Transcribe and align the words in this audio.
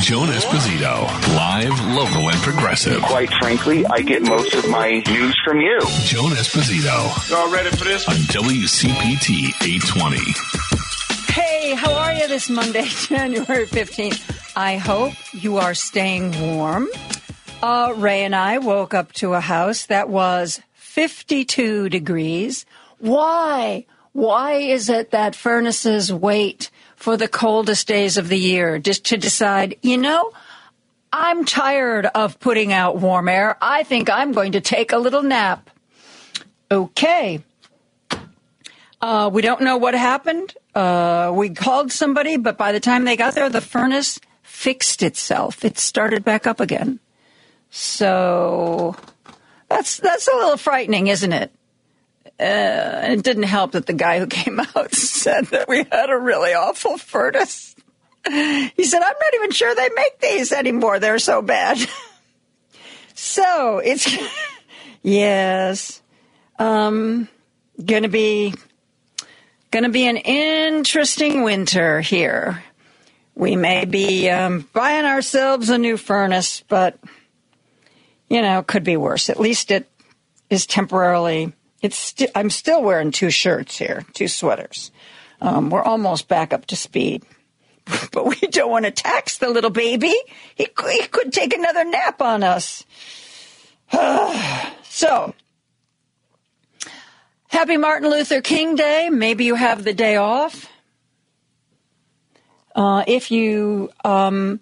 Joan 0.00 0.28
Esposito, 0.28 1.06
live, 1.34 1.86
local, 1.94 2.30
and 2.30 2.38
progressive. 2.40 3.02
Quite 3.02 3.30
frankly, 3.34 3.84
I 3.86 4.00
get 4.00 4.22
most 4.22 4.54
of 4.54 4.68
my 4.70 5.02
news 5.08 5.36
from 5.44 5.60
you. 5.60 5.78
Joan 6.04 6.30
Esposito. 6.30 7.28
Y'all 7.28 7.52
ready 7.52 7.70
for 7.70 7.84
this? 7.84 8.08
On 8.08 8.14
WCPT 8.14 9.48
820. 9.60 10.18
Hey, 11.32 11.74
how 11.74 11.92
are 11.92 12.14
you 12.14 12.28
this 12.28 12.48
Monday, 12.48 12.84
January 12.86 13.66
15th? 13.66 14.52
I 14.56 14.76
hope 14.76 15.14
you 15.32 15.56
are 15.56 15.74
staying 15.74 16.56
warm. 16.56 16.88
Uh, 17.60 17.92
Ray 17.96 18.22
and 18.24 18.36
I 18.36 18.58
woke 18.58 18.94
up 18.94 19.12
to 19.14 19.34
a 19.34 19.40
house 19.40 19.86
that 19.86 20.08
was 20.08 20.60
52 20.74 21.88
degrees. 21.88 22.64
Why? 22.98 23.84
Why 24.12 24.54
is 24.54 24.88
it 24.88 25.10
that 25.10 25.34
furnaces 25.34 26.12
wait 26.12 26.70
for 26.98 27.16
the 27.16 27.28
coldest 27.28 27.86
days 27.86 28.16
of 28.16 28.28
the 28.28 28.36
year 28.36 28.80
just 28.80 29.06
to 29.06 29.16
decide, 29.16 29.76
you 29.82 29.96
know, 29.96 30.32
I'm 31.12 31.44
tired 31.44 32.06
of 32.06 32.40
putting 32.40 32.72
out 32.72 32.98
warm 32.98 33.28
air. 33.28 33.56
I 33.62 33.84
think 33.84 34.10
I'm 34.10 34.32
going 34.32 34.52
to 34.52 34.60
take 34.60 34.90
a 34.92 34.98
little 34.98 35.22
nap. 35.22 35.70
Okay. 36.70 37.40
Uh, 39.00 39.30
we 39.32 39.42
don't 39.42 39.60
know 39.60 39.76
what 39.76 39.94
happened. 39.94 40.52
Uh, 40.74 41.32
we 41.32 41.50
called 41.50 41.92
somebody, 41.92 42.36
but 42.36 42.58
by 42.58 42.72
the 42.72 42.80
time 42.80 43.04
they 43.04 43.16
got 43.16 43.36
there, 43.36 43.48
the 43.48 43.60
furnace 43.60 44.18
fixed 44.42 45.04
itself. 45.04 45.64
It 45.64 45.78
started 45.78 46.24
back 46.24 46.48
up 46.48 46.58
again. 46.58 46.98
So 47.70 48.96
that's 49.68 49.98
that's 49.98 50.26
a 50.26 50.34
little 50.34 50.56
frightening, 50.56 51.06
isn't 51.06 51.32
it? 51.32 51.52
Uh, 52.40 53.00
it 53.10 53.22
didn't 53.24 53.44
help 53.44 53.72
that 53.72 53.86
the 53.86 53.92
guy 53.92 54.20
who 54.20 54.26
came 54.26 54.60
out 54.76 54.94
said 54.94 55.46
that 55.46 55.68
we 55.68 55.78
had 55.90 56.10
a 56.10 56.16
really 56.16 56.54
awful 56.54 56.96
furnace. 56.96 57.74
He 58.26 58.84
said, 58.84 59.02
"I'm 59.02 59.14
not 59.20 59.34
even 59.34 59.50
sure 59.50 59.74
they 59.74 59.88
make 59.94 60.20
these 60.20 60.52
anymore. 60.52 60.98
They're 60.98 61.18
so 61.18 61.42
bad." 61.42 61.78
so 63.14 63.78
it's 63.78 64.16
yes, 65.02 66.02
um, 66.58 67.28
to 67.84 68.08
be 68.08 68.54
to 69.72 69.88
be 69.88 70.06
an 70.06 70.16
interesting 70.16 71.42
winter 71.42 72.00
here. 72.00 72.62
We 73.34 73.56
may 73.56 73.84
be 73.84 74.28
um, 74.28 74.68
buying 74.72 75.04
ourselves 75.04 75.70
a 75.70 75.78
new 75.78 75.96
furnace, 75.96 76.62
but 76.68 76.98
you 78.28 78.42
know, 78.42 78.62
could 78.62 78.84
be 78.84 78.96
worse. 78.96 79.30
At 79.30 79.40
least 79.40 79.70
it 79.70 79.88
is 80.50 80.66
temporarily. 80.66 81.52
It's. 81.80 81.96
St- 81.96 82.30
I'm 82.34 82.50
still 82.50 82.82
wearing 82.82 83.10
two 83.10 83.30
shirts 83.30 83.78
here, 83.78 84.04
two 84.14 84.28
sweaters. 84.28 84.90
Um, 85.40 85.70
we're 85.70 85.82
almost 85.82 86.28
back 86.28 86.52
up 86.52 86.66
to 86.66 86.76
speed, 86.76 87.24
but 88.12 88.26
we 88.26 88.36
don't 88.48 88.70
want 88.70 88.84
to 88.84 88.90
tax 88.90 89.38
the 89.38 89.50
little 89.50 89.70
baby. 89.70 90.14
He, 90.54 90.68
he 90.90 91.06
could 91.06 91.32
take 91.32 91.54
another 91.54 91.84
nap 91.84 92.20
on 92.20 92.42
us. 92.42 92.84
so, 94.82 95.34
happy 97.48 97.76
Martin 97.76 98.10
Luther 98.10 98.40
King 98.40 98.74
Day. 98.74 99.08
Maybe 99.10 99.44
you 99.44 99.54
have 99.54 99.84
the 99.84 99.94
day 99.94 100.16
off. 100.16 100.68
Uh, 102.74 103.02
if 103.06 103.30
you 103.30 103.90
um, 104.04 104.60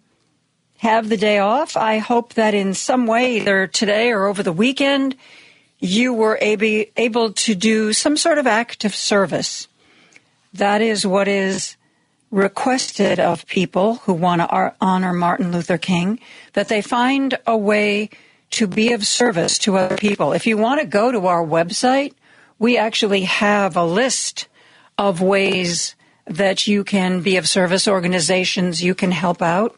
have 0.79 1.09
the 1.09 1.17
day 1.17 1.39
off, 1.39 1.77
I 1.77 1.99
hope 1.99 2.35
that 2.35 2.55
in 2.55 2.75
some 2.75 3.07
way, 3.07 3.37
either 3.37 3.67
today 3.67 4.11
or 4.11 4.27
over 4.27 4.43
the 4.43 4.53
weekend, 4.53 5.17
you 5.79 6.13
were 6.13 6.39
able, 6.41 6.85
able 6.97 7.33
to 7.33 7.55
do 7.55 7.93
some 7.93 8.17
sort 8.17 8.39
of 8.39 8.47
active 8.47 8.95
service. 8.95 9.69
That 10.55 10.81
is 10.81 11.07
what 11.07 11.29
is 11.29 11.77
requested 12.31 13.21
of 13.21 13.47
people 13.47 13.97
who 13.97 14.13
want 14.13 14.41
to 14.41 14.75
honor 14.81 15.13
Martin 15.13 15.53
Luther 15.53 15.79
King, 15.79 16.19
that 16.55 16.69
they 16.69 16.83
find 16.83 17.39
a 17.47 17.57
way 17.57 18.11
to 18.51 18.67
be 18.67 18.93
of 18.93 19.07
service 19.07 19.59
to 19.59 19.77
other 19.77 19.97
people. 19.97 20.33
If 20.33 20.47
you 20.47 20.57
want 20.57 20.81
to 20.81 20.87
go 20.87 21.13
to 21.13 21.27
our 21.27 21.45
website, 21.45 22.15
we 22.59 22.79
actually 22.79 23.23
have 23.23 23.77
a 23.77 23.85
list 23.85 24.49
of 24.97 25.21
ways 25.21 25.95
that 26.27 26.67
you 26.67 26.85
can 26.85 27.21
be 27.21 27.37
of 27.37 27.49
service, 27.49 27.87
organizations 27.87 28.83
you 28.83 28.95
can 28.95 29.13
help 29.13 29.43
out. 29.43 29.77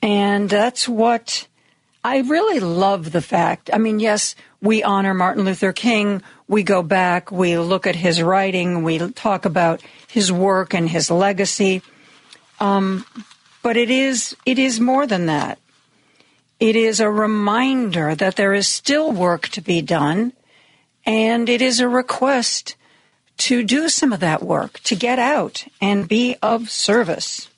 And 0.00 0.48
that's 0.48 0.88
what 0.88 1.47
I 2.08 2.20
really 2.20 2.58
love 2.58 3.12
the 3.12 3.20
fact. 3.20 3.68
I 3.70 3.76
mean, 3.76 4.00
yes, 4.00 4.34
we 4.62 4.82
honor 4.82 5.12
Martin 5.12 5.44
Luther 5.44 5.74
King. 5.74 6.22
We 6.48 6.62
go 6.62 6.82
back, 6.82 7.30
we 7.30 7.58
look 7.58 7.86
at 7.86 7.96
his 7.96 8.22
writing, 8.22 8.82
we 8.82 8.98
talk 9.12 9.44
about 9.44 9.82
his 10.06 10.32
work 10.32 10.72
and 10.72 10.88
his 10.88 11.10
legacy. 11.10 11.82
Um, 12.60 13.04
but 13.62 13.76
it 13.76 13.90
is 13.90 14.34
it 14.46 14.58
is 14.58 14.80
more 14.80 15.06
than 15.06 15.26
that. 15.26 15.58
It 16.58 16.76
is 16.76 16.98
a 16.98 17.10
reminder 17.10 18.14
that 18.14 18.36
there 18.36 18.54
is 18.54 18.66
still 18.66 19.12
work 19.12 19.48
to 19.48 19.60
be 19.60 19.82
done, 19.82 20.32
and 21.04 21.46
it 21.46 21.60
is 21.60 21.78
a 21.78 21.88
request 21.88 22.74
to 23.48 23.62
do 23.62 23.90
some 23.90 24.14
of 24.14 24.20
that 24.20 24.42
work, 24.42 24.80
to 24.84 24.96
get 24.96 25.18
out 25.18 25.66
and 25.78 26.08
be 26.08 26.36
of 26.40 26.70
service. 26.70 27.50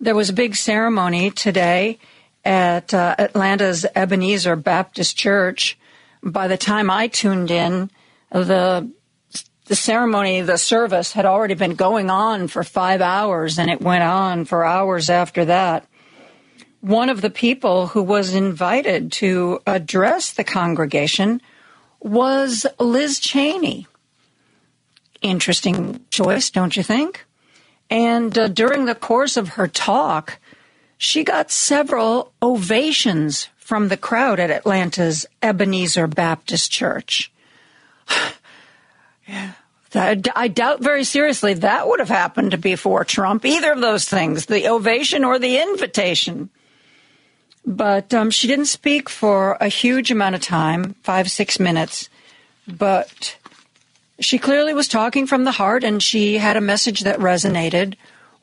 There 0.00 0.14
was 0.14 0.30
a 0.30 0.40
big 0.42 0.56
ceremony 0.56 1.30
today 1.30 1.98
at 2.46 2.94
uh, 2.94 3.16
Atlanta's 3.18 3.84
Ebenezer 3.94 4.54
Baptist 4.54 5.16
Church. 5.16 5.76
By 6.22 6.46
the 6.46 6.56
time 6.56 6.90
I 6.90 7.08
tuned 7.08 7.50
in, 7.50 7.90
the 8.30 8.90
the 9.66 9.74
ceremony, 9.74 10.42
the 10.42 10.58
service 10.58 11.12
had 11.12 11.26
already 11.26 11.54
been 11.54 11.74
going 11.74 12.08
on 12.08 12.46
for 12.46 12.62
five 12.62 13.00
hours, 13.00 13.58
and 13.58 13.68
it 13.68 13.80
went 13.80 14.04
on 14.04 14.44
for 14.44 14.64
hours 14.64 15.10
after 15.10 15.44
that. 15.46 15.88
One 16.80 17.08
of 17.08 17.20
the 17.20 17.30
people 17.30 17.88
who 17.88 18.04
was 18.04 18.32
invited 18.32 19.10
to 19.12 19.58
address 19.66 20.32
the 20.32 20.44
congregation 20.44 21.42
was 21.98 22.64
Liz 22.78 23.18
Cheney. 23.18 23.88
Interesting 25.20 26.04
choice, 26.10 26.50
don't 26.50 26.76
you 26.76 26.84
think? 26.84 27.26
And 27.90 28.38
uh, 28.38 28.46
during 28.46 28.84
the 28.84 28.94
course 28.94 29.36
of 29.36 29.50
her 29.50 29.66
talk, 29.66 30.38
she 30.98 31.24
got 31.24 31.50
several 31.50 32.32
ovations 32.42 33.48
from 33.56 33.88
the 33.88 33.96
crowd 33.96 34.38
at 34.40 34.50
Atlanta's 34.50 35.26
Ebenezer 35.42 36.06
Baptist 36.06 36.70
Church. 36.70 37.32
I 39.94 40.48
doubt 40.48 40.80
very 40.80 41.04
seriously 41.04 41.54
that 41.54 41.88
would 41.88 42.00
have 42.00 42.08
happened 42.08 42.60
before 42.60 43.04
Trump, 43.04 43.44
either 43.44 43.72
of 43.72 43.80
those 43.80 44.08
things, 44.08 44.46
the 44.46 44.68
ovation 44.68 45.24
or 45.24 45.38
the 45.38 45.60
invitation. 45.60 46.50
But 47.64 48.14
um, 48.14 48.30
she 48.30 48.46
didn't 48.46 48.66
speak 48.66 49.08
for 49.08 49.56
a 49.60 49.68
huge 49.68 50.10
amount 50.10 50.36
of 50.36 50.40
time, 50.40 50.94
five, 51.02 51.30
six 51.30 51.58
minutes. 51.58 52.08
But 52.68 53.36
she 54.20 54.38
clearly 54.38 54.74
was 54.74 54.86
talking 54.86 55.26
from 55.26 55.44
the 55.44 55.52
heart 55.52 55.82
and 55.82 56.02
she 56.02 56.38
had 56.38 56.56
a 56.56 56.60
message 56.60 57.00
that 57.00 57.18
resonated 57.18 57.94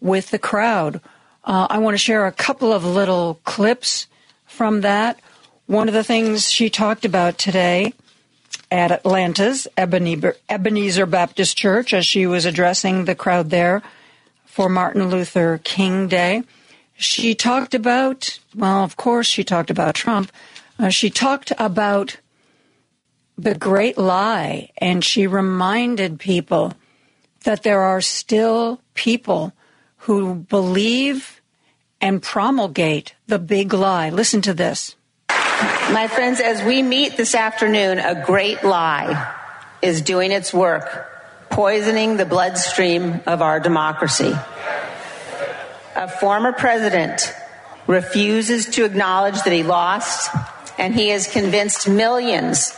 with 0.02 0.31
the 0.31 0.40
crowd. 0.40 1.00
Uh, 1.44 1.68
I 1.70 1.80
want 1.80 1.94
to 1.94 2.00
share 2.00 2.26
a 2.26 2.31
couple 2.31 2.72
of 2.72 2.86
little 2.86 3.40
clips 3.44 4.08
from 4.46 4.81
that. 4.81 5.20
One 5.66 5.88
of 5.88 5.94
the 5.94 6.04
things 6.04 6.50
she 6.50 6.70
talked 6.70 7.06
about 7.06 7.38
today 7.38 7.94
at 8.72 8.92
Atlanta's 8.92 9.68
Ebenezer 9.78 11.06
Baptist 11.06 11.58
Church 11.58 11.94
as 11.94 12.06
she 12.06 12.26
was 12.26 12.46
addressing 12.46 13.06
the 13.06 13.16
crowd 13.16 13.50
there 13.50 13.82
for 14.46 14.70
Martin 14.70 15.09
Luther 15.09 15.59
King 15.64 16.08
Day. 16.08 16.44
She 16.96 17.36
talked 17.36 17.74
about, 17.74 18.40
well, 18.56 18.84
of 18.84 18.96
course, 18.96 19.28
she 19.28 19.44
talked 19.44 19.70
about 19.70 19.96
Trump. 19.96 20.32
Uh, 20.80 20.90
she 20.90 21.09
talked 21.09 21.52
about 21.58 22.18
the 23.38 23.56
great 23.56 23.98
lie, 23.98 24.70
and 24.78 25.03
she 25.03 25.28
reminded 25.28 26.20
people 26.20 26.74
that 27.44 27.64
there 27.64 27.82
are 27.82 28.02
still 28.02 28.80
people 28.94 29.53
who 30.03 30.36
believe 30.36 31.41
and 32.02 32.22
promulgate 32.22 33.16
the 33.28 33.40
big 33.40 33.73
lie. 33.73 34.09
Listen 34.09 34.41
to 34.41 34.53
this. 34.53 34.96
My 35.29 36.09
friends, 36.11 36.41
as 36.41 36.61
we 36.64 36.82
meet 36.82 37.16
this 37.16 37.34
afternoon, 37.34 38.00
a 38.00 38.22
great 38.26 38.64
lie 38.64 39.34
is 39.82 40.02
doing 40.02 40.32
its 40.32 40.53
work, 40.53 41.09
poisoning 41.50 42.17
the 42.17 42.26
bloodstream 42.26 43.22
of 43.26 43.41
our 43.41 43.61
democracy. 43.61 44.34
A 45.96 46.09
former 46.20 46.52
president 46.52 47.34
refuses 47.88 48.66
to 48.72 48.84
acknowledge 48.84 49.41
that 49.44 49.53
he 49.53 49.64
lost, 49.64 50.29
and 50.78 50.94
he 50.94 51.09
has 51.09 51.28
convinced 51.28 51.88
millions 51.88 52.78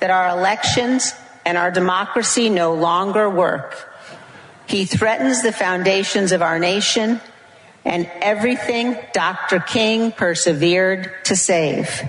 that 0.00 0.08
our 0.08 0.28
elections 0.28 1.12
and 1.44 1.58
our 1.58 1.70
democracy 1.70 2.48
no 2.48 2.72
longer 2.72 3.28
work. 3.28 3.91
He 4.72 4.86
threatens 4.86 5.42
the 5.42 5.52
foundations 5.52 6.32
of 6.32 6.40
our 6.40 6.58
nation 6.58 7.20
and 7.84 8.10
everything 8.22 8.96
Dr. 9.12 9.60
King 9.60 10.12
persevered 10.12 11.12
to 11.24 11.36
save. 11.36 12.02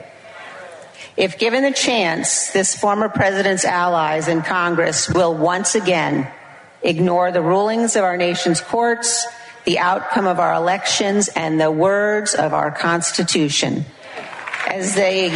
If 1.18 1.38
given 1.38 1.64
the 1.64 1.74
chance, 1.74 2.52
this 2.52 2.74
former 2.74 3.10
president's 3.10 3.66
allies 3.66 4.30
in 4.30 4.44
Congress 4.44 5.10
will 5.10 5.36
once 5.36 5.76
again 5.76 6.32
ignore 6.82 7.34
the 7.34 7.42
rulings 7.42 7.98
of 7.98 8.06
our 8.06 8.16
nation's 8.16 8.62
courts 8.62 9.28
the 9.66 9.80
outcome 9.80 10.28
of 10.28 10.40
our 10.40 10.54
elections, 10.54 11.30
and 11.30 11.60
the 11.60 11.72
words 11.72 12.36
of 12.36 12.54
our 12.54 12.72
Constitution. 12.72 13.86
As 14.68 14.96
they 14.96 15.30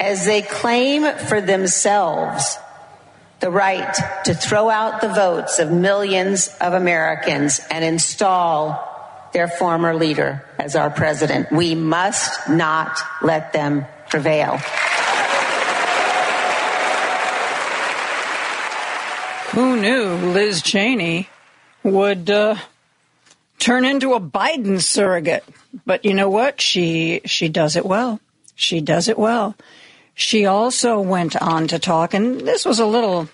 as 0.00 0.24
they 0.24 0.42
claim 0.42 1.10
for 1.16 1.40
themselves 1.40 2.58
the 3.40 3.50
right 3.50 3.94
to 4.24 4.34
throw 4.34 4.68
out 4.68 5.00
the 5.00 5.08
votes 5.08 5.58
of 5.58 5.70
millions 5.70 6.48
of 6.60 6.72
Americans 6.72 7.60
and 7.70 7.84
install 7.84 8.84
their 9.32 9.48
former 9.48 9.94
leader 9.94 10.44
as 10.58 10.74
our 10.74 10.90
president. 10.90 11.52
We 11.52 11.74
must 11.74 12.48
not 12.48 12.98
let 13.22 13.52
them 13.52 13.86
prevail. 14.08 14.58
Who 19.52 19.80
knew 19.80 20.32
Liz 20.32 20.62
Cheney 20.62 21.28
would 21.82 22.30
uh, 22.30 22.56
turn 23.58 23.84
into 23.84 24.14
a 24.14 24.20
Biden 24.20 24.80
surrogate? 24.80 25.44
But 25.86 26.04
you 26.04 26.14
know 26.14 26.30
what? 26.30 26.60
She 26.60 27.20
she 27.24 27.48
does 27.48 27.76
it 27.76 27.86
well. 27.86 28.20
She 28.54 28.80
does 28.80 29.08
it 29.08 29.18
well. 29.18 29.54
She 30.18 30.46
also 30.46 30.98
went 30.98 31.40
on 31.40 31.68
to 31.68 31.78
talk, 31.78 32.12
and 32.12 32.40
this 32.40 32.64
was 32.64 32.80
a 32.80 32.84
little 32.84 33.28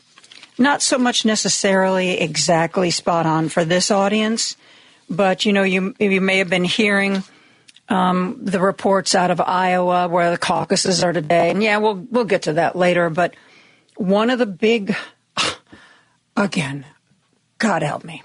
not 0.58 0.82
so 0.82 0.98
much 0.98 1.24
necessarily 1.24 2.20
exactly 2.20 2.90
spot 2.90 3.24
on 3.24 3.48
for 3.48 3.64
this 3.64 3.90
audience, 3.90 4.54
but 5.08 5.46
you 5.46 5.54
know, 5.54 5.62
you 5.62 5.94
you 5.98 6.20
may 6.20 6.36
have 6.36 6.50
been 6.50 6.62
hearing 6.64 7.22
um, 7.88 8.36
the 8.38 8.60
reports 8.60 9.14
out 9.14 9.30
of 9.30 9.40
Iowa 9.40 10.08
where 10.08 10.30
the 10.30 10.36
caucuses 10.36 11.02
are 11.02 11.14
today, 11.14 11.50
and 11.50 11.62
yeah, 11.62 11.78
we'll 11.78 12.06
we'll 12.10 12.26
get 12.26 12.42
to 12.42 12.52
that 12.52 12.76
later. 12.76 13.08
But 13.08 13.34
one 13.96 14.28
of 14.28 14.38
the 14.38 14.44
big, 14.44 14.94
again, 16.36 16.84
God 17.56 17.82
help 17.82 18.04
me, 18.04 18.22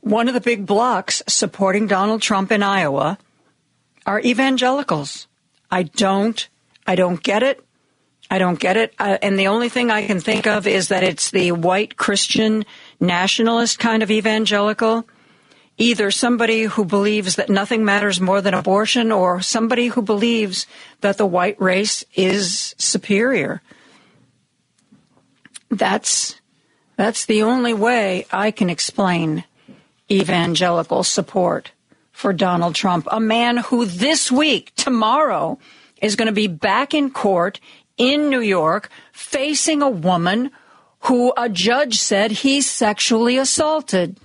one 0.00 0.26
of 0.26 0.32
the 0.32 0.40
big 0.40 0.64
blocks 0.64 1.22
supporting 1.28 1.86
Donald 1.86 2.22
Trump 2.22 2.50
in 2.50 2.62
Iowa 2.62 3.18
are 4.06 4.22
evangelicals. 4.22 5.26
I 5.70 5.82
don't, 5.82 6.48
I 6.86 6.94
don't 6.94 7.22
get 7.22 7.42
it. 7.42 7.62
I 8.34 8.38
don't 8.38 8.58
get 8.58 8.76
it. 8.76 8.92
Uh, 8.98 9.16
and 9.22 9.38
the 9.38 9.46
only 9.46 9.68
thing 9.68 9.92
I 9.92 10.08
can 10.08 10.18
think 10.18 10.48
of 10.48 10.66
is 10.66 10.88
that 10.88 11.04
it's 11.04 11.30
the 11.30 11.52
white 11.52 11.96
Christian 11.96 12.64
nationalist 12.98 13.78
kind 13.78 14.02
of 14.02 14.10
evangelical. 14.10 15.06
Either 15.78 16.10
somebody 16.10 16.64
who 16.64 16.84
believes 16.84 17.36
that 17.36 17.48
nothing 17.48 17.84
matters 17.84 18.20
more 18.20 18.40
than 18.40 18.52
abortion 18.52 19.12
or 19.12 19.40
somebody 19.40 19.86
who 19.86 20.02
believes 20.02 20.66
that 21.00 21.16
the 21.16 21.24
white 21.24 21.60
race 21.60 22.04
is 22.16 22.74
superior. 22.76 23.62
That's, 25.70 26.34
that's 26.96 27.26
the 27.26 27.44
only 27.44 27.72
way 27.72 28.26
I 28.32 28.50
can 28.50 28.68
explain 28.68 29.44
evangelical 30.10 31.04
support 31.04 31.70
for 32.10 32.32
Donald 32.32 32.74
Trump, 32.74 33.06
a 33.12 33.20
man 33.20 33.58
who 33.58 33.84
this 33.84 34.32
week, 34.32 34.72
tomorrow, 34.74 35.56
is 36.02 36.16
going 36.16 36.26
to 36.26 36.32
be 36.32 36.48
back 36.48 36.94
in 36.94 37.12
court 37.12 37.60
in 37.96 38.28
New 38.28 38.40
York 38.40 38.88
facing 39.12 39.82
a 39.82 39.90
woman 39.90 40.50
who 41.00 41.32
a 41.36 41.48
judge 41.48 41.98
said 41.98 42.30
he 42.30 42.60
sexually 42.60 43.36
assaulted. 43.36 44.18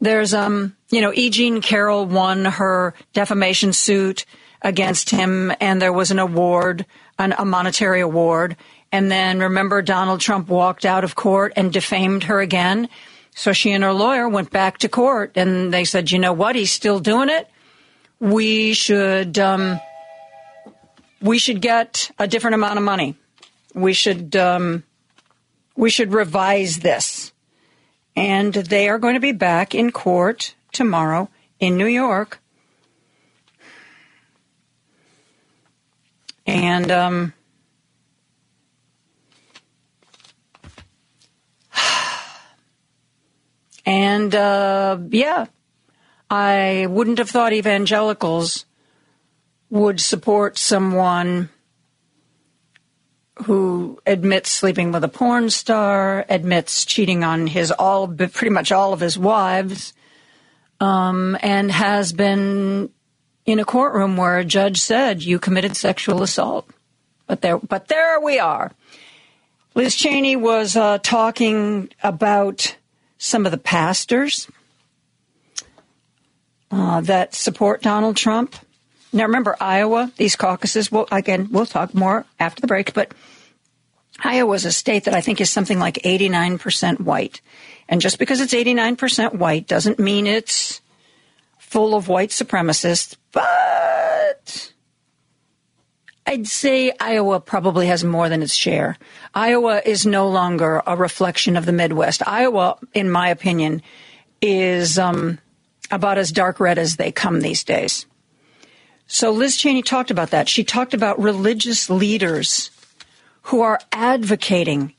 There's, 0.00 0.34
um, 0.34 0.76
you 0.90 1.00
know, 1.00 1.12
E. 1.14 1.30
Jean 1.30 1.60
Carroll 1.60 2.06
won 2.06 2.44
her 2.44 2.94
defamation 3.12 3.72
suit 3.72 4.24
against 4.62 5.10
him, 5.10 5.52
and 5.60 5.80
there 5.80 5.92
was 5.92 6.10
an 6.10 6.18
award, 6.18 6.86
an, 7.18 7.34
a 7.38 7.44
monetary 7.44 8.00
award. 8.00 8.56
And 8.92 9.10
then 9.10 9.40
remember, 9.40 9.82
Donald 9.82 10.20
Trump 10.20 10.48
walked 10.48 10.84
out 10.84 11.02
of 11.02 11.16
court 11.16 11.52
and 11.56 11.72
defamed 11.72 12.24
her 12.24 12.40
again. 12.40 12.88
So 13.34 13.52
she 13.52 13.72
and 13.72 13.84
her 13.84 13.92
lawyer 13.92 14.28
went 14.28 14.50
back 14.50 14.78
to 14.78 14.88
court, 14.88 15.32
and 15.34 15.72
they 15.72 15.84
said, 15.84 16.10
you 16.10 16.18
know 16.18 16.32
what? 16.32 16.56
He's 16.56 16.72
still 16.72 17.00
doing 17.00 17.28
it. 17.28 17.48
We 18.20 18.74
should, 18.74 19.38
um, 19.38 19.80
we 21.20 21.38
should 21.38 21.60
get 21.60 22.10
a 22.18 22.26
different 22.26 22.54
amount 22.54 22.78
of 22.78 22.84
money. 22.84 23.16
We 23.74 23.92
should 23.92 24.34
um, 24.36 24.84
we 25.76 25.90
should 25.90 26.12
revise 26.12 26.78
this. 26.78 27.32
And 28.14 28.54
they 28.54 28.88
are 28.88 28.98
going 28.98 29.14
to 29.14 29.20
be 29.20 29.32
back 29.32 29.74
in 29.74 29.92
court 29.92 30.54
tomorrow 30.72 31.28
in 31.60 31.76
New 31.76 31.86
York. 31.86 32.40
And 36.46 36.90
um, 36.90 37.34
and 43.86 44.34
uh, 44.34 44.98
yeah, 45.10 45.46
I 46.30 46.86
wouldn't 46.88 47.18
have 47.18 47.28
thought 47.28 47.52
evangelicals 47.52 48.64
would 49.70 50.00
support 50.00 50.58
someone 50.58 51.48
who 53.44 53.98
admits 54.06 54.50
sleeping 54.50 54.92
with 54.92 55.04
a 55.04 55.08
porn 55.08 55.50
star, 55.50 56.24
admits 56.28 56.84
cheating 56.84 57.22
on 57.22 57.46
his 57.46 57.70
all, 57.70 58.08
pretty 58.08 58.50
much 58.50 58.72
all 58.72 58.92
of 58.92 59.00
his 59.00 59.18
wives, 59.18 59.92
um, 60.80 61.36
and 61.42 61.70
has 61.70 62.12
been 62.12 62.90
in 63.44 63.58
a 63.58 63.64
courtroom 63.64 64.16
where 64.16 64.38
a 64.38 64.44
judge 64.44 64.80
said 64.80 65.22
you 65.22 65.38
committed 65.38 65.76
sexual 65.76 66.22
assault. 66.22 66.68
But 67.26 67.42
there, 67.42 67.58
but 67.58 67.88
there 67.88 68.20
we 68.20 68.38
are. 68.38 68.72
Liz 69.74 69.94
Cheney 69.94 70.36
was 70.36 70.74
uh, 70.74 70.98
talking 70.98 71.90
about 72.02 72.76
some 73.18 73.44
of 73.44 73.52
the 73.52 73.58
pastors 73.58 74.48
uh, 76.70 77.00
that 77.02 77.34
support 77.34 77.82
Donald 77.82 78.16
Trump. 78.16 78.56
Now, 79.12 79.24
remember, 79.24 79.56
Iowa, 79.60 80.12
these 80.16 80.36
caucuses, 80.36 80.90
well, 80.90 81.06
again, 81.10 81.48
we'll 81.50 81.66
talk 81.66 81.94
more 81.94 82.26
after 82.38 82.60
the 82.60 82.66
break, 82.66 82.92
but 82.92 83.12
Iowa 84.22 84.54
is 84.54 84.64
a 84.64 84.72
state 84.72 85.04
that 85.04 85.14
I 85.14 85.20
think 85.20 85.40
is 85.40 85.50
something 85.50 85.78
like 85.78 85.94
89% 85.96 87.00
white. 87.00 87.40
And 87.88 88.00
just 88.00 88.18
because 88.18 88.40
it's 88.40 88.54
89% 88.54 89.34
white 89.34 89.66
doesn't 89.66 89.98
mean 89.98 90.26
it's 90.26 90.80
full 91.58 91.94
of 91.94 92.08
white 92.08 92.30
supremacists, 92.30 93.16
but 93.32 94.72
I'd 96.26 96.46
say 96.46 96.92
Iowa 96.98 97.40
probably 97.40 97.86
has 97.86 98.02
more 98.02 98.28
than 98.28 98.42
its 98.42 98.54
share. 98.54 98.98
Iowa 99.34 99.80
is 99.84 100.06
no 100.06 100.28
longer 100.28 100.82
a 100.86 100.96
reflection 100.96 101.56
of 101.56 101.66
the 101.66 101.72
Midwest. 101.72 102.26
Iowa, 102.26 102.78
in 102.94 103.10
my 103.10 103.28
opinion, 103.28 103.82
is 104.40 104.98
um, 104.98 105.38
about 105.90 106.18
as 106.18 106.32
dark 106.32 106.58
red 106.58 106.78
as 106.78 106.96
they 106.96 107.12
come 107.12 107.40
these 107.40 107.62
days. 107.62 108.06
So 109.06 109.30
Liz 109.30 109.56
Cheney 109.56 109.82
talked 109.82 110.10
about 110.10 110.30
that. 110.30 110.48
She 110.48 110.64
talked 110.64 110.94
about 110.94 111.20
religious 111.20 111.88
leaders 111.88 112.70
who 113.42 113.60
are 113.60 113.80
advocating 113.92 114.92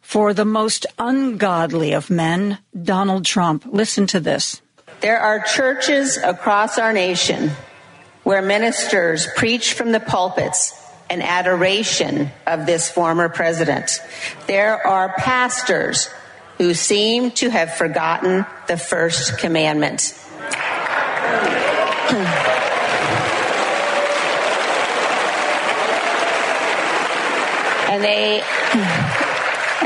for 0.00 0.32
the 0.32 0.44
most 0.44 0.86
ungodly 0.98 1.92
of 1.92 2.08
men, 2.08 2.58
Donald 2.82 3.24
Trump. 3.24 3.64
Listen 3.66 4.06
to 4.08 4.20
this. 4.20 4.62
There 5.00 5.18
are 5.18 5.40
churches 5.40 6.16
across 6.16 6.78
our 6.78 6.92
nation 6.92 7.50
where 8.22 8.42
ministers 8.42 9.26
preach 9.36 9.74
from 9.74 9.92
the 9.92 10.00
pulpits 10.00 10.74
an 11.10 11.22
adoration 11.22 12.30
of 12.46 12.66
this 12.66 12.90
former 12.90 13.28
president. 13.28 14.00
There 14.46 14.86
are 14.86 15.14
pastors 15.16 16.08
who 16.58 16.74
seem 16.74 17.30
to 17.32 17.48
have 17.50 17.74
forgotten 17.74 18.44
the 18.66 18.76
first 18.76 19.38
commandment. 19.38 20.14
and 27.98 28.04
they 28.04 28.42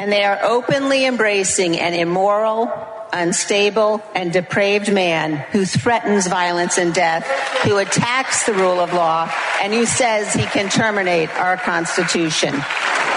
and 0.00 0.12
they 0.12 0.24
are 0.24 0.38
openly 0.42 1.04
embracing 1.04 1.78
an 1.78 1.94
immoral, 1.94 2.70
unstable, 3.12 4.02
and 4.14 4.32
depraved 4.32 4.92
man 4.92 5.36
who 5.52 5.64
threatens 5.64 6.26
violence 6.26 6.78
and 6.78 6.92
death, 6.92 7.26
who 7.64 7.78
attacks 7.78 8.44
the 8.46 8.52
rule 8.52 8.80
of 8.80 8.92
law, 8.92 9.30
and 9.62 9.72
who 9.72 9.86
says 9.86 10.34
he 10.34 10.44
can 10.44 10.68
terminate 10.68 11.30
our 11.38 11.56
Constitution. 11.56 12.54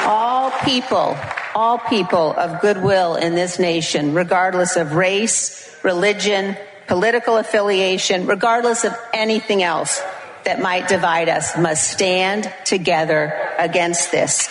All 0.03 0.51
people, 0.63 1.17
all 1.55 1.79
people 1.79 2.33
of 2.37 2.61
goodwill 2.61 3.15
in 3.15 3.35
this 3.35 3.57
nation, 3.57 4.13
regardless 4.13 4.75
of 4.75 4.93
race, 4.93 5.75
religion, 5.83 6.55
political 6.87 7.37
affiliation, 7.37 8.27
regardless 8.27 8.85
of 8.85 8.95
anything 9.13 9.63
else 9.63 10.01
that 10.43 10.61
might 10.61 10.87
divide 10.87 11.27
us, 11.27 11.57
must 11.57 11.89
stand 11.89 12.53
together 12.65 13.33
against 13.57 14.11
this. 14.11 14.49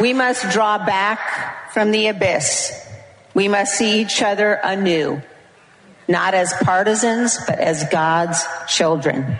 We 0.00 0.12
must 0.12 0.50
draw 0.50 0.78
back 0.78 1.72
from 1.72 1.90
the 1.90 2.08
abyss. 2.08 2.72
We 3.34 3.48
must 3.48 3.74
see 3.74 4.00
each 4.00 4.22
other 4.22 4.54
anew, 4.54 5.22
not 6.08 6.34
as 6.34 6.52
partisans, 6.62 7.38
but 7.46 7.58
as 7.58 7.84
God's 7.90 8.42
children. 8.68 9.38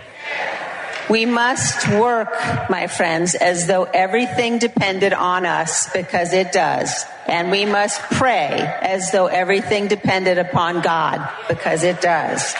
We 1.09 1.25
must 1.25 1.87
work, 1.89 2.33
my 2.69 2.87
friends, 2.87 3.35
as 3.35 3.67
though 3.67 3.83
everything 3.83 4.57
depended 4.57 5.13
on 5.13 5.45
us 5.45 5.91
because 5.91 6.33
it 6.33 6.51
does. 6.51 7.05
And 7.27 7.51
we 7.51 7.65
must 7.65 7.99
pray 8.01 8.51
as 8.81 9.11
though 9.11 9.27
everything 9.27 9.87
depended 9.87 10.37
upon 10.37 10.81
God 10.81 11.29
because 11.49 11.83
it 11.83 11.99
does. 11.99 12.55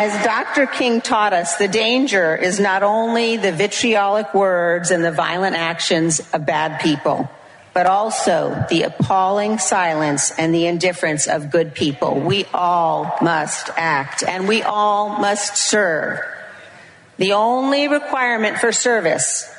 As 0.00 0.24
Dr. 0.24 0.64
King 0.64 1.02
taught 1.02 1.34
us, 1.34 1.56
the 1.56 1.68
danger 1.68 2.34
is 2.34 2.58
not 2.58 2.82
only 2.82 3.36
the 3.36 3.52
vitriolic 3.52 4.32
words 4.32 4.90
and 4.90 5.04
the 5.04 5.12
violent 5.12 5.56
actions 5.56 6.22
of 6.32 6.46
bad 6.46 6.80
people, 6.80 7.30
but 7.74 7.84
also 7.84 8.64
the 8.70 8.84
appalling 8.84 9.58
silence 9.58 10.30
and 10.38 10.54
the 10.54 10.64
indifference 10.64 11.26
of 11.26 11.50
good 11.50 11.74
people. 11.74 12.18
We 12.18 12.46
all 12.54 13.14
must 13.20 13.68
act 13.76 14.22
and 14.22 14.48
we 14.48 14.62
all 14.62 15.18
must 15.18 15.58
serve. 15.58 16.18
The 17.18 17.34
only 17.34 17.86
requirement 17.88 18.56
for 18.56 18.72
service, 18.72 19.54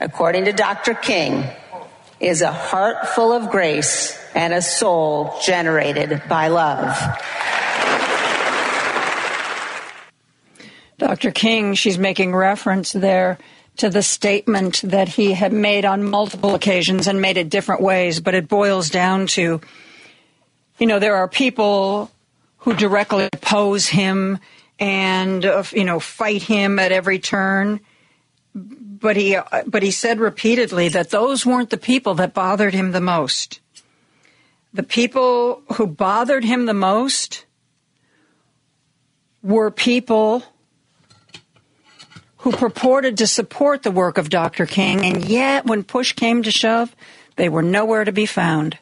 according 0.00 0.46
to 0.46 0.52
Dr. 0.52 0.94
King, 0.94 1.44
is 2.18 2.42
a 2.42 2.50
heart 2.50 3.06
full 3.10 3.32
of 3.32 3.52
grace 3.52 4.18
and 4.34 4.52
a 4.52 4.62
soul 4.62 5.38
generated 5.44 6.22
by 6.28 6.48
love. 6.48 6.98
Dr. 10.98 11.30
King, 11.30 11.74
she's 11.74 11.98
making 11.98 12.34
reference 12.34 12.92
there 12.92 13.38
to 13.76 13.90
the 13.90 14.02
statement 14.02 14.80
that 14.82 15.08
he 15.08 15.32
had 15.32 15.52
made 15.52 15.84
on 15.84 16.02
multiple 16.02 16.54
occasions 16.54 17.06
and 17.06 17.20
made 17.20 17.36
it 17.36 17.50
different 17.50 17.82
ways, 17.82 18.20
but 18.20 18.34
it 18.34 18.48
boils 18.48 18.88
down 18.88 19.26
to, 19.26 19.60
you 20.78 20.86
know, 20.86 20.98
there 20.98 21.16
are 21.16 21.28
people 21.28 22.10
who 22.58 22.74
directly 22.74 23.28
oppose 23.32 23.88
him 23.88 24.38
and, 24.78 25.44
uh, 25.44 25.62
you 25.72 25.84
know, 25.84 26.00
fight 26.00 26.42
him 26.42 26.78
at 26.78 26.92
every 26.92 27.18
turn. 27.18 27.80
But 28.54 29.16
he, 29.16 29.38
but 29.66 29.82
he 29.82 29.90
said 29.90 30.18
repeatedly 30.18 30.88
that 30.88 31.10
those 31.10 31.44
weren't 31.44 31.68
the 31.68 31.76
people 31.76 32.14
that 32.14 32.32
bothered 32.32 32.72
him 32.72 32.92
the 32.92 33.00
most. 33.02 33.60
The 34.72 34.82
people 34.82 35.62
who 35.74 35.86
bothered 35.86 36.44
him 36.44 36.64
the 36.64 36.74
most 36.74 37.44
were 39.42 39.70
people 39.70 40.42
who 42.46 42.52
purported 42.52 43.18
to 43.18 43.26
support 43.26 43.82
the 43.82 43.90
work 43.90 44.18
of 44.18 44.28
Dr. 44.28 44.66
King, 44.66 45.04
and 45.04 45.24
yet 45.24 45.66
when 45.66 45.82
push 45.82 46.12
came 46.12 46.44
to 46.44 46.52
shove, 46.52 46.94
they 47.34 47.48
were 47.48 47.60
nowhere 47.60 48.04
to 48.04 48.12
be 48.12 48.24
found. 48.24 48.78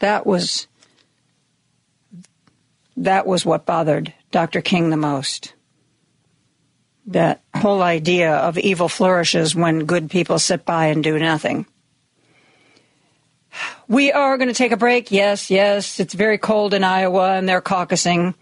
That 0.00 0.26
was 0.26 0.66
that 2.94 3.26
was 3.26 3.46
what 3.46 3.64
bothered 3.64 4.12
Dr. 4.32 4.60
King 4.60 4.90
the 4.90 4.98
most. 4.98 5.54
That 7.06 7.40
whole 7.56 7.80
idea 7.80 8.34
of 8.34 8.58
evil 8.58 8.90
flourishes 8.90 9.54
when 9.54 9.86
good 9.86 10.10
people 10.10 10.38
sit 10.38 10.66
by 10.66 10.88
and 10.88 11.02
do 11.02 11.18
nothing. 11.18 11.64
We 13.88 14.12
are 14.12 14.36
going 14.36 14.48
to 14.48 14.54
take 14.54 14.72
a 14.72 14.76
break. 14.76 15.10
Yes, 15.10 15.50
yes. 15.50 15.98
It's 15.98 16.12
very 16.12 16.36
cold 16.36 16.74
in 16.74 16.84
Iowa 16.84 17.32
and 17.32 17.48
they're 17.48 17.62
caucusing 17.62 18.34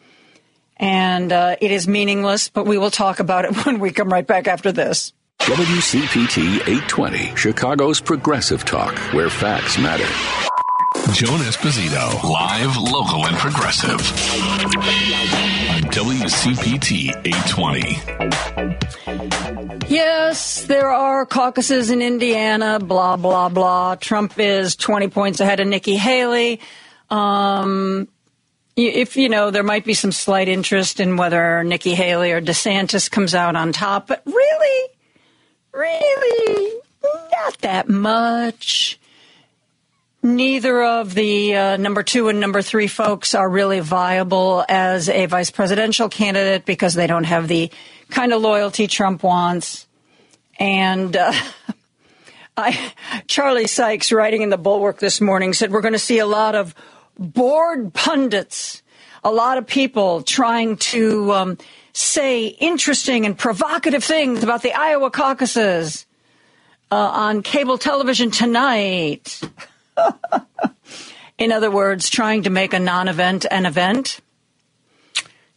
and 0.79 1.33
uh, 1.33 1.57
it 1.61 1.71
is 1.71 1.87
meaningless, 1.89 2.49
but 2.49 2.67
we 2.67 2.79
will 2.79 2.91
talk 2.91 3.21
about 3.21 3.45
it 3.45 3.55
when 3.67 3.79
we 3.79 3.93
come 3.93 4.09
right 4.11 4.27
back 4.27 4.49
after 4.49 4.73
this. 4.73 5.13
WCPT 5.41 6.57
820, 6.69 7.37
Chicago's 7.37 8.01
progressive 8.01 8.65
talk, 8.65 8.99
where 9.15 9.31
facts 9.31 9.79
matter. 9.79 10.07
Joan 11.13 11.39
Esposito, 11.41 12.23
live, 12.23 12.77
local, 12.77 13.25
and 13.25 13.37
progressive. 13.37 14.01
On 15.71 15.83
WCPT 15.91 17.09
820. 17.25 19.89
Yes, 19.89 20.65
there 20.65 20.91
are 20.91 21.25
caucuses 21.25 21.89
in 21.91 22.03
Indiana, 22.03 22.79
blah, 22.79 23.17
blah, 23.17 23.49
blah. 23.49 23.95
Trump 23.95 24.35
is 24.39 24.77
20 24.77 25.09
points 25.09 25.41
ahead 25.41 25.61
of 25.61 25.67
Nikki 25.67 25.97
Haley. 25.97 26.61
Um, 27.09 28.07
if 28.87 29.17
you 29.17 29.29
know 29.29 29.51
there 29.51 29.65
might 29.65 29.85
be 29.85 29.95
some 29.95 30.13
slight 30.13 30.49
interest 30.49 31.01
in 31.01 31.17
whether 31.17 31.65
Nikki 31.65 31.95
Haley 31.95 32.33
or 32.33 32.41
DeSantis 32.41 33.11
comes 33.11 33.35
out 33.35 33.57
on 33.57 33.73
top, 33.73 34.07
but 34.07 34.23
really, 34.25 34.89
really 35.73 36.81
not 37.33 37.59
that 37.59 37.89
much. 37.89 39.01
Neither 40.23 40.83
of 40.83 41.15
the 41.15 41.55
uh, 41.55 41.77
number 41.77 42.03
two 42.03 42.29
and 42.29 42.41
number 42.41 42.61
three 42.63 42.89
folks 42.89 43.35
are 43.35 43.49
really 43.49 43.81
viable 43.81 44.65
as 44.69 45.09
a 45.09 45.27
vice 45.27 45.51
presidential 45.51 46.09
candidate 46.09 46.65
because 46.65 46.95
they 46.95 47.07
don't 47.07 47.25
have 47.25 47.49
the 47.49 47.71
kind 48.11 48.33
of 48.33 48.43
loyalty 48.43 48.87
Trump 48.89 49.23
wants. 49.23 49.87
And 50.59 51.17
uh, 51.17 51.33
I, 52.57 52.93
Charlie 53.29 53.69
Sykes, 53.69 54.11
writing 54.11 54.43
in 54.43 54.51
the 54.51 54.59
Bulwark 54.59 54.99
this 54.99 55.21
morning, 55.21 55.53
said 55.53 55.71
we're 55.71 55.81
going 55.81 55.93
to 55.93 56.01
see 56.01 56.19
a 56.19 56.27
lot 56.27 56.57
of 56.57 56.75
bored 57.19 57.93
pundits, 57.93 58.83
a 59.25 59.31
lot 59.31 59.59
of 59.59 59.67
people 59.67 60.23
trying 60.23 60.77
to 60.77 61.33
um, 61.33 61.59
say 61.93 62.47
interesting 62.47 63.27
and 63.27 63.37
provocative 63.37 64.05
things 64.05 64.43
about 64.43 64.63
the 64.63 64.73
Iowa 64.73 65.11
caucuses 65.11 66.07
uh, 66.91 66.97
on 66.97 67.43
cable 67.43 67.79
television 67.79 68.31
tonight. 68.31 69.41
In 71.39 71.53
other 71.53 71.71
words, 71.71 72.11
trying 72.11 72.45
to 72.45 72.51
make 72.51 72.73
a 72.73 72.79
non 72.79 73.09
event 73.09 73.47
an 73.51 73.67
event. 73.67 74.21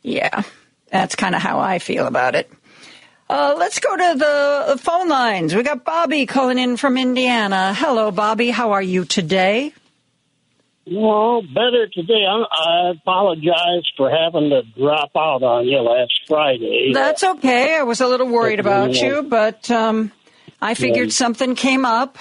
Yeah, 0.04 0.44
that's 0.92 1.16
kind 1.16 1.36
of 1.36 1.42
how 1.42 1.60
I 1.60 1.80
feel 1.80 2.08
about 2.08 2.36
it. 2.36 2.52
Uh, 3.30 3.56
let's 3.58 3.80
go 3.80 3.96
to 3.96 4.20
the 4.20 4.78
phone 4.78 5.08
lines. 5.08 5.56
We 5.56 5.64
got 5.64 5.86
Bobby 5.86 6.26
calling 6.26 6.58
in 6.58 6.76
from 6.76 6.98
Indiana. 6.98 7.74
Hello, 7.74 8.12
Bobby. 8.12 8.50
How 8.50 8.74
are 8.74 8.82
you 8.82 9.06
today? 9.06 9.74
Well, 10.94 11.42
better 11.42 11.88
today. 11.88 12.26
I, 12.28 12.44
I 12.52 12.90
apologize 12.92 13.90
for 13.96 14.10
having 14.12 14.50
to 14.50 14.64
drop 14.78 15.12
out 15.16 15.42
on 15.42 15.66
you 15.66 15.80
last 15.80 16.12
Friday. 16.28 16.92
That's 16.94 17.24
okay. 17.24 17.78
I 17.78 17.84
was 17.84 18.02
a 18.02 18.08
little 18.08 18.28
worried 18.28 18.60
about 18.60 18.94
you, 18.94 19.24
but 19.24 19.72
um, 19.72 20.12
I 20.62 20.74
figured 20.74 21.08
yeah. 21.08 21.14
something 21.14 21.56
came 21.56 21.86
up. 21.86 22.18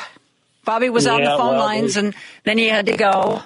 Bobby 0.65 0.89
was 0.89 1.09
on 1.09 1.21
the 1.21 1.31
phone 1.31 1.57
well, 1.57 1.59
lines, 1.59 1.97
and 1.97 2.15
then 2.45 2.59
he 2.59 2.67
had 2.67 2.87
to 2.87 2.97
go. 2.97 3.43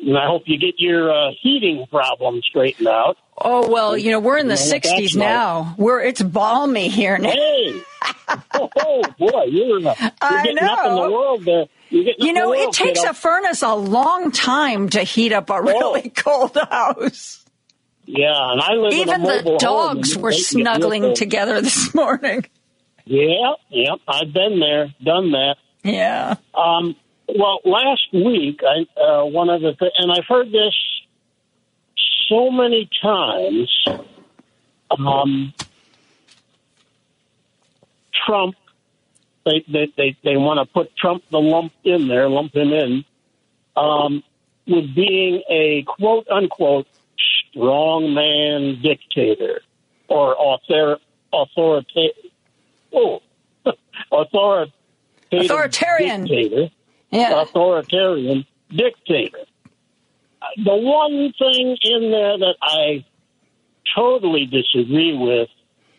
And 0.00 0.18
I 0.18 0.26
hope 0.26 0.42
you 0.46 0.58
get 0.58 0.74
your 0.78 1.12
uh, 1.12 1.30
heating 1.40 1.86
problem 1.88 2.40
straightened 2.42 2.88
out. 2.88 3.16
Oh 3.38 3.70
well, 3.70 3.96
you 3.96 4.10
know 4.10 4.18
we're 4.18 4.38
in 4.38 4.48
the 4.48 4.54
'60s 4.54 5.14
now. 5.14 5.74
We're 5.78 6.00
it's 6.00 6.22
balmy 6.22 6.88
here 6.88 7.16
now. 7.18 7.30
Hey, 7.30 7.80
oh, 8.54 8.70
oh 8.76 9.02
boy, 9.18 9.44
you're, 9.44 9.80
you're 9.80 10.42
getting 10.42 10.58
up 10.58 10.86
in 10.86 10.94
the 10.96 11.10
world 11.10 11.44
there. 11.44 11.66
You 11.90 12.32
know, 12.32 12.52
it 12.52 12.72
takes 12.72 13.02
a 13.02 13.14
furnace 13.14 13.62
a 13.62 13.74
long 13.74 14.32
time 14.32 14.88
to 14.90 15.02
heat 15.02 15.32
up 15.32 15.50
a 15.50 15.62
really 15.62 16.12
oh. 16.16 16.22
cold 16.22 16.56
house. 16.70 17.44
Yeah, 18.06 18.52
and 18.52 18.60
I 18.60 18.72
live 18.74 18.92
in 18.92 19.06
the 19.06 19.12
house. 19.12 19.40
even 19.40 19.44
the 19.44 19.58
dogs 19.58 20.16
were 20.16 20.32
snuggling 20.32 21.14
together 21.14 21.60
this 21.60 21.94
morning. 21.94 22.46
Yeah, 23.04 23.52
yep, 23.70 23.98
I've 24.08 24.32
been 24.32 24.58
there, 24.58 24.92
done 25.02 25.30
that. 25.32 25.56
Yeah. 25.84 26.36
Um, 26.54 26.96
well, 27.28 27.60
last 27.64 28.08
week, 28.12 28.60
I 28.64 29.00
uh, 29.00 29.24
one 29.26 29.48
of 29.48 29.60
the 29.60 29.74
th- 29.74 29.92
and 29.98 30.10
I've 30.10 30.26
heard 30.28 30.48
this 30.48 30.74
so 32.28 32.50
many 32.50 32.88
times. 33.02 33.84
Um, 34.90 35.52
Trump 38.26 38.56
they 39.46 39.64
they 39.68 39.92
they, 39.96 40.16
they 40.22 40.36
want 40.36 40.58
to 40.58 40.66
put 40.70 40.94
Trump 40.96 41.22
the 41.30 41.38
lump 41.38 41.72
in 41.84 42.08
there, 42.08 42.28
lump 42.28 42.54
him 42.54 42.72
in, 42.72 43.04
um, 43.76 44.22
with 44.66 44.94
being 44.94 45.42
a 45.48 45.84
quote 45.84 46.26
unquote 46.28 46.86
strong 47.50 48.12
man 48.12 48.82
dictator 48.82 49.60
or 50.08 50.36
author 50.36 50.98
authoritative 51.32 52.30
oh 52.92 53.22
authoritative 54.12 54.74
authoritarian 55.32 56.24
dictator, 56.24 56.70
yeah. 57.10 57.40
authoritarian 57.40 58.44
dictator. 58.70 59.38
The 60.64 60.76
one 60.76 61.32
thing 61.38 61.76
in 61.82 62.10
there 62.10 62.38
that 62.38 62.54
I 62.62 63.04
totally 63.96 64.46
disagree 64.46 65.16
with, 65.16 65.48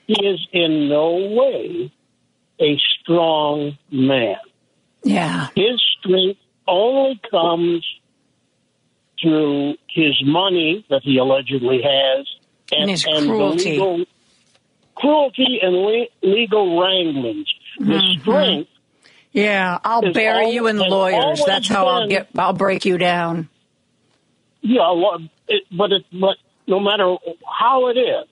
he 0.07 0.25
is 0.25 0.47
in 0.53 0.87
no 0.87 1.11
way 1.11 1.91
a 2.59 2.79
strong 3.01 3.77
man. 3.91 4.37
Yeah. 5.03 5.47
His 5.55 5.81
strength 5.99 6.39
only 6.67 7.19
comes 7.29 7.85
through 9.21 9.75
his 9.89 10.13
money 10.23 10.85
that 10.89 11.01
he 11.03 11.17
allegedly 11.17 11.81
has 11.81 12.27
and, 12.71 12.81
and 12.81 12.91
his 12.91 13.05
and 13.05 13.27
cruelty. 13.27 13.71
legal 13.71 14.05
cruelty 14.95 15.59
and 15.61 15.75
le- 15.75 16.07
legal 16.21 16.79
wranglings. 16.79 17.47
The 17.79 17.85
mm-hmm. 17.85 18.21
strength. 18.21 18.69
Yeah, 19.31 19.77
I'll 19.83 20.13
bury 20.13 20.49
you 20.49 20.67
in 20.67 20.77
lawyers. 20.77 21.43
That's 21.45 21.67
how 21.67 21.87
I'll 21.87 22.07
get. 22.07 22.29
I'll 22.35 22.53
break 22.53 22.85
you 22.85 22.97
down. 22.97 23.49
yeah, 24.61 24.91
it, 25.47 25.63
but 25.71 25.91
it, 25.91 26.05
but 26.11 26.37
no 26.65 26.79
matter 26.79 27.15
how 27.59 27.87
it 27.89 27.97
is, 27.97 28.27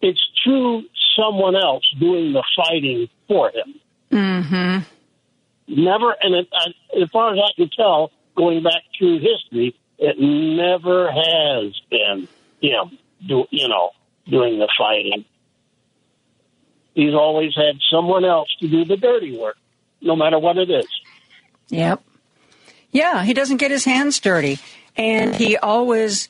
it's 0.00 0.20
to 0.44 0.82
someone 1.18 1.56
else 1.56 1.82
doing 1.98 2.32
the 2.32 2.44
fighting 2.56 3.08
for 3.26 3.50
him. 3.50 3.74
Mm-hmm. 4.12 5.84
Never, 5.84 6.16
and 6.22 6.34
it, 6.34 6.48
I, 6.52 7.02
as 7.02 7.10
far 7.10 7.32
as 7.32 7.38
I 7.38 7.52
can 7.56 7.70
tell, 7.76 8.10
going 8.36 8.62
back 8.62 8.82
through 8.96 9.18
history, 9.18 9.74
it 9.98 10.16
never 10.18 11.10
has 11.10 11.78
been 11.90 12.28
him, 12.60 12.98
do 13.26 13.44
you 13.50 13.68
know, 13.68 13.90
doing 14.28 14.58
the 14.58 14.68
fighting. 14.78 15.24
He's 16.94 17.14
always 17.14 17.54
had 17.54 17.78
someone 17.90 18.24
else 18.24 18.48
to 18.60 18.68
do 18.68 18.84
the 18.84 18.96
dirty 18.96 19.36
work, 19.36 19.56
no 20.00 20.16
matter 20.16 20.38
what 20.38 20.56
it 20.56 20.70
is. 20.70 20.88
Yep. 21.68 22.02
Yeah, 22.90 23.22
he 23.24 23.34
doesn't 23.34 23.58
get 23.58 23.70
his 23.70 23.84
hands 23.84 24.18
dirty. 24.18 24.58
And 24.96 25.34
he 25.34 25.56
always, 25.56 26.28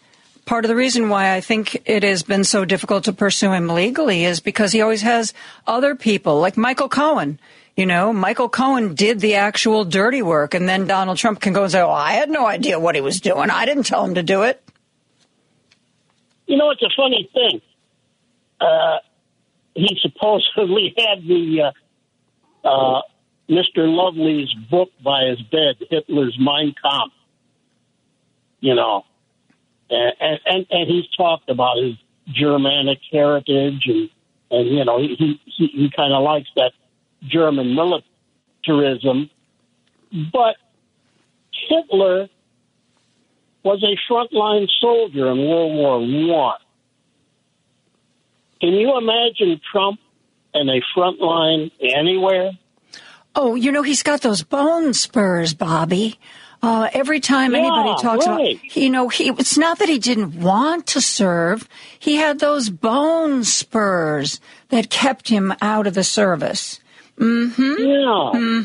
part 0.49 0.65
of 0.65 0.71
the 0.71 0.75
reason 0.75 1.11
why 1.11 1.35
I 1.35 1.43
think 1.43 1.83
it 1.85 2.03
has 2.03 2.23
been 2.23 2.43
so 2.43 2.65
difficult 2.65 3.05
to 3.05 3.13
pursue 3.13 3.53
him 3.53 3.69
legally 3.69 4.25
is 4.25 4.41
because 4.41 4.73
he 4.73 4.81
always 4.81 5.03
has 5.03 5.35
other 5.67 5.95
people, 5.95 6.41
like 6.41 6.57
Michael 6.57 6.89
Cohen. 6.89 7.39
You 7.77 7.85
know, 7.85 8.15
Michael 8.15 8.49
Cohen 8.49 8.95
did 8.95 9.21
the 9.21 9.35
actual 9.35 9.85
dirty 9.85 10.23
work, 10.23 10.55
and 10.55 10.67
then 10.67 10.87
Donald 10.87 11.19
Trump 11.19 11.41
can 11.41 11.53
go 11.53 11.65
and 11.65 11.71
say, 11.71 11.83
Oh, 11.83 11.91
I 11.91 12.13
had 12.13 12.31
no 12.31 12.47
idea 12.47 12.81
what 12.81 12.95
he 12.95 13.03
was 13.03 13.21
doing. 13.21 13.51
I 13.51 13.67
didn't 13.67 13.85
tell 13.85 14.03
him 14.03 14.15
to 14.15 14.23
do 14.23 14.45
it. 14.45 14.65
You 16.47 16.57
know, 16.57 16.71
it's 16.71 16.83
a 16.83 16.89
funny 16.97 17.31
thing. 17.35 17.61
Uh, 18.59 18.99
he 19.75 19.99
supposedly 20.01 20.95
had 20.99 21.29
the 21.29 21.73
uh, 22.65 22.69
uh, 22.69 23.03
Mr. 23.51 23.87
Lovely's 23.87 24.53
book 24.71 24.89
by 25.05 25.27
his 25.27 25.43
bed, 25.43 25.77
Hitler's 25.91 26.37
Mein 26.41 26.75
Kampf. 26.83 27.15
You 28.61 28.75
know, 28.75 29.05
Uh, 29.91 29.95
and 30.21 30.41
and, 30.47 30.67
and 30.71 30.89
he's 30.89 31.09
talked 31.17 31.49
about 31.49 31.77
his 31.83 31.95
Germanic 32.29 32.99
heritage, 33.11 33.85
and 33.87 34.11
and 34.51 34.69
you 34.69 34.85
know 34.85 34.99
he 34.99 35.41
he, 35.47 35.67
he 35.67 35.91
kind 35.95 36.13
of 36.13 36.23
likes 36.23 36.49
that 36.57 36.73
German 37.27 37.75
militarism, 37.75 39.31
but 40.33 40.57
Hitler 41.69 42.29
was 43.63 43.83
a 43.83 44.13
frontline 44.13 44.69
soldier 44.81 45.31
in 45.31 45.39
World 45.39 45.75
War 45.75 45.99
One. 46.01 46.59
Can 48.61 48.73
you 48.73 48.97
imagine 48.99 49.61
Trump 49.71 50.01
in 50.55 50.69
a 50.69 50.81
front 50.95 51.21
line 51.21 51.71
anywhere? 51.81 52.53
Oh, 53.35 53.55
you 53.55 53.71
know, 53.71 53.83
he's 53.83 54.03
got 54.03 54.23
those 54.23 54.43
bone 54.43 54.95
spurs, 54.95 55.55
Bobby. 55.55 56.19
Uh, 56.61 56.89
every 56.93 57.21
time 57.21 57.53
Yeah, 57.53 57.59
anybody 57.59 58.03
talks 58.03 58.27
right. 58.27 58.57
about, 58.57 58.77
you 58.77 58.91
know, 58.91 59.09
he, 59.09 59.29
it's 59.29 59.57
not 59.57 59.79
that 59.79 59.89
he 59.89 59.99
didn't 59.99 60.35
want 60.41 60.89
to 60.89 61.01
serve. 61.01 61.69
He 61.99 62.17
had 62.17 62.41
those 62.41 62.69
bone 62.69 63.45
spurs 63.45 64.41
that 64.71 64.91
kept 64.91 65.29
him 65.29 65.55
out 65.61 65.87
of 65.87 65.95
the 65.95 66.03
service. 66.03 66.81
Mm-hmm. 67.19 67.75
Yeah. 67.79 68.63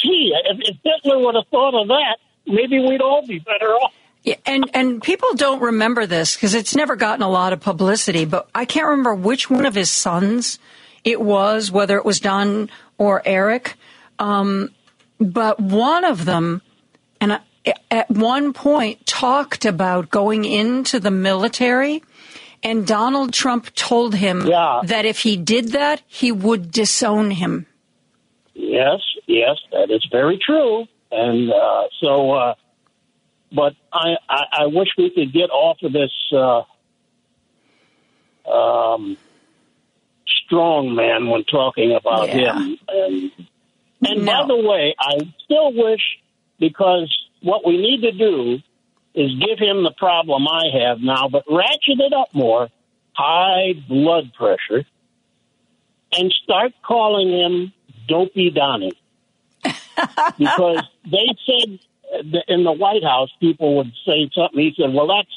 Gee, 0.00 0.34
if, 0.44 0.58
if 0.60 0.76
Hitler 0.82 1.18
would 1.18 1.34
have 1.36 1.46
thought 1.48 1.80
of 1.80 1.88
that, 1.88 2.16
maybe 2.46 2.78
we'd 2.80 3.00
all 3.00 3.24
be 3.26 3.38
better 3.38 3.66
off. 3.74 3.92
Yeah, 4.22 4.34
and 4.44 4.68
and 4.74 5.00
people 5.00 5.34
don't 5.34 5.60
remember 5.62 6.04
this 6.04 6.34
because 6.34 6.54
it's 6.54 6.74
never 6.74 6.96
gotten 6.96 7.22
a 7.22 7.28
lot 7.28 7.52
of 7.52 7.60
publicity. 7.60 8.24
But 8.24 8.48
I 8.52 8.64
can't 8.64 8.86
remember 8.88 9.14
which 9.14 9.48
one 9.48 9.66
of 9.66 9.74
his 9.76 9.88
sons 9.90 10.58
it 11.04 11.20
was, 11.20 11.70
whether 11.70 11.96
it 11.96 12.04
was 12.04 12.18
Don 12.18 12.68
or 12.98 13.22
Eric. 13.24 13.74
Um, 14.18 14.70
but 15.20 15.60
one 15.60 16.04
of 16.04 16.24
them, 16.24 16.60
and 17.20 17.32
I, 17.34 17.40
at 17.90 18.10
one 18.10 18.52
point, 18.52 19.06
talked 19.06 19.64
about 19.64 20.10
going 20.10 20.44
into 20.44 21.00
the 21.00 21.10
military. 21.10 22.02
And 22.62 22.86
Donald 22.86 23.32
Trump 23.32 23.74
told 23.74 24.14
him 24.14 24.46
Yeah. 24.46 24.80
that 24.84 25.04
if 25.04 25.20
he 25.20 25.36
did 25.36 25.68
that, 25.72 26.02
he 26.06 26.32
would 26.32 26.72
disown 26.72 27.30
him. 27.30 27.66
Yes, 28.54 29.00
yes, 29.26 29.56
that 29.72 29.90
is 29.90 30.04
very 30.10 30.38
true. 30.38 30.86
And 31.12 31.52
uh, 31.52 31.82
so, 32.00 32.32
uh, 32.32 32.54
but 33.52 33.74
I, 33.92 34.16
I, 34.28 34.42
I 34.52 34.66
wish 34.66 34.88
we 34.98 35.10
could 35.10 35.32
get 35.32 35.50
off 35.50 35.76
of 35.82 35.92
this 35.92 36.10
uh, 36.32 36.62
um, 38.50 39.16
strong 40.44 40.94
man 40.94 41.28
when 41.28 41.44
talking 41.44 41.92
about 41.94 42.28
Yeah. 42.28 42.54
him. 42.58 42.78
And, 42.88 43.30
and 44.02 44.26
by 44.26 44.44
the 44.46 44.56
way, 44.56 44.94
I 44.98 45.18
still 45.44 45.72
wish 45.72 46.02
because 46.58 47.14
what 47.42 47.66
we 47.66 47.76
need 47.76 48.02
to 48.02 48.12
do 48.12 48.58
is 49.14 49.30
give 49.38 49.58
him 49.58 49.82
the 49.82 49.94
problem 49.96 50.46
I 50.46 50.64
have 50.82 51.00
now, 51.00 51.28
but 51.28 51.44
ratchet 51.50 52.00
it 52.00 52.12
up 52.12 52.28
more, 52.34 52.68
high 53.12 53.72
blood 53.88 54.32
pressure, 54.34 54.86
and 56.12 56.34
start 56.44 56.72
calling 56.86 57.30
him 57.30 57.72
Dopey 58.08 58.50
Donnie. 58.50 58.92
because 60.38 60.84
they 61.10 61.26
said 61.46 61.78
uh, 62.14 62.38
in 62.46 62.62
the 62.64 62.72
White 62.72 63.02
House, 63.02 63.30
people 63.40 63.76
would 63.78 63.92
say 64.06 64.30
something. 64.34 64.60
He 64.60 64.74
said, 64.80 64.92
"Well, 64.92 65.08
that's," 65.08 65.30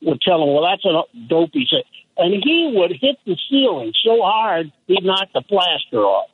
would 0.00 0.20
tell 0.22 0.42
him, 0.42 0.54
"Well, 0.54 0.62
that's 0.62 0.84
a 0.84 1.02
dopey." 1.28 1.66
Say, 1.70 1.84
and 2.16 2.32
he 2.42 2.72
would 2.74 2.92
hit 2.92 3.16
the 3.26 3.36
ceiling 3.50 3.92
so 4.04 4.22
hard 4.22 4.72
he'd 4.86 5.04
knock 5.04 5.28
the 5.34 5.42
plaster 5.42 5.98
off. 5.98 6.30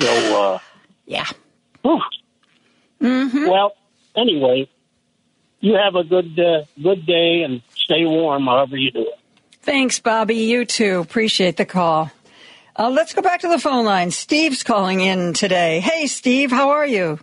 So, 0.00 0.06
uh, 0.08 0.58
Yeah. 1.06 1.24
whew. 1.82 2.02
Well, 3.00 3.72
anyway, 4.16 4.68
you 5.60 5.74
have 5.74 5.94
a 5.94 6.04
good 6.04 6.38
uh, 6.38 6.64
good 6.82 7.06
day 7.06 7.42
and 7.42 7.62
stay 7.74 8.04
warm, 8.04 8.46
however 8.46 8.76
you 8.76 8.90
do 8.90 9.02
it. 9.02 9.18
Thanks, 9.62 9.98
Bobby. 9.98 10.36
You 10.36 10.64
too. 10.64 11.00
Appreciate 11.00 11.56
the 11.56 11.66
call. 11.66 12.10
Uh, 12.76 12.90
let's 12.90 13.12
go 13.12 13.22
back 13.22 13.40
to 13.40 13.48
the 13.48 13.58
phone 13.58 13.84
line. 13.84 14.10
Steve's 14.10 14.62
calling 14.62 15.00
in 15.00 15.32
today. 15.32 15.80
Hey, 15.80 16.06
Steve, 16.06 16.50
how 16.50 16.70
are 16.70 16.86
you? 16.86 17.18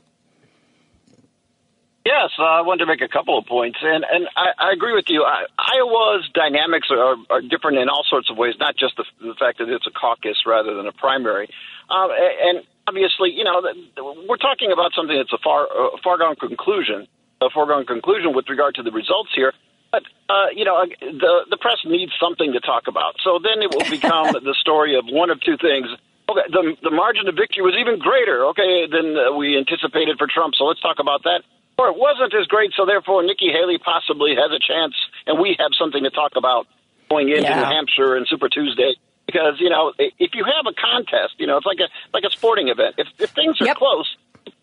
Yes, 2.05 2.29
uh, 2.37 2.43
I 2.43 2.61
wanted 2.61 2.85
to 2.85 2.85
make 2.85 3.01
a 3.01 3.07
couple 3.07 3.35
of 3.35 3.47
points, 3.47 3.79
and 3.81 4.05
and 4.05 4.27
I, 4.37 4.69
I 4.69 4.71
agree 4.73 4.93
with 4.93 5.05
you. 5.07 5.23
I, 5.23 5.45
Iowa's 5.57 6.29
dynamics 6.35 6.89
are, 6.91 7.15
are 7.31 7.41
different 7.41 7.79
in 7.79 7.89
all 7.89 8.05
sorts 8.07 8.29
of 8.29 8.37
ways, 8.37 8.53
not 8.59 8.77
just 8.77 8.95
the, 8.95 9.05
the 9.19 9.33
fact 9.39 9.57
that 9.57 9.69
it's 9.69 9.87
a 9.87 9.91
caucus 9.91 10.37
rather 10.45 10.75
than 10.75 10.85
a 10.85 10.91
primary. 10.91 11.49
Um, 11.89 12.09
and 12.11 12.63
obviously, 12.87 13.31
you 13.31 13.43
know, 13.43 13.61
we're 14.27 14.37
talking 14.41 14.71
about 14.71 14.93
something 14.95 15.15
that's 15.15 15.33
a 15.33 15.41
far 15.43 15.65
a 15.65 15.97
foregone 16.03 16.35
conclusion, 16.35 17.07
a 17.41 17.49
foregone 17.49 17.85
conclusion 17.85 18.33
with 18.33 18.49
regard 18.49 18.75
to 18.75 18.83
the 18.83 18.91
results 18.91 19.29
here. 19.35 19.53
But 19.91 20.03
uh, 20.29 20.49
you 20.55 20.65
know, 20.65 20.85
the 20.99 21.45
the 21.49 21.57
press 21.57 21.79
needs 21.85 22.11
something 22.19 22.53
to 22.53 22.59
talk 22.59 22.87
about. 22.87 23.15
So 23.23 23.39
then 23.41 23.61
it 23.61 23.71
will 23.73 23.89
become 23.89 24.33
the 24.43 24.55
story 24.59 24.97
of 24.97 25.05
one 25.07 25.29
of 25.29 25.39
two 25.41 25.57
things. 25.57 25.87
Okay, 26.29 26.45
the 26.49 26.75
the 26.81 26.91
margin 26.91 27.27
of 27.27 27.35
victory 27.35 27.63
was 27.63 27.75
even 27.79 27.99
greater. 27.99 28.45
Okay, 28.51 28.87
than 28.89 29.15
uh, 29.15 29.37
we 29.37 29.57
anticipated 29.57 30.17
for 30.17 30.27
Trump. 30.27 30.55
So 30.57 30.65
let's 30.65 30.81
talk 30.81 30.97
about 30.99 31.23
that. 31.23 31.43
Or 31.77 31.89
it 31.89 31.97
wasn't 31.99 32.33
as 32.33 32.47
great, 32.47 32.71
so 32.75 32.85
therefore 32.85 33.21
Nikki 33.23 33.51
Haley 33.51 33.77
possibly 33.77 34.31
has 34.31 34.47
a 34.47 34.59
chance, 34.63 34.95
and 35.27 35.39
we 35.39 35.57
have 35.59 35.75
something 35.77 36.03
to 36.03 36.09
talk 36.09 36.31
about 36.37 36.67
going 37.09 37.29
into 37.29 37.43
Yeah. 37.43 37.59
New 37.59 37.65
Hampshire 37.65 38.15
and 38.15 38.25
Super 38.27 38.47
Tuesday. 38.47 38.95
Because 39.25 39.59
you 39.59 39.69
know, 39.69 39.93
if 39.97 40.31
you 40.33 40.43
have 40.43 40.65
a 40.67 40.73
contest, 40.73 41.35
you 41.37 41.47
know, 41.47 41.57
it's 41.57 41.65
like 41.65 41.79
a 41.79 41.89
like 42.13 42.23
a 42.23 42.31
sporting 42.31 42.69
event. 42.69 42.95
If 42.97 43.07
if 43.19 43.31
things 43.31 43.59
are 43.61 43.65
Yep. 43.65 43.77
close, 43.77 44.15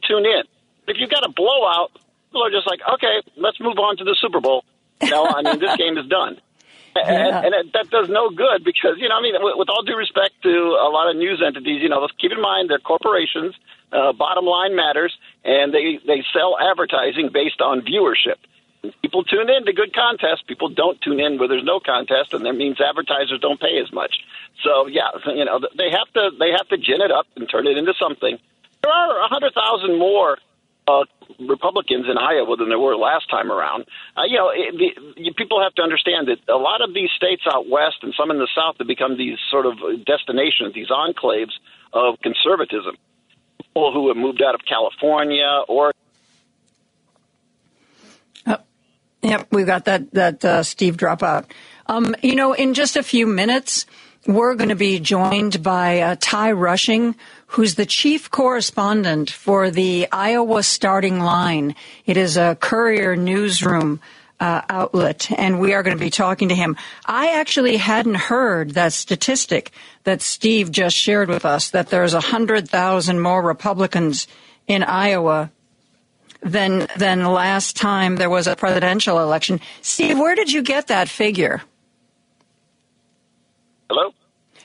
tune 0.07 0.25
in. 0.25 0.43
If 0.87 0.97
you've 0.99 1.11
got 1.11 1.25
a 1.25 1.31
blowout, 1.31 1.93
people 2.29 2.45
are 2.45 2.51
just 2.51 2.67
like, 2.67 2.81
okay, 2.95 3.23
let's 3.37 3.61
move 3.61 3.79
on 3.79 3.97
to 3.99 4.05
the 4.05 4.17
Super 4.21 4.41
Bowl. 4.41 4.65
You 5.01 5.11
know, 5.11 5.27
I 5.27 5.43
mean, 5.43 5.59
this 5.59 5.77
game 5.77 5.99
is 5.99 6.07
done. 6.07 6.41
Yeah. 6.95 7.41
And, 7.41 7.55
that 7.73 7.89
does 7.89 8.11
no 8.11 8.29
good 8.29 8.65
because, 8.65 8.97
you 8.99 9.09
know, 9.09 9.17
I 9.17 9.23
mean, 9.23 9.33
with, 9.41 9.55
with 9.57 9.71
all 9.71 9.83
due 9.83 9.97
respect 9.97 10.35
to 10.43 10.77
a 10.77 10.93
lot 10.93 11.09
of 11.09 11.17
news 11.17 11.43
entities, 11.45 11.81
you 11.81 11.89
know, 11.89 12.01
let's 12.01 12.13
keep 12.21 12.33
in 12.33 12.41
mind 12.41 12.69
they're 12.69 12.79
corporations. 12.79 13.55
Uh, 13.91 14.13
bottom 14.13 14.45
line 14.45 14.77
matters, 14.77 15.17
and 15.43 15.73
they, 15.73 15.99
they 16.07 16.23
sell 16.35 16.57
advertising 16.61 17.31
based 17.33 17.63
on 17.63 17.81
viewership. 17.81 18.37
People 19.01 19.23
tune 19.23 19.49
in 19.49 19.65
to 19.67 19.73
good 19.73 19.95
contests. 19.95 20.43
People 20.47 20.69
don't 20.69 21.01
tune 21.01 21.21
in 21.21 21.39
where 21.39 21.47
there's 21.47 21.65
no 21.65 21.79
contest, 21.79 22.35
and 22.35 22.45
that 22.45 22.55
means 22.55 22.81
advertisers 22.81 23.39
don't 23.41 23.61
pay 23.61 23.79
as 23.79 23.93
much. 23.93 24.17
So 24.65 24.87
yeah, 24.87 25.11
you 25.27 25.45
know 25.45 25.61
they 25.77 25.91
have 25.91 26.11
to 26.15 26.31
they 26.39 26.51
have 26.51 26.67
to 26.69 26.77
gin 26.79 27.01
it 27.01 27.13
up 27.13 27.27
and 27.37 27.49
turn 27.49 27.67
it 27.67 27.79
into 27.79 27.95
something. 27.95 28.39
There 28.83 28.93
are 28.93 29.21
a 29.21 29.29
hundred 29.29 29.55
thousand 29.55 29.99
more 29.99 30.39
uh, 30.89 31.05
Republicans 31.39 32.07
in 32.11 32.19
Iowa 32.19 32.57
than 32.57 32.69
there 32.69 32.79
were 32.79 32.97
last 32.97 33.31
time 33.31 33.51
around. 33.53 33.85
Uh, 34.17 34.23
you 34.27 34.37
know, 34.37 34.51
it, 34.51 34.75
the, 34.77 35.23
you, 35.23 35.35
people 35.35 35.63
have 35.63 35.75
to 35.75 35.83
understand 35.83 36.29
that 36.29 36.39
a 36.53 36.59
lot 36.59 36.83
of 36.83 36.93
these 36.93 37.11
states 37.17 37.43
out 37.47 37.69
west 37.69 38.03
and 38.03 38.13
some 38.19 38.31
in 38.31 38.39
the 38.39 38.49
south 38.55 38.77
have 38.79 38.87
become 38.87 39.17
these 39.17 39.39
sort 39.51 39.67
of 39.67 39.79
destinations, 40.05 40.75
these 40.75 40.91
enclaves 40.91 41.55
of 41.93 42.19
conservatism. 42.23 42.97
People 43.59 43.93
who 43.93 44.09
have 44.09 44.17
moved 44.17 44.43
out 44.43 44.55
of 44.55 44.63
California 44.67 45.63
or 45.69 45.93
Yep, 49.33 49.47
we've 49.51 49.65
got 49.65 49.87
that 49.87 50.11
that 50.11 50.45
uh, 50.45 50.63
Steve 50.63 50.99
dropout. 50.99 51.47
Um, 51.87 52.15
you 52.21 52.35
know, 52.35 52.53
in 52.53 52.75
just 52.75 52.99
a 52.99 53.03
few 53.03 53.27
minutes, 53.27 53.87
we're 54.27 54.55
going 54.57 54.69
to 54.69 54.75
be 54.77 55.01
joined 55.01 55.63
by 55.63 56.01
uh, 56.01 56.17
Ty 56.21 56.53
Rushing, 56.53 57.15
who's 57.47 57.77
the 57.77 57.87
chief 57.87 58.31
correspondent 58.31 59.31
for 59.31 59.71
the 59.71 60.07
Iowa 60.13 60.63
Starting 60.63 61.19
Line. 61.19 61.75
It 62.05 62.19
is 62.19 62.37
a 62.37 62.59
courier 62.61 63.17
newsroom 63.17 64.01
uh, 64.39 64.61
outlet, 64.69 65.31
and 65.33 65.61
we 65.61 65.73
are 65.73 65.83
going 65.83 65.97
to 65.97 66.05
be 66.05 66.11
talking 66.11 66.51
to 66.51 66.55
him. 66.55 66.77
I 67.07 67.41
actually 67.41 67.79
hadn't 67.79 68.17
heard 68.17 68.73
that 68.73 68.93
statistic 68.93 69.71
that 70.05 70.21
Steve 70.21 70.71
just 70.71 70.95
shared 70.95 71.31
with 71.31 71.47
us 71.47 71.71
that 71.71 71.89
there's 71.89 72.13
100,000 72.13 73.19
more 73.19 73.41
Republicans 73.41 74.27
in 74.67 74.83
Iowa 74.83 75.51
than 76.43 76.89
than 76.97 77.25
last 77.25 77.77
time 77.77 78.17
there 78.17 78.31
was 78.31 78.47
a 78.47 78.57
presidential 78.57 79.21
election. 79.21 79.61
Steve, 79.81 80.19
where 80.19 80.35
did 80.35 80.53
you 80.53 80.63
get 80.63 80.89
that 80.89 81.09
figure? 81.09 81.63
Hello? 83.89 84.13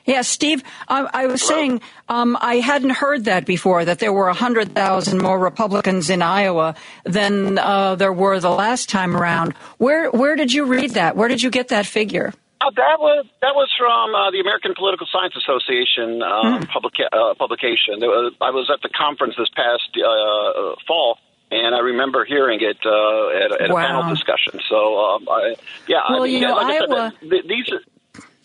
Yeah, 0.06 0.22
Steve, 0.22 0.64
I, 0.88 1.06
I 1.14 1.28
was 1.28 1.42
Hello? 1.42 1.60
saying 1.60 1.82
um, 2.08 2.38
I 2.40 2.56
hadn't 2.56 2.92
heard 2.92 3.26
that 3.26 3.46
before, 3.46 3.84
that 3.84 4.00
there 4.00 4.14
were 4.14 4.28
100,000 4.28 5.22
more 5.22 5.38
Republicans 5.38 6.10
in 6.10 6.22
Iowa 6.22 6.76
than 7.04 7.58
uh, 7.58 7.96
there 7.96 8.14
were 8.14 8.40
the 8.40 8.50
last 8.50 8.88
time 8.88 9.18
around. 9.18 9.52
Where, 9.78 10.10
where 10.10 10.38
did 10.38 10.54
you 10.54 10.64
read 10.64 10.92
that? 10.92 11.18
Where 11.18 11.28
did 11.28 11.44
you 11.44 11.50
get 11.50 11.68
that 11.70 11.86
figure? 11.86 12.34
Uh, 12.60 12.72
that 12.72 12.98
was 12.98 13.26
that 13.42 13.54
was 13.54 13.70
from 13.78 14.16
uh, 14.16 14.32
the 14.32 14.40
American 14.40 14.74
Political 14.74 15.06
Science 15.14 15.36
Association 15.38 16.24
um, 16.24 16.64
mm. 16.64 16.68
publica- 16.68 17.14
uh, 17.14 17.36
publication. 17.36 18.02
I 18.42 18.50
was 18.50 18.72
at 18.74 18.82
the 18.82 18.90
conference 18.90 19.36
this 19.38 19.50
past 19.54 19.86
uh, 19.94 20.74
fall, 20.88 21.20
and 21.52 21.76
I 21.76 21.80
remember 21.80 22.26
hearing 22.26 22.60
it 22.62 22.78
uh, 22.86 23.56
at, 23.56 23.62
at 23.62 23.70
wow. 23.70 23.84
a 23.84 23.88
panel 23.88 24.14
discussion. 24.14 24.60
So, 24.70 25.00
um, 25.00 25.28
I, 25.30 25.56
yeah, 25.88 26.02
well, 26.10 26.24
I 26.24 26.26
mean, 26.26 26.34
you 26.34 26.42
know, 26.42 26.56
like 26.56 26.82
Iowa, 26.82 27.14
said, 27.20 27.44
these. 27.48 27.70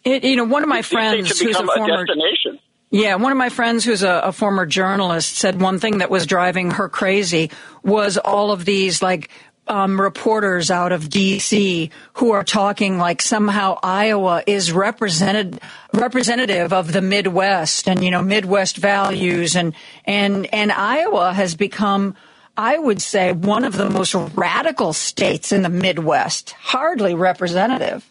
It, 0.04 0.24
you 0.24 0.36
know, 0.36 0.44
one 0.44 0.62
of 0.62 0.68
my 0.68 0.82
friends 0.82 1.38
who's 1.38 1.56
a 1.56 1.66
former 1.66 2.04
destination. 2.04 2.58
Yeah, 2.90 3.14
one 3.14 3.32
of 3.32 3.38
my 3.38 3.48
friends 3.48 3.84
who's 3.84 4.02
a, 4.02 4.20
a, 4.24 4.32
former 4.32 4.66
journalist 4.66 5.36
said 5.36 5.58
one 5.58 5.78
thing 5.78 5.98
that 5.98 6.10
was 6.10 6.26
driving 6.26 6.72
her 6.72 6.90
crazy 6.90 7.50
was 7.82 8.18
all 8.18 8.50
of 8.50 8.66
these 8.66 9.00
like 9.00 9.30
um, 9.66 9.98
reporters 9.98 10.70
out 10.70 10.92
of 10.92 11.08
D.C. 11.08 11.90
who 12.14 12.32
are 12.32 12.44
talking 12.44 12.98
like 12.98 13.22
somehow 13.22 13.78
Iowa 13.82 14.42
is 14.46 14.72
represented 14.72 15.58
representative 15.94 16.74
of 16.74 16.92
the 16.92 17.00
Midwest 17.00 17.88
and 17.88 18.04
you 18.04 18.10
know 18.10 18.20
Midwest 18.20 18.76
values 18.76 19.56
and 19.56 19.74
and 20.04 20.52
and 20.52 20.70
Iowa 20.70 21.32
has 21.32 21.54
become. 21.54 22.16
I 22.56 22.78
would 22.78 23.00
say 23.00 23.32
one 23.32 23.64
of 23.64 23.76
the 23.76 23.88
most 23.88 24.14
radical 24.14 24.92
states 24.92 25.52
in 25.52 25.62
the 25.62 25.68
Midwest, 25.70 26.50
hardly 26.52 27.14
representative. 27.14 28.08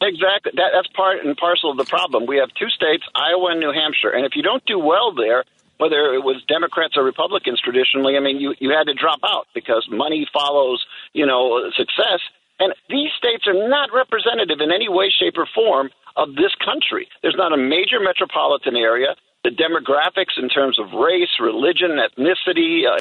Exactly. 0.00 0.52
That, 0.54 0.70
that's 0.74 0.88
part 0.88 1.24
and 1.24 1.36
parcel 1.36 1.70
of 1.70 1.76
the 1.76 1.84
problem. 1.84 2.26
We 2.26 2.36
have 2.36 2.50
two 2.54 2.68
states, 2.68 3.04
Iowa 3.14 3.52
and 3.52 3.60
New 3.60 3.72
Hampshire, 3.72 4.10
and 4.10 4.26
if 4.26 4.36
you 4.36 4.42
don't 4.42 4.64
do 4.66 4.78
well 4.78 5.14
there, 5.14 5.44
whether 5.78 6.14
it 6.14 6.22
was 6.22 6.42
Democrats 6.46 6.96
or 6.96 7.02
Republicans 7.02 7.60
traditionally, 7.60 8.16
I 8.16 8.20
mean, 8.20 8.38
you 8.38 8.54
you 8.60 8.70
had 8.70 8.84
to 8.84 8.94
drop 8.94 9.20
out 9.24 9.48
because 9.54 9.86
money 9.90 10.26
follows, 10.32 10.84
you 11.12 11.26
know, 11.26 11.70
success. 11.76 12.20
And 12.60 12.72
these 12.88 13.10
states 13.18 13.46
are 13.48 13.68
not 13.68 13.90
representative 13.92 14.60
in 14.60 14.70
any 14.70 14.88
way, 14.88 15.10
shape, 15.10 15.34
or 15.36 15.48
form 15.52 15.90
of 16.16 16.36
this 16.36 16.54
country. 16.64 17.08
There's 17.22 17.34
not 17.36 17.52
a 17.52 17.56
major 17.56 17.98
metropolitan 17.98 18.76
area. 18.76 19.16
The 19.42 19.50
demographics 19.50 20.38
in 20.40 20.48
terms 20.48 20.78
of 20.78 20.92
race, 20.92 21.34
religion, 21.40 21.98
ethnicity, 21.98 22.86
uh, 22.86 22.98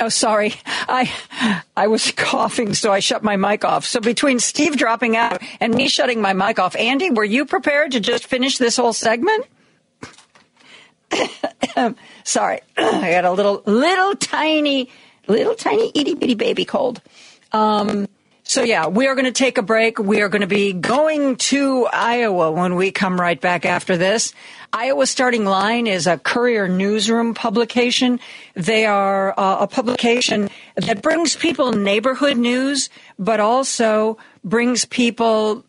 Oh, 0.00 0.08
sorry. 0.08 0.54
I 0.66 1.12
I 1.76 1.86
was 1.86 2.10
coughing, 2.12 2.74
so 2.74 2.92
I 2.92 3.00
shut 3.00 3.22
my 3.22 3.36
mic 3.36 3.64
off. 3.64 3.84
So 3.84 4.00
between 4.00 4.38
Steve 4.38 4.76
dropping 4.76 5.16
out 5.16 5.42
and 5.60 5.74
me 5.74 5.88
shutting 5.88 6.20
my 6.20 6.32
mic 6.32 6.58
off, 6.58 6.76
Andy, 6.76 7.10
were 7.10 7.24
you 7.24 7.44
prepared 7.44 7.92
to 7.92 8.00
just 8.00 8.26
finish 8.26 8.58
this 8.58 8.76
whole 8.76 8.92
segment? 8.92 9.46
sorry, 12.24 12.60
I 12.76 13.10
got 13.10 13.24
a 13.24 13.32
little, 13.32 13.62
little 13.66 14.14
tiny, 14.16 14.90
little 15.26 15.54
tiny 15.54 15.90
itty 15.94 16.14
bitty 16.14 16.34
baby 16.34 16.64
cold. 16.64 17.00
Um, 17.52 18.08
so 18.52 18.62
yeah, 18.62 18.86
we 18.86 19.06
are 19.06 19.14
going 19.14 19.24
to 19.24 19.32
take 19.32 19.56
a 19.56 19.62
break. 19.62 19.98
We 19.98 20.20
are 20.20 20.28
going 20.28 20.42
to 20.42 20.46
be 20.46 20.74
going 20.74 21.36
to 21.36 21.86
Iowa 21.86 22.52
when 22.52 22.74
we 22.76 22.90
come 22.90 23.18
right 23.18 23.40
back 23.40 23.64
after 23.64 23.96
this. 23.96 24.34
Iowa 24.74 25.06
Starting 25.06 25.46
Line 25.46 25.86
is 25.86 26.06
a 26.06 26.18
courier 26.18 26.68
newsroom 26.68 27.32
publication. 27.32 28.20
They 28.52 28.84
are 28.84 29.32
uh, 29.38 29.60
a 29.60 29.66
publication 29.66 30.50
that 30.76 31.00
brings 31.00 31.34
people 31.34 31.72
neighborhood 31.72 32.36
news, 32.36 32.90
but 33.18 33.40
also 33.40 34.18
brings 34.44 34.84
people 34.84 35.64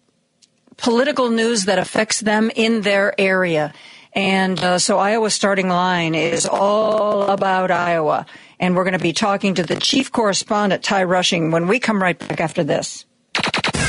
political 0.75 1.29
news 1.29 1.63
that 1.63 1.79
affects 1.79 2.19
them 2.19 2.51
in 2.53 2.81
their 2.81 3.17
area. 3.17 3.73
And 4.11 4.59
uh, 4.59 4.77
so 4.77 4.99
Iowa 4.99 5.29
Starting 5.29 5.69
Line 5.69 6.15
is 6.15 6.45
all 6.45 7.29
about 7.29 7.71
Iowa. 7.71 8.25
And 8.63 8.77
we're 8.77 8.85
going 8.85 8.93
to 8.93 8.99
be 8.99 9.11
talking 9.11 9.55
to 9.55 9.63
the 9.63 9.75
chief 9.75 10.09
correspondent, 10.09 10.83
Ty 10.83 11.03
Rushing, 11.03 11.51
when 11.51 11.67
we 11.67 11.81
come 11.81 12.01
right 12.01 12.17
back 12.17 12.39
after 12.39 12.63
this. 12.63 13.05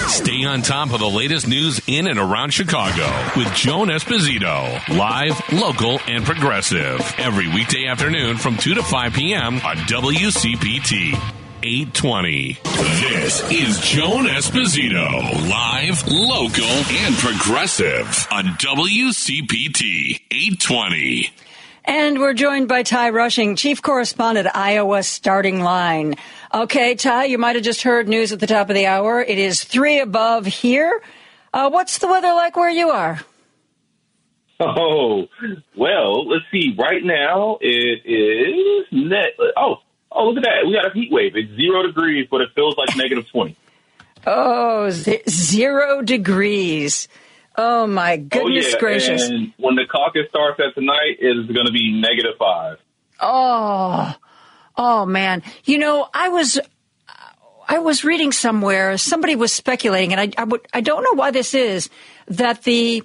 Stay 0.09 0.45
on 0.45 0.63
top 0.63 0.93
of 0.93 0.99
the 0.99 1.09
latest 1.09 1.47
news 1.47 1.81
in 1.87 2.09
and 2.09 2.19
around 2.19 2.53
Chicago 2.53 3.07
with 3.37 3.55
Joan 3.55 3.87
Esposito. 3.87 4.99
Live, 4.99 5.41
local, 5.53 6.01
and 6.09 6.25
progressive. 6.25 7.01
Every 7.19 7.47
weekday 7.47 7.87
afternoon 7.87 8.37
from 8.37 8.57
2 8.57 8.75
to 8.75 8.83
5 8.83 9.13
p.m. 9.13 9.55
on 9.59 9.77
WCPT. 9.87 11.13
820. 11.63 12.59
This 12.99 13.49
is 13.53 13.79
Joan 13.79 14.25
Esposito. 14.25 15.49
Live, 15.49 16.05
local, 16.09 16.65
and 16.65 17.15
progressive 17.15 18.27
on 18.33 18.47
WCPT. 18.59 20.21
820. 20.33 21.31
And 21.87 22.19
we're 22.19 22.33
joined 22.33 22.67
by 22.69 22.83
Ty 22.83 23.11
Rushing, 23.11 23.57
chief 23.57 23.83
correspondent, 23.83 24.49
Iowa 24.55 25.03
Starting 25.03 25.61
Line. 25.63 26.15
Okay, 26.53 26.95
Ty, 26.95 27.25
you 27.25 27.37
might 27.37 27.57
have 27.57 27.65
just 27.65 27.83
heard 27.83 28.09
news 28.09 28.33
at 28.33 28.41
the 28.41 28.47
top 28.47 28.71
of 28.71 28.75
the 28.75 28.87
hour. 28.87 29.21
It 29.21 29.37
is 29.39 29.63
three 29.63 30.01
above 30.01 30.47
here. 30.47 31.03
Uh, 31.53 31.69
what's 31.71 31.99
the 31.99 32.07
weather 32.09 32.29
like 32.33 32.57
where 32.57 32.71
you 32.71 32.89
are? 32.91 33.21
Oh, 34.61 35.27
well, 35.77 36.27
let's 36.29 36.45
see. 36.51 36.75
Right 36.79 37.05
now, 37.05 37.59
it 37.61 38.01
is 38.07 38.87
net. 38.91 39.35
Oh, 39.57 39.77
oh, 40.11 40.29
look 40.29 40.39
at 40.39 40.45
that. 40.45 40.67
We 40.67 40.73
got 40.75 40.87
a 40.91 40.95
heat 40.95 41.13
wave. 41.13 41.37
It's 41.37 41.55
zero 41.55 41.83
degrees, 41.87 42.29
but 42.31 42.41
it 42.41 42.49
feels 42.55 42.77
like 42.77 42.97
negative 42.97 43.29
20. 43.31 43.57
Oh, 44.27 44.89
z- 44.89 45.21
zero 45.29 46.01
degrees. 46.01 47.09
Oh 47.57 47.87
my 47.87 48.17
goodness 48.17 48.67
oh, 48.67 48.71
yeah. 48.71 48.79
gracious! 48.79 49.29
And 49.29 49.53
when 49.59 49.77
the 49.77 49.87
caucus 49.87 50.29
starts 50.29 50.61
at 50.61 50.75
tonight, 50.75 51.19
it 51.21 51.39
is 51.39 51.47
going 51.47 51.67
to 51.67 51.73
be 51.73 51.93
negative 52.01 52.33
five. 52.39 52.79
Oh, 53.21 54.15
oh 54.77 55.07
man! 55.07 55.43
You 55.65 55.79
know, 55.79 56.09
I 56.13 56.31
was 56.31 56.59
I 57.69 57.79
was 57.79 58.05
reading 58.05 58.33
somewhere 58.33 58.99
somebody 58.99 59.37
was 59.37 59.53
speculating, 59.53 60.13
and 60.13 60.21
I 60.21 60.31
I, 60.41 60.45
would, 60.45 60.67
I 60.73 60.81
don't 60.81 61.05
know 61.05 61.15
why 61.15 61.31
this 61.31 61.55
is 61.55 61.91
that 62.27 62.65
the 62.65 63.05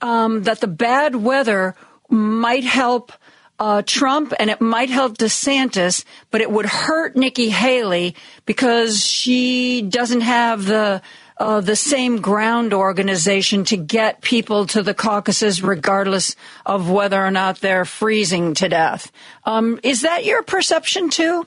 um, 0.00 0.44
that 0.44 0.60
the 0.60 0.68
bad 0.68 1.16
weather 1.16 1.74
might 2.08 2.64
help. 2.64 3.12
Uh, 3.58 3.82
Trump 3.82 4.32
and 4.38 4.48
it 4.48 4.62
might 4.62 4.88
help 4.88 5.18
DeSantis, 5.18 6.06
but 6.30 6.40
it 6.40 6.50
would 6.50 6.64
hurt 6.64 7.14
Nikki 7.14 7.50
Haley 7.50 8.16
because 8.46 9.04
she 9.04 9.82
doesn't 9.82 10.22
have 10.22 10.64
the 10.64 11.02
uh, 11.40 11.62
the 11.62 11.74
same 11.74 12.20
ground 12.20 12.74
organization 12.74 13.64
to 13.64 13.76
get 13.78 14.20
people 14.20 14.66
to 14.66 14.82
the 14.82 14.92
caucuses, 14.92 15.62
regardless 15.62 16.36
of 16.66 16.90
whether 16.90 17.18
or 17.18 17.30
not 17.30 17.60
they're 17.60 17.86
freezing 17.86 18.52
to 18.52 18.68
death. 18.68 19.10
Um, 19.44 19.80
is 19.82 20.02
that 20.02 20.26
your 20.26 20.42
perception 20.42 21.08
too? 21.08 21.46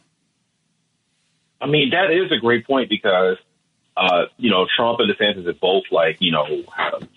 I 1.61 1.67
mean, 1.67 1.91
that 1.91 2.09
is 2.09 2.31
a 2.31 2.41
great 2.41 2.65
point 2.65 2.89
because, 2.89 3.37
uh, 3.95 4.23
you 4.37 4.49
know, 4.49 4.65
Trump 4.75 4.99
and 4.99 5.09
DeSantis 5.13 5.45
have 5.45 5.59
both, 5.59 5.83
like, 5.91 6.17
you 6.19 6.31
know, 6.31 6.63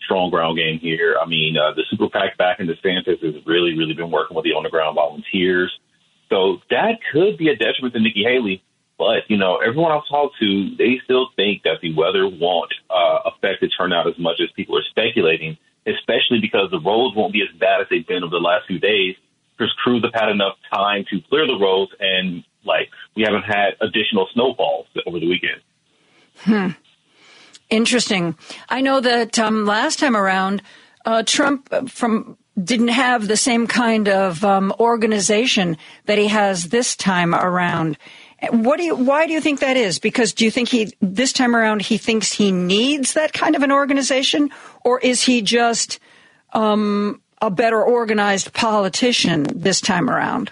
strong 0.04 0.28
ground 0.28 0.58
game 0.58 0.78
here. 0.78 1.16
I 1.20 1.26
mean, 1.26 1.56
uh, 1.56 1.72
the 1.74 1.82
super 1.88 2.10
PAC 2.10 2.36
back 2.36 2.60
in 2.60 2.66
DeSantis 2.66 3.24
has 3.24 3.46
really, 3.46 3.76
really 3.76 3.94
been 3.94 4.10
working 4.10 4.36
with 4.36 4.44
the 4.44 4.52
on 4.52 4.62
the 4.62 4.70
ground 4.70 4.96
volunteers. 4.96 5.72
So 6.28 6.58
that 6.68 6.98
could 7.10 7.38
be 7.38 7.48
a 7.48 7.56
detriment 7.56 7.94
to 7.94 8.00
Nikki 8.00 8.22
Haley. 8.22 8.62
But, 8.98 9.28
you 9.28 9.36
know, 9.36 9.58
everyone 9.58 9.92
I've 9.92 10.08
talked 10.08 10.36
to, 10.40 10.76
they 10.76 11.00
still 11.04 11.28
think 11.36 11.64
that 11.64 11.80
the 11.82 11.94
weather 11.94 12.26
won't 12.26 12.72
uh, 12.88 13.30
affect 13.30 13.60
the 13.60 13.68
turnout 13.68 14.06
as 14.06 14.18
much 14.18 14.40
as 14.40 14.50
people 14.56 14.78
are 14.78 14.84
speculating, 14.88 15.58
especially 15.86 16.40
because 16.40 16.70
the 16.70 16.80
roads 16.80 17.14
won't 17.14 17.32
be 17.32 17.42
as 17.42 17.58
bad 17.58 17.82
as 17.82 17.86
they've 17.90 18.06
been 18.06 18.24
over 18.24 18.30
the 18.30 18.38
last 18.38 18.66
few 18.66 18.78
days 18.78 19.14
because 19.56 19.72
crews 19.82 20.02
have 20.02 20.14
had 20.14 20.30
enough 20.30 20.56
time 20.72 21.04
to 21.10 21.20
clear 21.28 21.46
the 21.46 21.58
roads 21.58 21.92
and, 22.00 22.42
like, 22.64 22.88
we 23.14 23.22
haven't 23.22 23.44
had 23.44 23.76
additional 23.80 24.28
snowfalls 24.32 24.86
over 25.06 25.20
the 25.20 25.28
weekend. 25.28 25.60
Hmm. 26.38 26.68
Interesting. 27.68 28.36
I 28.68 28.80
know 28.80 29.00
that 29.00 29.38
um, 29.38 29.66
last 29.66 29.98
time 29.98 30.16
around, 30.16 30.62
uh, 31.04 31.22
Trump, 31.24 31.90
from 31.90 32.38
didn't 32.62 32.88
have 32.88 33.28
the 33.28 33.36
same 33.36 33.66
kind 33.66 34.08
of 34.08 34.42
um, 34.44 34.72
organization 34.80 35.76
that 36.06 36.16
he 36.16 36.28
has 36.28 36.68
this 36.68 36.96
time 36.96 37.34
around. 37.34 37.98
What 38.50 38.78
do 38.78 38.84
you? 38.84 38.96
Why 38.96 39.26
do 39.26 39.32
you 39.32 39.40
think 39.40 39.60
that 39.60 39.76
is? 39.76 39.98
Because 39.98 40.32
do 40.32 40.44
you 40.44 40.50
think 40.50 40.68
he 40.68 40.92
this 41.00 41.32
time 41.32 41.54
around 41.54 41.82
he 41.82 41.98
thinks 41.98 42.32
he 42.32 42.50
needs 42.52 43.14
that 43.14 43.32
kind 43.32 43.54
of 43.56 43.62
an 43.62 43.72
organization, 43.72 44.50
or 44.84 44.98
is 45.00 45.22
he 45.22 45.42
just 45.42 45.98
um, 46.52 47.20
a 47.40 47.50
better 47.50 47.82
organized 47.82 48.52
politician 48.52 49.46
this 49.54 49.80
time 49.80 50.10
around? 50.10 50.50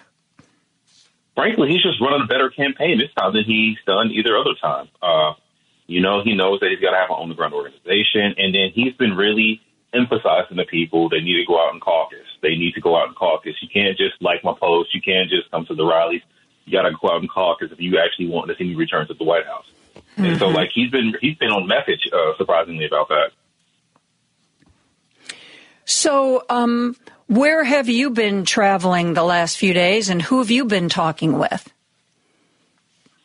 Frankly, 1.34 1.68
he's 1.68 1.82
just 1.82 2.00
running 2.00 2.22
a 2.22 2.26
better 2.26 2.48
campaign 2.48 2.98
this 2.98 3.12
time 3.18 3.32
than 3.32 3.44
he's 3.44 3.76
done 3.86 4.10
either 4.12 4.36
other 4.36 4.54
time. 4.60 4.88
Uh, 5.02 5.34
you 5.86 6.00
know, 6.00 6.22
he 6.22 6.34
knows 6.34 6.60
that 6.60 6.70
he's 6.70 6.80
got 6.80 6.92
to 6.92 6.96
have 6.96 7.10
an 7.10 7.16
on 7.16 7.28
the 7.28 7.34
ground 7.34 7.54
organization, 7.54 8.34
and 8.38 8.54
then 8.54 8.70
he's 8.72 8.94
been 8.94 9.16
really 9.16 9.60
emphasizing 9.92 10.56
to 10.56 10.64
people 10.64 11.08
they 11.08 11.20
need 11.20 11.38
to 11.40 11.46
go 11.46 11.58
out 11.58 11.72
and 11.72 11.82
caucus. 11.82 12.26
They 12.42 12.56
need 12.56 12.74
to 12.74 12.80
go 12.80 12.96
out 12.96 13.08
and 13.08 13.16
caucus. 13.16 13.54
You 13.60 13.68
can't 13.72 13.96
just 13.96 14.14
like 14.20 14.44
my 14.44 14.54
post. 14.58 14.94
You 14.94 15.02
can't 15.02 15.28
just 15.28 15.50
come 15.50 15.66
to 15.66 15.74
the 15.74 15.84
rallies 15.84 16.22
you 16.64 16.72
got 16.72 16.88
to 16.88 16.94
go 17.00 17.10
out 17.10 17.20
and 17.20 17.30
caucus 17.30 17.70
if 17.72 17.80
you 17.80 17.98
actually 17.98 18.28
want 18.28 18.48
to 18.50 18.56
see 18.56 18.64
me 18.64 18.74
return 18.74 19.06
to 19.08 19.14
the 19.14 19.24
White 19.24 19.46
House. 19.46 19.66
Mm-hmm. 19.96 20.24
And 20.24 20.38
so, 20.38 20.46
mm-hmm. 20.46 20.56
like, 20.56 20.70
he's 20.74 20.90
been 20.90 21.14
he's 21.20 21.36
been 21.36 21.50
on 21.50 21.66
message, 21.66 22.08
uh, 22.12 22.36
surprisingly, 22.36 22.86
about 22.86 23.08
that. 23.08 23.30
So, 25.84 26.44
um, 26.48 26.96
where 27.26 27.64
have 27.64 27.88
you 27.88 28.10
been 28.10 28.44
traveling 28.44 29.14
the 29.14 29.24
last 29.24 29.56
few 29.58 29.72
days, 29.72 30.08
and 30.08 30.22
who 30.22 30.38
have 30.38 30.50
you 30.50 30.64
been 30.64 30.88
talking 30.88 31.38
with? 31.38 31.72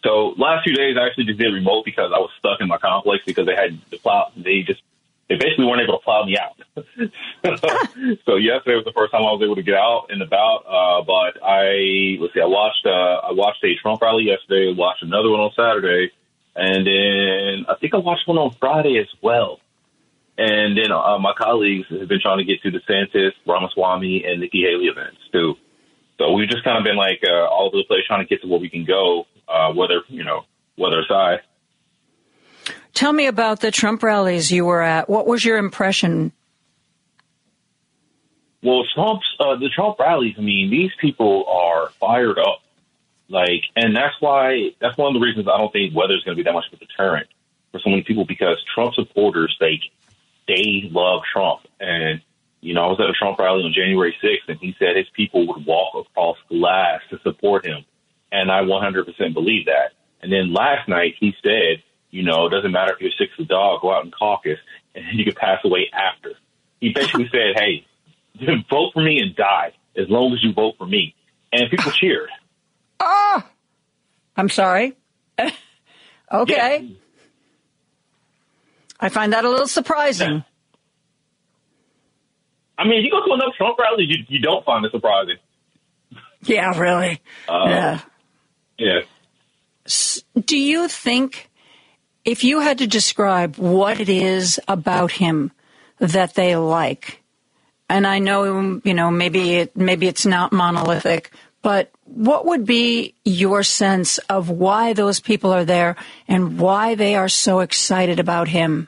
So, 0.04 0.34
last 0.38 0.64
few 0.64 0.74
days 0.74 0.98
I 1.00 1.08
actually 1.08 1.26
just 1.26 1.40
did 1.40 1.54
remote 1.54 1.86
because 1.86 2.12
I 2.14 2.20
was 2.20 2.32
stuck 2.40 2.62
in 2.62 2.68
my 2.68 2.78
complex 2.78 3.24
because 3.26 3.46
they 3.46 3.56
had 3.56 3.80
the 3.90 3.98
plow. 3.98 4.32
They 4.36 4.62
just 4.62 4.82
they 5.30 5.36
basically 5.36 5.66
weren't 5.66 5.82
able 5.82 6.00
to 6.00 6.04
plow 6.04 6.26
me 6.26 6.38
out. 6.38 6.58
so 8.26 8.36
yesterday 8.36 8.76
was 8.76 8.86
the 8.86 8.94
first 8.98 9.12
time 9.12 9.22
I 9.22 9.32
was 9.32 9.42
able 9.44 9.56
to 9.56 9.64
get 9.64 9.76
out 9.76 10.08
and 10.10 10.22
about. 10.24 10.66
Uh, 10.66 11.04
but 11.06 11.38
I 11.46 12.18
let's 12.20 12.34
see, 12.34 12.42
I 12.42 12.50
watched 12.50 12.86
uh, 12.86 13.30
I 13.30 13.32
watched 13.32 13.64
a 13.64 13.76
Trump 13.82 14.02
rally 14.02 14.24
yesterday. 14.26 14.74
Watched 14.76 15.04
another 15.04 15.30
one 15.30 15.40
on 15.40 15.52
Saturday, 15.56 16.12
and 16.56 16.82
then 16.86 17.66
I 17.70 17.76
think 17.80 17.94
I 17.94 17.98
watched 17.98 18.28
one 18.28 18.40
on 18.40 18.56
Friday 18.60 18.98
as 18.98 19.08
well. 19.22 19.60
And 20.40 20.78
then 20.78 20.92
uh, 20.92 21.20
my 21.20 21.34
colleagues 21.38 21.86
have 21.90 22.08
been 22.08 22.22
trying 22.22 22.40
to 22.40 22.46
get 22.46 22.64
to 22.64 22.72
the 22.72 22.80
DeSantis, 22.80 23.32
Ramaswamy, 23.46 24.24
and 24.26 24.40
Nikki 24.40 24.64
Haley 24.64 24.86
events 24.86 25.20
too. 25.32 25.56
So 26.18 26.32
we've 26.32 26.50
just 26.50 26.64
kind 26.64 26.78
of 26.78 26.84
been 26.84 26.96
like 26.96 27.22
uh, 27.28 27.46
all 27.46 27.68
over 27.68 27.78
the 27.78 27.84
place 27.84 28.02
trying 28.08 28.26
to 28.26 28.28
get 28.28 28.42
to 28.42 28.48
where 28.48 28.60
we 28.60 28.70
can 28.70 28.86
go, 28.86 29.28
uh, 29.48 29.74
whether 29.74 30.02
you 30.08 30.24
know 30.24 30.46
whether 30.76 31.04
side. 31.08 31.42
Tell 33.00 33.14
me 33.14 33.28
about 33.28 33.62
the 33.62 33.72
Trump 33.72 34.04
rallies 34.04 34.52
you 34.52 34.66
were 34.66 34.82
at. 34.82 35.10
What 35.10 35.26
was 35.26 35.46
your 35.46 35.58
impression? 35.58 36.34
Well, 38.62 38.84
Trump's 38.94 39.26
uh, 39.40 39.56
the 39.56 39.70
Trump 39.74 39.98
rallies. 40.00 40.36
I 40.38 40.42
mean, 40.42 40.70
these 40.70 40.92
people 41.00 41.46
are 41.48 41.92
fired 41.92 42.38
up, 42.38 42.60
like, 43.30 43.64
and 43.78 43.96
that's 43.96 44.16
why 44.20 44.72
that's 44.82 44.98
one 44.98 45.16
of 45.16 45.22
the 45.22 45.26
reasons 45.26 45.48
I 45.48 45.58
don't 45.58 45.72
think 45.72 45.96
weather 45.96 46.14
is 46.14 46.26
going 46.26 46.36
to 46.36 46.44
be 46.44 46.46
that 46.46 46.52
much 46.52 46.66
of 46.68 46.74
a 46.74 46.86
deterrent 46.86 47.28
for 47.72 47.80
so 47.80 47.90
many 47.90 48.04
people 48.04 48.26
because 48.26 48.62
Trump 48.76 48.96
supporters 48.96 49.56
they 49.62 49.80
they 50.50 50.90
love 50.92 51.22
Trump, 51.32 51.62
and 51.80 52.20
you 52.60 52.74
know, 52.74 52.84
I 52.84 52.88
was 52.88 53.00
at 53.00 53.10
a 53.10 53.14
Trump 53.14 53.40
rally 53.40 53.64
on 53.64 53.72
January 53.72 54.14
6th, 54.22 54.50
and 54.50 54.60
he 54.60 54.76
said 54.78 54.98
his 54.98 55.08
people 55.16 55.48
would 55.48 55.66
walk 55.66 55.94
across 55.96 56.36
glass 56.50 57.00
to 57.12 57.20
support 57.24 57.66
him, 57.66 57.86
and 58.30 58.52
I 58.52 58.64
100% 58.64 59.34
believe 59.34 59.68
that. 59.68 59.94
And 60.22 60.34
then 60.34 60.54
last 60.54 60.90
night 60.90 61.14
he 61.18 61.34
said 61.42 61.82
you 62.12 62.24
know, 62.24 62.48
it 62.48 62.50
doesn't 62.50 62.72
matter 62.72 62.94
if 62.94 63.02
you're 63.02 63.12
sick 63.18 63.30
as 63.38 63.46
a 63.46 63.48
dog, 63.48 63.82
go 63.82 63.94
out 63.94 64.04
and 64.04 64.14
caucus, 64.14 64.58
and 64.96 65.06
you 65.14 65.26
can 65.26 65.36
pass 65.36 65.60
away 65.64 65.90
after. 65.94 66.32
He 66.80 66.92
basically 66.94 67.30
said, 67.32 67.56
hey, 67.56 67.86
vote 68.70 68.92
for 68.94 69.04
me 69.04 69.20
and 69.20 69.36
die 69.36 69.74
as 69.98 70.10
long 70.10 70.34
as 70.34 70.44
you 70.44 70.54
vote 70.54 70.76
for 70.78 70.88
me. 70.88 71.16
And 71.52 71.70
people 71.70 71.92
cheered. 72.00 72.30
Ah! 73.00 73.48
I'm 74.36 74.50
sorry. 74.50 74.96
okay. 76.32 76.80
Yeah. 76.84 76.96
I 79.00 79.10
find 79.10 79.34
that 79.34 79.46
a 79.46 79.50
little 79.50 79.68
surprising. 79.68 80.44
I 82.78 82.84
mean, 82.86 83.00
if 83.00 83.06
you 83.06 83.12
go 83.12 83.26
to 83.26 83.34
enough 83.34 83.56
Trump 83.58 83.78
rallies, 83.78 84.08
you, 84.10 84.24
you 84.28 84.40
don't 84.42 84.64
find 84.66 84.86
it 84.86 84.92
surprising. 84.92 85.36
Yeah, 86.44 86.78
really. 86.80 87.22
Uh, 87.48 87.66
yeah. 87.68 88.00
Yeah. 88.78 89.00
Do 90.40 90.58
you 90.58 90.88
think 90.88 91.49
if 92.30 92.44
you 92.44 92.60
had 92.60 92.78
to 92.78 92.88
describe 92.88 93.58
what 93.58 94.00
it 94.00 94.08
is 94.08 94.60
about 94.68 95.12
him 95.12 95.52
that 95.98 96.36
they 96.36 96.56
like, 96.56 97.24
and 97.90 98.06
I 98.06 98.20
know 98.20 98.80
you 98.84 98.94
know 98.94 99.10
maybe 99.10 99.56
it 99.56 99.76
maybe 99.76 100.08
it's 100.08 100.28
not 100.28 100.52
monolithic, 100.52 101.32
but 101.64 101.92
what 102.06 102.46
would 102.46 102.66
be 102.66 103.16
your 103.26 103.64
sense 103.64 104.20
of 104.30 104.50
why 104.50 104.94
those 104.94 105.20
people 105.20 105.52
are 105.52 105.66
there 105.66 105.96
and 106.28 106.60
why 106.60 106.94
they 106.94 107.16
are 107.16 107.30
so 107.30 107.62
excited 107.62 108.20
about 108.20 108.48
him? 108.48 108.88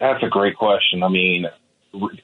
That's 0.00 0.22
a 0.22 0.28
great 0.28 0.56
question. 0.56 1.02
I 1.02 1.08
mean, 1.08 1.44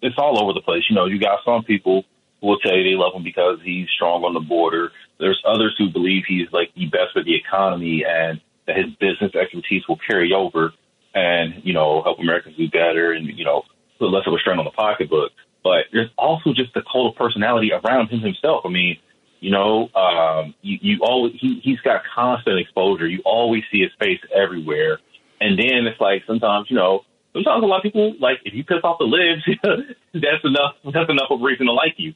it's 0.00 0.16
all 0.16 0.42
over 0.42 0.54
the 0.54 0.62
place. 0.62 0.84
You 0.88 0.96
know, 0.96 1.06
you 1.06 1.18
got 1.18 1.40
some 1.44 1.62
people 1.64 2.04
who 2.40 2.46
will 2.46 2.58
tell 2.58 2.74
you 2.74 2.84
they 2.84 2.96
love 2.96 3.14
him 3.14 3.22
because 3.22 3.58
he's 3.62 3.88
strong 3.94 4.24
on 4.24 4.32
the 4.32 4.40
border. 4.40 4.92
There's 5.18 5.42
others 5.46 5.74
who 5.76 5.90
believe 5.90 6.22
he's 6.26 6.48
like 6.52 6.74
the 6.74 6.86
best 6.86 7.12
for 7.12 7.22
the 7.22 7.34
economy 7.34 8.04
and 8.08 8.40
that 8.66 8.76
his 8.76 8.86
business 9.00 9.34
expertise 9.34 9.82
will 9.88 9.98
carry 10.06 10.32
over 10.32 10.72
and, 11.14 11.62
you 11.64 11.72
know, 11.72 12.02
help 12.02 12.18
Americans 12.18 12.56
do 12.56 12.68
better 12.68 13.12
and, 13.12 13.26
you 13.38 13.44
know, 13.44 13.62
put 13.98 14.06
less 14.06 14.26
of 14.26 14.32
a 14.32 14.38
strain 14.38 14.58
on 14.58 14.64
the 14.64 14.70
pocketbook. 14.70 15.32
But 15.62 15.86
there's 15.92 16.10
also 16.18 16.52
just 16.52 16.74
the 16.74 16.82
total 16.82 17.12
personality 17.12 17.72
around 17.72 18.08
him 18.08 18.20
himself. 18.20 18.62
I 18.64 18.68
mean, 18.68 18.96
you 19.40 19.50
know, 19.50 19.88
um, 19.94 20.54
you, 20.62 20.78
you 20.80 20.98
always, 21.02 21.34
he, 21.40 21.60
he's 21.62 21.80
got 21.80 22.02
constant 22.14 22.58
exposure. 22.58 23.06
You 23.06 23.22
always 23.24 23.62
see 23.70 23.80
his 23.80 23.92
face 23.98 24.20
everywhere. 24.34 24.98
And 25.40 25.58
then 25.58 25.86
it's 25.86 26.00
like 26.00 26.22
sometimes, 26.26 26.66
you 26.70 26.76
know, 26.76 27.04
sometimes 27.34 27.62
a 27.62 27.66
lot 27.66 27.78
of 27.78 27.82
people 27.82 28.14
like 28.20 28.38
if 28.44 28.54
you 28.54 28.64
piss 28.64 28.78
off 28.82 28.98
the 28.98 29.04
libs, 29.04 29.42
that's 30.14 30.44
enough. 30.44 30.76
That's 30.84 31.10
enough 31.10 31.28
of 31.30 31.40
a 31.40 31.44
reason 31.44 31.66
to 31.66 31.72
like 31.72 31.94
you. 31.98 32.14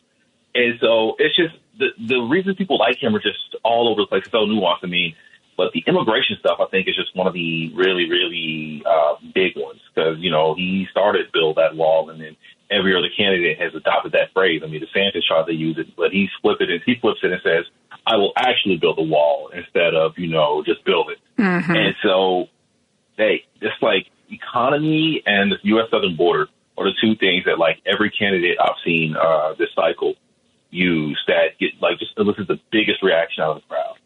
And 0.54 0.78
so 0.80 1.16
it's 1.18 1.36
just 1.36 1.54
the 1.78 1.88
the 2.06 2.20
reasons 2.20 2.56
people 2.56 2.78
like 2.78 3.02
him 3.02 3.14
are 3.14 3.20
just 3.20 3.56
all 3.62 3.88
over 3.90 4.02
the 4.02 4.06
place. 4.06 4.22
It's 4.24 4.32
so 4.32 4.46
nuanced. 4.46 4.84
I 4.84 4.86
mean, 4.86 5.14
but 5.58 5.72
the 5.72 5.82
immigration 5.88 6.36
stuff, 6.38 6.58
I 6.60 6.66
think, 6.70 6.86
is 6.86 6.94
just 6.94 7.16
one 7.16 7.26
of 7.26 7.34
the 7.34 7.74
really, 7.74 8.08
really 8.08 8.80
uh, 8.86 9.14
big 9.34 9.56
ones 9.56 9.80
because, 9.92 10.16
you 10.20 10.30
know, 10.30 10.54
he 10.54 10.86
started 10.92 11.32
build 11.32 11.56
that 11.56 11.74
wall 11.74 12.10
and 12.10 12.20
then 12.20 12.36
every 12.70 12.94
other 12.94 13.08
candidate 13.14 13.58
has 13.58 13.74
adopted 13.74 14.12
that 14.12 14.32
phrase. 14.32 14.62
I 14.64 14.68
mean, 14.68 14.80
DeSantis 14.80 15.26
tried 15.26 15.46
to 15.46 15.52
use 15.52 15.76
it, 15.76 15.96
but 15.96 16.12
he 16.12 16.28
flipped 16.40 16.62
it 16.62 16.70
and 16.70 16.80
he 16.86 16.94
flips 17.00 17.18
it 17.24 17.32
and 17.32 17.40
says, 17.42 17.64
I 18.06 18.14
will 18.16 18.32
actually 18.36 18.76
build 18.76 19.00
a 19.00 19.02
wall 19.02 19.50
instead 19.52 19.94
of, 19.94 20.12
you 20.16 20.28
know, 20.28 20.62
just 20.64 20.84
build 20.84 21.10
it. 21.10 21.18
Mm-hmm. 21.36 21.72
And 21.72 21.94
so 22.04 22.46
they, 23.16 23.42
it's 23.60 23.82
like 23.82 24.06
economy 24.30 25.24
and 25.26 25.50
the 25.50 25.58
U.S. 25.74 25.90
southern 25.90 26.14
border 26.14 26.46
are 26.78 26.84
the 26.84 26.94
two 27.02 27.16
things 27.16 27.46
that 27.46 27.58
like 27.58 27.82
every 27.84 28.10
candidate 28.10 28.58
I've 28.62 28.78
seen 28.84 29.16
uh, 29.16 29.54
this 29.58 29.70
cycle 29.74 30.14
use 30.70 31.18
that 31.26 31.58
get 31.58 31.70
like 31.82 31.98
just 31.98 32.12
elicit 32.16 32.46
the 32.46 32.60
biggest 32.70 33.02
reaction 33.02 33.42
out 33.42 33.56
of 33.56 33.62
the 33.62 33.68
crowd. 33.68 33.97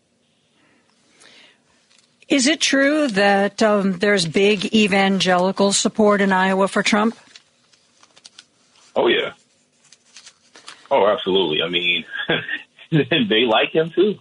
Is 2.33 2.47
it 2.47 2.63
true 2.63 3.09
that 3.09 3.63
um, 3.63 3.99
there's 3.99 4.27
big 4.27 4.75
evangelical 4.75 5.71
support 5.71 6.23
in 6.23 6.33
Iowa 6.33 6.67
for 6.67 6.83
Trump? 6.83 7.15
Oh, 8.97 9.07
yeah. 9.07 9.35
Oh, 10.91 11.07
absolutely. 11.07 11.61
I 11.63 11.69
mean, 11.69 12.07
they 12.91 13.43
like 13.43 13.75
him 13.75 13.91
too. 13.95 14.15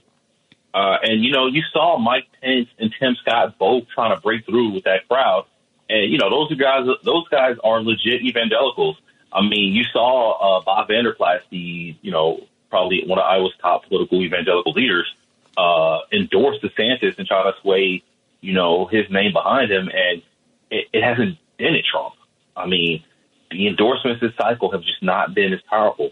Uh, 0.74 0.98
and, 1.04 1.24
you 1.24 1.32
know, 1.32 1.48
you 1.48 1.62
saw 1.72 1.98
Mike 2.00 2.28
Pence 2.42 2.68
and 2.78 2.94
Tim 3.00 3.16
Scott 3.16 3.58
both 3.58 3.86
trying 3.96 4.14
to 4.14 4.20
break 4.20 4.46
through 4.46 4.74
with 4.74 4.84
that 4.84 5.08
crowd. 5.08 5.46
And, 5.90 6.12
you 6.12 6.18
know, 6.18 6.30
those 6.30 6.54
guys, 6.60 6.86
those 7.06 7.30
guys 7.30 7.56
are 7.64 7.82
legit 7.82 8.26
evangelicals. 8.26 8.98
I 9.32 9.40
mean, 9.40 9.72
you 9.72 9.86
saw 9.86 10.58
uh, 10.58 10.64
Bob 10.66 10.90
Vander 10.90 11.14
Plaats, 11.14 11.46
the, 11.50 11.96
you 12.02 12.12
know, 12.12 12.42
probably 12.70 13.06
one 13.06 13.20
of 13.20 13.24
Iowa's 13.24 13.54
top 13.62 13.86
political 13.88 14.22
evangelical 14.22 14.74
leaders, 14.74 15.08
uh, 15.58 16.00
endorsed 16.12 16.62
DeSantis 16.62 17.18
and 17.18 17.28
try 17.28 17.44
to 17.44 17.54
sway, 17.62 18.04
you 18.40 18.54
know, 18.54 18.86
his 18.86 19.10
name 19.10 19.34
behind 19.34 19.72
him, 19.72 19.90
and 19.90 20.22
it, 20.70 20.88
it 20.94 21.04
hasn't 21.04 21.38
been 21.58 21.76
at 21.76 21.84
Trump. 21.86 22.16
I 22.56 22.68
mean, 22.68 23.04
the 23.50 23.68
endorsements 23.68 24.22
this 24.22 24.34
cycle 24.38 24.72
have 24.72 24.82
just 24.82 25.04
not 25.04 25.34
been 25.34 25.54
as 25.54 25.62
powerful 25.62 26.12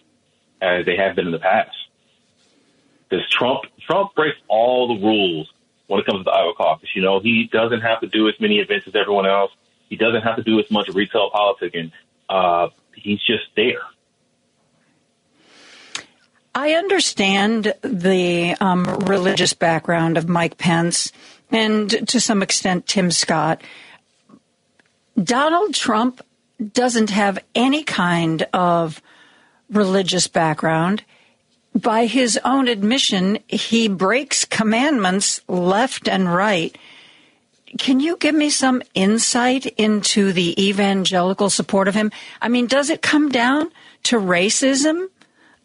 as 0.62 0.86
they 0.86 0.97
have 0.97 1.15
been 1.15 1.25
in 1.28 1.32
the 1.32 1.39
past. 1.39 1.75
Because 3.10 3.28
Trump, 3.30 3.63
Trump 3.80 4.13
breaks 4.13 4.38
all 4.47 4.95
the 4.95 5.06
rules 5.06 5.52
when 5.88 5.99
it 5.99 6.06
comes 6.06 6.19
to 6.19 6.23
the 6.25 6.32
Iowa 6.32 6.54
caucus. 6.54 6.89
You 6.95 7.02
know, 7.02 7.19
he 7.19 7.49
doesn't 7.52 7.82
have 7.82 8.02
to 8.02 8.08
do 8.08 8.28
as 8.30 8.36
many 8.39 8.60
events 8.60 8.88
as 8.88 8.95
everyone 8.95 9.25
else. 9.25 9.52
He 9.89 9.95
doesn't 9.95 10.21
have 10.21 10.36
to 10.36 10.43
do 10.43 10.60
as 10.60 10.69
much 10.69 10.89
retail 10.89 11.32
politicking. 11.32 11.91
Uh, 12.28 12.69
he's 12.93 13.23
just 13.23 13.45
there. 13.56 13.82
I 16.62 16.74
understand 16.74 17.74
the 17.84 18.54
um, 18.60 18.84
religious 19.06 19.54
background 19.54 20.17
of 20.17 20.28
Mike 20.28 20.58
Pence 20.58 21.13
and 21.54 21.89
to 22.10 22.19
some 22.19 22.43
extent 22.43 22.86
Tim 22.86 23.12
Scott. 23.12 23.62
Donald 25.17 25.74
Trump 25.74 26.22
doesn't 26.74 27.12
have 27.12 27.39
any 27.56 27.86
kind 27.86 28.45
of 28.52 29.02
religious 29.69 30.28
background. 30.28 31.06
By 31.74 32.08
his 32.08 32.38
own 32.43 32.67
admission, 32.67 33.39
he 33.48 33.88
breaks 33.88 34.43
commandments 34.43 35.39
left 35.48 36.10
and 36.10 36.28
right. 36.34 36.78
Can 37.78 38.02
you 38.02 38.17
give 38.17 38.36
me 38.36 38.50
some 38.50 38.84
insight 38.93 39.65
into 39.78 40.34
the 40.34 40.62
evangelical 40.62 41.50
support 41.50 41.88
of 41.88 41.95
him? 41.95 42.12
I 42.41 42.50
mean, 42.50 42.67
does 42.67 42.89
it 42.89 43.02
come 43.02 43.30
down 43.30 43.72
to 44.04 44.17
racism? 44.17 45.08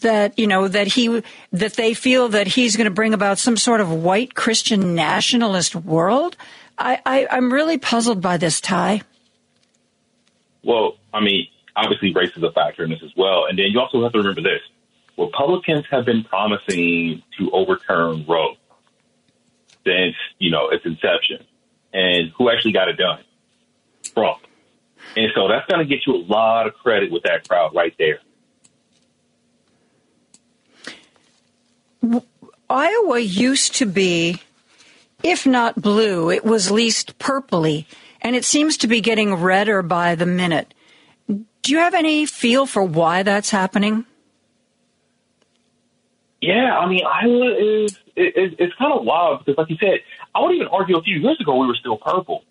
That 0.05 0.39
you 0.39 0.47
know 0.47 0.69
that 0.69 0.87
he 0.87 1.23
that 1.53 1.75
they 1.75 1.95
feel 1.95 2.29
that 2.29 2.47
he's 2.47 2.77
going 2.77 2.85
to 2.85 2.91
bring 2.91 3.15
about 3.15 3.39
some 3.39 3.57
sort 3.57 3.81
of 3.81 3.91
white 3.91 4.35
Christian 4.35 4.95
nationalist 4.95 5.75
world. 5.75 6.37
I, 6.77 7.01
I 7.07 7.27
I'm 7.31 7.51
really 7.51 7.79
puzzled 7.79 8.21
by 8.21 8.37
this 8.37 8.61
tie. 8.61 9.01
Well, 10.63 10.97
I 11.13 11.21
mean, 11.21 11.47
obviously 11.75 12.13
race 12.15 12.37
is 12.37 12.43
a 12.43 12.53
factor 12.53 12.85
in 12.85 12.91
this 12.91 13.03
as 13.03 13.13
well. 13.17 13.47
And 13.49 13.59
then 13.59 13.67
you 13.71 13.81
also 13.81 14.03
have 14.03 14.13
to 14.13 14.19
remember 14.19 14.43
this. 14.43 14.61
Republicans 15.17 15.85
have 15.91 16.05
been 16.05 16.25
promising 16.25 17.23
to 17.39 17.51
overturn 17.51 18.27
Roe 18.29 18.57
since, 19.85 20.17
you 20.39 20.51
know, 20.51 20.71
its 20.71 20.85
inception. 20.85 21.47
And 21.93 22.33
who 22.37 22.51
actually 22.51 22.73
got 22.73 22.89
it 22.89 22.97
done? 22.97 23.21
Trump. 24.03 24.41
And 25.17 25.31
so 25.35 25.49
that's 25.49 25.67
going 25.71 25.87
to 25.87 25.89
get 25.89 26.07
you 26.07 26.15
a 26.17 26.25
lot 26.25 26.67
of 26.67 26.75
credit 26.75 27.13
with 27.13 27.23
that 27.25 27.49
crowd 27.49 27.75
right 27.75 27.95
there. 27.99 28.19
Iowa 32.69 33.19
used 33.19 33.77
to 33.77 33.87
be, 33.87 34.41
if 35.23 35.47
not 35.47 35.81
blue, 35.81 36.31
it 36.31 36.45
was 36.45 36.71
least 36.71 37.19
purpley, 37.19 37.87
and 38.21 38.35
it 38.35 38.45
seems 38.45 38.77
to 38.79 38.87
be 38.87 39.01
getting 39.01 39.35
redder 39.35 39.83
by 39.83 40.15
the 40.15 40.27
minute. 40.27 40.73
Do 41.29 41.73
you 41.73 41.79
have 41.79 41.95
any 41.95 42.27
feel 42.27 42.67
for 42.67 42.83
why 42.83 43.23
that's 43.23 43.51
happening? 43.51 44.05
Yeah, 46.41 46.77
I 46.77 46.87
mean, 46.87 47.01
Iowa 47.07 47.55
is 47.55 47.99
it, 48.17 48.57
it's 48.59 48.75
kind 48.77 48.93
of 48.93 49.05
wild 49.05 49.45
because, 49.45 49.57
like 49.57 49.71
you 49.71 49.77
said, 49.81 50.01
I 50.35 50.41
would 50.41 50.55
even 50.55 50.69
argue 50.69 50.97
a 50.99 51.03
few 51.03 51.19
years 51.19 51.41
ago 51.41 51.57
we 51.57 51.67
were 51.67 51.75
still 51.75 51.97
purple, 51.97 52.45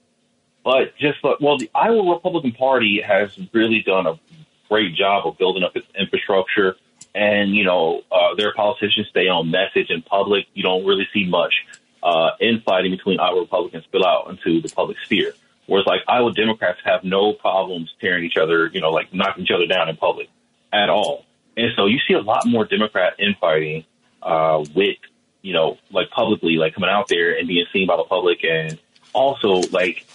but 0.64 0.98
just 0.98 1.24
like, 1.24 1.40
well, 1.40 1.58
the 1.58 1.70
Iowa 1.76 2.16
Republican 2.16 2.54
Party 2.54 3.02
has 3.06 3.38
really 3.54 3.84
done 3.86 4.08
a 4.08 4.20
great 4.68 4.96
job 4.96 5.28
of 5.28 5.38
building 5.38 5.64
up 5.64 5.76
its 5.76 5.86
infrastructure, 6.00 6.76
and 7.16 7.56
you 7.56 7.64
know, 7.64 8.02
uh, 8.12 8.36
their 8.36 8.54
politicians 8.54 9.08
stay 9.10 9.28
on 9.28 9.52
message 9.52 9.90
in 9.90 10.02
public. 10.02 10.46
You 10.54 10.64
don't 10.64 10.86
really 10.86 11.08
see 11.14 11.26
much 11.26 11.54
uh, 12.02 12.32
infighting 12.40 12.92
between 12.92 13.20
Iowa 13.20 13.42
Republicans 13.42 13.86
spill 13.86 14.06
out 14.06 14.30
into 14.30 14.62
the 14.62 14.70
public 14.70 14.98
sphere. 15.06 15.34
Whereas 15.66 15.88
like 15.88 16.02
Iowa 16.08 16.34
Democrats 16.34 16.80
have 16.84 17.04
no 17.04 17.34
problems 17.34 17.94
tearing 18.02 18.26
each 18.26 18.38
other, 18.38 18.68
you 18.68 18.82
know, 18.82 18.92
like 18.92 19.14
knocking 19.14 19.44
each 19.44 19.52
other 19.52 19.66
down 19.66 19.90
in 19.90 19.96
public 19.96 20.30
at 20.74 20.90
all. 20.90 21.26
And 21.56 21.72
so 21.76 21.86
you 21.86 22.00
see 22.08 22.14
a 22.14 22.22
lot 22.22 22.46
more 22.46 22.66
Democrat 22.66 23.14
infighting 23.20 23.86
uh, 24.22 24.66
with, 24.76 24.98
you 25.42 25.54
know, 25.54 25.78
like 25.92 26.10
publicly, 26.10 26.58
like 26.58 26.74
coming 26.74 26.90
out 26.90 27.08
there 27.08 27.38
and 27.38 27.48
being 27.48 27.66
seen 27.72 27.88
by 27.88 27.96
the 27.96 28.04
public. 28.04 28.44
And 28.44 28.78
also 29.14 29.62
like, 29.72 30.06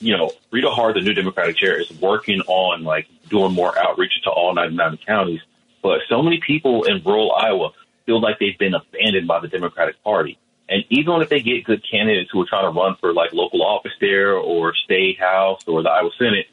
you 0.00 0.16
know, 0.16 0.32
Rita 0.50 0.70
Hart, 0.70 0.94
the 0.94 1.02
new 1.02 1.14
Democratic 1.14 1.56
chair, 1.56 1.80
is 1.80 1.90
working 2.00 2.40
on 2.48 2.82
like 2.82 3.06
doing 3.28 3.52
more 3.52 3.78
outreach 3.78 4.22
to 4.24 4.30
all 4.30 4.54
99 4.54 4.98
counties. 5.06 5.40
But 5.86 6.00
so 6.08 6.20
many 6.20 6.40
people 6.44 6.82
in 6.82 7.00
rural 7.04 7.30
Iowa 7.30 7.70
feel 8.06 8.20
like 8.20 8.40
they've 8.40 8.58
been 8.58 8.74
abandoned 8.74 9.28
by 9.28 9.38
the 9.38 9.46
Democratic 9.46 10.02
Party. 10.02 10.36
And 10.68 10.82
even 10.90 11.22
if 11.22 11.28
they 11.28 11.38
get 11.38 11.62
good 11.62 11.80
candidates 11.88 12.28
who 12.32 12.42
are 12.42 12.44
trying 12.44 12.64
to 12.64 12.76
run 12.76 12.96
for 12.98 13.12
like 13.12 13.32
local 13.32 13.62
office 13.62 13.92
there 14.00 14.34
or 14.34 14.74
state 14.74 15.20
house 15.20 15.62
or 15.68 15.84
the 15.84 15.88
Iowa 15.88 16.10
Senate, 16.18 16.46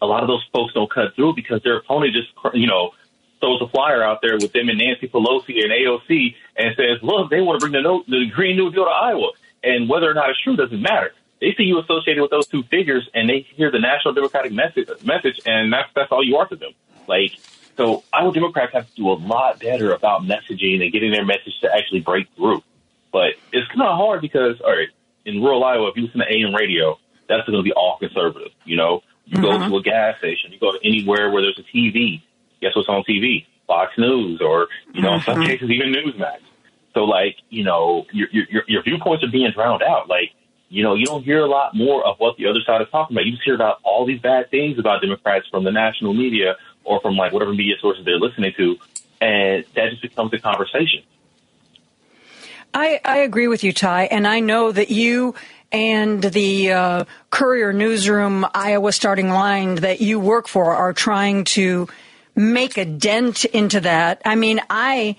a 0.00 0.06
lot 0.06 0.22
of 0.22 0.28
those 0.28 0.42
folks 0.54 0.72
don't 0.72 0.90
cut 0.90 1.14
through 1.14 1.34
because 1.34 1.62
their 1.62 1.76
opponent 1.76 2.14
just, 2.14 2.30
you 2.54 2.66
know, 2.66 2.92
throws 3.40 3.60
a 3.60 3.68
flyer 3.68 4.02
out 4.02 4.22
there 4.22 4.38
with 4.40 4.54
them 4.54 4.70
and 4.70 4.78
Nancy 4.78 5.06
Pelosi 5.06 5.62
and 5.62 5.70
AOC 5.70 6.34
and 6.56 6.74
says, 6.74 7.02
look, 7.02 7.28
they 7.28 7.42
want 7.42 7.60
to 7.60 7.68
bring 7.68 7.74
the, 7.74 7.82
no, 7.82 8.04
the 8.08 8.24
Green 8.32 8.56
New 8.56 8.70
Deal 8.70 8.86
to 8.86 8.90
Iowa. 8.90 9.32
And 9.62 9.86
whether 9.86 10.10
or 10.10 10.14
not 10.14 10.30
it's 10.30 10.40
true 10.40 10.56
doesn't 10.56 10.80
matter. 10.80 11.12
They 11.42 11.52
see 11.58 11.64
you 11.64 11.78
associated 11.78 12.22
with 12.22 12.30
those 12.30 12.46
two 12.46 12.62
figures 12.62 13.06
and 13.12 13.28
they 13.28 13.40
hear 13.54 13.70
the 13.70 13.80
national 13.80 14.14
democratic 14.14 14.52
message, 14.52 14.88
message 15.04 15.42
and 15.44 15.70
that's, 15.70 15.90
that's 15.94 16.10
all 16.10 16.24
you 16.24 16.38
are 16.38 16.46
to 16.46 16.56
them. 16.56 16.72
Like, 17.06 17.32
so 17.78 18.02
Iowa 18.12 18.32
Democrats 18.34 18.72
have 18.74 18.88
to 18.88 18.94
do 18.96 19.08
a 19.08 19.14
lot 19.14 19.60
better 19.60 19.92
about 19.92 20.22
messaging 20.22 20.82
and 20.82 20.92
getting 20.92 21.12
their 21.12 21.24
message 21.24 21.58
to 21.60 21.72
actually 21.72 22.00
break 22.00 22.26
through. 22.34 22.62
But 23.12 23.34
it's 23.52 23.68
kind 23.68 23.82
of 23.82 23.96
hard 23.96 24.20
because, 24.20 24.60
all 24.60 24.72
right, 24.72 24.88
in 25.24 25.40
rural 25.40 25.62
Iowa, 25.62 25.88
if 25.88 25.96
you 25.96 26.02
listen 26.02 26.20
to 26.20 26.26
AM 26.30 26.54
radio, 26.54 26.98
that's 27.28 27.46
going 27.46 27.56
to 27.56 27.62
be 27.62 27.72
all 27.72 27.96
conservative. 27.98 28.50
You 28.64 28.76
know, 28.76 29.02
you 29.26 29.38
mm-hmm. 29.38 29.62
go 29.62 29.68
to 29.68 29.76
a 29.76 29.82
gas 29.82 30.18
station, 30.18 30.52
you 30.52 30.58
go 30.58 30.72
to 30.72 30.78
anywhere 30.84 31.30
where 31.30 31.40
there's 31.40 31.58
a 31.58 31.76
TV. 31.76 32.20
Guess 32.60 32.74
what's 32.74 32.88
on 32.88 33.04
TV? 33.08 33.46
Fox 33.68 33.92
News, 33.96 34.40
or 34.40 34.66
you 34.92 35.00
know, 35.00 35.10
mm-hmm. 35.10 35.18
in 35.18 35.22
some 35.22 35.34
mm-hmm. 35.36 35.46
cases 35.46 35.70
even 35.70 35.92
Newsmax. 35.92 36.40
So, 36.94 37.04
like, 37.04 37.36
you 37.48 37.62
know, 37.62 38.06
your, 38.12 38.26
your 38.32 38.64
your 38.66 38.82
viewpoints 38.82 39.22
are 39.22 39.30
being 39.30 39.52
drowned 39.52 39.84
out. 39.84 40.08
Like, 40.08 40.32
you 40.68 40.82
know, 40.82 40.94
you 40.94 41.06
don't 41.06 41.22
hear 41.22 41.40
a 41.40 41.46
lot 41.46 41.76
more 41.76 42.04
of 42.04 42.16
what 42.18 42.36
the 42.38 42.46
other 42.46 42.60
side 42.66 42.82
is 42.82 42.88
talking 42.90 43.14
about. 43.14 43.24
You 43.24 43.32
just 43.32 43.44
hear 43.44 43.54
about 43.54 43.78
all 43.84 44.04
these 44.04 44.20
bad 44.20 44.50
things 44.50 44.80
about 44.80 45.00
Democrats 45.00 45.46
from 45.48 45.62
the 45.62 45.70
national 45.70 46.14
media 46.14 46.56
or 46.88 47.00
from 47.00 47.16
like 47.16 47.32
whatever 47.32 47.52
media 47.52 47.74
sources 47.80 48.04
they're 48.04 48.18
listening 48.18 48.52
to, 48.56 48.76
and 49.20 49.64
that 49.74 49.90
just 49.90 50.02
becomes 50.02 50.32
a 50.32 50.38
conversation. 50.38 51.02
I, 52.74 53.00
I 53.04 53.18
agree 53.18 53.48
with 53.48 53.64
you, 53.64 53.72
Ty, 53.72 54.04
and 54.04 54.26
I 54.26 54.40
know 54.40 54.72
that 54.72 54.90
you 54.90 55.34
and 55.70 56.22
the 56.22 56.72
uh, 56.72 57.04
Courier 57.30 57.72
Newsroom 57.72 58.46
Iowa 58.54 58.92
starting 58.92 59.28
line 59.28 59.76
that 59.76 60.00
you 60.00 60.18
work 60.18 60.48
for 60.48 60.74
are 60.74 60.92
trying 60.92 61.44
to 61.44 61.88
make 62.34 62.76
a 62.76 62.84
dent 62.84 63.44
into 63.46 63.80
that. 63.80 64.22
I 64.24 64.34
mean, 64.34 64.60
I 64.70 65.16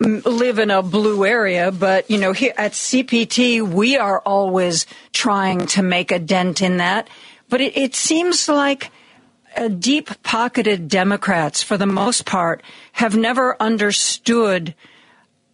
live 0.00 0.58
in 0.58 0.70
a 0.70 0.82
blue 0.82 1.24
area, 1.24 1.72
but 1.72 2.10
you 2.10 2.18
know, 2.18 2.32
here 2.32 2.52
at 2.56 2.72
CPT, 2.72 3.66
we 3.66 3.96
are 3.96 4.20
always 4.20 4.86
trying 5.12 5.66
to 5.68 5.82
make 5.82 6.12
a 6.12 6.18
dent 6.18 6.62
in 6.62 6.78
that. 6.78 7.08
But 7.48 7.60
it, 7.60 7.76
it 7.76 7.94
seems 7.94 8.48
like 8.48 8.90
deep 9.66 10.22
pocketed 10.22 10.88
Democrats, 10.88 11.62
for 11.62 11.76
the 11.76 11.86
most 11.86 12.24
part, 12.24 12.62
have 12.92 13.16
never 13.16 13.60
understood 13.60 14.74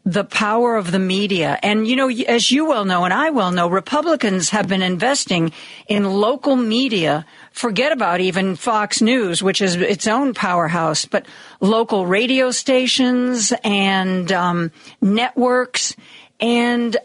the 0.07 0.25
power 0.25 0.77
of 0.77 0.93
the 0.93 0.99
media. 0.99 1.59
And, 1.63 1.89
you 1.89 1.97
know, 1.97 2.11
as 2.11 2.51
you 2.51 2.67
well 2.67 2.85
know, 2.85 3.05
and 3.05 3.15
I 3.15 3.31
well 3.31 3.51
know, 3.51 3.69
Republicans 3.69 4.51
have 4.51 4.69
been 4.69 4.83
investing 4.83 5.53
in 5.89 6.05
local 6.05 6.57
media. 6.57 7.25
Forget 7.53 7.91
about 7.91 8.21
even 8.21 8.57
Fox 8.57 9.01
News, 9.01 9.43
which 9.43 9.63
is 9.63 9.77
its 9.77 10.07
own 10.07 10.35
powerhouse, 10.35 11.07
but 11.07 11.25
local 11.61 12.05
radio 12.05 12.51
stations 12.51 13.53
and 13.65 14.31
um, 14.31 14.73
networks. 15.01 15.97
And, 16.39 16.97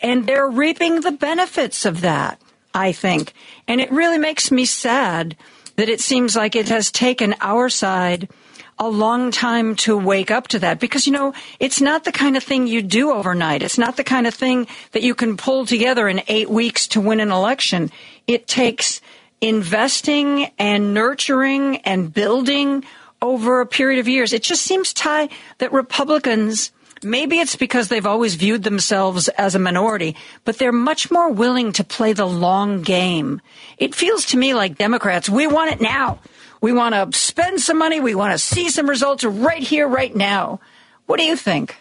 and 0.00 0.24
they're 0.24 0.48
reaping 0.48 1.00
the 1.00 1.12
benefits 1.12 1.84
of 1.84 2.02
that, 2.02 2.40
I 2.72 2.92
think. 2.92 3.32
And 3.66 3.80
it 3.80 3.90
really 3.90 4.18
makes 4.18 4.52
me 4.52 4.66
sad 4.66 5.36
that 5.76 5.88
it 5.88 6.00
seems 6.00 6.36
like 6.36 6.56
it 6.56 6.68
has 6.68 6.90
taken 6.90 7.34
our 7.40 7.68
side– 7.68 8.28
a 8.78 8.88
long 8.88 9.30
time 9.30 9.76
to 9.76 9.96
wake 9.96 10.30
up 10.30 10.48
to 10.48 10.58
that 10.58 10.80
because, 10.80 11.06
you 11.06 11.12
know, 11.12 11.32
it's 11.60 11.80
not 11.80 12.04
the 12.04 12.12
kind 12.12 12.36
of 12.36 12.42
thing 12.42 12.66
you 12.66 12.82
do 12.82 13.12
overnight. 13.12 13.62
It's 13.62 13.78
not 13.78 13.96
the 13.96 14.04
kind 14.04 14.26
of 14.26 14.34
thing 14.34 14.66
that 14.92 15.02
you 15.02 15.14
can 15.14 15.36
pull 15.36 15.64
together 15.64 16.08
in 16.08 16.22
eight 16.26 16.50
weeks 16.50 16.88
to 16.88 17.00
win 17.00 17.20
an 17.20 17.30
election. 17.30 17.90
It 18.26 18.46
takes 18.48 19.00
investing 19.40 20.50
and 20.58 20.92
nurturing 20.92 21.78
and 21.78 22.12
building 22.12 22.84
over 23.22 23.60
a 23.60 23.66
period 23.66 24.00
of 24.00 24.08
years. 24.08 24.32
It 24.32 24.42
just 24.42 24.62
seems, 24.62 24.92
Ty, 24.92 25.28
that 25.58 25.72
Republicans, 25.72 26.72
maybe 27.04 27.38
it's 27.38 27.56
because 27.56 27.88
they've 27.88 28.06
always 28.06 28.34
viewed 28.34 28.62
themselves 28.62 29.28
as 29.28 29.54
a 29.54 29.58
minority, 29.58 30.16
but 30.44 30.58
they're 30.58 30.72
much 30.72 31.10
more 31.10 31.30
willing 31.30 31.72
to 31.72 31.84
play 31.84 32.12
the 32.12 32.26
long 32.26 32.82
game. 32.82 33.40
It 33.78 33.94
feels 33.94 34.26
to 34.26 34.36
me 34.36 34.54
like 34.54 34.78
Democrats, 34.78 35.28
we 35.28 35.46
want 35.46 35.72
it 35.72 35.80
now. 35.80 36.20
We 36.60 36.72
want 36.72 36.94
to 36.94 37.18
spend 37.18 37.60
some 37.60 37.78
money. 37.78 38.00
We 38.00 38.14
want 38.14 38.32
to 38.32 38.38
see 38.38 38.70
some 38.70 38.88
results 38.88 39.22
right 39.22 39.62
here, 39.62 39.86
right 39.86 40.14
now. 40.14 40.60
What 41.06 41.18
do 41.18 41.24
you 41.24 41.36
think? 41.36 41.76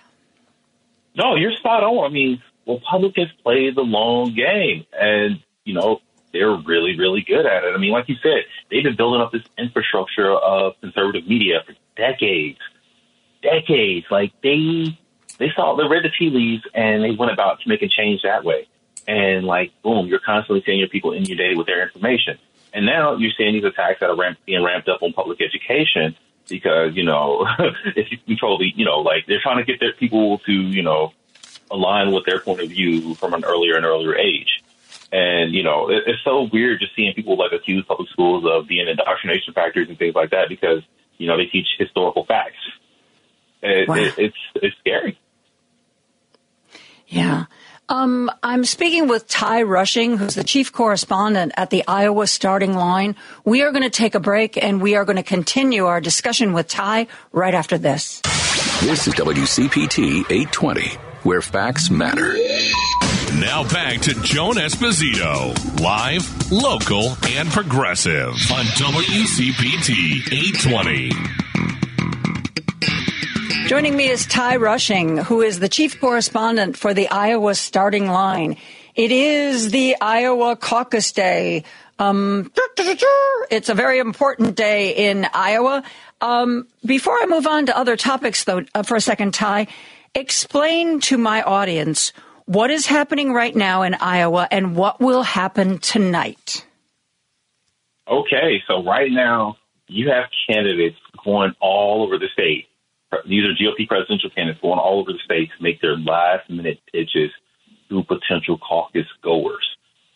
No, 1.16 1.36
you're 1.36 1.54
spot 1.54 1.84
on. 1.84 2.10
I 2.10 2.14
mean, 2.14 2.42
Republicans 2.68 3.30
play 3.44 3.72
the 3.72 3.82
long 3.82 4.36
game, 4.36 4.86
and 4.92 5.42
you 5.64 5.74
know 5.74 6.02
they're 6.34 6.56
really, 6.56 6.98
really 6.98 7.24
good 7.26 7.46
at 7.46 7.64
it. 7.64 7.74
I 7.74 7.78
mean, 7.78 7.92
like 7.92 8.10
you 8.10 8.16
said, 8.22 8.44
they've 8.70 8.84
been 8.84 8.98
building 8.98 9.22
up 9.22 9.32
this 9.32 9.44
infrastructure 9.58 10.32
of 10.34 10.74
conservative 10.82 11.28
media 11.28 11.60
for 11.66 11.76
decades, 11.96 12.60
decades. 13.42 14.08
Like 14.10 14.34
they 14.42 14.98
they 15.44 15.52
saw 15.56 15.76
they 15.76 15.84
read 15.84 16.04
the 16.04 16.10
tea 16.18 16.30
leaves 16.30 16.64
and 16.74 17.04
they 17.04 17.12
went 17.12 17.34
about 17.34 17.60
to 17.62 17.70
making 17.70 17.90
change 17.90 18.22
that 18.22 18.46
way. 18.46 18.68
And 19.06 19.46
like, 19.46 19.74
boom, 19.82 20.08
you're 20.08 20.20
constantly 20.20 20.64
seeing 20.66 20.80
your 20.80 20.88
people 20.88 21.12
inundated 21.12 21.58
with 21.58 21.68
their 21.68 21.84
information. 21.84 22.38
And 22.74 22.86
now 22.86 23.18
you're 23.18 23.34
seeing 23.38 23.54
these 23.54 23.66
attacks 23.66 24.00
that 24.00 24.10
are 24.10 24.16
ramp, 24.16 24.38
being 24.46 24.64
ramped 24.64 24.88
up 24.88 25.04
on 25.04 25.12
public 25.12 25.42
education 25.42 26.16
because, 26.48 26.96
you 26.96 27.04
know, 27.04 27.46
if 27.98 28.10
you 28.10 28.18
control 28.20 28.58
the, 28.58 28.72
you 28.74 28.86
know, 28.86 29.00
like 29.00 29.26
they're 29.28 29.42
trying 29.42 29.58
to 29.58 29.66
get 29.66 29.82
their 29.82 29.94
people 29.94 30.40
to, 30.40 30.54
you 30.54 30.82
know, 30.82 31.12
align 31.70 32.14
with 32.14 32.26
their 32.26 32.40
point 32.40 32.62
of 32.62 32.70
view 32.70 33.16
from 33.16 33.34
an 33.34 33.44
earlier 33.44 33.76
and 33.76 33.86
earlier 33.86 34.16
age. 34.16 34.64
And, 35.12 35.54
you 35.54 35.64
know, 35.64 35.90
it, 35.90 36.04
it's 36.08 36.24
so 36.24 36.50
weird 36.52 36.80
just 36.80 36.96
seeing 36.96 37.14
people 37.14 37.38
like 37.38 37.52
accuse 37.52 37.84
public 37.86 38.10
schools 38.10 38.46
of 38.48 38.68
being 38.68 38.88
indoctrination 38.88 39.54
factories 39.54 39.90
and 39.90 40.00
things 40.00 40.16
like 40.16 40.32
that 40.32 40.48
because, 40.48 40.82
you 41.18 41.28
know, 41.28 41.36
they 41.36 41.46
teach 41.46 41.68
historical 41.78 42.26
facts. 42.26 42.56
It, 43.62 43.88
Wow. 43.88 43.96
it, 43.96 44.14
it's, 44.18 44.38
it's 44.56 44.78
scary. 44.80 45.18
Yeah. 47.14 47.46
Um, 47.90 48.32
I'm 48.42 48.66
speaking 48.66 49.08
with 49.08 49.28
Ty 49.28 49.64
Rushing, 49.64 50.18
who's 50.18 50.34
the 50.34 50.44
chief 50.44 50.72
correspondent 50.74 51.52
at 51.56 51.70
the 51.70 51.84
Iowa 51.88 52.26
starting 52.26 52.74
line. 52.74 53.16
We 53.46 53.62
are 53.62 53.72
going 53.72 53.84
to 53.84 53.92
take 53.92 54.16
a 54.16 54.20
break 54.20 54.58
and 54.62 54.82
we 54.82 54.96
are 54.96 55.06
going 55.06 55.18
to 55.18 55.24
continue 55.24 55.86
our 55.86 56.02
discussion 56.02 56.54
with 56.54 56.68
Ty 56.68 57.06
right 57.32 57.54
after 57.54 57.78
this. 57.78 58.20
This 58.82 59.08
is 59.08 59.14
WCPT 59.14 60.22
820, 60.22 60.88
where 61.22 61.42
facts 61.42 61.92
matter. 61.92 62.34
Now 63.40 63.64
back 63.70 64.02
to 64.02 64.16
Joan 64.24 64.56
Esposito, 64.56 65.54
live, 65.82 66.52
local, 66.52 67.16
and 67.28 67.48
progressive 67.50 68.34
on 68.52 68.66
WCPT 68.66 70.34
820. 70.34 71.44
Joining 73.74 73.98
me 73.98 74.08
is 74.08 74.28
Ty 74.28 74.58
Rushing, 74.58 75.18
who 75.18 75.42
is 75.42 75.60
the 75.60 75.68
chief 75.68 76.00
correspondent 76.00 76.78
for 76.78 76.94
the 76.94 77.10
Iowa 77.10 77.56
starting 77.56 78.06
line. 78.06 78.58
It 78.94 79.12
is 79.12 79.72
the 79.72 79.96
Iowa 80.00 80.56
caucus 80.56 81.12
day. 81.12 81.64
Um, 81.98 82.52
it's 82.78 83.70
a 83.70 83.74
very 83.74 83.98
important 83.98 84.56
day 84.56 85.10
in 85.10 85.26
Iowa. 85.34 85.82
Um, 86.22 86.68
before 86.86 87.18
I 87.20 87.26
move 87.26 87.48
on 87.48 87.66
to 87.66 87.76
other 87.76 87.98
topics, 87.98 88.44
though, 88.44 88.64
uh, 88.76 88.84
for 88.84 88.96
a 88.96 89.02
second, 89.02 89.34
Ty, 89.34 89.66
explain 90.14 91.00
to 91.00 91.18
my 91.18 91.42
audience 91.42 92.14
what 92.46 92.70
is 92.70 92.86
happening 92.86 93.34
right 93.34 93.56
now 93.56 93.82
in 93.82 93.96
Iowa 93.96 94.48
and 94.52 94.76
what 94.76 95.02
will 95.02 95.24
happen 95.24 95.80
tonight. 95.80 96.64
Okay, 98.08 98.62
so 98.68 98.84
right 98.84 99.12
now 99.12 99.58
you 99.88 100.12
have 100.12 100.26
candidates 100.48 100.98
going 101.26 101.56
all 101.60 102.04
over 102.04 102.20
the 102.20 102.28
state. 102.34 102.68
These 103.28 103.44
are 103.46 103.54
GOP 103.54 103.88
presidential 103.88 104.30
candidates 104.30 104.62
going 104.62 104.80
all 104.80 105.00
over 105.00 105.12
the 105.12 105.20
state 105.24 105.50
to 105.56 105.64
make 105.64 105.82
their 105.82 105.98
last 105.98 106.50
minute 106.50 106.80
pitches 106.92 107.32
to 107.90 108.04
potential 108.04 108.58
caucus 108.58 109.08
goers. 109.22 109.68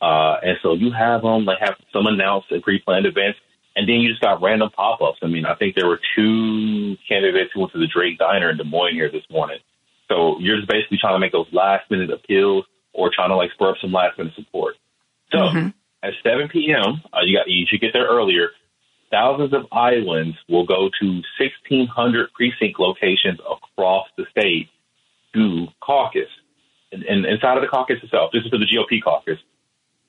Uh, 0.01 0.37
and 0.43 0.57
so 0.61 0.73
you 0.73 0.91
have 0.91 1.21
them, 1.21 1.45
they 1.45 1.57
have 1.59 1.75
some 1.91 2.05
announced 2.05 2.51
and 2.51 2.61
pre 2.61 2.79
planned 2.79 3.05
events, 3.05 3.39
and 3.75 3.87
then 3.87 3.95
you 3.97 4.09
just 4.09 4.21
got 4.21 4.41
random 4.41 4.69
pop 4.69 5.01
ups. 5.01 5.19
I 5.21 5.27
mean, 5.27 5.45
I 5.45 5.55
think 5.55 5.75
there 5.75 5.87
were 5.87 5.99
two 6.15 6.97
candidates 7.07 7.51
who 7.53 7.61
went 7.61 7.73
to 7.73 7.79
the 7.79 7.87
Drake 7.87 8.17
Diner 8.17 8.49
in 8.49 8.57
Des 8.57 8.63
Moines 8.63 8.93
here 8.93 9.11
this 9.11 9.25
morning. 9.29 9.59
So 10.07 10.39
you're 10.39 10.57
just 10.57 10.69
basically 10.69 10.97
trying 10.99 11.15
to 11.15 11.19
make 11.19 11.31
those 11.31 11.47
last 11.51 11.89
minute 11.91 12.11
appeals 12.11 12.65
or 12.93 13.11
trying 13.13 13.29
to 13.29 13.35
like 13.35 13.51
spur 13.51 13.69
up 13.69 13.75
some 13.81 13.91
last 13.91 14.17
minute 14.17 14.33
support. 14.35 14.75
So 15.31 15.39
at 16.03 16.13
7 16.23 16.47
p.m., 16.49 17.01
uh, 17.13 17.19
you 17.23 17.37
got 17.37 17.47
you 17.47 17.65
should 17.67 17.81
get 17.81 17.91
there 17.93 18.07
earlier. 18.07 18.49
Thousands 19.11 19.53
of 19.53 19.67
Iowans 19.71 20.35
will 20.49 20.65
go 20.65 20.89
to 20.99 21.07
1,600 21.39 22.33
precinct 22.33 22.79
locations 22.79 23.39
across 23.39 24.07
the 24.17 24.25
state 24.31 24.69
to 25.33 25.67
caucus. 25.79 26.29
And, 26.91 27.03
and 27.03 27.25
inside 27.25 27.57
of 27.57 27.61
the 27.61 27.69
caucus 27.69 27.97
itself, 28.03 28.31
this 28.33 28.43
is 28.43 28.49
for 28.49 28.57
the 28.57 28.65
GOP 28.65 29.01
caucus. 29.01 29.39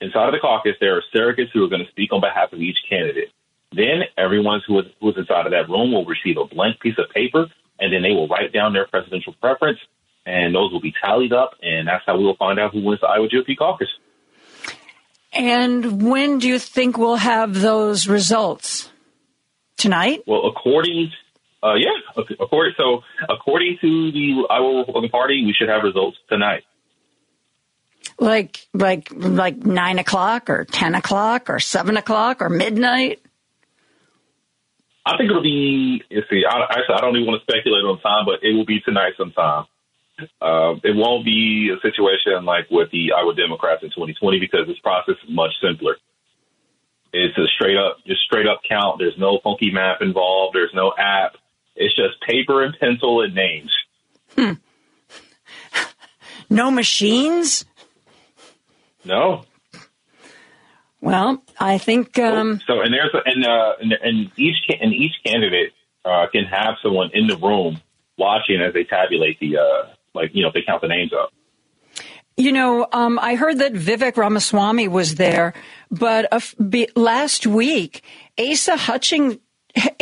Inside 0.01 0.29
of 0.29 0.33
the 0.33 0.41
caucus, 0.41 0.75
there 0.81 0.97
are 0.97 1.03
surrogates 1.15 1.51
who 1.53 1.65
are 1.65 1.69
going 1.69 1.85
to 1.85 1.91
speak 1.91 2.13
on 2.13 2.21
behalf 2.21 2.53
of 2.53 2.61
each 2.61 2.79
candidate. 2.89 3.31
Then 3.73 4.03
everyone 4.17 4.63
who 4.67 4.79
is, 4.81 4.87
who 5.01 5.11
is 5.11 5.17
inside 5.17 5.47
of 5.47 5.53
that 5.53 5.69
room 5.69 5.93
will 5.93 6.05
receive 6.05 6.37
a 6.37 6.45
blank 6.45 6.81
piece 6.81 6.99
of 6.99 7.11
paper, 7.11 7.47
and 7.79 7.93
then 7.93 8.03
they 8.03 8.13
will 8.13 8.29
write 8.29 8.53
down 8.53 8.73
their 8.73 8.87
presidential 8.87 9.35
preference, 9.41 9.79
and 10.25 10.55
those 10.55 10.73
will 10.73 10.81
be 10.81 10.95
tallied 11.03 11.33
up, 11.33 11.55
and 11.63 11.87
that's 11.87 12.05
how 12.07 12.17
we 12.17 12.25
will 12.25 12.37
find 12.37 12.59
out 12.59 12.73
who 12.73 12.83
wins 12.83 13.01
the 13.01 13.09
Iowa 13.09 13.29
GOP 13.29 13.57
caucus. 13.57 13.89
And 15.33 16.11
when 16.11 16.39
do 16.39 16.49
you 16.49 16.59
think 16.59 16.97
we'll 16.97 17.17
have 17.17 17.55
those 17.55 18.09
results? 18.09 18.91
Tonight? 19.77 20.25
Well, 20.27 20.47
according, 20.47 21.13
uh, 21.63 21.75
yeah, 21.75 22.23
according 22.41 22.75
so 22.77 23.03
according 23.29 23.79
to 23.81 24.11
the 24.11 24.47
Iowa 24.51 24.79
Republican 24.79 25.11
Party, 25.11 25.45
we 25.47 25.55
should 25.57 25.69
have 25.69 25.85
results 25.85 26.17
tonight. 26.29 26.65
Like 28.19 28.67
like 28.75 29.13
like 29.15 29.65
nine 29.65 30.01
o'clock 30.01 30.51
or 30.51 30.65
ten 30.65 30.97
o'clock 30.97 31.49
or 31.49 31.61
seven 31.61 31.97
o'clock 31.97 32.43
or 32.43 32.49
midnight? 32.49 33.21
I 35.07 35.17
think 35.17 35.31
it'll 35.31 35.43
be. 35.43 36.03
You 36.11 36.23
see, 36.29 36.43
I, 36.49 36.65
actually, 36.65 36.97
I 36.97 37.01
don't 37.01 37.15
even 37.17 37.29
want 37.29 37.41
to 37.41 37.53
speculate 37.53 37.85
on 37.85 38.01
time, 38.01 38.27
but 38.27 38.43
it 38.43 38.53
will 38.53 38.67
be 38.67 38.81
tonight 38.81 39.13
sometime. 39.17 39.67
Uh, 40.41 40.75
it 40.83 40.97
won't 40.97 41.25
be 41.25 41.71
a 41.77 41.81
situation 41.81 42.45
like 42.45 42.69
with 42.71 42.91
the 42.91 43.13
Iowa 43.13 43.35
Democrats 43.35 43.83
in 43.83 43.91
2020 43.91 44.41
because 44.41 44.67
this 44.67 44.79
process 44.81 45.15
is 45.23 45.31
much 45.31 45.53
simpler. 45.63 45.97
It's 47.13 47.37
a 47.39 47.47
straight 47.55 47.77
up, 47.77 47.99
just 48.07 48.21
straight 48.23 48.47
up 48.47 48.61
count. 48.69 48.99
There's 48.99 49.17
no 49.19 49.39
funky 49.43 49.71
map 49.71 50.03
involved. 50.03 50.55
There's 50.55 50.75
no 50.75 50.93
app. 50.99 51.37
It's 51.77 51.95
just 51.95 52.21
paper 52.27 52.63
and 52.65 52.77
pencil 52.79 53.23
and 53.23 53.35
names. 53.35 53.73
No 56.51 56.71
machines? 56.71 57.65
No, 59.05 59.45
Well, 61.01 61.43
I 61.59 61.79
think 61.79 62.19
um, 62.19 62.61
So 62.67 62.81
and 62.81 62.93
there's 62.93 63.11
and 63.25 63.47
uh 63.47 63.73
and, 63.81 63.93
and 63.93 64.31
each 64.37 64.57
and 64.81 64.93
each 64.93 65.13
candidate 65.25 65.73
uh, 66.05 66.27
can 66.33 66.45
have 66.45 66.75
someone 66.83 67.11
in 67.15 67.27
the 67.27 67.37
room 67.37 67.81
watching 68.19 68.61
as 68.61 68.75
they 68.75 68.85
tabulate 68.85 69.39
the 69.41 69.59
uh 69.59 69.89
like 70.19 70.31
you 70.35 70.43
know 70.43 70.49
if 70.49 70.55
they 70.55 70.63
count 70.67 70.83
the 70.83 70.89
names 70.89 71.13
up. 71.13 71.33
you 72.37 72.53
know 72.53 72.87
um, 72.93 73.19
I 73.19 73.35
heard 73.35 73.59
that 73.59 73.73
Vivek 73.73 74.17
Ramaswamy 74.17 74.89
was 74.89 75.15
there, 75.17 75.55
but 75.91 76.27
be, 76.69 76.89
last 76.95 77.47
week 77.47 78.03
Asa 78.39 78.77
Hutching. 78.77 79.41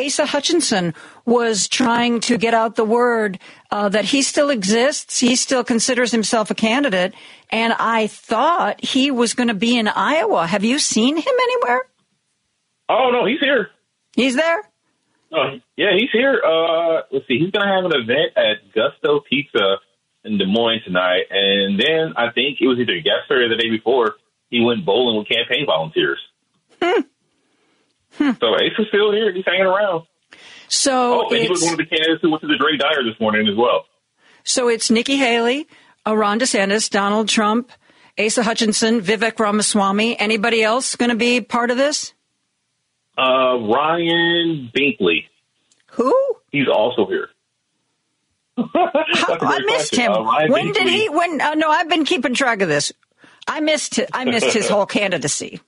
Asa 0.00 0.24
Hutchinson 0.24 0.94
was 1.26 1.68
trying 1.68 2.20
to 2.20 2.38
get 2.38 2.54
out 2.54 2.76
the 2.76 2.84
word 2.84 3.38
uh, 3.70 3.90
that 3.90 4.06
he 4.06 4.22
still 4.22 4.48
exists. 4.48 5.20
He 5.20 5.36
still 5.36 5.64
considers 5.64 6.12
himself 6.12 6.50
a 6.50 6.54
candidate. 6.54 7.12
And 7.50 7.74
I 7.74 8.06
thought 8.06 8.82
he 8.82 9.10
was 9.10 9.34
going 9.34 9.48
to 9.48 9.54
be 9.54 9.76
in 9.76 9.88
Iowa. 9.88 10.46
Have 10.46 10.64
you 10.64 10.78
seen 10.78 11.16
him 11.16 11.34
anywhere? 11.42 11.82
Oh 12.88 13.10
no, 13.10 13.26
he's 13.26 13.40
here. 13.40 13.68
He's 14.14 14.36
there? 14.36 14.62
Oh, 15.32 15.58
yeah, 15.76 15.90
he's 15.98 16.10
here. 16.12 16.40
Uh, 16.42 17.02
let's 17.10 17.26
see, 17.26 17.38
he's 17.38 17.50
gonna 17.50 17.72
have 17.74 17.84
an 17.84 17.92
event 17.92 18.36
at 18.36 18.72
Gusto 18.72 19.20
Pizza 19.28 19.76
in 20.26 20.38
Des 20.38 20.46
Moines 20.46 20.82
tonight, 20.84 21.24
and 21.30 21.78
then 21.78 22.12
I 22.16 22.30
think 22.32 22.58
it 22.60 22.66
was 22.66 22.78
either 22.78 22.94
yesterday 22.96 23.44
or 23.46 23.48
the 23.48 23.56
day 23.56 23.70
before 23.70 24.16
he 24.50 24.60
went 24.64 24.84
bowling 24.84 25.16
with 25.18 25.28
campaign 25.28 25.64
volunteers. 25.66 26.18
So 26.80 28.54
Ace 28.56 28.72
is 28.78 28.86
still 28.88 29.12
here. 29.12 29.32
He's 29.32 29.44
hanging 29.46 29.66
around. 29.66 30.04
So 30.68 31.26
Oh, 31.26 31.28
and 31.30 31.42
he 31.42 31.48
was 31.48 31.62
one 31.62 31.72
of 31.72 31.78
the 31.78 31.84
candidates 31.86 32.22
who 32.22 32.30
went 32.30 32.40
to 32.42 32.48
the 32.48 32.56
Drake 32.56 32.80
Diner 32.80 33.04
this 33.04 33.20
morning 33.20 33.46
as 33.48 33.56
well. 33.56 33.84
so 34.44 34.68
it's 34.68 34.90
Nikki 34.90 35.16
Haley, 35.16 35.66
uh, 36.06 36.16
Ron 36.16 36.40
DeSantis, 36.40 36.88
Donald 36.90 37.28
Trump, 37.28 37.70
Asa 38.18 38.42
Hutchinson, 38.42 39.00
Vivek 39.02 39.38
Ramaswamy. 39.38 40.18
Anybody 40.18 40.62
else 40.62 40.96
going 40.96 41.10
to 41.10 41.16
be 41.16 41.40
part 41.40 41.70
of 41.70 41.76
this? 41.76 42.14
Uh, 43.18 43.58
Ryan 43.58 44.70
Binkley. 44.74 45.26
Who? 45.92 46.14
He's 46.50 46.68
also 46.72 47.06
here. 47.06 47.28
I 48.58 49.62
missed 49.66 49.92
question. 49.92 50.12
him. 50.12 50.12
Uh, 50.12 50.46
when 50.48 50.72
did 50.72 50.88
he? 50.88 51.08
When? 51.08 51.40
Uh, 51.40 51.54
no, 51.54 51.70
I've 51.70 51.88
been 51.88 52.04
keeping 52.04 52.34
track 52.34 52.62
of 52.62 52.68
this. 52.68 52.92
I 53.46 53.60
missed. 53.60 54.00
I 54.12 54.24
missed 54.24 54.52
his 54.52 54.68
whole 54.70 54.86
candidacy. 54.86 55.60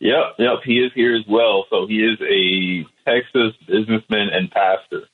Yep, 0.00 0.34
yep, 0.38 0.58
he 0.64 0.80
is 0.80 0.92
here 0.94 1.16
as 1.16 1.24
well. 1.28 1.64
So 1.70 1.86
he 1.86 1.96
is 1.96 2.18
a 2.20 2.84
Texas 3.08 3.54
businessman 3.66 4.28
and 4.32 4.50
pastor. 4.50 5.08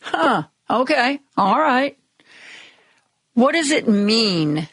Huh. 0.00 0.44
Okay. 0.68 1.20
All 1.36 1.60
right. 1.60 1.96
What 3.34 3.52
does 3.52 3.70
it 3.70 3.86
mean? 3.86 4.68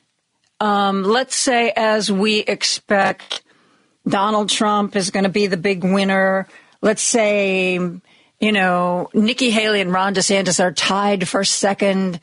Um, 0.59 1.03
let's 1.03 1.35
say, 1.35 1.71
as 1.75 2.11
we 2.11 2.39
expect, 2.39 3.43
Donald 4.07 4.49
Trump 4.49 4.95
is 4.95 5.11
going 5.11 5.23
to 5.23 5.29
be 5.29 5.47
the 5.47 5.57
big 5.57 5.83
winner. 5.83 6.47
Let's 6.81 7.01
say, 7.01 7.79
you 8.39 8.51
know, 8.51 9.09
Nikki 9.13 9.49
Haley 9.51 9.81
and 9.81 9.91
Ron 9.91 10.13
DeSantis 10.15 10.59
are 10.63 10.71
tied 10.71 11.27
for 11.27 11.43
second. 11.43 12.19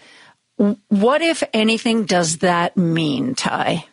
What, 0.88 1.22
if 1.22 1.42
anything, 1.52 2.04
does 2.04 2.38
that 2.38 2.76
mean, 2.76 3.34
Ty? 3.34 3.84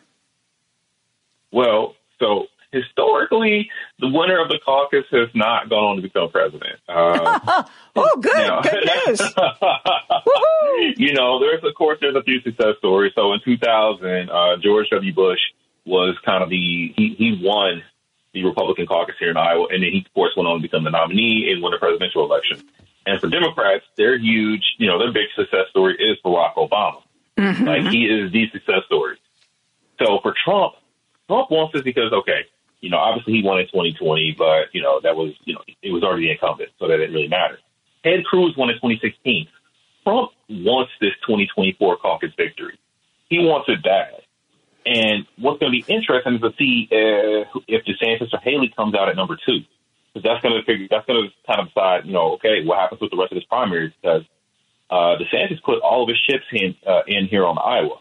Well, 1.52 1.94
so 2.18 2.46
historically, 2.72 3.70
the 4.00 4.08
winner 4.08 4.42
of 4.42 4.48
the 4.48 4.58
caucus 4.64 5.04
has 5.12 5.28
not 5.34 5.68
gone 5.68 5.84
on 5.84 5.96
to 5.96 6.02
become 6.02 6.30
president. 6.30 6.80
Uh, 6.88 7.62
Oh, 7.96 8.16
good. 8.20 8.32
Yeah. 8.36 8.60
Good 8.62 8.90
news. 9.06 9.20
You 10.96 11.12
know, 11.14 11.38
there's 11.38 11.62
of 11.62 11.72
course 11.76 11.98
there's 12.00 12.16
a 12.16 12.22
few 12.24 12.40
success 12.40 12.74
stories. 12.78 13.12
So 13.14 13.32
in 13.32 13.40
2000, 13.44 14.28
uh, 14.28 14.56
George 14.60 14.88
W. 14.90 15.14
Bush 15.14 15.38
was 15.86 16.16
kind 16.24 16.42
of 16.42 16.50
the 16.50 16.92
he, 16.96 17.14
he 17.16 17.40
won 17.40 17.82
the 18.34 18.44
Republican 18.44 18.86
caucus 18.86 19.14
here 19.18 19.30
in 19.30 19.36
Iowa, 19.36 19.66
and 19.70 19.82
then 19.82 19.90
he 19.92 20.04
of 20.06 20.12
course 20.12 20.32
went 20.36 20.48
on 20.48 20.56
to 20.58 20.62
become 20.62 20.84
the 20.84 20.90
nominee 20.90 21.50
and 21.50 21.62
win 21.62 21.72
the 21.72 21.78
presidential 21.78 22.24
election. 22.24 22.62
And 23.06 23.20
for 23.20 23.28
Democrats, 23.28 23.84
their 23.96 24.18
huge, 24.18 24.64
you 24.78 24.86
know, 24.86 24.98
their 24.98 25.12
big 25.12 25.28
success 25.36 25.68
story 25.70 25.96
is 25.98 26.18
Barack 26.24 26.54
Obama. 26.54 27.02
Mm-hmm. 27.38 27.64
Like 27.64 27.92
he 27.92 28.04
is 28.06 28.32
the 28.32 28.50
success 28.50 28.84
story. 28.86 29.18
So 29.98 30.18
for 30.22 30.34
Trump, 30.44 30.74
Trump 31.28 31.50
wants 31.50 31.72
this 31.74 31.82
because, 31.82 32.12
okay, 32.12 32.46
you 32.80 32.90
know, 32.90 32.98
obviously 32.98 33.34
he 33.34 33.42
won 33.42 33.58
in 33.60 33.66
2020, 33.66 34.34
but, 34.36 34.68
you 34.72 34.82
know, 34.82 35.00
that 35.02 35.16
was, 35.16 35.32
you 35.44 35.54
know, 35.54 35.62
it 35.82 35.90
was 35.90 36.02
already 36.02 36.30
incumbent, 36.30 36.70
so 36.78 36.88
that 36.88 36.96
didn't 36.96 37.14
really 37.14 37.28
matter. 37.28 37.58
Ted 38.02 38.24
Cruz 38.24 38.54
won 38.56 38.68
in 38.68 38.76
2016. 38.76 39.48
Trump 40.02 40.32
wants 40.48 40.92
this 41.00 41.12
2024 41.26 41.96
caucus 41.96 42.32
victory. 42.36 42.78
He 43.28 43.38
wants 43.38 43.68
it 43.68 43.82
bad. 43.82 44.20
And 44.86 45.26
what's 45.38 45.58
going 45.60 45.72
to 45.72 45.78
be 45.78 45.92
interesting 45.92 46.34
is 46.34 46.40
to 46.40 46.52
see 46.58 46.88
uh, 46.92 47.48
if 47.66 47.84
DeSantis 47.84 48.32
or 48.32 48.40
Haley 48.42 48.72
comes 48.76 48.94
out 48.94 49.08
at 49.08 49.16
number 49.16 49.36
two, 49.46 49.60
because 50.12 50.22
that's 50.22 50.42
going 50.42 50.54
to 50.54 50.64
figure 50.64 50.86
that's 50.90 51.06
going 51.06 51.24
to 51.24 51.30
kind 51.46 51.60
of 51.60 51.68
decide, 51.68 52.04
you 52.04 52.12
know, 52.12 52.34
okay, 52.34 52.64
what 52.64 52.78
happens 52.78 53.00
with 53.00 53.10
the 53.10 53.16
rest 53.16 53.32
of 53.32 53.36
this 53.36 53.44
primary? 53.44 53.94
Because 54.00 54.22
uh, 54.90 55.16
DeSantis 55.16 55.62
put 55.64 55.80
all 55.80 56.02
of 56.02 56.08
his 56.08 56.20
chips 56.20 56.44
in 56.52 56.76
uh, 56.86 57.02
in 57.06 57.26
here 57.26 57.46
on 57.46 57.56
Iowa, 57.58 57.98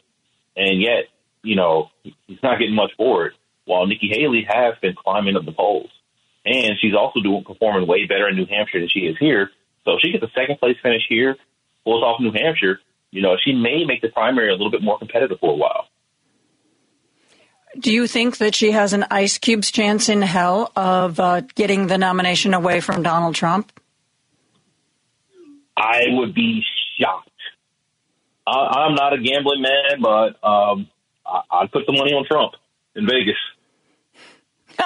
and 0.58 0.82
yet, 0.82 1.06
you 1.42 1.56
know, 1.56 1.90
he's 2.04 2.44
not 2.44 2.60
getting 2.60 2.76
much 2.76 2.92
for 2.98 3.28
it. 3.28 3.34
While 3.66 3.88
Nikki 3.88 4.10
Haley 4.10 4.46
has 4.48 4.76
been 4.82 4.94
climbing 4.94 5.38
up 5.38 5.46
the 5.46 5.54
polls, 5.54 5.90
and 6.46 6.76
she's 6.82 6.94
also 6.94 7.22
doing 7.22 7.46
performing 7.46 7.88
way 7.88 8.06
better 8.08 8.28
in 8.28 8.36
New 8.36 8.46
Hampshire 8.46 8.80
than 8.80 8.90
she 8.90 9.08
is 9.08 9.16
here. 9.18 9.52
So 9.86 9.94
if 9.94 10.02
she 10.02 10.12
gets 10.12 10.24
a 10.24 10.32
second 10.36 10.60
place 10.60 10.76
finish 10.84 11.04
here, 11.08 11.38
pulls 11.86 12.04
off 12.04 12.20
New 12.20 12.34
Hampshire, 12.34 12.80
you 13.12 13.22
know, 13.22 13.38
she 13.42 13.54
may 13.54 13.86
make 13.86 14.02
the 14.02 14.10
primary 14.10 14.50
a 14.50 14.54
little 14.54 14.72
bit 14.72 14.84
more 14.84 14.98
competitive 14.98 15.40
for 15.40 15.54
a 15.54 15.56
while. 15.56 15.88
Do 17.80 17.92
you 17.92 18.08
think 18.08 18.38
that 18.38 18.54
she 18.54 18.72
has 18.72 18.94
an 18.94 19.06
ice 19.10 19.38
cube's 19.38 19.72
chance 19.72 20.10
in 20.10 20.22
hell 20.22 20.72
of 20.76 21.20
uh, 21.20 21.42
getting 21.56 21.88
the 21.88 21.98
nomination 21.98 22.54
away 22.54 22.80
from 22.80 23.04
Donald 23.04 23.36
Trump? 23.36 23.72
I 25.76 26.04
would 26.10 26.34
be 26.36 26.64
shocked. 27.00 27.30
I, 28.46 28.88
am 28.88 28.96
not 28.96 29.14
a 29.14 29.18
gambling 29.18 29.62
man, 29.62 30.02
but 30.02 30.48
um, 30.48 30.88
I, 31.26 31.42
I'd 31.52 31.72
put 31.72 31.86
the 31.88 31.94
money 31.94 32.14
on 32.14 32.26
Trump 32.26 32.54
in 32.96 33.08
Vegas. 33.08 33.38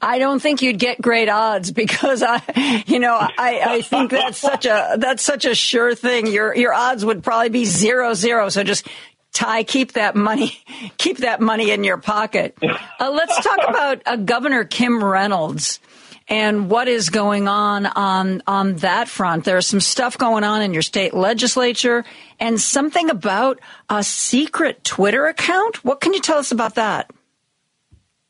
I 0.00 0.16
don't 0.18 0.40
think 0.40 0.62
you'd 0.62 0.78
get 0.78 1.00
great 1.00 1.28
odds 1.28 1.70
because 1.70 2.22
I, 2.22 2.82
you 2.86 2.98
know, 2.98 3.14
I, 3.14 3.60
I 3.64 3.82
think 3.82 4.10
that's 4.10 4.38
such 4.38 4.64
a 4.64 4.96
that's 4.98 5.22
such 5.22 5.44
a 5.44 5.54
sure 5.54 5.94
thing. 5.94 6.26
Your 6.26 6.56
your 6.56 6.72
odds 6.72 7.04
would 7.04 7.22
probably 7.22 7.50
be 7.50 7.66
zero 7.66 8.14
zero. 8.14 8.48
So 8.48 8.64
just 8.64 8.88
Ty, 9.32 9.62
keep 9.64 9.92
that 9.92 10.16
money, 10.16 10.58
keep 10.98 11.18
that 11.18 11.40
money 11.40 11.70
in 11.70 11.84
your 11.84 11.98
pocket. 11.98 12.56
Uh, 12.62 13.10
let's 13.10 13.36
talk 13.44 13.58
about 13.68 14.02
uh, 14.06 14.16
Governor 14.16 14.64
Kim 14.64 15.02
Reynolds 15.02 15.80
and 16.28 16.68
what 16.68 16.88
is 16.88 17.10
going 17.10 17.48
on 17.48 17.86
on 17.86 18.42
on 18.46 18.76
that 18.76 19.08
front. 19.08 19.44
There's 19.44 19.66
some 19.66 19.80
stuff 19.80 20.18
going 20.18 20.44
on 20.44 20.62
in 20.62 20.72
your 20.72 20.82
state 20.82 21.14
legislature 21.14 22.04
and 22.38 22.60
something 22.60 23.10
about 23.10 23.60
a 23.88 24.02
secret 24.02 24.84
Twitter 24.84 25.26
account. 25.26 25.84
What 25.84 26.00
can 26.00 26.12
you 26.12 26.20
tell 26.20 26.38
us 26.38 26.52
about 26.52 26.74
that? 26.74 27.10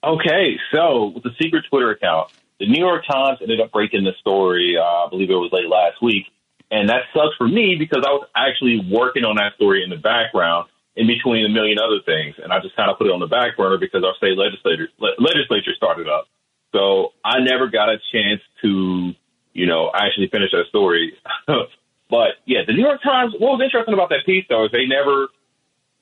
Okay, 0.05 0.59
so 0.73 1.13
with 1.15 1.25
the 1.25 1.35
secret 1.43 1.65
Twitter 1.69 1.91
account, 1.91 2.31
the 2.61 2.69
New 2.69 2.85
York 2.85 3.05
Times 3.11 3.39
ended 3.43 3.61
up 3.61 3.73
breaking 3.73 4.05
the 4.05 4.13
story. 4.21 4.77
Uh, 4.79 4.83
I 4.83 5.07
believe 5.11 5.31
it 5.31 5.35
was 5.35 5.51
late 5.53 5.69
last 5.69 6.01
week, 6.01 6.27
and 6.71 6.89
that 6.89 7.03
sucks 7.13 7.35
for 7.37 7.49
me 7.49 7.75
because 7.77 8.05
I 8.07 8.11
was 8.11 8.29
actually 8.37 8.81
working 8.91 9.25
on 9.25 9.37
that 9.37 9.55
story 9.57 9.83
in 9.83 9.91
the 9.91 9.97
background 9.97 10.69
in 10.99 11.07
between 11.07 11.47
a 11.47 11.49
million 11.49 11.79
other 11.79 12.03
things, 12.05 12.35
and 12.43 12.53
I 12.53 12.59
just 12.59 12.75
kind 12.75 12.91
of 12.91 12.99
put 12.99 13.07
it 13.07 13.13
on 13.15 13.21
the 13.21 13.31
back 13.31 13.57
burner 13.57 13.79
because 13.79 14.03
our 14.03 14.15
state 14.19 14.37
legislature 14.37 14.89
legislature 14.99 15.71
started 15.77 16.09
up. 16.09 16.27
So 16.75 17.15
I 17.25 17.39
never 17.39 17.69
got 17.69 17.89
a 17.89 17.99
chance 18.13 18.43
to, 18.63 19.15
you 19.55 19.67
know, 19.67 19.93
actually 19.95 20.27
finish 20.27 20.51
that 20.51 20.67
story. 20.69 21.15
but 22.11 22.43
yeah, 22.47 22.67
the 22.67 22.73
New 22.73 22.83
York 22.83 23.01
Times. 23.01 23.33
What 23.39 23.57
was 23.57 23.61
interesting 23.63 23.95
about 23.95 24.11
that 24.11 24.27
piece 24.27 24.45
though 24.49 24.65
is 24.65 24.73
they 24.73 24.87
never, 24.87 25.29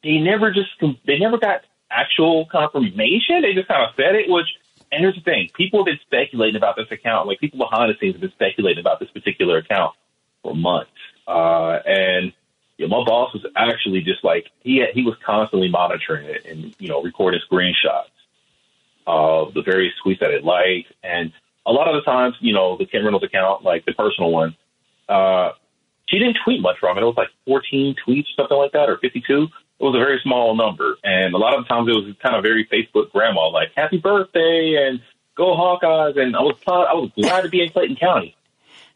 they 0.03 0.17
never 0.17 0.51
just 0.51 0.73
they 1.07 1.19
never 1.19 1.37
got 1.37 1.61
actual 1.91 2.47
confirmation. 2.51 3.43
They 3.43 3.53
just 3.53 3.69
kind 3.69 3.85
of 3.85 3.95
said 3.97 4.17
it, 4.17 4.31
which. 4.31 4.49
And 4.93 5.01
here's 5.03 5.17
the 5.17 5.21
thing: 5.21 5.51
people 5.55 5.81
have 5.81 5.87
been 5.87 6.01
speculating 6.07 6.57
about 6.57 6.77
this 6.77 6.87
account. 6.91 7.27
Like 7.27 7.39
people 7.41 7.59
behind 7.59 7.93
the 7.93 7.99
scenes 8.01 8.15
have 8.15 8.23
been 8.23 8.31
speculating 8.31 8.81
about 8.81 9.01
this 9.01 9.11
particular 9.11 9.59
account 9.59 9.95
for 10.43 10.55
months. 10.55 10.93
Uh, 11.27 11.81
and 11.85 12.33
yeah, 12.79 12.87
my 12.89 13.03
boss 13.05 13.33
was 13.33 13.45
actually 13.57 14.03
just 14.03 14.23
like 14.23 14.47
he 14.61 14.79
had, 14.79 14.91
he 14.93 15.03
was 15.03 15.15
constantly 15.25 15.69
monitoring 15.69 16.27
it 16.27 16.45
and 16.45 16.75
you 16.79 16.89
know 16.89 17.03
recording 17.03 17.41
screenshots 17.51 18.11
of 19.07 19.55
the 19.55 19.63
various 19.63 19.95
tweets 20.05 20.21
that 20.21 20.31
it 20.31 20.45
liked, 20.45 20.93
and 21.03 21.33
a 21.65 21.73
lot 21.73 21.89
of 21.89 21.95
the 21.95 22.03
times, 22.03 22.37
you 22.41 22.53
know, 22.53 22.77
the 22.77 22.87
Kim 22.87 23.05
Reynolds 23.05 23.25
account, 23.25 23.65
like 23.65 23.85
the 23.85 23.93
personal 23.93 24.31
one, 24.31 24.57
uh, 25.09 25.51
she 26.07 26.19
didn't 26.19 26.39
tweet 26.45 26.61
much 26.61 26.79
from 26.79 26.97
it. 26.97 27.03
It 27.03 27.05
was 27.05 27.17
like 27.17 27.29
14 27.47 27.97
tweets, 28.07 28.27
something 28.37 28.57
like 28.57 28.73
that, 28.73 28.89
or 28.89 28.99
52. 28.99 29.45
It 29.79 29.85
was 29.85 29.95
a 29.95 29.99
very 29.99 30.21
small 30.23 30.57
number, 30.57 30.97
and 31.05 31.35
a 31.35 31.39
lot 31.39 31.55
of 31.57 31.65
the 31.65 31.69
times 31.69 31.89
it 31.89 31.93
was 31.93 32.15
kind 32.23 32.37
of 32.37 32.43
very 32.43 32.67
Facebook 32.67 33.11
grandma, 33.13 33.49
like 33.49 33.73
"Happy 33.77 33.99
birthday" 33.99 34.87
and 34.87 35.01
"Go 35.35 35.55
Hawkeyes," 35.55 36.19
and 36.19 36.35
I 36.35 36.41
was 36.41 36.57
proud, 36.65 36.87
I 36.87 36.95
was 36.95 37.11
glad 37.15 37.43
to 37.43 37.49
be 37.49 37.63
in 37.63 37.71
Clayton 37.71 37.97
County. 37.97 38.37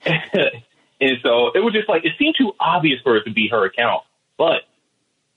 And 1.01 1.19
so 1.23 1.51
it 1.55 1.61
was 1.61 1.73
just 1.73 1.89
like 1.89 2.05
it 2.05 2.13
seemed 2.19 2.35
too 2.37 2.53
obvious 2.61 3.01
for 3.03 3.17
it 3.17 3.25
to 3.25 3.33
be 3.33 3.49
her 3.49 3.65
account. 3.65 4.03
But 4.37 4.63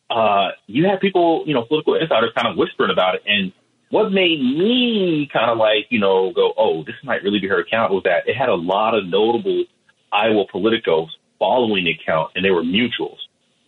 uh, 0.10 0.52
you 0.68 0.86
had 0.86 1.00
people, 1.00 1.44
you 1.48 1.54
know, 1.54 1.64
political 1.64 1.96
insiders 1.96 2.32
kind 2.36 2.48
of 2.48 2.58
whispering 2.58 2.92
about 2.92 3.16
it. 3.16 3.24
And 3.26 3.52
what 3.90 4.12
made 4.12 4.42
me 4.42 5.30
kind 5.32 5.50
of 5.50 5.58
like, 5.58 5.88
you 5.90 6.00
know, 6.00 6.32
go, 6.32 6.54
oh, 6.58 6.84
this 6.84 6.96
might 7.04 7.24
really 7.24 7.40
be 7.40 7.48
her 7.48 7.60
account 7.60 7.92
was 7.92 8.04
that 8.04 8.28
it 8.28 8.36
had 8.36 8.50
a 8.50 8.56
lot 8.56 8.96
of 8.96 9.06
notable 9.06 9.66
Iowa 10.12 10.46
politicos 10.48 11.10
following 11.40 11.86
the 11.86 11.92
account, 11.92 12.32
and 12.36 12.46
they 12.46 12.52
were 12.52 12.64
mutuals. 12.64 13.20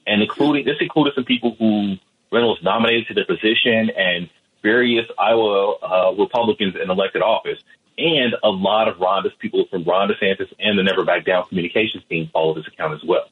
And 0.08 0.22
including 0.22 0.66
this 0.66 0.78
included 0.80 1.14
some 1.16 1.26
people 1.26 1.56
who 1.58 1.96
Reynolds 2.32 2.62
nominated 2.64 3.08
to 3.08 3.14
the 3.14 3.26
position 3.26 3.89
and 3.98 4.30
various 4.62 5.06
Iowa 5.18 5.76
uh, 5.78 6.14
Republicans 6.18 6.76
in 6.82 6.89
elected 6.89 7.22
office 7.22 7.60
and 7.98 8.36
a 8.43 8.50
lot 8.50 8.88
of 8.88 9.00
Ron 9.00 9.24
people 9.39 9.66
from 9.70 9.84
Ron 9.84 10.10
DeSantis 10.10 10.52
and 10.60 10.78
the 10.78 10.84
Never 10.84 11.06
Back 11.06 11.26
Down 11.26 11.46
communications 11.48 12.04
team 12.10 12.30
follow 12.32 12.54
this 12.54 12.68
account 12.68 12.93
as 12.93 13.04
well. 13.08 13.26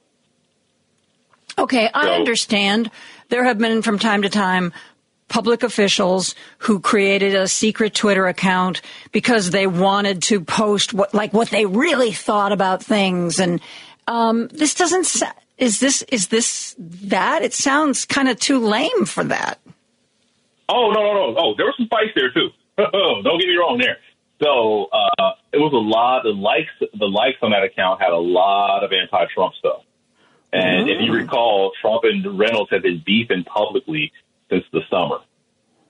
Okay, 1.57 1.89
I 1.93 2.09
understand. 2.09 2.89
There 3.29 3.43
have 3.43 3.57
been 3.59 3.81
from 3.81 3.99
time 3.99 4.23
to 4.23 4.29
time 4.29 4.73
public 5.27 5.63
officials 5.63 6.35
who 6.59 6.79
created 6.79 7.35
a 7.35 7.47
secret 7.47 7.93
Twitter 7.93 8.27
account 8.27 8.81
because 9.11 9.51
they 9.51 9.67
wanted 9.67 10.21
to 10.23 10.41
post 10.41 10.93
what, 10.93 11.13
like, 11.13 11.33
what 11.33 11.49
they 11.49 11.65
really 11.65 12.11
thought 12.11 12.51
about 12.51 12.83
things. 12.83 13.39
And 13.39 13.61
um, 14.07 14.47
this 14.49 14.75
doesn't. 14.75 15.23
Is 15.57 15.79
this 15.79 16.01
is 16.03 16.27
this 16.27 16.75
that? 16.79 17.43
It 17.43 17.53
sounds 17.53 18.05
kind 18.05 18.27
of 18.27 18.39
too 18.39 18.59
lame 18.59 19.05
for 19.05 19.23
that. 19.25 19.59
Oh 20.67 20.91
no 20.91 21.01
no 21.01 21.13
no! 21.13 21.35
Oh, 21.37 21.53
there 21.55 21.65
was 21.67 21.75
some 21.77 21.87
fights 21.87 22.11
there 22.15 22.31
too. 22.31 22.49
Oh, 22.75 23.21
don't 23.23 23.39
get 23.39 23.47
me 23.47 23.55
wrong 23.55 23.77
there. 23.77 23.97
So 24.43 24.89
uh, 24.91 25.31
it 25.53 25.57
was 25.57 25.71
a 25.71 25.79
lot. 25.79 26.23
The 26.23 26.35
likes, 26.35 26.69
the 26.79 27.05
likes 27.05 27.37
on 27.41 27.51
that 27.51 27.63
account 27.63 28.01
had 28.01 28.11
a 28.11 28.19
lot 28.19 28.83
of 28.83 28.91
anti-Trump 28.91 29.53
stuff. 29.55 29.83
And 30.51 30.89
if 30.89 31.01
you 31.01 31.11
mm. 31.11 31.21
recall, 31.23 31.71
Trump 31.81 32.03
and 32.03 32.37
Reynolds 32.37 32.69
had 32.69 32.83
been 32.83 33.01
beefing 33.03 33.43
publicly 33.43 34.11
since 34.49 34.63
the 34.71 34.81
summer 34.89 35.19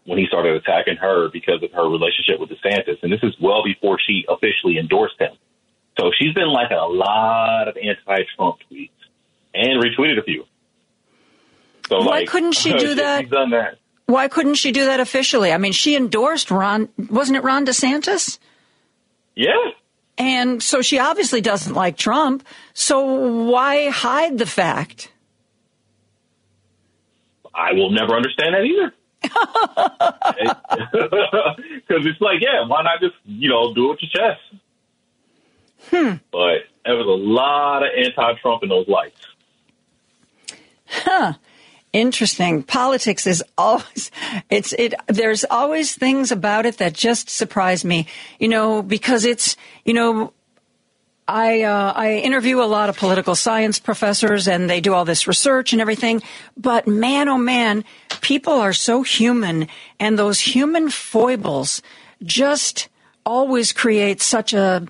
when 0.06 0.20
he 0.20 0.28
started 0.28 0.56
attacking 0.56 0.98
her 0.98 1.30
because 1.30 1.64
of 1.64 1.72
her 1.72 1.90
relationship 1.90 2.40
with 2.40 2.50
DeSantis. 2.50 3.02
And 3.02 3.12
this 3.12 3.24
is 3.24 3.36
well 3.42 3.64
before 3.64 3.98
she 4.06 4.24
officially 4.30 4.78
endorsed 4.78 5.20
him. 5.20 5.34
So 6.00 6.12
she's 6.18 6.34
been 6.34 6.48
liking 6.48 6.78
a 6.78 6.86
lot 6.86 7.68
of 7.68 7.76
anti-Trump 7.78 8.58
tweets 8.72 8.90
and 9.54 9.82
retweeted 9.84 10.20
a 10.20 10.24
few. 10.24 10.46
So 11.88 12.00
why 12.00 12.20
like, 12.20 12.28
couldn't 12.28 12.54
she 12.54 12.74
do 12.78 12.96
that? 12.96 13.22
She's 13.22 13.30
done 13.30 13.52
that. 13.52 13.80
Why 14.06 14.28
couldn't 14.28 14.56
she 14.56 14.72
do 14.72 14.86
that 14.86 15.00
officially? 15.00 15.52
I 15.52 15.58
mean, 15.58 15.72
she 15.72 15.96
endorsed 15.96 16.52
Ron, 16.52 16.90
wasn't 17.10 17.38
it 17.38 17.44
Ron 17.44 17.66
DeSantis? 17.66 18.38
Yeah. 19.36 19.72
And 20.18 20.62
so 20.62 20.82
she 20.82 21.00
obviously 21.00 21.40
doesn't 21.42 21.74
like 21.74 21.98
Trump. 21.98 22.46
So 22.74 23.46
why 23.46 23.90
hide 23.90 24.38
the 24.38 24.46
fact? 24.46 25.12
I 27.56 27.74
will 27.74 27.92
never 27.92 28.16
understand 28.16 28.56
that 28.56 28.64
either. 28.64 28.94
Because 31.88 32.06
it's 32.06 32.20
like, 32.20 32.42
yeah, 32.42 32.68
why 32.68 32.84
not 32.84 33.00
just, 33.00 33.16
you 33.26 33.50
know, 33.50 33.74
do 33.74 33.86
it 33.86 33.92
with 33.92 34.02
your 34.02 34.12
chest? 34.12 34.42
Hmm. 35.90 36.16
But 36.32 36.66
there 36.86 36.96
was 36.96 37.08
a 37.08 37.10
lot 37.10 37.84
of 37.84 37.90
anti 37.96 38.34
Trump 38.42 38.64
in 38.64 38.70
those 38.70 38.88
lights. 38.88 39.22
Huh 40.88 41.34
interesting. 41.94 42.64
Politics 42.64 43.26
is 43.26 43.44
always 43.58 44.12
it's 44.50 44.74
it 44.74 44.94
there's 45.08 45.46
always 45.50 45.96
things 45.96 46.32
about 46.32 46.66
it 46.66 46.80
that 46.80 46.94
just 46.94 47.30
surprise 47.30 47.86
me. 47.86 48.08
You 48.40 48.50
know, 48.50 48.82
because 48.82 49.24
it's, 49.24 49.56
you 49.86 49.94
know, 49.94 50.34
I 51.28 51.62
uh, 51.62 51.94
I 51.96 52.16
interview 52.16 52.62
a 52.62 52.66
lot 52.66 52.90
of 52.90 52.98
political 52.98 53.36
science 53.36 53.80
professors 53.80 54.48
and 54.48 54.70
they 54.70 54.82
do 54.82 54.94
all 54.94 55.06
this 55.06 55.28
research 55.28 55.72
and 55.72 55.82
everything, 55.82 56.22
but 56.58 56.88
man 56.88 57.30
oh 57.30 57.38
man, 57.38 57.86
people 58.22 58.54
are 58.54 58.74
so 58.74 59.04
human 59.04 59.68
and 60.00 60.20
those 60.20 60.42
human 60.42 60.90
foibles 60.90 61.82
just 62.24 62.90
always 63.26 63.72
create 63.72 64.22
such 64.22 64.54
a 64.54 64.86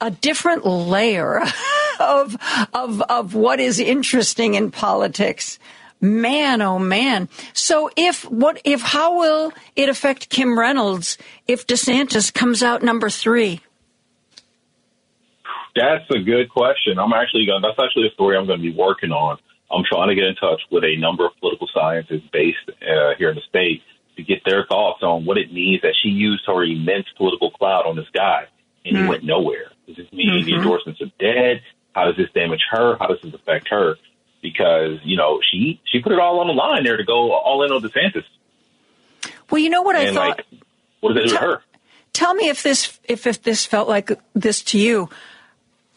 a 0.00 0.10
different 0.10 0.66
layer 0.66 1.40
of 2.00 2.36
of 2.74 3.00
of 3.02 3.34
what 3.34 3.60
is 3.60 3.80
interesting 3.80 4.54
in 4.54 4.70
politics. 4.70 5.58
Man, 6.00 6.62
oh 6.62 6.78
man. 6.78 7.28
So 7.52 7.90
if 7.96 8.22
what 8.30 8.60
if 8.64 8.80
how 8.80 9.18
will 9.18 9.52
it 9.74 9.88
affect 9.88 10.28
Kim 10.28 10.58
Reynolds 10.58 11.18
if 11.46 11.66
DeSantis 11.66 12.32
comes 12.32 12.62
out 12.62 12.82
number 12.82 13.10
three? 13.10 13.60
That's 15.74 16.08
a 16.10 16.20
good 16.20 16.50
question. 16.50 16.98
I'm 16.98 17.12
actually 17.12 17.46
going. 17.46 17.62
That's 17.62 17.78
actually 17.78 18.08
a 18.08 18.12
story 18.12 18.36
I'm 18.36 18.46
going 18.46 18.60
to 18.60 18.62
be 18.62 18.76
working 18.76 19.10
on. 19.10 19.38
I'm 19.70 19.84
trying 19.84 20.08
to 20.08 20.14
get 20.14 20.24
in 20.24 20.34
touch 20.36 20.60
with 20.70 20.84
a 20.84 20.96
number 20.96 21.26
of 21.26 21.32
political 21.40 21.68
scientists 21.74 22.28
based 22.32 22.58
uh, 22.68 23.14
here 23.18 23.30
in 23.30 23.36
the 23.36 23.42
state 23.48 23.82
to 24.16 24.22
get 24.22 24.42
their 24.44 24.64
thoughts 24.66 25.02
on 25.02 25.24
what 25.24 25.36
it 25.36 25.52
means 25.52 25.82
that 25.82 25.94
she 26.00 26.08
used 26.08 26.44
her 26.46 26.64
immense 26.64 27.06
political 27.16 27.50
clout 27.50 27.86
on 27.86 27.96
this 27.96 28.08
guy 28.14 28.46
and 28.84 28.96
mm. 28.96 29.02
he 29.02 29.08
went 29.08 29.24
nowhere. 29.24 29.70
Does 29.86 29.96
this 29.96 30.12
mean 30.12 30.30
mm-hmm. 30.30 30.46
the 30.46 30.54
endorsements 30.56 31.00
are 31.00 31.12
dead? 31.18 31.62
How 31.92 32.06
does 32.06 32.16
this 32.16 32.28
damage 32.34 32.62
her? 32.70 32.96
How 32.98 33.06
does 33.06 33.18
this 33.22 33.34
affect 33.34 33.68
her? 33.68 33.96
Because 34.40 34.98
you 35.02 35.16
know 35.16 35.40
she 35.42 35.80
she 35.84 36.00
put 36.00 36.12
it 36.12 36.18
all 36.18 36.40
on 36.40 36.46
the 36.46 36.52
line 36.52 36.84
there 36.84 36.96
to 36.96 37.04
go 37.04 37.32
all 37.32 37.64
in 37.64 37.72
on 37.72 37.82
DeSantis. 37.82 38.24
Well, 39.50 39.60
you 39.60 39.70
know 39.70 39.82
what 39.82 39.96
and 39.96 40.10
I 40.10 40.14
thought. 40.14 40.38
Like, 40.38 40.62
what 41.00 41.14
does 41.14 41.24
it 41.24 41.28
do 41.28 41.34
to 41.34 41.40
her? 41.40 41.62
Tell 42.12 42.34
me 42.34 42.48
if 42.48 42.62
this 42.62 42.98
if 43.04 43.26
if 43.26 43.42
this 43.42 43.66
felt 43.66 43.88
like 43.88 44.10
this 44.34 44.62
to 44.64 44.78
you. 44.78 45.08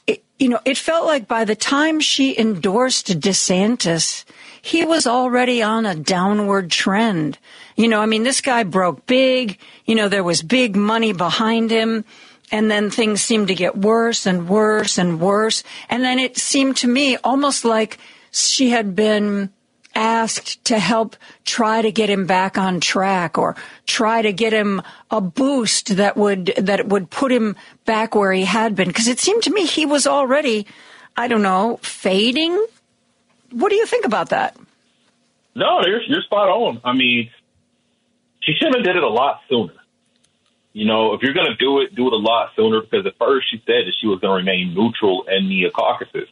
It, 0.07 0.23
you 0.39 0.49
know, 0.49 0.59
it 0.65 0.77
felt 0.77 1.05
like 1.05 1.27
by 1.27 1.45
the 1.45 1.55
time 1.55 1.99
she 1.99 2.37
endorsed 2.37 3.19
DeSantis, 3.19 4.25
he 4.61 4.83
was 4.83 5.05
already 5.05 5.61
on 5.61 5.85
a 5.85 5.93
downward 5.93 6.71
trend. 6.71 7.37
You 7.75 7.87
know, 7.87 8.01
I 8.01 8.07
mean, 8.07 8.23
this 8.23 8.41
guy 8.41 8.63
broke 8.63 9.05
big. 9.05 9.59
You 9.85 9.93
know, 9.93 10.09
there 10.09 10.23
was 10.23 10.41
big 10.41 10.75
money 10.75 11.13
behind 11.13 11.69
him 11.69 12.03
and 12.51 12.69
then 12.69 12.91
things 12.91 13.21
seemed 13.21 13.47
to 13.47 13.55
get 13.55 13.77
worse 13.77 14.25
and 14.25 14.47
worse 14.47 14.97
and 14.97 15.19
worse. 15.19 15.63
And 15.89 16.03
then 16.03 16.19
it 16.19 16.37
seemed 16.37 16.77
to 16.77 16.87
me 16.87 17.17
almost 17.17 17.63
like 17.63 17.97
she 18.31 18.69
had 18.69 18.95
been 18.95 19.51
asked 19.93 20.63
to 20.65 20.79
help 20.79 21.15
try 21.43 21.81
to 21.81 21.91
get 21.91 22.09
him 22.09 22.25
back 22.25 22.57
on 22.57 22.79
track 22.79 23.37
or 23.37 23.55
try 23.85 24.21
to 24.21 24.31
get 24.31 24.53
him 24.53 24.81
a 25.09 25.19
boost 25.19 25.97
that 25.97 26.15
would 26.15 26.53
that 26.57 26.87
would 26.87 27.09
put 27.09 27.31
him 27.31 27.55
back 27.85 28.15
where 28.15 28.31
he 28.31 28.45
had 28.45 28.75
been. 28.75 28.87
Because 28.87 29.07
it 29.07 29.19
seemed 29.19 29.43
to 29.43 29.51
me 29.51 29.65
he 29.65 29.85
was 29.85 30.07
already 30.07 30.65
I 31.15 31.27
don't 31.27 31.41
know 31.41 31.77
fading. 31.81 32.65
What 33.51 33.69
do 33.69 33.75
you 33.75 33.85
think 33.85 34.05
about 34.05 34.29
that? 34.29 34.55
No 35.55 35.81
you're 35.85 36.01
you're 36.03 36.21
spot 36.21 36.47
on. 36.47 36.81
I 36.83 36.93
mean 36.93 37.29
she 38.41 38.53
should 38.53 38.73
have 38.73 38.83
did 38.83 38.95
it 38.95 39.03
a 39.03 39.09
lot 39.09 39.41
sooner. 39.49 39.73
You 40.73 40.85
know, 40.85 41.13
if 41.13 41.21
you're 41.21 41.33
going 41.33 41.47
to 41.47 41.57
do 41.57 41.81
it, 41.81 41.93
do 41.93 42.07
it 42.07 42.13
a 42.13 42.17
lot 42.17 42.51
sooner 42.55 42.79
because 42.81 43.05
at 43.05 43.17
first 43.17 43.47
she 43.51 43.57
said 43.57 43.87
that 43.87 43.93
she 43.99 44.07
was 44.07 44.19
going 44.19 44.31
to 44.31 44.35
remain 44.35 44.73
neutral 44.73 45.25
in 45.27 45.49
the 45.49 45.69
caucuses. 45.69 46.29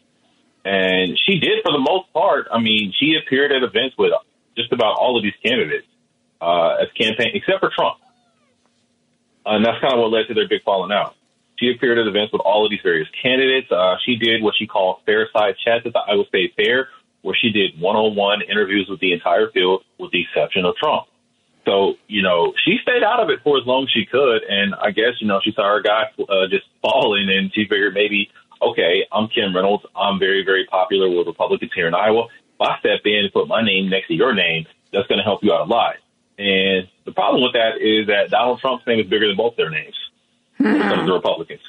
And 0.66 1.18
she 1.26 1.39
did 1.39 1.64
for 1.64 1.72
the 1.72 1.80
most 1.80 2.12
part. 2.14 2.47
I 2.51 2.60
mean, 2.60 2.93
she 2.99 3.16
appeared 3.16 3.51
at 3.51 3.64
events 3.64 3.95
with 3.97 4.12
just 4.57 4.72
about 4.74 4.97
all 4.97 5.18
of 5.18 5.24
these 5.24 5.38
candidates 5.43 5.88
uh, 6.41 6.84
as 6.84 6.88
campaign, 6.99 7.32
except 7.34 7.60
for 7.60 7.72
Trump. 7.76 7.97
And 9.45 9.66
that's 9.66 9.80
kind 9.82 9.93
of 9.93 9.99
what 9.99 10.12
led 10.12 10.28
to 10.28 10.34
their 10.34 10.47
big 10.47 10.64
falling 10.64 10.91
out. 10.91 11.16
She 11.57 11.72
appeared 11.72 11.97
at 11.97 12.07
events 12.07 12.32
with 12.32 12.41
all 12.41 12.66
of 12.66 12.72
these 12.72 12.80
various 12.84 13.07
candidates. 13.22 13.72
Uh, 13.72 13.95
she 14.05 14.16
did 14.16 14.41
what 14.41 14.53
she 14.57 14.68
called 14.68 15.01
fair 15.05 15.28
side 15.34 15.55
chats 15.64 15.86
at 15.86 15.93
the 15.93 15.99
Iowa 15.99 16.24
State 16.28 16.53
Fair, 16.55 16.89
where 17.22 17.36
she 17.36 17.51
did 17.51 17.80
one 17.80 17.95
on 17.95 18.16
one 18.16 18.41
interviews 18.41 18.88
with 18.89 18.99
the 18.99 19.12
entire 19.12 19.51
field, 19.51 19.84
with 19.97 20.12
the 20.12 20.22
exception 20.22 20.66
of 20.66 20.76
Trump. 20.76 21.07
So, 21.66 21.95
you 22.07 22.22
know, 22.22 22.53
she 22.66 22.78
stayed 22.82 23.03
out 23.03 23.20
of 23.20 23.30
it 23.30 23.39
for 23.43 23.57
as 23.57 23.66
long 23.66 23.84
as 23.84 23.89
she 23.91 24.05
could. 24.05 24.43
And 24.47 24.74
I 24.74 24.91
guess, 24.91 25.20
you 25.20 25.28
know, 25.28 25.39
she 25.43 25.51
saw 25.51 25.68
her 25.68 25.82
guy 25.82 26.03
uh, 26.18 26.47
just 26.49 26.66
falling 26.82 27.30
and 27.30 27.51
she 27.53 27.66
figured 27.70 27.93
maybe, 27.93 28.30
okay, 28.62 29.05
I'm 29.12 29.28
Kim 29.28 29.55
Reynolds. 29.55 29.86
I'm 29.95 30.20
very, 30.20 30.43
very 30.43 30.66
popular 30.66 31.10
with 31.10 31.28
Republicans 31.28 31.72
here 31.74 31.88
in 31.88 31.93
Iowa. 31.93 32.26
If 32.26 32.62
I 32.62 32.80
step 32.80 33.01
in 33.05 33.26
and 33.26 33.34
put 33.34 33.47
my 33.47 33.64
name 33.64 33.89
next 33.89 34.07
to 34.07 34.14
your 34.14 34.34
name, 34.34 34.66
that's 34.91 35.07
going 35.07 35.20
to 35.20 35.24
help 35.24 35.43
you 35.43 35.53
out 35.53 35.68
a 35.68 35.70
lot. 35.70 35.95
And 36.38 36.88
the 37.05 37.12
problem 37.12 37.43
with 37.43 37.53
that 37.53 37.82
is 37.82 38.07
that 38.07 38.30
Donald 38.30 38.60
Trump's 38.60 38.88
name 38.88 38.99
is 38.99 39.07
bigger 39.07 39.28
than 39.28 39.36
both 39.36 39.55
their 39.55 39.70
names 39.70 39.95
comes 40.57 41.07
to 41.07 41.14
Republicans. 41.14 41.62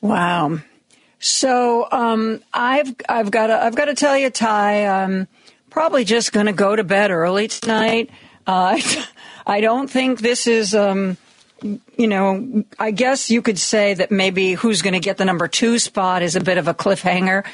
Wow. 0.00 0.58
So 1.18 1.88
um, 1.90 2.42
I've 2.52 2.94
I've 3.08 3.30
got 3.30 3.46
to 3.46 3.62
I've 3.62 3.74
got 3.74 3.86
to 3.86 3.94
tell 3.94 4.16
you, 4.16 4.28
Ty. 4.30 4.86
I'm 4.86 5.26
probably 5.70 6.04
just 6.04 6.32
going 6.32 6.46
to 6.46 6.52
go 6.52 6.76
to 6.76 6.84
bed 6.84 7.10
early 7.10 7.48
tonight. 7.48 8.10
Uh, 8.46 8.78
I 9.46 9.60
don't 9.60 9.90
think 9.90 10.20
this 10.20 10.46
is, 10.46 10.74
um, 10.74 11.16
you 11.96 12.06
know, 12.06 12.64
I 12.78 12.90
guess 12.90 13.30
you 13.30 13.40
could 13.42 13.58
say 13.58 13.94
that 13.94 14.10
maybe 14.10 14.52
who's 14.52 14.82
going 14.82 14.94
to 14.94 15.00
get 15.00 15.16
the 15.16 15.24
number 15.24 15.48
two 15.48 15.78
spot 15.78 16.22
is 16.22 16.36
a 16.36 16.40
bit 16.40 16.58
of 16.58 16.68
a 16.68 16.74
cliffhanger. 16.74 17.44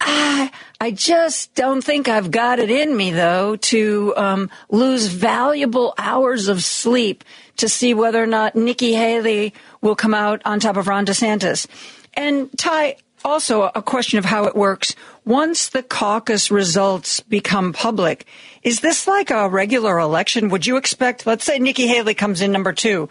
I, 0.00 0.50
I 0.80 0.90
just 0.90 1.54
don't 1.54 1.82
think 1.82 2.08
I've 2.08 2.30
got 2.30 2.58
it 2.58 2.70
in 2.70 2.96
me, 2.96 3.12
though, 3.12 3.56
to 3.56 4.14
um, 4.16 4.50
lose 4.68 5.06
valuable 5.06 5.94
hours 5.96 6.48
of 6.48 6.64
sleep 6.64 7.22
to 7.58 7.68
see 7.68 7.94
whether 7.94 8.20
or 8.20 8.26
not 8.26 8.56
Nikki 8.56 8.94
Haley 8.94 9.54
will 9.80 9.94
come 9.94 10.14
out 10.14 10.42
on 10.44 10.58
top 10.58 10.76
of 10.76 10.88
Ron 10.88 11.06
DeSantis. 11.06 11.68
And 12.14 12.50
Ty, 12.58 12.96
also 13.24 13.70
a 13.74 13.82
question 13.82 14.18
of 14.18 14.24
how 14.24 14.44
it 14.46 14.56
works. 14.56 14.96
Once 15.24 15.68
the 15.68 15.82
caucus 15.82 16.50
results 16.50 17.20
become 17.20 17.72
public, 17.72 18.26
is 18.62 18.80
this 18.80 19.06
like 19.06 19.30
a 19.30 19.48
regular 19.48 19.98
election? 20.00 20.48
Would 20.48 20.66
you 20.66 20.76
expect, 20.76 21.26
let's 21.26 21.44
say 21.44 21.58
Nikki 21.58 21.86
Haley 21.86 22.14
comes 22.14 22.40
in 22.40 22.50
number 22.50 22.72
two. 22.72 23.08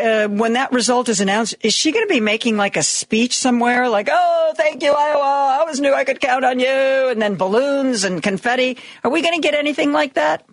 Uh, 0.00 0.28
when 0.28 0.54
that 0.54 0.72
result 0.72 1.08
is 1.08 1.20
announced, 1.20 1.54
is 1.60 1.74
she 1.74 1.92
going 1.92 2.06
to 2.06 2.12
be 2.12 2.20
making 2.20 2.56
like 2.56 2.76
a 2.76 2.82
speech 2.82 3.36
somewhere, 3.36 3.88
like 3.88 4.08
"Oh, 4.10 4.52
thank 4.56 4.82
you, 4.82 4.92
Iowa! 4.92 5.20
I 5.20 5.58
always 5.60 5.80
knew 5.80 5.92
I 5.92 6.04
could 6.04 6.20
count 6.20 6.44
on 6.44 6.58
you," 6.58 6.66
and 6.66 7.20
then 7.20 7.36
balloons 7.36 8.04
and 8.04 8.22
confetti? 8.22 8.78
Are 9.04 9.10
we 9.10 9.22
going 9.22 9.34
to 9.34 9.40
get 9.40 9.54
anything 9.54 9.92
like 9.92 10.14
that? 10.14 10.44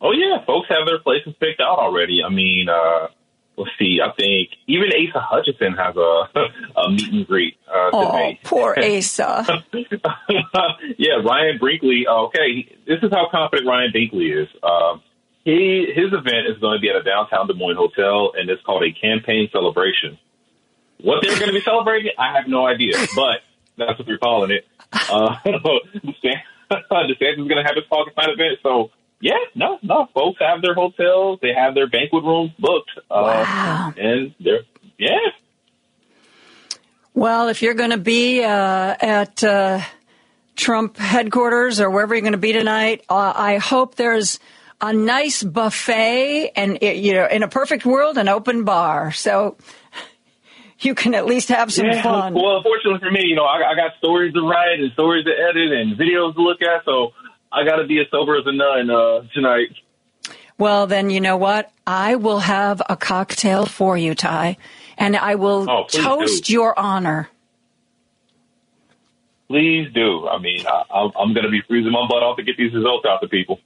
Oh 0.00 0.12
yeah, 0.12 0.44
folks 0.44 0.68
have 0.68 0.86
their 0.86 0.98
places 0.98 1.34
picked 1.40 1.60
out 1.60 1.78
already. 1.78 2.20
I 2.24 2.28
mean, 2.28 2.68
uh, 2.68 3.08
let's 3.56 3.70
see, 3.78 4.00
I 4.04 4.12
think 4.12 4.50
even 4.66 4.88
Asa 4.88 5.20
Hutchinson 5.20 5.72
has 5.74 5.96
a, 5.96 6.80
a 6.80 6.90
meet 6.90 7.12
and 7.12 7.26
greet 7.26 7.56
uh, 7.68 7.90
oh, 7.92 8.12
today. 8.12 8.40
poor 8.44 8.76
Asa. 8.78 9.64
yeah, 10.98 11.14
Ryan 11.24 11.58
Binkley. 11.58 12.06
Okay, 12.06 12.76
this 12.86 12.98
is 13.02 13.10
how 13.12 13.28
confident 13.30 13.66
Ryan 13.66 13.92
Binkley 13.94 14.42
is. 14.42 14.48
Um, 14.62 15.02
he 15.44 15.86
his 15.94 16.12
event 16.12 16.46
is 16.48 16.58
going 16.58 16.76
to 16.76 16.80
be 16.80 16.90
at 16.90 16.96
a 16.96 17.02
downtown 17.02 17.46
Des 17.46 17.54
Moines 17.54 17.76
hotel, 17.76 18.32
and 18.36 18.48
it's 18.48 18.62
called 18.62 18.82
a 18.82 18.92
campaign 18.92 19.48
celebration. 19.52 20.18
What 21.00 21.22
they're 21.22 21.38
going 21.38 21.48
to 21.48 21.52
be 21.52 21.60
celebrating, 21.60 22.12
I 22.18 22.36
have 22.36 22.48
no 22.48 22.66
idea, 22.66 22.94
but 23.14 23.40
that's 23.76 23.98
what 23.98 24.06
they're 24.06 24.18
calling 24.18 24.50
it. 24.50 24.66
Uh, 24.92 25.36
DeSantis 25.44 26.38
is 26.70 27.48
going 27.48 27.56
to 27.56 27.64
have 27.64 27.76
his 27.76 27.84
pocket 27.90 28.14
fight 28.14 28.30
event, 28.30 28.58
so 28.62 28.90
yeah, 29.20 29.38
no, 29.54 29.78
no. 29.82 30.08
Folks 30.14 30.38
have 30.40 30.62
their 30.62 30.74
hotels, 30.74 31.38
they 31.40 31.52
have 31.54 31.74
their 31.74 31.88
banquet 31.88 32.24
rooms 32.24 32.52
booked. 32.58 32.90
Uh, 33.10 33.44
wow. 33.44 33.94
And 33.96 34.34
they're, 34.38 34.60
yeah. 34.98 35.18
Well, 37.14 37.48
if 37.48 37.62
you're 37.62 37.74
going 37.74 37.90
to 37.90 37.96
be 37.96 38.42
uh, 38.42 38.94
at 39.00 39.42
uh, 39.42 39.80
Trump 40.56 40.96
headquarters 40.96 41.80
or 41.80 41.90
wherever 41.90 42.14
you're 42.14 42.22
going 42.22 42.32
to 42.32 42.38
be 42.38 42.52
tonight, 42.52 43.04
uh, 43.08 43.32
I 43.34 43.58
hope 43.58 43.94
there's 43.94 44.40
a 44.84 44.92
nice 44.92 45.42
buffet 45.42 46.52
and, 46.54 46.78
you 46.82 47.14
know, 47.14 47.26
in 47.26 47.42
a 47.42 47.48
perfect 47.48 47.86
world, 47.86 48.18
an 48.18 48.28
open 48.28 48.64
bar. 48.64 49.12
So 49.12 49.56
you 50.80 50.94
can 50.94 51.14
at 51.14 51.24
least 51.24 51.48
have 51.48 51.72
some 51.72 51.86
yeah, 51.86 52.02
fun. 52.02 52.34
Well, 52.34 52.62
fortunately 52.62 53.00
for 53.00 53.10
me, 53.10 53.22
you 53.24 53.34
know, 53.34 53.44
I, 53.44 53.72
I 53.72 53.74
got 53.74 53.96
stories 53.98 54.34
to 54.34 54.46
write 54.46 54.80
and 54.80 54.92
stories 54.92 55.24
to 55.24 55.30
edit 55.30 55.72
and 55.72 55.96
videos 55.96 56.34
to 56.34 56.42
look 56.42 56.60
at. 56.60 56.84
So 56.84 57.12
I 57.50 57.64
got 57.64 57.76
to 57.76 57.86
be 57.86 57.98
as 57.98 58.06
sober 58.10 58.36
as 58.36 58.44
a 58.46 58.52
nun 58.52 58.90
uh, 58.90 59.22
tonight. 59.32 59.68
Well, 60.58 60.86
then 60.86 61.08
you 61.08 61.20
know 61.20 61.38
what? 61.38 61.72
I 61.86 62.16
will 62.16 62.40
have 62.40 62.82
a 62.88 62.96
cocktail 62.96 63.66
for 63.66 63.96
you, 63.96 64.14
Ty, 64.14 64.58
and 64.98 65.16
I 65.16 65.34
will 65.34 65.68
oh, 65.68 65.84
toast 65.88 66.44
do. 66.44 66.52
your 66.52 66.78
honor. 66.78 67.28
Please 69.48 69.90
do. 69.94 70.28
I 70.28 70.38
mean, 70.38 70.64
I, 70.66 71.08
I'm 71.18 71.32
going 71.32 71.44
to 71.44 71.50
be 71.50 71.62
freezing 71.66 71.90
my 71.90 72.06
butt 72.08 72.22
off 72.22 72.36
to 72.36 72.42
get 72.42 72.56
these 72.56 72.72
results 72.74 73.06
out 73.08 73.20
to 73.22 73.28
people. 73.28 73.60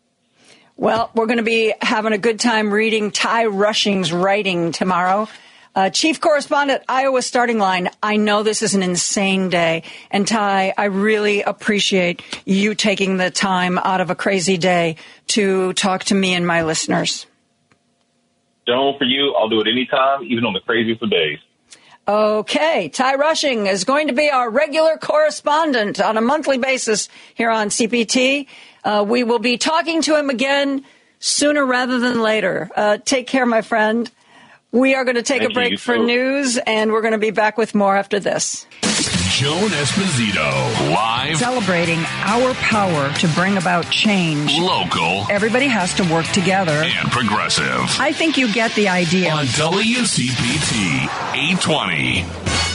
Well, 0.80 1.10
we're 1.12 1.26
going 1.26 1.38
to 1.38 1.42
be 1.42 1.74
having 1.82 2.12
a 2.12 2.18
good 2.18 2.38
time 2.38 2.70
reading 2.70 3.10
Ty 3.10 3.46
Rushing's 3.46 4.12
writing 4.12 4.70
tomorrow. 4.70 5.26
Uh, 5.74 5.90
Chief 5.90 6.20
Correspondent, 6.20 6.84
Iowa 6.88 7.20
Starting 7.20 7.58
Line. 7.58 7.90
I 8.00 8.16
know 8.16 8.44
this 8.44 8.62
is 8.62 8.76
an 8.76 8.84
insane 8.84 9.48
day. 9.48 9.82
And 10.12 10.26
Ty, 10.26 10.74
I 10.78 10.84
really 10.84 11.42
appreciate 11.42 12.22
you 12.46 12.76
taking 12.76 13.16
the 13.16 13.28
time 13.28 13.76
out 13.78 14.00
of 14.00 14.10
a 14.10 14.14
crazy 14.14 14.56
day 14.56 14.94
to 15.28 15.72
talk 15.72 16.04
to 16.04 16.14
me 16.14 16.34
and 16.34 16.46
my 16.46 16.62
listeners. 16.62 17.26
Joan, 18.68 18.96
for 18.98 19.04
you, 19.04 19.34
I'll 19.34 19.48
do 19.48 19.60
it 19.60 19.66
anytime, 19.66 20.22
even 20.22 20.44
on 20.44 20.52
the 20.52 20.60
craziest 20.60 21.02
of 21.02 21.10
days. 21.10 21.40
Okay. 22.06 22.88
Ty 22.88 23.16
Rushing 23.16 23.66
is 23.66 23.82
going 23.82 24.06
to 24.06 24.14
be 24.14 24.30
our 24.30 24.48
regular 24.48 24.96
correspondent 24.96 26.00
on 26.00 26.16
a 26.16 26.20
monthly 26.20 26.56
basis 26.56 27.08
here 27.34 27.50
on 27.50 27.68
CPT. 27.68 28.46
Uh, 28.84 29.04
we 29.06 29.24
will 29.24 29.38
be 29.38 29.58
talking 29.58 30.02
to 30.02 30.16
him 30.16 30.30
again 30.30 30.84
sooner 31.18 31.64
rather 31.64 31.98
than 31.98 32.20
later. 32.20 32.70
Uh, 32.74 32.98
take 33.04 33.26
care, 33.26 33.46
my 33.46 33.62
friend. 33.62 34.10
We 34.70 34.94
are 34.94 35.04
going 35.04 35.16
to 35.16 35.22
take 35.22 35.40
Thank 35.40 35.52
a 35.52 35.54
break 35.54 35.70
you. 35.72 35.78
for 35.78 35.96
news, 35.96 36.58
and 36.58 36.92
we're 36.92 37.00
going 37.00 37.12
to 37.12 37.18
be 37.18 37.30
back 37.30 37.56
with 37.56 37.74
more 37.74 37.96
after 37.96 38.20
this. 38.20 38.66
Joan 39.30 39.68
Esposito. 39.70 40.92
Live, 40.92 41.36
Celebrating 41.38 42.00
our 42.24 42.52
power 42.54 43.12
to 43.14 43.28
bring 43.28 43.56
about 43.56 43.88
change. 43.90 44.52
local, 44.58 45.24
Everybody 45.30 45.68
has 45.68 45.94
to 45.94 46.04
work 46.12 46.26
together. 46.26 46.72
and 46.72 47.10
progressive. 47.10 47.80
I 48.00 48.12
think 48.12 48.36
you 48.36 48.52
get 48.52 48.74
the 48.74 48.88
idea. 48.88 49.30
On 49.30 49.44
WCPT 49.46 51.04
820. 51.34 52.67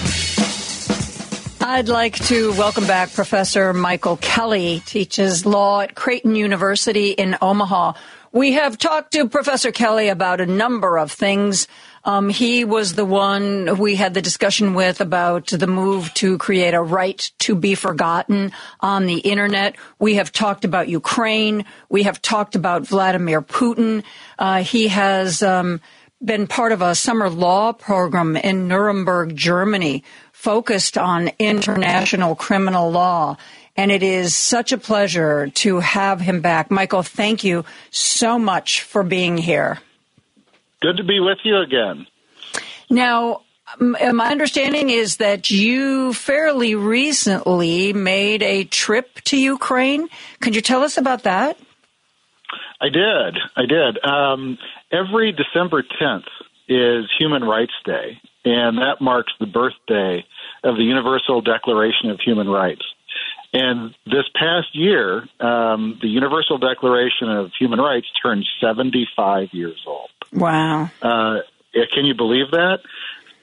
I'd 1.66 1.88
like 1.88 2.20
to 2.26 2.51
welcome 2.51 2.86
back 2.86 3.14
Professor 3.14 3.72
Michael 3.72 4.18
Kelly, 4.18 4.82
teaches 4.86 5.45
law 5.45 5.80
at 5.80 5.95
Creighton 5.95 6.36
University 6.36 7.11
in 7.11 7.38
Omaha. 7.41 7.93
We 8.34 8.51
have 8.51 8.78
talked 8.78 9.14
to 9.14 9.30
Professor 9.30 9.72
Kelly 9.72 10.09
about 10.09 10.41
a 10.41 10.45
number 10.45 10.97
of 10.97 11.09
things. 11.09 11.70
Um, 12.03 12.28
he 12.28 12.66
was 12.66 12.95
the 12.95 13.05
one 13.05 13.78
we 13.78 13.95
had 13.95 14.14
the 14.14 14.22
discussion 14.22 14.74
with 14.74 14.99
about 14.99 15.47
the 15.47 15.66
move 15.66 16.14
to 16.16 16.38
create 16.38 16.74
a 16.74 16.82
right 16.82 17.32
to 17.39 17.55
be 17.55 17.76
forgotten 17.76 18.51
on 18.82 19.05
the 19.05 19.20
internet. 19.20 19.78
We 19.99 20.16
have 20.16 20.34
talked 20.34 20.66
about 20.66 20.89
Ukraine. 20.89 21.64
We 21.88 22.03
have 22.03 22.22
talked 22.22 22.55
about 22.55 22.86
Vladimir 22.86 23.41
Putin. 23.41 24.03
Uh, 24.38 24.64
he 24.64 24.89
has 24.89 25.41
um, 25.41 25.80
been 26.24 26.47
part 26.47 26.72
of 26.72 26.82
a 26.82 26.95
summer 26.95 27.30
law 27.30 27.74
program 27.74 28.36
in 28.38 28.68
Nuremberg, 28.68 29.36
Germany, 29.36 30.03
focused 30.44 30.98
on 30.98 31.32
international 31.39 32.36
criminal 32.36 32.91
law. 32.91 33.38
And 33.78 33.91
it 33.91 34.04
is 34.04 34.36
such 34.36 34.74
a 34.74 34.78
pleasure 34.78 35.48
to 35.48 35.80
have 35.80 36.20
him 36.20 36.41
back. 36.41 36.70
Michael, 36.70 37.02
thank 37.02 37.46
you 37.46 37.64
so 37.91 38.38
much 38.38 38.82
for 38.82 39.04
being 39.04 39.38
here. 39.38 39.80
Good 40.82 40.98
to 40.98 41.04
be 41.06 41.22
with 41.22 41.39
you 41.46 41.60
again. 41.60 42.08
Now, 42.89 43.41
my 43.80 44.30
understanding 44.30 44.89
is 44.89 45.18
that 45.18 45.50
you 45.50 46.12
fairly 46.14 46.76
recently 46.76 47.94
made 47.94 48.44
a 48.44 48.66
trip 48.66 49.22
to 49.22 49.38
Ukraine. 49.38 50.10
Could 50.41 50.56
you 50.56 50.62
tell 50.62 50.84
us 50.84 50.98
about 50.98 51.24
that? 51.24 51.58
I 52.82 52.89
did. 52.89 53.38
I 53.56 53.66
did. 53.66 54.04
Um, 54.04 54.58
every 54.91 55.32
December 55.32 55.84
10th 55.84 56.28
is 56.68 57.10
Human 57.18 57.44
Rights 57.44 57.74
Day, 57.86 58.20
and 58.46 58.78
that 58.78 59.02
marks 59.02 59.34
the 59.39 59.46
birthday 59.46 60.26
of 60.64 60.76
the 60.76 60.84
Universal 60.84 61.41
Declaration 61.41 62.10
of 62.10 62.20
Human 62.20 62.48
Rights. 62.50 62.84
And 63.54 63.94
this 64.06 64.26
past 64.36 64.76
year, 64.76 65.28
um, 65.39 66.00
the 66.02 66.08
Universal 66.08 66.58
Declaration 66.58 67.30
of 67.30 67.52
Human 67.60 67.80
Rights 67.80 68.08
turned 68.22 68.46
75 68.60 69.50
years 69.52 69.82
old. 69.86 70.10
Wow. 70.32 70.89
Uh, 71.02 71.39
can 71.94 72.06
you 72.06 72.16
believe 72.16 72.52
that? 72.52 72.80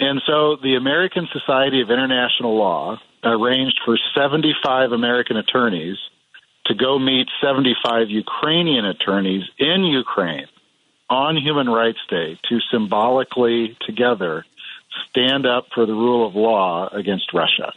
And 0.01 0.21
so 0.27 0.57
the 0.57 0.75
American 0.77 1.29
Society 1.33 1.83
of 1.83 1.91
International 1.91 2.57
Law 2.57 2.99
arranged 3.23 3.81
for 3.85 3.99
75 4.15 4.93
American 4.93 5.37
attorneys 5.37 5.99
to 6.67 6.75
go 6.75 6.99
meet 6.99 7.29
75 7.43 8.09
Ukrainian 8.09 8.87
attorneys 8.87 9.45
in 9.59 9.85
Ukraine 9.85 10.47
on 11.09 11.37
Human 11.37 11.69
Rights 11.69 11.99
Day 12.09 12.39
to 12.49 12.61
symbolically 12.71 13.77
together 13.87 14.45
stand 15.09 15.47
up 15.47 15.67
for 15.75 15.87
the 15.87 15.93
rule 15.93 16.27
of 16.27 16.35
law 16.35 16.89
against 16.89 17.33
Russia. 17.33 17.73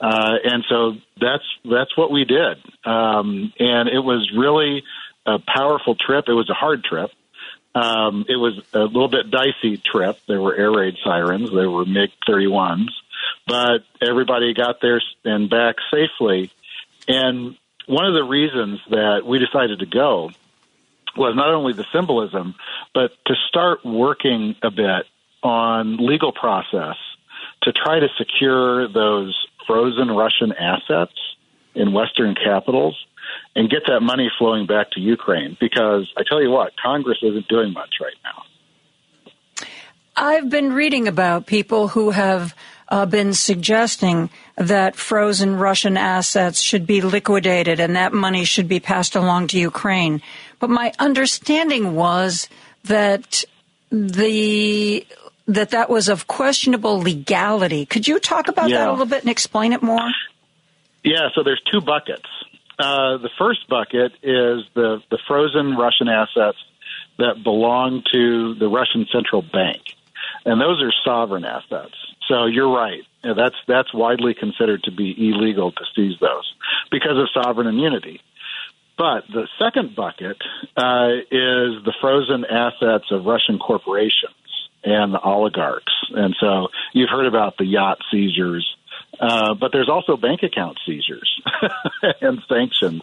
Uh, 0.00 0.34
and 0.44 0.64
so 0.68 0.96
that's 1.20 1.44
that's 1.64 1.96
what 1.96 2.10
we 2.10 2.24
did, 2.24 2.58
um, 2.84 3.52
and 3.58 3.88
it 3.88 4.00
was 4.00 4.32
really 4.36 4.82
a 5.26 5.38
powerful 5.38 5.94
trip. 5.94 6.24
It 6.28 6.32
was 6.32 6.50
a 6.50 6.54
hard 6.54 6.82
trip. 6.82 7.10
Um, 7.74 8.24
it 8.28 8.36
was 8.36 8.60
a 8.74 8.80
little 8.80 9.08
bit 9.08 9.30
dicey 9.30 9.78
trip. 9.78 10.18
There 10.26 10.40
were 10.40 10.54
air 10.54 10.72
raid 10.72 10.96
sirens. 11.04 11.50
There 11.52 11.70
were 11.70 11.86
MiG 11.86 12.10
31s, 12.28 12.88
but 13.46 13.84
everybody 14.00 14.52
got 14.54 14.80
there 14.80 15.00
and 15.24 15.48
back 15.48 15.76
safely. 15.90 16.50
And 17.08 17.56
one 17.86 18.06
of 18.06 18.14
the 18.14 18.24
reasons 18.24 18.80
that 18.90 19.22
we 19.24 19.38
decided 19.38 19.78
to 19.78 19.86
go 19.86 20.30
was 21.16 21.34
not 21.36 21.48
only 21.48 21.72
the 21.72 21.86
symbolism, 21.92 22.54
but 22.94 23.12
to 23.26 23.34
start 23.48 23.84
working 23.84 24.56
a 24.62 24.70
bit 24.70 25.06
on 25.42 25.96
legal 25.98 26.32
process 26.32 26.96
to 27.62 27.72
try 27.72 28.00
to 28.00 28.08
secure 28.18 28.88
those 28.92 29.36
frozen 29.66 30.08
Russian 30.10 30.52
assets 30.52 31.12
in 31.74 31.92
Western 31.92 32.34
capitals 32.34 32.98
and 33.54 33.70
get 33.70 33.82
that 33.86 34.00
money 34.00 34.30
flowing 34.38 34.66
back 34.66 34.90
to 34.92 35.00
Ukraine. 35.00 35.56
Because 35.60 36.12
I 36.16 36.22
tell 36.28 36.42
you 36.42 36.50
what, 36.50 36.72
Congress 36.82 37.18
isn't 37.22 37.48
doing 37.48 37.72
much 37.72 37.94
right 38.00 38.16
now. 38.24 38.42
I've 40.14 40.50
been 40.50 40.72
reading 40.74 41.08
about 41.08 41.46
people 41.46 41.88
who 41.88 42.10
have 42.10 42.54
uh, 42.88 43.06
been 43.06 43.32
suggesting 43.32 44.28
that 44.56 44.96
frozen 44.96 45.56
Russian 45.56 45.96
assets 45.96 46.60
should 46.60 46.86
be 46.86 47.00
liquidated 47.00 47.80
and 47.80 47.96
that 47.96 48.12
money 48.12 48.44
should 48.44 48.68
be 48.68 48.80
passed 48.80 49.16
along 49.16 49.46
to 49.48 49.58
Ukraine. 49.58 50.20
But 50.58 50.68
my 50.68 50.92
understanding 50.98 51.94
was 51.94 52.48
that 52.84 53.44
the 53.90 55.06
that 55.54 55.70
that 55.70 55.90
was 55.90 56.08
of 56.08 56.26
questionable 56.26 57.00
legality. 57.00 57.86
Could 57.86 58.08
you 58.08 58.18
talk 58.18 58.48
about 58.48 58.70
that 58.70 58.88
a 58.88 58.90
little 58.90 59.06
bit 59.06 59.22
and 59.22 59.30
explain 59.30 59.72
it 59.72 59.82
more? 59.82 60.10
Yeah, 61.04 61.28
so 61.34 61.42
there's 61.42 61.62
two 61.70 61.80
buckets. 61.80 62.26
Uh, 62.78 63.18
the 63.18 63.30
first 63.38 63.68
bucket 63.68 64.12
is 64.22 64.64
the, 64.74 65.02
the 65.10 65.18
frozen 65.28 65.76
Russian 65.76 66.08
assets 66.08 66.58
that 67.18 67.42
belong 67.44 68.02
to 68.12 68.54
the 68.54 68.68
Russian 68.68 69.06
central 69.12 69.42
bank, 69.42 69.82
and 70.44 70.60
those 70.60 70.82
are 70.82 70.92
sovereign 71.04 71.44
assets. 71.44 71.94
So 72.28 72.46
you're 72.46 72.72
right. 72.72 73.02
That's 73.22 73.56
that's 73.68 73.92
widely 73.92 74.34
considered 74.34 74.82
to 74.84 74.90
be 74.90 75.14
illegal 75.16 75.70
to 75.70 75.84
seize 75.94 76.18
those 76.20 76.52
because 76.90 77.16
of 77.18 77.28
sovereign 77.42 77.66
immunity. 77.66 78.20
But 78.96 79.24
the 79.32 79.48
second 79.58 79.94
bucket 79.94 80.36
uh, 80.76 81.22
is 81.30 81.84
the 81.84 81.94
frozen 82.00 82.44
assets 82.44 83.04
of 83.10 83.26
Russian 83.26 83.58
corporations 83.58 84.34
and 84.84 85.12
the 85.14 85.20
oligarchs. 85.20 85.92
And 86.10 86.34
so 86.40 86.68
you've 86.92 87.10
heard 87.10 87.26
about 87.26 87.56
the 87.58 87.64
yacht 87.64 87.98
seizures, 88.10 88.76
uh, 89.18 89.54
but 89.54 89.72
there's 89.72 89.88
also 89.88 90.16
bank 90.16 90.42
account 90.42 90.78
seizures 90.86 91.40
and 92.20 92.42
sanctions. 92.48 93.02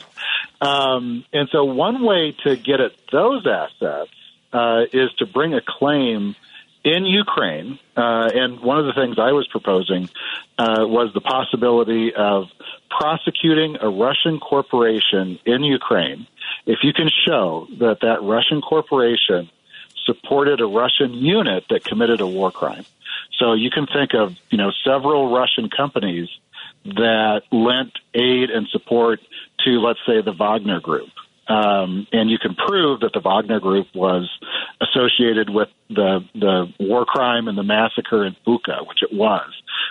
Um, 0.62 1.26
and 1.32 1.50
so 1.52 1.66
one 1.66 2.04
way 2.04 2.36
to 2.44 2.56
get 2.56 2.80
at 2.80 2.94
those 3.12 3.46
assets 3.48 4.12
uh, 4.52 4.82
is 4.92 5.12
to 5.20 5.26
bring 5.26 5.54
a 5.54 5.62
claim 5.66 6.36
in 6.84 7.06
Ukraine. 7.06 7.80
Uh, 7.96 8.30
and 8.34 8.60
one 8.62 8.80
of 8.80 8.86
the 8.86 8.94
things 8.94 9.18
I 9.20 9.32
was 9.32 9.48
proposing 9.48 10.10
uh, 10.58 10.86
was 10.88 11.12
the 11.14 11.22
possibility 11.22 12.14
of 12.16 12.46
prosecuting 12.90 13.78
a 13.82 13.90
Russian 13.90 14.40
corporation 14.40 15.40
in 15.46 15.64
Ukraine 15.64 16.28
if 16.66 16.80
you 16.84 16.94
can 16.94 17.10
show 17.28 17.68
that 17.80 18.00
that 18.02 18.22
Russian 18.22 18.62
corporation 18.62 19.50
supported 20.06 20.62
a 20.62 20.66
Russian 20.66 21.14
unit 21.14 21.66
that 21.70 21.84
committed 21.84 22.22
a 22.22 22.28
war 22.28 22.52
crime. 22.52 22.86
So 23.38 23.54
you 23.54 23.70
can 23.70 23.88
think 23.88 24.14
of, 24.14 24.36
you 24.50 24.58
know, 24.58 24.72
several 24.84 25.34
Russian 25.34 25.70
companies 25.70 26.30
that 26.86 27.44
lent 27.52 27.94
aid 28.14 28.50
and 28.50 28.68
support 28.68 29.20
to, 29.66 29.72
let's 29.80 30.00
say, 30.06 30.22
the 30.22 30.34
Wagner 30.34 30.80
Group. 30.80 31.10
Um, 31.48 32.06
and 32.12 32.30
you 32.30 32.38
can 32.38 32.54
prove 32.54 33.00
that 33.00 33.14
the 33.14 33.22
Wagner 33.22 33.60
Group 33.60 33.88
was 33.96 34.30
associated 34.80 35.50
with 35.50 35.70
the 35.90 36.24
the 36.36 36.72
war 36.80 37.06
crime 37.06 37.48
and 37.48 37.58
the 37.58 37.64
massacre 37.64 38.24
in 38.24 38.36
Bucha, 38.46 38.88
which 38.88 39.02
it 39.02 39.12
was. 39.12 39.50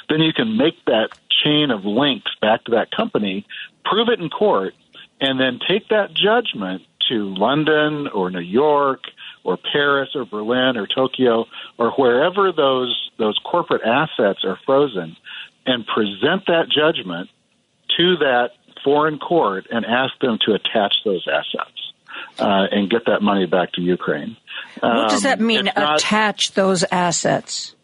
Then 0.09 0.20
you 0.20 0.32
can 0.32 0.56
make 0.56 0.76
that 0.84 1.09
chain 1.44 1.72
of 1.72 1.84
links 1.84 2.30
back 2.40 2.64
to 2.64 2.72
that 2.72 2.92
company, 2.92 3.44
prove 3.84 4.09
it 4.09 4.20
in 4.20 4.30
court, 4.30 4.74
and 5.20 5.40
then 5.40 5.59
take 5.66 5.88
that 5.88 6.14
judgment 6.14 6.82
to 7.09 7.34
London 7.34 8.06
or 8.09 8.30
New 8.30 8.38
York 8.38 9.02
or 9.49 9.57
Paris 9.72 10.11
or 10.14 10.24
Berlin 10.26 10.76
or 10.76 10.86
Tokyo 10.86 11.46
or 11.78 11.90
wherever 11.92 12.44
those 12.53 12.92
those 13.18 13.36
corporate 13.53 13.82
assets 14.01 14.40
are 14.44 14.59
frozen, 14.66 15.16
and 15.66 15.86
present 15.86 16.42
that 16.46 16.66
judgment 16.80 17.28
to 17.96 18.16
that 18.18 18.51
foreign 18.84 19.18
court 19.18 19.66
and 19.70 19.84
ask 19.84 20.12
them 20.20 20.38
to 20.46 20.51
attach 20.59 20.94
those 21.05 21.24
assets 21.38 21.78
uh, 22.38 22.66
and 22.70 22.88
get 22.90 23.03
that 23.07 23.20
money 23.22 23.46
back 23.46 23.72
to 23.72 23.80
Ukraine. 23.80 24.36
What 24.80 25.09
does 25.11 25.22
that 25.22 25.40
Um, 25.40 25.46
mean? 25.46 25.66
Attach 25.68 26.53
those 26.53 26.84
assets. 26.92 27.74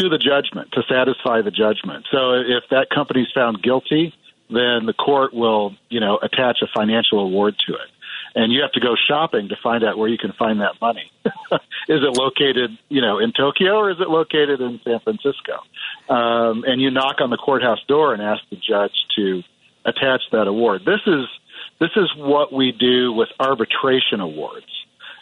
to 0.00 0.08
the 0.08 0.18
judgment 0.18 0.66
to 0.72 0.82
satisfy 0.88 1.40
the 1.48 1.52
judgment. 1.52 2.04
So 2.10 2.18
if 2.56 2.64
that 2.70 2.86
company's 2.92 3.28
found 3.32 3.62
guilty, 3.62 4.12
then 4.50 4.86
the 4.90 4.92
court 5.08 5.32
will, 5.32 5.64
you 5.88 6.00
know, 6.00 6.18
attach 6.20 6.58
a 6.62 6.68
financial 6.76 7.20
award 7.20 7.54
to 7.68 7.74
it. 7.74 7.88
And 8.34 8.52
you 8.52 8.62
have 8.62 8.72
to 8.72 8.80
go 8.80 8.96
shopping 9.08 9.48
to 9.50 9.56
find 9.62 9.84
out 9.84 9.96
where 9.96 10.08
you 10.08 10.18
can 10.18 10.32
find 10.32 10.60
that 10.60 10.80
money. 10.80 11.10
is 11.24 12.02
it 12.02 12.18
located, 12.18 12.76
you 12.88 13.00
know, 13.00 13.18
in 13.18 13.32
Tokyo 13.32 13.76
or 13.76 13.90
is 13.90 14.00
it 14.00 14.08
located 14.08 14.60
in 14.60 14.80
San 14.82 14.98
Francisco? 15.00 15.60
Um, 16.08 16.64
and 16.66 16.80
you 16.80 16.90
knock 16.90 17.20
on 17.20 17.30
the 17.30 17.36
courthouse 17.36 17.78
door 17.86 18.12
and 18.12 18.20
ask 18.20 18.42
the 18.50 18.56
judge 18.56 19.06
to 19.16 19.42
attach 19.84 20.22
that 20.32 20.48
award. 20.48 20.82
This 20.84 21.00
is 21.06 21.26
this 21.78 21.90
is 21.96 22.10
what 22.16 22.52
we 22.52 22.72
do 22.72 23.12
with 23.12 23.28
arbitration 23.38 24.20
awards 24.20 24.66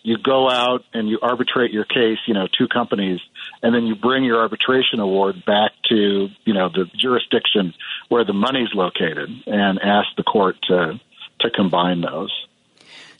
you 0.02 0.18
go 0.18 0.50
out 0.50 0.84
and 0.92 1.08
you 1.08 1.18
arbitrate 1.22 1.70
your 1.70 1.84
case, 1.84 2.18
you 2.26 2.34
know, 2.34 2.48
two 2.58 2.66
companies, 2.66 3.20
and 3.62 3.74
then 3.74 3.86
you 3.86 3.94
bring 3.94 4.24
your 4.24 4.40
arbitration 4.40 5.00
award 5.00 5.44
back 5.46 5.72
to, 5.88 6.28
you 6.44 6.54
know, 6.54 6.68
the 6.68 6.86
jurisdiction 6.96 7.72
where 8.08 8.24
the 8.24 8.32
money's 8.32 8.74
located 8.74 9.30
and 9.46 9.78
ask 9.80 10.08
the 10.16 10.22
court 10.22 10.56
to 10.68 11.00
to 11.40 11.50
combine 11.50 12.00
those. 12.00 12.32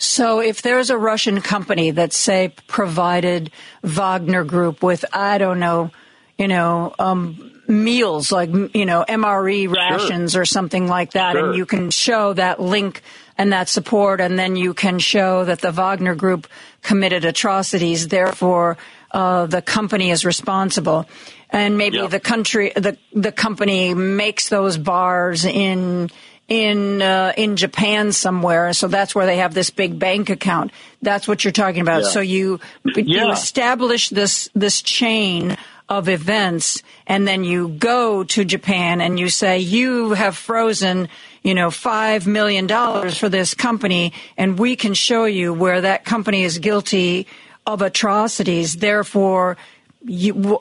So, 0.03 0.40
if 0.40 0.62
there's 0.62 0.90
a 0.90 0.98
Russian 0.98 1.40
company 1.40 1.92
that, 1.92 2.12
say, 2.12 2.53
provided 2.66 3.53
Wagner 3.84 4.42
Group 4.42 4.82
with, 4.82 5.05
I 5.12 5.38
don't 5.38 5.61
know, 5.61 5.92
you 6.36 6.48
know, 6.48 6.92
um, 6.98 7.53
meals 7.68 8.32
like, 8.32 8.50
you 8.74 8.84
know, 8.84 9.05
MRE 9.09 9.72
rations 9.72 10.32
sure. 10.32 10.42
or 10.42 10.44
something 10.44 10.88
like 10.88 11.12
that, 11.12 11.34
sure. 11.34 11.46
and 11.46 11.57
you 11.57 11.66
can 11.66 11.90
show 11.90 12.32
that 12.32 12.61
link 12.61 13.03
and 13.38 13.53
that 13.53 13.68
support, 13.68 14.20
and 14.20 14.36
then 14.36 14.57
you 14.57 14.74
can 14.74 14.98
show 14.98 15.44
that 15.44 15.61
the 15.61 15.70
Wagner 15.70 16.16
Group 16.16 16.48
committed 16.82 17.24
atrocities, 17.24 18.09
therefore, 18.09 18.78
uh, 19.12 19.46
the 19.46 19.62
company 19.62 20.11
is 20.11 20.24
responsible. 20.24 21.07
And 21.48 21.78
maybe 21.78 21.98
yeah. 21.98 22.09
the 22.09 22.18
country, 22.18 22.72
the 22.74 22.98
the 23.12 23.30
company 23.30 23.94
makes 23.94 24.48
those 24.48 24.78
bars 24.78 25.44
in 25.44 26.11
in 26.53 27.00
uh, 27.00 27.32
in 27.38 27.57
Japan 27.57 28.12
somewhere. 28.12 28.74
So 28.74 28.86
that's 28.86 29.14
where 29.14 29.24
they 29.24 29.38
have 29.38 29.55
this 29.55 29.70
big 29.70 29.98
bank 29.98 30.28
account. 30.28 30.70
That's 31.00 31.26
what 31.26 31.44
you're 31.44 31.53
talking 31.53 31.80
about. 31.80 32.03
Yeah. 32.03 32.09
So 32.11 32.20
you 32.20 32.61
yeah. 32.84 33.03
you 33.07 33.32
establish 33.32 34.11
this 34.11 34.50
this 34.55 34.82
chain 34.82 35.57
of 35.88 36.11
events 36.11 36.82
and 37.07 37.26
then 37.26 37.42
you 37.42 37.68
go 37.68 38.24
to 38.24 38.44
Japan 38.44 39.00
and 39.00 39.18
you 39.18 39.30
say 39.30 39.61
you 39.61 40.12
have 40.12 40.36
frozen 40.36 41.09
you 41.42 41.55
know 41.55 41.70
5 41.70 42.26
million 42.26 42.66
dollars 42.66 43.16
for 43.16 43.28
this 43.28 43.55
company 43.55 44.12
and 44.36 44.59
we 44.59 44.76
can 44.76 44.94
show 44.94 45.24
you 45.24 45.53
where 45.55 45.80
that 45.80 46.05
company 46.05 46.44
is 46.44 46.59
guilty 46.59 47.26
of 47.66 47.82
atrocities 47.82 48.76
therefore 48.76 49.57
you 50.05 50.61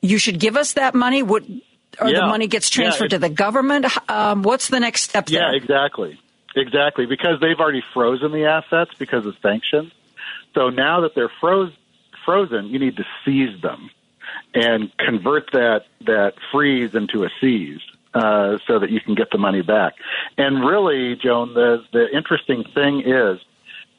you 0.00 0.18
should 0.18 0.40
give 0.40 0.56
us 0.56 0.72
that 0.72 0.94
money 0.94 1.22
would 1.22 1.62
or 2.00 2.08
yeah. 2.08 2.20
the 2.20 2.26
money 2.26 2.46
gets 2.46 2.70
transferred 2.70 3.12
yeah, 3.12 3.18
to 3.18 3.20
the 3.20 3.28
government? 3.28 3.86
Um, 4.10 4.42
what's 4.42 4.68
the 4.68 4.80
next 4.80 5.02
step 5.02 5.26
there? 5.26 5.42
Yeah, 5.42 5.56
exactly. 5.56 6.18
Exactly. 6.54 7.06
Because 7.06 7.40
they've 7.40 7.58
already 7.58 7.82
frozen 7.94 8.32
the 8.32 8.46
assets 8.46 8.92
because 8.98 9.26
of 9.26 9.34
sanctions. 9.42 9.92
So 10.54 10.68
now 10.68 11.00
that 11.00 11.14
they're 11.14 11.32
froze, 11.40 11.72
frozen, 12.24 12.66
you 12.66 12.78
need 12.78 12.96
to 12.96 13.04
seize 13.24 13.60
them 13.62 13.90
and 14.54 14.90
convert 14.98 15.50
that, 15.52 15.86
that 16.06 16.34
freeze 16.50 16.94
into 16.94 17.24
a 17.24 17.28
seize. 17.40 17.80
Uh, 18.14 18.58
so 18.66 18.78
that 18.78 18.90
you 18.90 19.00
can 19.00 19.14
get 19.14 19.30
the 19.30 19.38
money 19.38 19.62
back. 19.62 19.94
And 20.36 20.62
really, 20.62 21.16
Joan, 21.16 21.54
the 21.54 21.82
the 21.94 22.14
interesting 22.14 22.62
thing 22.74 23.00
is, 23.06 23.40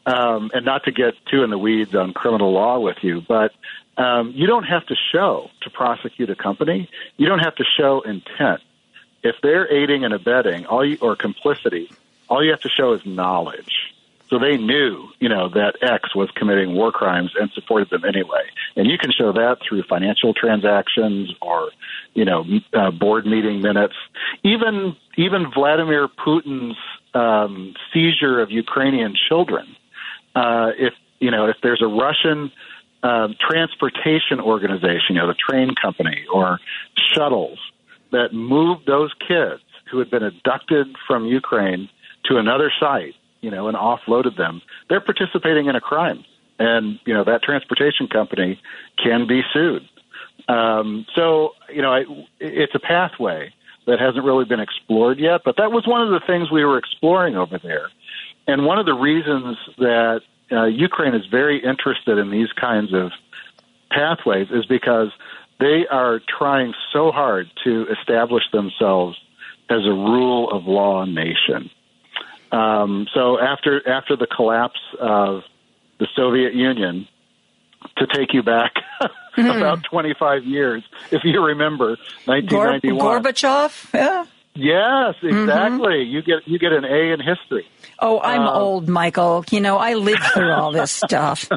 um, 0.06 0.52
and 0.54 0.64
not 0.64 0.84
to 0.84 0.92
get 0.92 1.16
too 1.32 1.44
in 1.44 1.50
the 1.50 1.58
weeds 1.58 1.96
on 1.96 2.14
criminal 2.14 2.54
law 2.54 2.78
with 2.78 2.98
you, 3.02 3.24
but 3.28 3.54
um, 3.98 4.32
you 4.36 4.48
don't 4.48 4.64
have 4.64 4.86
to 4.88 4.96
show 5.12 5.50
to 5.62 5.70
prosecute 5.70 6.30
a 6.30 6.36
company. 6.36 6.90
You 7.18 7.28
don't 7.28 7.40
have 7.40 7.56
to 7.56 7.64
show 7.78 8.02
intent. 8.02 8.62
If 9.24 9.36
they're 9.42 9.72
aiding 9.72 10.04
and 10.04 10.14
abetting, 10.14 10.66
all 10.66 10.86
you, 10.86 10.98
or 11.00 11.16
complicity, 11.16 11.92
all 12.28 12.44
you 12.44 12.52
have 12.52 12.62
to 12.62 12.70
show 12.70 12.94
is 12.94 13.02
knowledge. 13.06 13.94
So 14.30 14.40
they 14.40 14.58
knew, 14.58 15.10
you 15.20 15.30
know, 15.30 15.50
that 15.50 15.76
X 15.84 16.16
was 16.16 16.30
committing 16.32 16.74
war 16.74 16.92
crimes 16.92 17.32
and 17.40 17.52
supported 17.52 17.92
them 17.92 18.04
anyway. 18.04 18.42
And 18.76 18.88
you 18.88 18.98
can 18.98 19.12
show 19.12 19.32
that 19.32 19.58
through 19.62 19.84
financial 19.84 20.34
transactions 20.34 21.32
or, 21.40 21.70
you 22.16 22.26
know, 22.26 22.44
uh, 22.74 22.90
board 22.90 23.28
meeting 23.28 23.62
minutes. 23.62 23.94
Even 24.44 24.96
even 25.18 25.52
Vladimir 25.54 26.08
Putin's 26.08 26.78
um, 27.14 27.76
seizure 27.94 28.42
of 28.42 28.50
Ukrainian 28.50 29.14
children. 29.30 29.68
Uh, 30.34 30.72
if 30.80 30.94
you 31.20 31.30
know, 31.30 31.46
if 31.46 31.58
there's 31.62 31.84
a 31.84 31.88
Russian 31.88 32.52
um, 33.04 33.36
transportation 33.40 34.40
organization, 34.40 35.16
you 35.16 35.16
know, 35.16 35.28
the 35.28 35.36
train 35.36 35.76
company 35.80 36.26
or 36.34 36.60
shuttles 37.14 37.60
that 38.12 38.34
moved 38.34 38.86
those 38.88 39.12
kids 39.28 39.62
who 39.92 40.00
had 40.00 40.10
been 40.10 40.24
abducted 40.24 40.88
from 41.06 41.26
Ukraine 41.26 41.90
to 42.26 42.38
another 42.38 42.72
site, 42.80 43.14
you 43.42 43.52
know, 43.52 43.68
and 43.68 43.78
offloaded 43.78 44.38
them, 44.38 44.62
they're 44.90 45.02
participating 45.02 45.68
in 45.68 45.76
a 45.76 45.82
crime. 45.82 46.24
And, 46.60 47.00
you 47.06 47.14
know, 47.14 47.24
that 47.26 47.44
transportation 47.44 48.08
company 48.08 48.60
can 49.04 49.28
be 49.28 49.42
sued. 49.54 49.84
Um, 50.48 51.06
so, 51.16 51.52
you 51.70 51.82
know, 51.82 51.92
I, 51.94 52.04
it's 52.40 52.74
a 52.76 52.80
pathway 52.80 53.54
that 53.86 54.00
hasn't 54.00 54.24
really 54.24 54.46
been 54.46 54.60
explored 54.60 55.20
yet, 55.20 55.42
but 55.44 55.58
that 55.58 55.72
was 55.72 55.86
one 55.86 56.02
of 56.02 56.10
the 56.10 56.22
things 56.26 56.50
we 56.52 56.64
were 56.64 56.78
exploring 56.78 57.36
over 57.36 57.60
there. 57.62 57.90
And 58.48 58.66
one 58.66 58.80
of 58.80 58.86
the 58.86 58.94
reasons 58.94 59.58
that 59.78 60.22
uh, 60.54 60.66
Ukraine 60.66 61.16
is 61.16 61.26
very 61.26 61.64
interested 61.64 62.18
in 62.18 62.30
these 62.30 62.52
kinds 62.54 62.94
of 62.94 63.12
pathways 63.92 64.48
is 64.52 64.66
because 64.66 65.10
they 65.60 65.86
are 65.90 66.20
trying 66.38 66.74
so 66.92 67.12
hard 67.12 67.50
to 67.64 67.88
establish 68.00 68.44
themselves 68.52 69.18
as 69.70 69.86
a 69.86 69.92
rule 69.92 70.52
of 70.52 70.66
law 70.66 71.06
nation. 71.06 71.70
Um, 72.52 73.08
so 73.14 73.40
after 73.40 73.88
after 73.88 74.16
the 74.16 74.28
collapse 74.28 74.80
of 75.00 75.44
the 76.00 76.08
Soviet 76.16 76.54
Union, 76.54 77.08
to 77.98 78.08
take 78.08 78.34
you 78.34 78.44
back 78.44 78.74
mm-hmm. 79.02 79.50
about 79.58 79.84
25 79.84 80.46
years, 80.46 80.84
if 81.12 81.24
you 81.24 81.44
remember, 81.44 81.98
1991. 82.26 83.24
Gorbachev, 83.24 83.94
yeah. 83.94 84.26
Yes, 84.56 85.16
mm-hmm. 85.22 85.28
exactly. 85.28 86.06
Mm-hmm. 86.06 86.12
You 86.12 86.22
get 86.22 86.48
you 86.48 86.60
get 86.60 86.74
an 86.74 86.86
A 86.86 87.14
in 87.14 87.20
history. 87.20 87.66
Oh, 87.98 88.20
I'm 88.20 88.42
um, 88.42 88.56
old, 88.56 88.88
Michael. 88.88 89.44
You 89.50 89.62
know, 89.62 89.78
I 89.78 89.96
lived 89.96 90.24
through 90.34 90.52
all 90.52 90.72
this 90.72 90.92
stuff. 91.06 91.50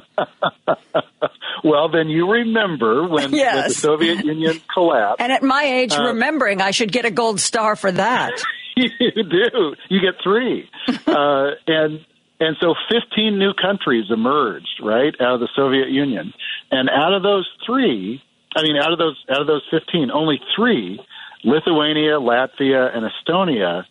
well, 1.62 1.90
then 1.90 2.08
you 2.08 2.30
remember 2.30 3.06
when, 3.06 3.34
yes. 3.34 3.54
when, 3.54 3.68
the 3.68 3.74
Soviet 3.74 4.24
Union 4.24 4.60
collapsed. 4.72 5.20
And 5.20 5.30
at 5.30 5.42
my 5.42 5.62
age, 5.62 5.92
uh, 5.92 6.04
remembering, 6.04 6.62
I 6.62 6.70
should 6.70 6.90
get 6.90 7.04
a 7.04 7.10
gold 7.10 7.38
star 7.38 7.76
for 7.76 7.92
that. 7.92 8.42
you 8.76 8.88
do. 8.98 9.74
You 9.88 10.00
get 10.00 10.14
three. 10.22 10.68
uh, 11.06 11.50
and 11.66 12.00
and 12.38 12.56
so 12.60 12.74
15 12.90 13.38
new 13.38 13.52
countries 13.54 14.06
emerged, 14.10 14.80
right, 14.82 15.14
out 15.20 15.34
of 15.34 15.40
the 15.40 15.48
Soviet 15.54 15.88
Union. 15.88 16.32
And 16.70 16.88
out 16.90 17.12
of 17.12 17.22
those 17.22 17.48
three, 17.64 18.22
I 18.54 18.62
mean, 18.62 18.76
out 18.76 18.92
of 18.92 18.98
those 18.98 19.22
out 19.30 19.42
of 19.42 19.46
those 19.46 19.66
15, 19.70 20.10
only 20.10 20.40
three 20.54 20.98
Lithuania, 21.46 22.18
Latvia, 22.18 22.94
and 22.94 23.08
Estonia 23.08 23.84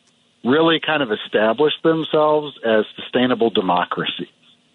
really 0.44 0.80
kind 0.86 1.02
of 1.02 1.12
established 1.12 1.82
themselves 1.84 2.60
as 2.64 2.86
sustainable 2.98 3.50
democracies. 3.50 4.28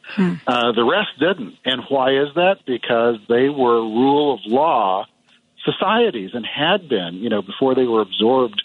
Hmm. 0.03 0.35
Uh, 0.47 0.73
the 0.73 0.83
rest 0.83 1.11
didn't. 1.21 1.57
And 1.65 1.83
why 1.89 2.15
is 2.15 2.35
that? 2.35 2.65
Because 2.67 3.17
they 3.29 3.49
were 3.49 3.81
rule 3.81 4.35
of 4.35 4.41
law 4.47 5.07
societies 5.65 6.31
and 6.33 6.45
had 6.45 6.89
been, 6.89 7.17
you 7.17 7.29
know, 7.29 7.43
before 7.43 7.75
they 7.75 7.85
were 7.85 8.01
absorbed 8.01 8.63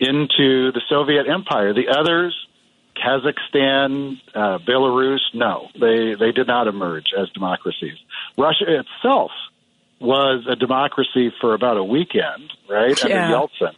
into 0.00 0.72
the 0.72 0.82
Soviet 0.88 1.28
Empire. 1.28 1.72
The 1.72 1.88
others, 1.88 2.36
Kazakhstan, 2.96 4.20
uh, 4.34 4.58
Belarus, 4.58 5.20
no, 5.32 5.68
they, 5.80 6.14
they 6.18 6.32
did 6.32 6.48
not 6.48 6.66
emerge 6.66 7.12
as 7.16 7.30
democracies. 7.30 7.96
Russia 8.36 8.80
itself 8.80 9.30
was 10.02 10.44
a 10.48 10.56
democracy 10.56 11.32
for 11.40 11.54
about 11.54 11.76
a 11.76 11.84
weekend, 11.84 12.52
right? 12.68 12.98
Yeah. 13.04 13.24
Under 13.24 13.36
Yeltsin. 13.36 13.74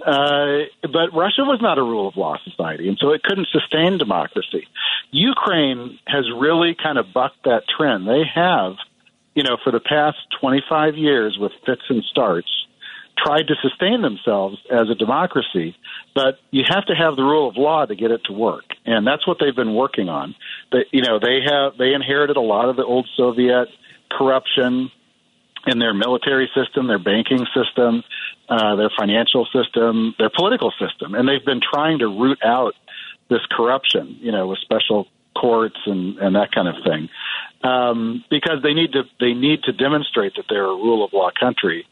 Uh, 0.00 0.66
but 0.82 1.12
Russia 1.12 1.42
was 1.42 1.58
not 1.60 1.78
a 1.78 1.82
rule 1.82 2.06
of 2.08 2.16
law 2.16 2.36
society, 2.44 2.88
and 2.88 2.96
so 3.00 3.10
it 3.10 3.22
couldn't 3.22 3.48
sustain 3.50 3.98
democracy. 3.98 4.66
Ukraine 5.10 5.98
has 6.06 6.24
really 6.36 6.76
kind 6.80 6.98
of 6.98 7.12
bucked 7.12 7.44
that 7.44 7.64
trend. 7.76 8.06
They 8.06 8.22
have, 8.32 8.74
you 9.34 9.42
know, 9.42 9.56
for 9.62 9.72
the 9.72 9.80
past 9.80 10.18
25 10.40 10.96
years 10.96 11.36
with 11.38 11.52
fits 11.66 11.82
and 11.88 12.04
starts, 12.04 12.48
tried 13.18 13.48
to 13.48 13.54
sustain 13.60 14.02
themselves 14.02 14.58
as 14.70 14.88
a 14.88 14.94
democracy, 14.94 15.74
but 16.14 16.38
you 16.52 16.62
have 16.68 16.86
to 16.86 16.94
have 16.94 17.16
the 17.16 17.24
rule 17.24 17.48
of 17.48 17.56
law 17.56 17.84
to 17.84 17.96
get 17.96 18.12
it 18.12 18.20
to 18.26 18.32
work, 18.32 18.64
and 18.86 19.04
that's 19.04 19.26
what 19.26 19.38
they've 19.40 19.56
been 19.56 19.74
working 19.74 20.08
on. 20.08 20.36
That 20.70 20.84
you 20.92 21.02
know, 21.02 21.18
they 21.18 21.40
have 21.44 21.76
they 21.76 21.92
inherited 21.92 22.36
a 22.36 22.40
lot 22.40 22.68
of 22.68 22.76
the 22.76 22.84
old 22.84 23.08
Soviet 23.16 23.68
corruption 24.10 24.92
in 25.66 25.78
their 25.78 25.94
military 25.94 26.50
system, 26.54 26.86
their 26.86 26.98
banking 26.98 27.46
system, 27.54 28.02
uh, 28.48 28.76
their 28.76 28.90
financial 28.96 29.46
system, 29.52 30.14
their 30.18 30.30
political 30.30 30.72
system, 30.78 31.14
and 31.14 31.28
they've 31.28 31.44
been 31.44 31.60
trying 31.60 31.98
to 31.98 32.06
root 32.06 32.38
out 32.44 32.74
this 33.28 33.40
corruption, 33.50 34.16
you 34.20 34.32
know, 34.32 34.46
with 34.46 34.58
special 34.60 35.06
courts 35.36 35.76
and, 35.86 36.18
and 36.18 36.34
that 36.34 36.50
kind 36.52 36.68
of 36.68 36.74
thing, 36.84 37.08
um, 37.62 38.24
because 38.30 38.62
they 38.62 38.74
need 38.74 38.92
to 38.92 39.02
they 39.20 39.34
need 39.34 39.62
to 39.64 39.72
demonstrate 39.72 40.34
that 40.36 40.44
they're 40.48 40.64
a 40.64 40.76
rule 40.76 41.04
of 41.04 41.12
law 41.12 41.30
country 41.38 41.86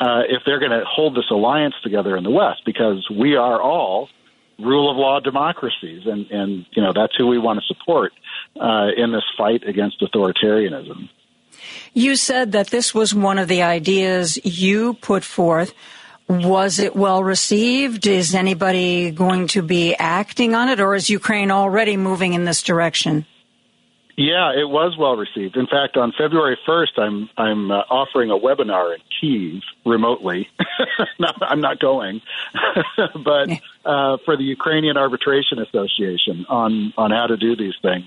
uh, 0.00 0.22
if 0.28 0.42
they're 0.44 0.60
going 0.60 0.70
to 0.70 0.84
hold 0.86 1.16
this 1.16 1.30
alliance 1.30 1.74
together 1.82 2.16
in 2.16 2.24
the 2.24 2.30
West, 2.30 2.62
because 2.64 3.08
we 3.10 3.36
are 3.36 3.60
all 3.60 4.08
rule 4.58 4.90
of 4.90 4.96
law 4.96 5.20
democracies, 5.20 6.02
and 6.06 6.30
and 6.30 6.66
you 6.72 6.82
know 6.82 6.92
that's 6.94 7.14
who 7.16 7.26
we 7.26 7.38
want 7.38 7.60
to 7.60 7.66
support 7.66 8.12
uh, 8.60 8.88
in 8.96 9.12
this 9.12 9.24
fight 9.36 9.66
against 9.66 10.00
authoritarianism. 10.00 11.08
You 11.94 12.16
said 12.16 12.52
that 12.52 12.68
this 12.68 12.94
was 12.94 13.14
one 13.14 13.38
of 13.38 13.48
the 13.48 13.62
ideas 13.62 14.38
you 14.44 14.94
put 14.94 15.24
forth. 15.24 15.72
Was 16.28 16.78
it 16.78 16.96
well 16.96 17.22
received? 17.22 18.06
Is 18.06 18.34
anybody 18.34 19.10
going 19.10 19.48
to 19.48 19.62
be 19.62 19.94
acting 19.94 20.54
on 20.54 20.68
it, 20.68 20.80
or 20.80 20.94
is 20.94 21.10
Ukraine 21.10 21.50
already 21.50 21.96
moving 21.96 22.32
in 22.32 22.44
this 22.44 22.62
direction? 22.62 23.26
Yeah, 24.16 24.52
it 24.52 24.68
was 24.68 24.96
well 24.98 25.16
received. 25.16 25.56
In 25.56 25.66
fact, 25.66 25.96
on 25.96 26.12
February 26.12 26.58
1st, 26.68 26.98
I'm 26.98 27.30
I'm 27.36 27.70
uh, 27.70 27.82
offering 27.88 28.30
a 28.30 28.36
webinar 28.36 28.94
in 28.94 29.00
Kiev 29.20 29.62
remotely. 29.86 30.48
not, 31.18 31.36
I'm 31.40 31.60
not 31.60 31.80
going, 31.80 32.20
but 33.24 33.48
uh, 33.86 34.18
for 34.24 34.36
the 34.36 34.44
Ukrainian 34.44 34.98
Arbitration 34.98 35.58
Association 35.60 36.44
on 36.48 36.92
on 36.98 37.10
how 37.10 37.26
to 37.26 37.38
do 37.38 37.56
these 37.56 37.74
things. 37.80 38.06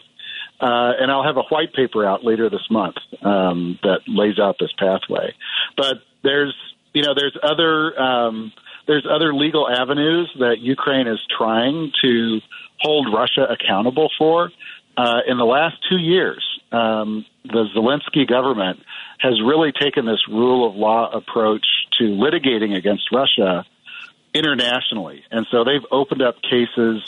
Uh, 0.60 0.93
and 0.99 1.12
I'll 1.12 1.24
have 1.24 1.38
a 1.38 1.43
white 1.43 1.74
paper 1.74 2.06
out 2.06 2.24
later 2.24 2.49
this 2.49 2.66
month 2.72 2.95
um, 3.22 3.78
that 3.84 4.01
lays 4.08 4.39
out 4.39 4.56
this 4.60 4.72
pathway. 4.78 5.34
But 5.76 5.97
there's 6.24 6.56
you 6.93 7.01
know 7.01 7.14
there's 7.14 7.38
other 7.43 7.99
um, 7.99 8.53
there's 8.88 9.06
other 9.10 9.34
legal 9.34 9.68
avenues 9.70 10.32
that 10.39 10.60
Ukraine 10.60 11.08
is 11.08 11.20
trying 11.38 11.91
to 12.03 12.39
hold 12.80 13.14
Russia 13.14 13.47
accountable 13.49 14.10
for. 14.18 14.51
Uh, 14.97 15.20
in 15.28 15.38
the 15.38 15.45
last 15.45 15.76
two 15.89 15.97
years, 15.97 16.43
um, 16.72 17.26
the 17.43 17.66
Zelensky 17.76 18.28
government 18.28 18.80
has 19.20 19.41
really 19.41 19.74
taken 19.74 20.06
this 20.06 20.26
rule 20.30 20.70
of 20.70 20.76
law 20.76 21.12
approach 21.12 21.66
to 21.99 22.03
litigating 22.03 22.78
against 22.78 23.12
Russia 23.12 23.66
internationally. 24.34 25.24
And 25.32 25.45
so 25.51 25.64
they've 25.64 25.86
opened 25.91 26.22
up 26.22 26.41
cases 26.41 27.01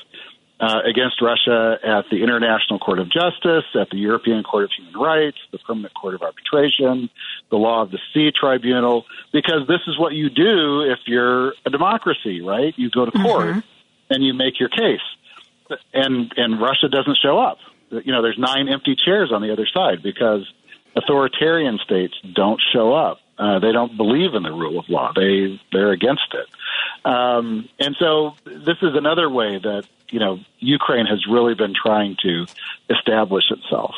uh, 0.60 0.80
against 0.86 1.22
Russia 1.22 1.78
at 1.84 2.06
the 2.10 2.24
International 2.24 2.80
Court 2.80 3.00
of 3.00 3.10
Justice, 3.10 3.66
at 3.80 3.90
the 3.90 3.98
European 3.98 4.44
Court 4.44 4.64
of 4.64 4.72
Human 4.76 5.00
Rights, 5.00 5.38
the 5.52 5.60
Permanent 5.60 5.94
Court 5.94 6.16
of 6.16 6.24
Arbitration, 6.24 7.10
the 7.50 7.58
Law 7.58 7.84
of 7.84 7.92
the 7.92 8.00
Sea 8.14 8.32
Tribunal, 8.32 9.06
because 9.32 9.68
this 9.68 9.82
is 9.88 10.00
what 10.00 10.14
you 10.14 10.30
do 10.30 10.82
if 10.82 11.00
you're 11.06 11.54
a 11.66 11.70
democracy, 11.70 12.42
right? 12.42 12.74
You 12.78 12.90
go 12.90 13.06
to 13.06 13.12
court 13.12 13.48
mm-hmm. 13.48 13.60
and 14.10 14.24
you 14.24 14.34
make 14.34 14.60
your 14.60 14.70
case. 14.70 15.02
And 15.94 16.34
and 16.38 16.62
Russia 16.62 16.88
doesn't 16.90 17.18
show 17.18 17.38
up. 17.38 17.58
You 17.92 18.12
know, 18.12 18.22
there's 18.22 18.40
nine 18.40 18.68
empty 18.68 18.96
chairs 18.96 19.32
on 19.32 19.42
the 19.42 19.52
other 19.52 19.68
side 19.68 20.02
because 20.02 20.42
authoritarian 20.96 21.78
states 21.84 22.16
don't 22.34 22.62
show 22.74 22.94
up. 22.94 23.20
Uh, 23.38 23.60
they 23.60 23.72
don't 23.72 23.96
believe 23.96 24.34
in 24.34 24.44
the 24.44 24.52
rule 24.52 24.80
of 24.80 24.90
law. 24.90 25.12
They 25.16 25.60
they're 25.72 25.92
against 25.92 26.34
it. 26.34 26.48
Um, 27.10 27.70
and 27.80 27.96
so 28.00 28.36
this 28.46 28.78
is 28.82 28.96
another 28.96 29.30
way 29.30 29.60
that 29.60 29.84
you 30.10 30.20
know 30.20 30.40
Ukraine 30.60 31.06
has 31.06 31.26
really 31.28 31.54
been 31.54 31.74
trying 31.74 32.18
to 32.24 32.46
establish 32.90 33.46
itself. 33.52 33.96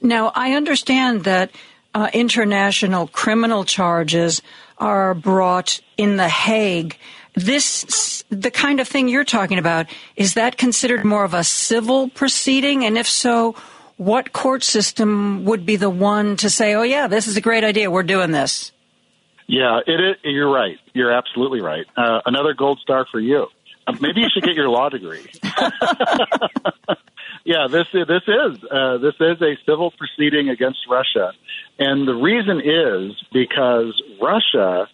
Now 0.00 0.30
I 0.34 0.52
understand 0.52 1.24
that 1.24 1.50
uh, 1.94 2.10
international 2.12 3.06
criminal 3.08 3.64
charges 3.64 4.42
are 4.78 5.14
brought 5.14 5.80
in 5.96 6.16
the 6.16 6.28
Hague. 6.28 6.96
This 7.34 8.24
the 8.30 8.50
kind 8.50 8.78
of 8.78 8.86
thing 8.86 9.08
you're 9.08 9.24
talking 9.24 9.58
about 9.58 9.86
is 10.14 10.34
that 10.34 10.56
considered 10.56 11.04
more 11.04 11.24
of 11.24 11.34
a 11.34 11.42
civil 11.42 12.08
proceeding, 12.08 12.84
and 12.84 12.96
if 12.96 13.08
so, 13.08 13.56
what 13.96 14.32
court 14.32 14.62
system 14.62 15.44
would 15.44 15.64
be 15.64 15.76
the 15.76 15.90
one 15.90 16.36
to 16.36 16.50
say, 16.50 16.74
"Oh 16.74 16.82
yeah, 16.82 17.06
this 17.06 17.26
is 17.26 17.36
a 17.36 17.40
great 17.40 17.64
idea. 17.64 17.90
We're 17.90 18.02
doing 18.02 18.30
this"? 18.30 18.72
Yeah, 19.46 19.80
you're 20.22 20.50
right. 20.50 20.78
You're 20.94 21.12
absolutely 21.12 21.60
right. 21.60 21.86
Uh, 21.96 22.20
another 22.24 22.54
gold 22.54 22.80
star 22.80 23.06
for 23.10 23.20
you. 23.20 23.46
Uh, 23.86 23.92
maybe 24.00 24.22
you 24.22 24.28
should 24.32 24.42
get 24.42 24.54
your 24.54 24.70
law 24.70 24.88
degree. 24.88 25.26
yeah, 27.44 27.66
this 27.70 27.86
this 27.92 28.22
is 28.26 28.64
uh, 28.70 28.98
this 28.98 29.14
is 29.20 29.42
a 29.42 29.56
civil 29.66 29.92
proceeding 29.98 30.48
against 30.48 30.78
Russia, 30.88 31.32
and 31.78 32.08
the 32.08 32.14
reason 32.14 32.60
is 32.60 33.12
because 33.32 34.02
Russia, 34.20 34.88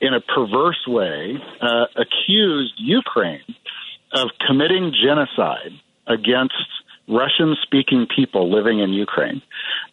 in 0.00 0.14
a 0.14 0.20
perverse 0.20 0.86
way, 0.86 1.36
uh, 1.60 1.84
accused 1.96 2.74
Ukraine 2.78 3.44
of 4.12 4.30
committing 4.46 4.94
genocide 5.04 5.72
against 6.06 6.54
Russian 7.08 7.56
speaking 7.62 8.06
people 8.06 8.50
living 8.50 8.78
in 8.80 8.90
Ukraine 8.90 9.42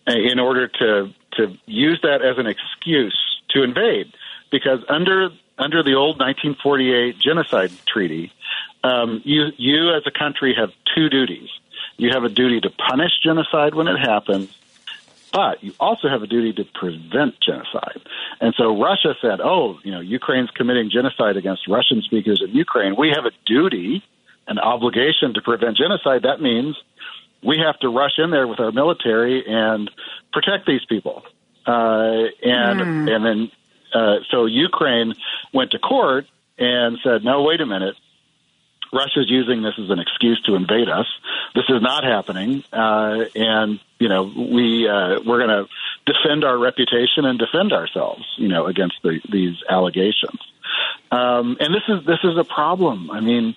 uh, 0.07 0.13
in 0.13 0.39
order 0.39 0.67
to, 0.67 1.13
to 1.33 1.57
use 1.65 1.99
that 2.03 2.21
as 2.21 2.37
an 2.37 2.47
excuse 2.47 3.17
to 3.49 3.63
invade. 3.63 4.13
Because 4.49 4.79
under, 4.89 5.29
under 5.57 5.83
the 5.83 5.95
old 5.95 6.19
1948 6.19 7.17
genocide 7.19 7.71
treaty, 7.85 8.31
um, 8.83 9.21
you, 9.23 9.47
you 9.57 9.93
as 9.93 10.03
a 10.05 10.11
country 10.11 10.55
have 10.55 10.71
two 10.95 11.09
duties. 11.09 11.49
You 11.97 12.09
have 12.13 12.23
a 12.23 12.29
duty 12.29 12.61
to 12.61 12.69
punish 12.69 13.11
genocide 13.23 13.75
when 13.75 13.87
it 13.87 13.97
happens, 13.97 14.49
but 15.31 15.63
you 15.63 15.73
also 15.79 16.09
have 16.09 16.23
a 16.23 16.27
duty 16.27 16.53
to 16.53 16.65
prevent 16.73 17.35
genocide. 17.39 18.01
And 18.39 18.53
so 18.57 18.81
Russia 18.81 19.15
said, 19.21 19.39
oh, 19.41 19.79
you 19.83 19.91
know, 19.91 19.99
Ukraine's 19.99 20.49
committing 20.51 20.89
genocide 20.89 21.37
against 21.37 21.67
Russian 21.67 22.01
speakers 22.01 22.41
in 22.43 22.55
Ukraine. 22.55 22.95
We 22.97 23.09
have 23.15 23.25
a 23.25 23.31
duty, 23.45 24.03
an 24.47 24.59
obligation 24.59 25.33
to 25.35 25.41
prevent 25.41 25.77
genocide. 25.77 26.23
That 26.23 26.41
means 26.41 26.75
we 27.43 27.57
have 27.65 27.79
to 27.79 27.89
rush 27.89 28.17
in 28.17 28.31
there 28.31 28.47
with 28.47 28.59
our 28.59 28.71
military 28.71 29.43
and 29.47 29.89
protect 30.31 30.65
these 30.65 30.85
people. 30.87 31.23
Uh, 31.65 32.25
and 32.43 32.79
mm. 32.79 33.15
and 33.15 33.25
then 33.25 33.51
uh, 33.93 34.17
so 34.29 34.45
Ukraine 34.45 35.13
went 35.53 35.71
to 35.71 35.79
court 35.79 36.25
and 36.57 36.97
said, 37.03 37.23
no, 37.23 37.43
wait 37.43 37.61
a 37.61 37.65
minute. 37.65 37.95
Russia's 38.93 39.29
using 39.29 39.61
this 39.61 39.73
as 39.81 39.89
an 39.89 39.99
excuse 39.99 40.41
to 40.43 40.55
invade 40.55 40.89
us. 40.89 41.07
This 41.55 41.63
is 41.69 41.81
not 41.81 42.03
happening, 42.03 42.63
uh, 42.73 43.23
and 43.35 43.79
you 43.99 44.09
know 44.09 44.23
we 44.23 44.87
uh, 44.87 45.21
we're 45.25 45.45
going 45.45 45.65
to 45.65 45.67
defend 46.05 46.43
our 46.43 46.57
reputation 46.57 47.23
and 47.23 47.39
defend 47.39 47.71
ourselves, 47.71 48.25
you 48.37 48.49
know, 48.49 48.67
against 48.67 48.95
the, 49.01 49.21
these 49.29 49.55
allegations. 49.69 50.39
Um, 51.11 51.57
and 51.59 51.73
this 51.73 51.83
is 51.89 52.05
this 52.05 52.19
is 52.23 52.37
a 52.37 52.43
problem. 52.43 53.11
I 53.11 53.19
mean, 53.19 53.55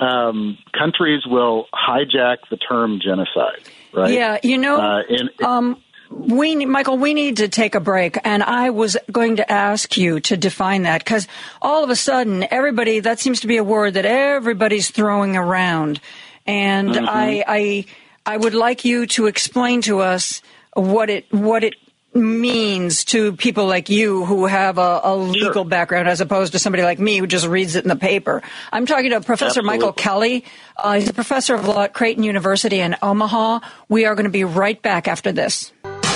um, 0.00 0.58
countries 0.72 1.22
will 1.26 1.66
hijack 1.74 2.38
the 2.50 2.56
term 2.56 3.00
genocide, 3.02 3.60
right? 3.92 4.12
Yeah, 4.12 4.38
you 4.42 4.58
know, 4.58 4.80
uh, 4.80 5.02
and, 5.08 5.42
um, 5.42 5.82
we, 6.10 6.54
Michael, 6.64 6.98
we 6.98 7.14
need 7.14 7.38
to 7.38 7.48
take 7.48 7.74
a 7.74 7.80
break, 7.80 8.18
and 8.24 8.42
I 8.42 8.70
was 8.70 8.96
going 9.10 9.36
to 9.36 9.50
ask 9.50 9.96
you 9.96 10.20
to 10.20 10.36
define 10.36 10.82
that 10.82 11.02
because 11.04 11.26
all 11.60 11.82
of 11.82 11.90
a 11.90 11.96
sudden, 11.96 12.46
everybody 12.50 13.00
that 13.00 13.18
seems 13.20 13.40
to 13.40 13.46
be 13.46 13.56
a 13.56 13.64
word 13.64 13.94
that 13.94 14.06
everybody's 14.06 14.90
throwing 14.90 15.36
around, 15.36 16.00
and 16.46 16.90
mm-hmm. 16.90 17.06
I, 17.08 17.44
I, 17.46 17.84
I 18.26 18.36
would 18.36 18.54
like 18.54 18.84
you 18.84 19.06
to 19.08 19.26
explain 19.26 19.82
to 19.82 20.00
us 20.00 20.42
what 20.74 21.10
it 21.10 21.32
what 21.32 21.64
it 21.64 21.74
means 22.14 23.04
to 23.06 23.32
people 23.32 23.66
like 23.66 23.88
you 23.88 24.24
who 24.24 24.46
have 24.46 24.78
a, 24.78 25.00
a 25.02 25.16
legal 25.16 25.52
sure. 25.52 25.64
background 25.64 26.08
as 26.08 26.20
opposed 26.20 26.52
to 26.52 26.58
somebody 26.58 26.82
like 26.82 26.98
me 26.98 27.18
who 27.18 27.26
just 27.26 27.46
reads 27.46 27.76
it 27.76 27.84
in 27.84 27.88
the 27.88 27.96
paper. 27.96 28.42
I'm 28.72 28.86
talking 28.86 29.10
to 29.10 29.20
Professor 29.20 29.60
Absolutely. 29.60 29.78
Michael 29.78 29.92
Kelly. 29.92 30.44
Uh, 30.76 30.94
he's 30.94 31.08
a 31.08 31.14
professor 31.14 31.54
of 31.54 31.66
law 31.66 31.82
at 31.82 31.92
Creighton 31.92 32.22
University 32.22 32.80
in 32.80 32.96
Omaha. 33.02 33.60
We 33.88 34.06
are 34.06 34.14
going 34.14 34.24
to 34.24 34.30
be 34.30 34.44
right 34.44 34.80
back 34.80 35.08
after 35.08 35.32
this. 35.32 35.72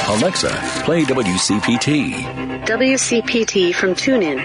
Alexa, 0.08 0.48
play 0.84 1.02
WCPT. 1.04 2.64
WCPT 2.64 3.74
from 3.74 3.94
TuneIn. 3.94 4.38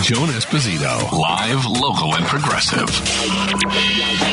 Joan 0.00 0.28
Esposito, 0.28 1.12
live, 1.12 1.66
local, 1.66 2.14
and 2.14 2.24
progressive 2.24 2.88
on 3.28 4.31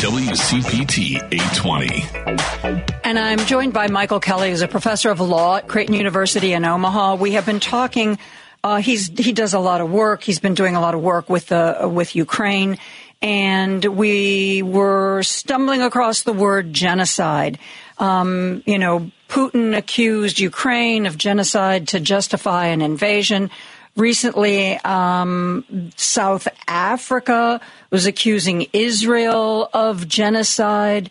WCPT 0.00 1.16
820. 1.30 2.90
And 3.04 3.18
I'm 3.18 3.38
joined 3.40 3.74
by 3.74 3.88
Michael 3.88 4.18
Kelly, 4.18 4.48
who's 4.48 4.62
a 4.62 4.68
professor 4.68 5.10
of 5.10 5.20
law 5.20 5.58
at 5.58 5.68
Creighton 5.68 5.94
University 5.94 6.54
in 6.54 6.64
Omaha. 6.64 7.16
We 7.16 7.32
have 7.32 7.44
been 7.44 7.60
talking. 7.60 8.18
Uh, 8.64 8.76
he's 8.76 9.08
he 9.08 9.32
does 9.32 9.52
a 9.52 9.58
lot 9.58 9.82
of 9.82 9.90
work. 9.90 10.22
He's 10.22 10.40
been 10.40 10.54
doing 10.54 10.74
a 10.74 10.80
lot 10.80 10.94
of 10.94 11.02
work 11.02 11.28
with 11.28 11.52
uh, 11.52 11.86
with 11.92 12.16
Ukraine, 12.16 12.78
and 13.20 13.84
we 13.84 14.62
were 14.62 15.22
stumbling 15.22 15.82
across 15.82 16.22
the 16.22 16.32
word 16.32 16.72
genocide. 16.72 17.58
Um, 17.98 18.62
you 18.64 18.78
know, 18.78 19.10
Putin 19.28 19.76
accused 19.76 20.40
Ukraine 20.40 21.04
of 21.04 21.18
genocide 21.18 21.88
to 21.88 22.00
justify 22.00 22.68
an 22.68 22.80
invasion. 22.80 23.50
Recently, 23.96 24.76
um, 24.78 25.90
South 25.96 26.48
Africa 26.66 27.60
was 27.90 28.06
accusing 28.06 28.66
Israel 28.72 29.68
of 29.72 30.08
genocide. 30.08 31.10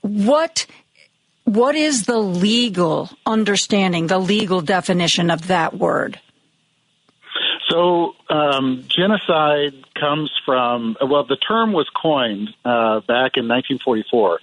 What 0.00 0.66
what 1.44 1.74
is 1.74 2.06
the 2.06 2.18
legal 2.18 3.10
understanding, 3.26 4.06
the 4.06 4.18
legal 4.18 4.62
definition 4.62 5.30
of 5.30 5.48
that 5.48 5.74
word? 5.74 6.18
So, 7.68 8.14
um, 8.30 8.84
genocide 8.88 9.74
comes 9.94 10.30
from, 10.44 10.96
well, 11.00 11.24
the 11.24 11.36
term 11.36 11.72
was 11.72 11.88
coined 11.90 12.50
uh, 12.64 13.00
back 13.00 13.36
in 13.36 13.48
1944 13.48 14.40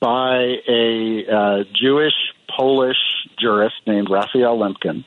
by 0.00 0.56
a 0.68 1.26
uh, 1.26 1.64
Jewish 1.72 2.14
Polish 2.48 2.96
jurist 3.38 3.76
named 3.86 4.08
Raphael 4.10 4.58
Lemkin. 4.58 5.04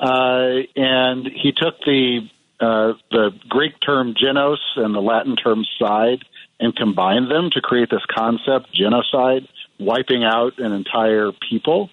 Uh, 0.00 0.66
and 0.74 1.26
he 1.26 1.52
took 1.52 1.78
the 1.84 2.28
uh, 2.60 2.94
the 3.10 3.30
Greek 3.48 3.74
term 3.84 4.14
genos 4.14 4.58
and 4.76 4.94
the 4.94 5.00
Latin 5.00 5.36
term 5.36 5.64
side 5.78 6.24
and 6.58 6.74
combined 6.74 7.30
them 7.30 7.50
to 7.52 7.60
create 7.60 7.90
this 7.90 8.04
concept 8.10 8.72
genocide, 8.72 9.46
wiping 9.78 10.24
out 10.24 10.58
an 10.58 10.72
entire 10.72 11.32
people. 11.48 11.90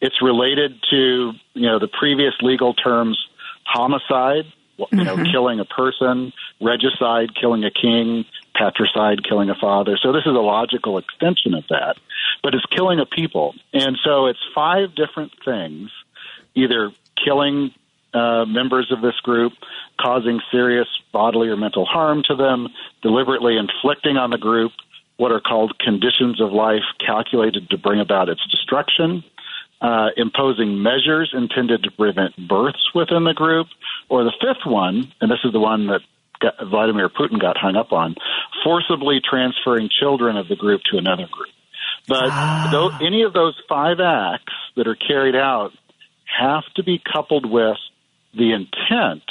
It's 0.00 0.22
related 0.22 0.82
to 0.90 1.32
you 1.54 1.66
know 1.66 1.78
the 1.78 1.88
previous 1.88 2.34
legal 2.40 2.74
terms 2.74 3.18
homicide, 3.64 4.44
you 4.78 5.04
know, 5.04 5.16
mm-hmm. 5.16 5.30
killing 5.32 5.60
a 5.60 5.64
person, 5.64 6.32
regicide, 6.60 7.34
killing 7.34 7.64
a 7.64 7.70
king, 7.70 8.24
patricide, 8.54 9.24
killing 9.24 9.50
a 9.50 9.54
father. 9.54 9.98
So 10.00 10.12
this 10.12 10.22
is 10.22 10.32
a 10.32 10.40
logical 10.40 10.98
extension 10.98 11.54
of 11.54 11.64
that, 11.68 11.96
but 12.42 12.54
it's 12.54 12.64
killing 12.66 13.00
a 13.00 13.06
people. 13.06 13.54
And 13.72 13.98
so 14.02 14.26
it's 14.26 14.38
five 14.54 14.94
different 14.94 15.32
things, 15.44 15.90
either 16.54 16.92
killing 17.22 17.72
uh, 18.16 18.44
members 18.46 18.90
of 18.90 19.00
this 19.02 19.18
group, 19.22 19.52
causing 20.00 20.40
serious 20.50 20.88
bodily 21.12 21.48
or 21.48 21.56
mental 21.56 21.84
harm 21.84 22.22
to 22.28 22.34
them, 22.34 22.68
deliberately 23.02 23.54
inflicting 23.58 24.16
on 24.16 24.30
the 24.30 24.38
group 24.38 24.72
what 25.18 25.32
are 25.32 25.40
called 25.40 25.78
conditions 25.78 26.40
of 26.40 26.52
life 26.52 26.86
calculated 27.04 27.70
to 27.70 27.78
bring 27.78 28.00
about 28.00 28.28
its 28.28 28.40
destruction, 28.50 29.24
uh, 29.80 30.08
imposing 30.16 30.82
measures 30.82 31.30
intended 31.32 31.82
to 31.82 31.90
prevent 31.90 32.32
births 32.48 32.84
within 32.94 33.24
the 33.24 33.34
group, 33.34 33.66
or 34.08 34.24
the 34.24 34.32
fifth 34.40 34.64
one, 34.66 35.12
and 35.20 35.30
this 35.30 35.38
is 35.44 35.52
the 35.52 35.60
one 35.60 35.86
that 35.86 36.00
got, 36.40 36.54
Vladimir 36.68 37.08
Putin 37.08 37.40
got 37.40 37.56
hung 37.56 37.76
up 37.76 37.92
on, 37.92 38.14
forcibly 38.64 39.20
transferring 39.20 39.88
children 39.88 40.36
of 40.36 40.48
the 40.48 40.56
group 40.56 40.80
to 40.90 40.98
another 40.98 41.26
group. 41.30 41.48
But 42.08 42.30
Ah. 42.30 42.68
though, 42.70 42.90
any 43.00 43.22
of 43.22 43.32
those 43.32 43.54
five 43.68 44.00
acts 44.00 44.52
that 44.76 44.86
are 44.86 44.94
carried 44.94 45.34
out 45.36 45.72
have 46.24 46.64
to 46.76 46.82
be 46.82 47.00
coupled 47.12 47.46
with 47.46 47.78
the 48.36 48.52
intent 48.52 49.22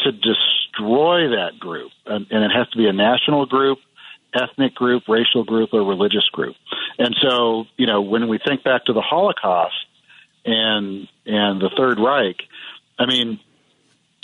to 0.00 0.12
destroy 0.12 1.28
that 1.30 1.58
group. 1.58 1.90
And, 2.06 2.26
and 2.30 2.44
it 2.44 2.50
has 2.54 2.68
to 2.70 2.78
be 2.78 2.86
a 2.86 2.92
national 2.92 3.46
group, 3.46 3.78
ethnic 4.34 4.74
group, 4.74 5.04
racial 5.08 5.44
group, 5.44 5.70
or 5.72 5.82
religious 5.82 6.28
group. 6.32 6.56
And 6.98 7.14
so, 7.20 7.64
you 7.76 7.86
know, 7.86 8.00
when 8.02 8.28
we 8.28 8.38
think 8.38 8.64
back 8.64 8.84
to 8.86 8.92
the 8.92 9.00
Holocaust 9.00 9.74
and 10.44 11.08
and 11.26 11.60
the 11.60 11.70
Third 11.76 11.98
Reich, 11.98 12.36
I 12.98 13.06
mean, 13.06 13.40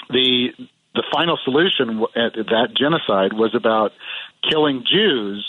the 0.09 0.48
the 0.94 1.04
final 1.12 1.38
solution 1.44 2.02
at 2.14 2.34
that 2.34 2.68
genocide 2.76 3.32
was 3.32 3.54
about 3.54 3.92
killing 4.48 4.84
Jews 4.90 5.44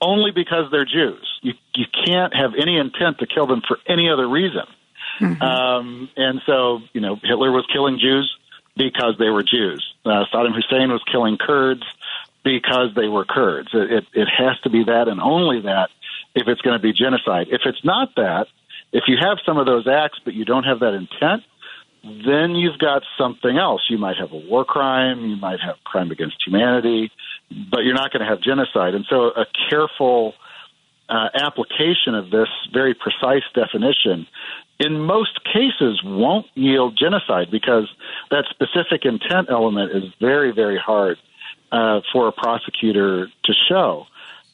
only 0.00 0.30
because 0.30 0.70
they're 0.70 0.84
Jews. 0.84 1.26
You 1.42 1.54
you 1.74 1.86
can't 2.06 2.34
have 2.34 2.52
any 2.60 2.78
intent 2.78 3.18
to 3.18 3.26
kill 3.26 3.46
them 3.46 3.62
for 3.66 3.78
any 3.88 4.08
other 4.10 4.28
reason. 4.28 4.64
Um, 5.20 6.08
and 6.16 6.40
so, 6.46 6.80
you 6.92 7.00
know, 7.00 7.16
Hitler 7.22 7.50
was 7.50 7.66
killing 7.72 7.98
Jews 7.98 8.32
because 8.76 9.16
they 9.18 9.28
were 9.28 9.42
Jews. 9.42 9.84
Uh, 10.04 10.24
Saddam 10.32 10.54
Hussein 10.54 10.90
was 10.90 11.02
killing 11.10 11.36
Kurds 11.38 11.82
because 12.44 12.94
they 12.94 13.08
were 13.08 13.24
Kurds. 13.24 13.68
It, 13.72 13.92
it, 13.92 14.04
it 14.14 14.28
has 14.28 14.58
to 14.60 14.70
be 14.70 14.84
that 14.84 15.08
and 15.08 15.20
only 15.20 15.62
that 15.62 15.90
if 16.34 16.46
it's 16.46 16.60
going 16.60 16.76
to 16.78 16.82
be 16.82 16.92
genocide. 16.92 17.48
If 17.50 17.62
it's 17.64 17.84
not 17.84 18.14
that, 18.16 18.46
if 18.92 19.04
you 19.08 19.16
have 19.20 19.38
some 19.44 19.58
of 19.58 19.66
those 19.66 19.86
acts 19.86 20.18
but 20.24 20.34
you 20.34 20.44
don't 20.44 20.64
have 20.64 20.80
that 20.80 20.94
intent, 20.94 21.42
then 22.02 22.54
you've 22.54 22.78
got 22.78 23.02
something 23.18 23.58
else. 23.58 23.82
You 23.90 23.98
might 23.98 24.16
have 24.16 24.32
a 24.32 24.36
war 24.36 24.64
crime, 24.64 25.20
you 25.26 25.36
might 25.36 25.60
have 25.60 25.76
crime 25.84 26.10
against 26.10 26.36
humanity, 26.46 27.10
but 27.70 27.80
you're 27.80 27.94
not 27.94 28.12
going 28.12 28.24
to 28.24 28.28
have 28.28 28.40
genocide. 28.40 28.94
And 28.94 29.04
so, 29.10 29.26
a 29.26 29.46
careful 29.68 30.34
uh, 31.08 31.28
application 31.34 32.14
of 32.14 32.30
this 32.30 32.48
very 32.72 32.94
precise 32.94 33.42
definition 33.54 34.26
in 34.78 35.00
most 35.00 35.44
cases 35.44 36.00
won't 36.04 36.46
yield 36.54 36.96
genocide 36.98 37.50
because 37.50 37.88
that 38.30 38.44
specific 38.50 39.04
intent 39.04 39.48
element 39.50 39.92
is 39.92 40.04
very, 40.20 40.52
very 40.52 40.78
hard 40.78 41.18
uh, 41.72 42.00
for 42.12 42.28
a 42.28 42.32
prosecutor 42.32 43.28
to 43.44 43.52
show. 43.68 44.06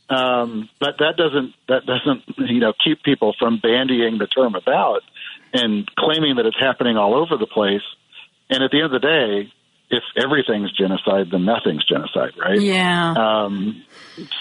Um, 0.09 0.69
but 0.81 0.99
that 0.99 1.17
doesn't 1.17 1.55
that 1.67 1.87
doesn't 1.87 2.51
you 2.51 2.61
know 2.61 2.75
keep 2.85 3.03
people 3.03 3.35
from 3.39 3.59
bandying 3.59 4.19
the 4.19 4.27
term 4.27 4.55
about 4.55 5.03
and 5.55 5.89
claiming 5.97 6.37
that 6.37 6.47
it's 6.47 6.59
happening 6.59 6.97
all 6.97 7.15
over 7.15 7.37
the 7.39 7.47
place. 7.47 7.83
And 8.51 8.63
at 8.63 8.71
the 8.71 8.83
end 8.83 8.95
of 8.95 9.01
the 9.01 9.07
day, 9.07 9.53
if 9.91 10.03
everything's 10.17 10.73
genocide, 10.73 11.31
then 11.31 11.45
nothing's 11.45 11.85
genocide, 11.85 12.33
right? 12.39 12.61
Yeah. 12.61 13.15
Um, 13.17 13.85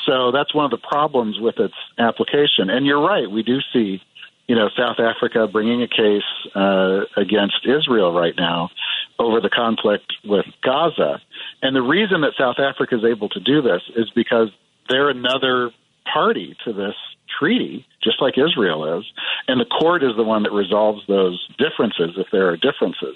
so 0.05 0.31
that's 0.31 0.53
one 0.53 0.65
of 0.65 0.71
the 0.71 0.85
problems 0.85 1.39
with 1.39 1.59
its 1.59 1.75
application. 1.97 2.69
And 2.69 2.85
you're 2.85 3.01
right, 3.01 3.29
we 3.29 3.43
do 3.43 3.59
see, 3.71 4.01
you 4.47 4.55
know, 4.55 4.69
South 4.77 4.97
Africa 4.99 5.47
bringing 5.51 5.81
a 5.83 5.87
case 5.87 6.23
uh, 6.55 7.01
against 7.15 7.65
Israel 7.65 8.13
right 8.13 8.33
now 8.37 8.69
over 9.19 9.39
the 9.39 9.49
conflict 9.49 10.11
with 10.25 10.45
Gaza. 10.61 11.21
And 11.61 11.75
the 11.75 11.81
reason 11.81 12.21
that 12.21 12.33
South 12.37 12.57
Africa 12.59 12.95
is 12.95 13.05
able 13.05 13.29
to 13.29 13.39
do 13.39 13.61
this 13.61 13.81
is 13.95 14.09
because 14.15 14.49
they're 14.89 15.09
another 15.09 15.71
party 16.11 16.57
to 16.65 16.73
this 16.73 16.95
treaty, 17.39 17.85
just 18.03 18.21
like 18.21 18.35
Israel 18.37 18.99
is, 18.99 19.05
and 19.47 19.59
the 19.59 19.65
court 19.65 20.03
is 20.03 20.11
the 20.17 20.23
one 20.23 20.43
that 20.43 20.51
resolves 20.51 21.01
those 21.07 21.39
differences 21.57 22.15
if 22.17 22.27
there 22.31 22.49
are 22.49 22.57
differences. 22.57 23.15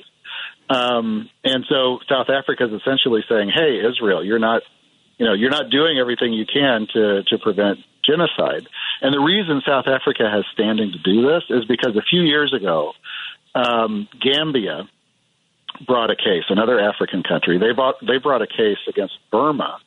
Um, 0.69 1.29
and 1.43 1.65
so 1.69 1.99
South 2.09 2.27
Africa 2.29 2.65
is 2.65 2.81
essentially 2.81 3.23
saying, 3.29 3.51
"Hey, 3.53 3.79
Israel, 3.79 4.23
you're 4.23 4.39
not, 4.39 4.63
you 5.17 5.25
know, 5.25 5.33
you're 5.33 5.51
not 5.51 5.69
doing 5.69 5.97
everything 5.97 6.33
you 6.33 6.45
can 6.45 6.87
to 6.93 7.23
to 7.23 7.37
prevent 7.37 7.79
genocide." 8.07 8.67
And 9.01 9.13
the 9.13 9.19
reason 9.19 9.61
South 9.65 9.87
Africa 9.87 10.29
has 10.29 10.45
standing 10.53 10.91
to 10.93 10.99
do 10.99 11.21
this 11.27 11.43
is 11.49 11.65
because 11.65 11.95
a 11.95 12.01
few 12.01 12.21
years 12.21 12.53
ago, 12.53 12.93
um, 13.53 14.07
Gambia 14.19 14.87
brought 15.85 16.09
a 16.09 16.15
case, 16.15 16.45
another 16.49 16.79
African 16.79 17.23
country. 17.23 17.57
They 17.57 17.73
brought 17.73 17.95
they 18.05 18.17
brought 18.17 18.41
a 18.41 18.47
case 18.47 18.79
against 18.87 19.17
Burma 19.31 19.77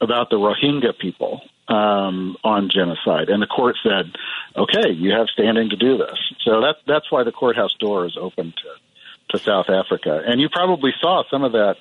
about 0.00 0.30
the 0.30 0.36
Rohingya 0.36 0.98
people 0.98 1.42
um, 1.68 2.36
on 2.44 2.68
genocide, 2.70 3.28
and 3.28 3.42
the 3.42 3.46
court 3.46 3.76
said, 3.82 4.12
"Okay, 4.56 4.90
you 4.90 5.12
have 5.12 5.28
standing 5.28 5.70
to 5.70 5.76
do 5.76 5.96
this." 5.96 6.18
So 6.44 6.60
that 6.60 6.76
that's 6.86 7.10
why 7.10 7.24
the 7.24 7.32
courthouse 7.32 7.74
door 7.74 8.06
is 8.06 8.16
open 8.20 8.52
to 8.52 9.36
to 9.36 9.42
South 9.42 9.70
Africa, 9.70 10.22
and 10.26 10.40
you 10.40 10.48
probably 10.48 10.92
saw 11.00 11.22
some 11.30 11.44
of 11.44 11.52
that, 11.52 11.76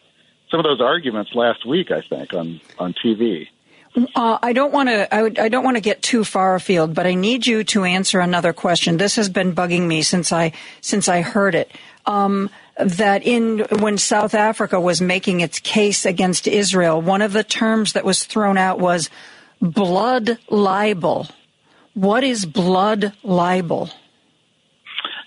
some 0.49 0.59
of 0.59 0.63
those 0.63 0.81
arguments 0.81 1.35
last 1.35 1.65
week. 1.65 1.91
I 1.91 2.01
think 2.01 2.33
on 2.33 2.61
on 2.79 2.93
TV. 2.93 3.49
Uh, 3.95 4.37
I 4.41 4.53
don't 4.53 4.71
want 4.71 4.89
to. 4.89 5.13
I, 5.13 5.23
I 5.23 5.49
don't 5.49 5.63
want 5.63 5.75
to 5.75 5.81
get 5.81 6.01
too 6.01 6.23
far 6.23 6.55
afield, 6.55 6.93
but 6.93 7.05
I 7.05 7.13
need 7.13 7.45
you 7.45 7.63
to 7.65 7.83
answer 7.83 8.19
another 8.19 8.53
question. 8.53 8.97
This 8.97 9.17
has 9.17 9.27
been 9.27 9.53
bugging 9.53 9.87
me 9.87 10.01
since 10.01 10.31
I 10.31 10.53
since 10.79 11.09
I 11.09 11.21
heard 11.21 11.55
it. 11.55 11.71
Um, 12.05 12.49
that 12.79 13.23
in 13.23 13.59
when 13.79 13.97
South 13.97 14.33
Africa 14.33 14.79
was 14.79 15.01
making 15.01 15.41
its 15.41 15.59
case 15.59 16.05
against 16.05 16.47
Israel, 16.47 17.01
one 17.01 17.21
of 17.21 17.33
the 17.33 17.43
terms 17.43 17.93
that 17.93 18.05
was 18.05 18.23
thrown 18.23 18.57
out 18.57 18.79
was 18.79 19.09
blood 19.61 20.37
libel. 20.49 21.27
What 21.93 22.23
is 22.23 22.45
blood 22.45 23.13
libel? 23.23 23.89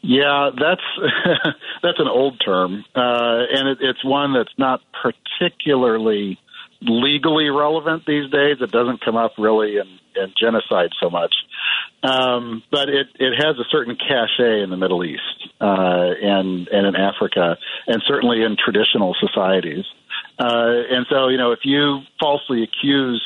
Yeah, 0.03 0.51
that's 0.59 0.83
that's 1.83 1.99
an 1.99 2.09
old 2.09 2.41
term, 2.45 2.85
uh, 2.95 3.45
and 3.53 3.69
it, 3.69 3.79
it's 3.81 4.05
one 4.05 4.33
that's 4.33 4.53
not 4.59 4.81
particularly 5.03 6.39
legally 6.85 7.49
relevant 7.49 8.05
these 8.07 8.31
days. 8.31 8.59
It 8.61 8.71
doesn't 8.71 9.05
come 9.05 9.17
up 9.17 9.33
really 9.39 9.77
in, 9.77 9.89
in 10.17 10.33
genocide 10.39 10.91
so 11.01 11.11
much, 11.11 11.35
um, 12.03 12.63
but 12.71 12.89
it 12.89 13.09
it 13.19 13.35
has 13.37 13.57
a 13.59 13.65
certain 13.71 13.97
cachet 13.97 14.63
in 14.63 14.71
the 14.71 14.77
Middle 14.77 15.05
East 15.05 15.49
uh, 15.61 16.11
and 16.23 16.69
and 16.69 16.87
in 16.87 16.97
Africa, 16.97 17.57
and 17.87 18.03
certainly 18.07 18.43
in 18.43 18.57
traditional 18.63 19.17
societies. 19.21 19.85
Uh, 20.39 20.83
and 20.91 21.07
so, 21.09 21.29
you 21.29 21.39
know, 21.39 21.53
if 21.53 21.61
you 21.65 22.01
falsely 22.21 22.65
accuse 22.65 23.23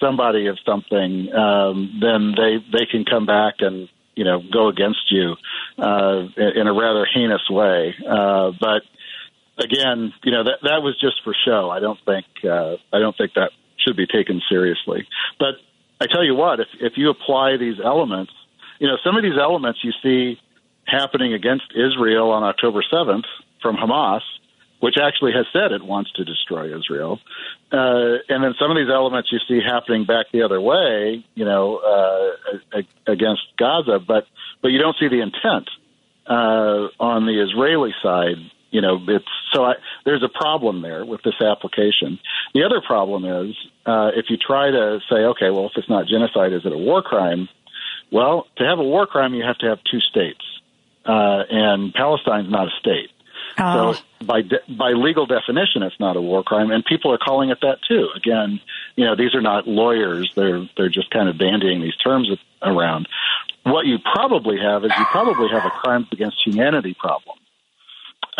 somebody 0.00 0.46
of 0.48 0.58
something, 0.66 1.32
um, 1.32 1.98
then 2.00 2.34
they 2.36 2.58
they 2.72 2.86
can 2.86 3.04
come 3.04 3.26
back 3.26 3.54
and 3.60 3.88
you 4.14 4.24
know 4.24 4.42
go 4.52 4.68
against 4.68 5.10
you 5.10 5.36
uh, 5.78 6.26
in 6.36 6.66
a 6.66 6.72
rather 6.72 7.06
heinous 7.06 7.48
way. 7.48 7.94
Uh, 8.06 8.52
but 8.60 8.82
again, 9.58 10.12
you 10.22 10.32
know 10.32 10.44
that 10.44 10.58
that 10.62 10.82
was 10.82 10.98
just 11.00 11.22
for 11.24 11.34
show. 11.44 11.70
I 11.70 11.80
don't 11.80 11.98
think 12.04 12.26
uh, 12.44 12.76
I 12.92 12.98
don't 12.98 13.16
think 13.16 13.34
that 13.34 13.50
should 13.78 13.96
be 13.96 14.06
taken 14.06 14.40
seriously. 14.48 15.06
But 15.38 15.56
I 16.00 16.06
tell 16.06 16.24
you 16.24 16.34
what, 16.34 16.60
if 16.60 16.68
if 16.80 16.92
you 16.96 17.10
apply 17.10 17.56
these 17.58 17.78
elements, 17.82 18.32
you 18.78 18.88
know 18.88 18.96
some 19.04 19.16
of 19.16 19.22
these 19.22 19.38
elements 19.40 19.80
you 19.82 19.92
see 20.02 20.40
happening 20.86 21.32
against 21.32 21.72
Israel 21.74 22.30
on 22.30 22.42
October 22.42 22.82
seventh 22.90 23.26
from 23.60 23.76
Hamas 23.76 24.22
which 24.82 24.96
actually 25.00 25.30
has 25.30 25.46
said 25.52 25.70
it 25.70 25.84
wants 25.84 26.10
to 26.10 26.24
destroy 26.24 26.76
Israel. 26.76 27.20
Uh, 27.70 28.18
and 28.28 28.42
then 28.42 28.52
some 28.58 28.68
of 28.68 28.76
these 28.76 28.90
elements 28.92 29.30
you 29.30 29.38
see 29.46 29.60
happening 29.64 30.04
back 30.04 30.26
the 30.32 30.42
other 30.42 30.60
way, 30.60 31.24
you 31.36 31.44
know, 31.44 31.76
uh, 31.78 32.80
against 33.06 33.42
Gaza, 33.56 34.00
but 34.04 34.26
but 34.60 34.72
you 34.72 34.80
don't 34.80 34.96
see 34.98 35.06
the 35.06 35.20
intent 35.20 35.70
uh, 36.26 36.90
on 36.98 37.26
the 37.26 37.40
Israeli 37.40 37.94
side. 38.02 38.38
You 38.72 38.80
know, 38.80 38.98
it's 39.06 39.24
so 39.52 39.64
I, 39.64 39.74
there's 40.04 40.24
a 40.24 40.28
problem 40.28 40.82
there 40.82 41.04
with 41.04 41.22
this 41.22 41.40
application. 41.40 42.18
The 42.54 42.64
other 42.64 42.80
problem 42.80 43.24
is 43.24 43.54
uh, 43.86 44.10
if 44.16 44.26
you 44.30 44.38
try 44.38 44.70
to 44.70 44.98
say, 45.08 45.16
okay, 45.16 45.50
well, 45.50 45.66
if 45.66 45.72
it's 45.76 45.88
not 45.88 46.06
genocide, 46.06 46.52
is 46.52 46.64
it 46.64 46.72
a 46.72 46.78
war 46.78 47.02
crime? 47.02 47.48
Well, 48.10 48.46
to 48.56 48.64
have 48.64 48.78
a 48.78 48.82
war 48.82 49.06
crime, 49.06 49.34
you 49.34 49.44
have 49.44 49.58
to 49.58 49.68
have 49.68 49.78
two 49.90 50.00
states, 50.00 50.44
uh, 51.04 51.42
and 51.50 51.94
Palestine's 51.94 52.50
not 52.50 52.68
a 52.68 52.70
state. 52.80 53.10
Oh. 53.58 53.92
So 53.92 54.00
by 54.24 54.42
de- 54.42 54.62
by 54.68 54.92
legal 54.92 55.26
definition, 55.26 55.82
it's 55.82 56.00
not 56.00 56.16
a 56.16 56.20
war 56.20 56.42
crime, 56.42 56.70
and 56.70 56.84
people 56.84 57.12
are 57.12 57.18
calling 57.18 57.50
it 57.50 57.58
that 57.60 57.78
too. 57.86 58.08
Again, 58.16 58.60
you 58.96 59.04
know, 59.04 59.16
these 59.16 59.34
are 59.34 59.40
not 59.40 59.68
lawyers; 59.68 60.32
they're 60.34 60.66
they're 60.76 60.88
just 60.88 61.10
kind 61.10 61.28
of 61.28 61.36
bandying 61.36 61.82
these 61.82 61.96
terms 61.96 62.30
around. 62.62 63.08
What 63.64 63.86
you 63.86 63.98
probably 63.98 64.58
have 64.58 64.84
is 64.84 64.92
you 64.98 65.04
probably 65.06 65.48
have 65.50 65.64
a 65.64 65.70
crimes 65.70 66.06
against 66.12 66.38
humanity 66.44 66.96
problem, 66.98 67.36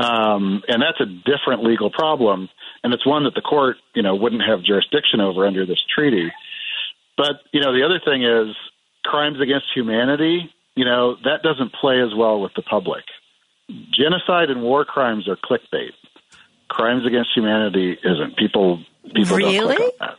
um, 0.02 0.62
and 0.68 0.82
that's 0.82 1.00
a 1.00 1.06
different 1.06 1.64
legal 1.64 1.90
problem, 1.90 2.48
and 2.82 2.92
it's 2.94 3.06
one 3.06 3.24
that 3.24 3.34
the 3.34 3.40
court, 3.40 3.76
you 3.94 4.02
know, 4.02 4.14
wouldn't 4.14 4.42
have 4.42 4.62
jurisdiction 4.62 5.20
over 5.20 5.46
under 5.46 5.64
this 5.66 5.82
treaty. 5.94 6.30
But 7.16 7.36
you 7.52 7.60
know, 7.60 7.72
the 7.72 7.84
other 7.84 8.00
thing 8.04 8.24
is 8.24 8.56
crimes 9.04 9.40
against 9.40 9.66
humanity. 9.74 10.52
You 10.74 10.84
know, 10.86 11.16
that 11.24 11.42
doesn't 11.42 11.72
play 11.74 12.00
as 12.00 12.14
well 12.16 12.40
with 12.40 12.52
the 12.54 12.62
public. 12.62 13.04
genocide 13.92 14.50
and 14.50 14.62
war 14.62 14.84
crimes 14.84 15.28
are 15.28 15.36
clickbait. 15.36 15.92
Crimes 16.68 17.06
against 17.06 17.30
humanity 17.36 17.98
isn't. 18.02 18.36
People 18.36 18.82
people 19.14 19.38
don't 19.38 19.52
Really? 19.52 19.76
click 19.76 19.80
on 20.00 20.08
that. 20.08 20.18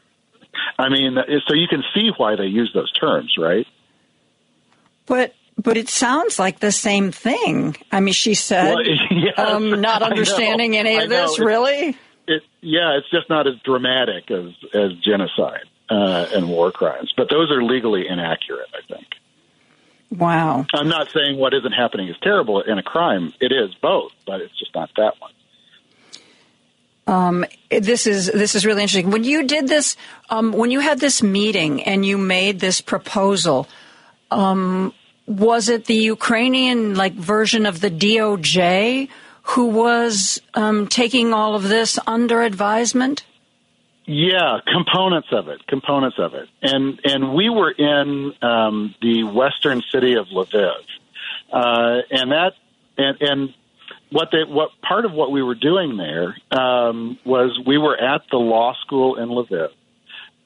I 0.78 0.90
mean, 0.90 1.18
so 1.48 1.56
you 1.56 1.68
can 1.68 1.84
see 1.96 2.12
why 2.18 2.36
they 2.36 2.46
use 2.46 2.72
those 2.74 2.92
terms, 2.92 3.34
right? 3.40 3.66
But 5.08 5.34
but 5.58 5.78
it 5.78 5.90
sounds 5.90 6.40
like 6.40 6.60
the 6.60 6.72
same 6.72 7.12
thing. 7.12 7.76
I 7.92 8.00
mean, 8.00 8.14
she 8.14 8.34
said, 8.34 8.76
Well, 8.76 8.84
yes, 9.12 9.38
um, 9.38 9.82
not 9.82 10.02
know, 10.02 10.08
understanding 10.08 10.76
any 10.76 10.98
of 10.98 11.10
this. 11.10 11.40
Really? 11.40 11.98
It, 12.28 12.44
yeah, 12.62 12.98
it's 12.98 13.10
just 13.10 13.30
not 13.30 13.48
as 13.48 13.56
dramatic 13.64 14.32
as 14.32 14.52
as 14.74 14.94
genocide 15.00 15.66
uh, 15.90 16.28
and 16.34 16.50
war 16.50 16.72
crimes, 16.72 17.14
but 17.16 17.30
those 17.30 17.52
are 17.52 17.62
legally 17.62 18.08
inaccurate. 18.08 18.70
I 18.74 18.94
think. 18.94 19.08
Wow. 20.18 20.68
I'm 20.74 20.90
not 20.90 21.10
saying 21.12 21.38
what 21.38 21.54
isn't 21.56 21.72
happening 21.72 22.08
is 22.08 22.16
terrible 22.22 22.62
in 22.62 22.78
a 22.78 22.84
crime. 22.84 23.34
It 23.40 23.52
is 23.52 23.74
both, 23.82 24.12
but 24.28 24.42
it's 24.42 24.58
just 24.60 24.74
not 24.76 24.92
that 24.96 25.16
one. 25.20 25.32
Um, 27.06 27.46
this 27.70 28.08
is 28.08 28.28
this 28.28 28.56
is 28.56 28.66
really 28.66 28.82
interesting. 28.82 29.12
When 29.12 29.24
you 29.24 29.44
did 29.46 29.68
this, 29.68 29.98
um, 30.30 30.54
when 30.54 30.72
you 30.72 30.80
had 30.80 31.00
this 31.00 31.22
meeting 31.22 31.84
and 31.84 32.06
you 32.06 32.18
made 32.18 32.60
this 32.60 32.80
proposal, 32.80 33.68
um, 34.32 34.94
was 35.26 35.70
it 35.70 35.86
the 35.86 35.96
Ukrainian 35.96 36.96
like 36.96 37.14
version 37.14 37.66
of 37.66 37.80
the 37.80 37.90
DOJ 37.90 39.10
who 39.44 39.68
was 39.68 40.42
um, 40.54 40.88
taking 40.88 41.34
all 41.34 41.56
of 41.56 41.64
this 41.64 42.00
under 42.08 42.42
advisement? 42.42 43.26
Yeah, 44.06 44.60
components 44.68 45.30
of 45.32 45.48
it, 45.48 45.66
components 45.68 46.18
of 46.20 46.34
it, 46.34 46.50
and 46.62 47.00
and 47.06 47.34
we 47.34 47.50
were 47.50 47.72
in 47.72 48.34
um, 48.42 48.96
the 49.02 49.24
western 49.24 49.82
city 49.94 50.16
of 50.16 50.28
Lviv, 50.28 50.74
uh, 51.54 52.02
and 52.12 52.32
that 52.34 52.52
and 52.98 53.18
and 53.22 53.54
what 54.12 54.28
they 54.34 54.44
what 54.46 54.72
part 54.82 55.06
of 55.06 55.14
what 55.14 55.32
we 55.32 55.42
were 55.42 55.56
doing 55.56 55.96
there 55.96 56.36
um, 56.52 57.18
was 57.26 57.58
we 57.66 57.78
were 57.78 57.98
at 57.98 58.24
the 58.30 58.38
law 58.38 58.74
school 58.82 59.16
in 59.16 59.30
Lviv. 59.30 59.70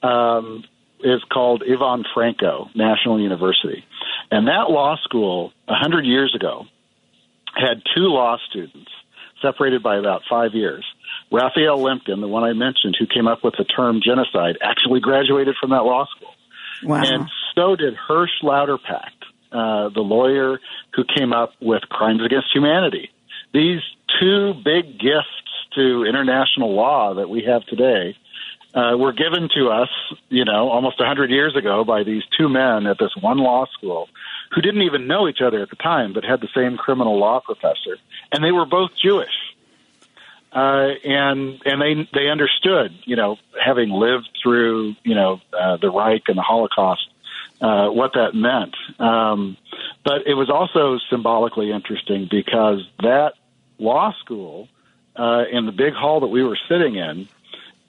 Um, 0.02 0.62
is 1.02 1.22
called 1.32 1.62
Ivan 1.62 2.04
Franko 2.14 2.68
National 2.74 3.20
University, 3.20 3.84
and 4.30 4.48
that 4.48 4.70
law 4.70 4.96
school 5.04 5.52
a 5.68 5.74
hundred 5.74 6.04
years 6.04 6.34
ago 6.34 6.66
had 7.54 7.82
two 7.94 8.08
law 8.08 8.36
students 8.48 8.90
separated 9.42 9.82
by 9.82 9.96
about 9.96 10.22
five 10.28 10.54
years. 10.54 10.84
Raphael 11.30 11.78
Lemkin, 11.78 12.20
the 12.20 12.28
one 12.28 12.44
I 12.44 12.52
mentioned, 12.52 12.96
who 12.98 13.06
came 13.06 13.26
up 13.26 13.44
with 13.44 13.54
the 13.56 13.64
term 13.64 14.00
genocide, 14.02 14.58
actually 14.62 15.00
graduated 15.00 15.56
from 15.60 15.70
that 15.70 15.82
law 15.84 16.06
school. 16.16 16.34
Wow. 16.82 17.02
And 17.04 17.28
so 17.54 17.76
did 17.76 17.94
Hersch 17.94 18.42
Lauterpacht, 18.42 19.18
uh, 19.52 19.90
the 19.90 20.00
lawyer 20.00 20.58
who 20.94 21.04
came 21.04 21.32
up 21.32 21.52
with 21.60 21.82
crimes 21.88 22.22
against 22.24 22.48
humanity. 22.52 23.10
These 23.52 23.80
two 24.20 24.54
big 24.64 24.98
gifts 24.98 25.28
to 25.74 26.04
international 26.04 26.74
law 26.74 27.14
that 27.14 27.28
we 27.28 27.44
have 27.44 27.64
today 27.66 28.16
uh, 28.78 28.96
were 28.96 29.12
given 29.12 29.48
to 29.56 29.70
us, 29.70 29.88
you 30.28 30.44
know, 30.44 30.68
almost 30.68 31.00
a 31.00 31.02
100 31.02 31.30
years 31.30 31.56
ago 31.56 31.84
by 31.84 32.04
these 32.04 32.22
two 32.38 32.48
men 32.48 32.86
at 32.86 32.98
this 32.98 33.10
one 33.20 33.38
law 33.38 33.66
school 33.76 34.08
who 34.54 34.60
didn't 34.60 34.82
even 34.82 35.08
know 35.08 35.28
each 35.28 35.40
other 35.44 35.62
at 35.62 35.70
the 35.70 35.76
time, 35.76 36.12
but 36.12 36.24
had 36.24 36.40
the 36.40 36.48
same 36.54 36.76
criminal 36.76 37.18
law 37.18 37.40
professor, 37.40 37.96
and 38.30 38.44
they 38.44 38.52
were 38.52 38.66
both 38.66 38.90
Jewish. 39.02 39.34
Uh, 40.52 40.94
and 41.04 41.60
and 41.66 41.82
they 41.82 42.08
they 42.14 42.28
understood, 42.30 42.92
you 43.04 43.16
know, 43.16 43.36
having 43.62 43.90
lived 43.90 44.28
through, 44.42 44.94
you 45.02 45.14
know, 45.14 45.40
uh, 45.52 45.76
the 45.76 45.90
Reich 45.90 46.22
and 46.28 46.38
the 46.38 46.42
Holocaust, 46.42 47.06
uh, 47.60 47.88
what 47.88 48.12
that 48.14 48.34
meant. 48.34 48.74
Um, 48.98 49.58
but 50.04 50.26
it 50.26 50.34
was 50.34 50.48
also 50.48 50.98
symbolically 51.10 51.70
interesting 51.70 52.28
because 52.30 52.80
that 53.00 53.34
law 53.78 54.14
school 54.20 54.68
uh, 55.16 55.44
in 55.52 55.66
the 55.66 55.72
big 55.72 55.92
hall 55.92 56.20
that 56.20 56.28
we 56.28 56.42
were 56.42 56.58
sitting 56.68 56.94
in 56.94 57.28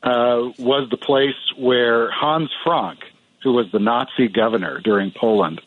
uh, 0.03 0.49
was 0.57 0.89
the 0.89 0.97
place 0.97 1.35
where 1.57 2.09
Hans 2.11 2.49
Frank, 2.63 2.99
who 3.43 3.53
was 3.53 3.67
the 3.71 3.79
Nazi 3.79 4.27
governor 4.27 4.79
during 4.81 5.11
Poland, 5.11 5.61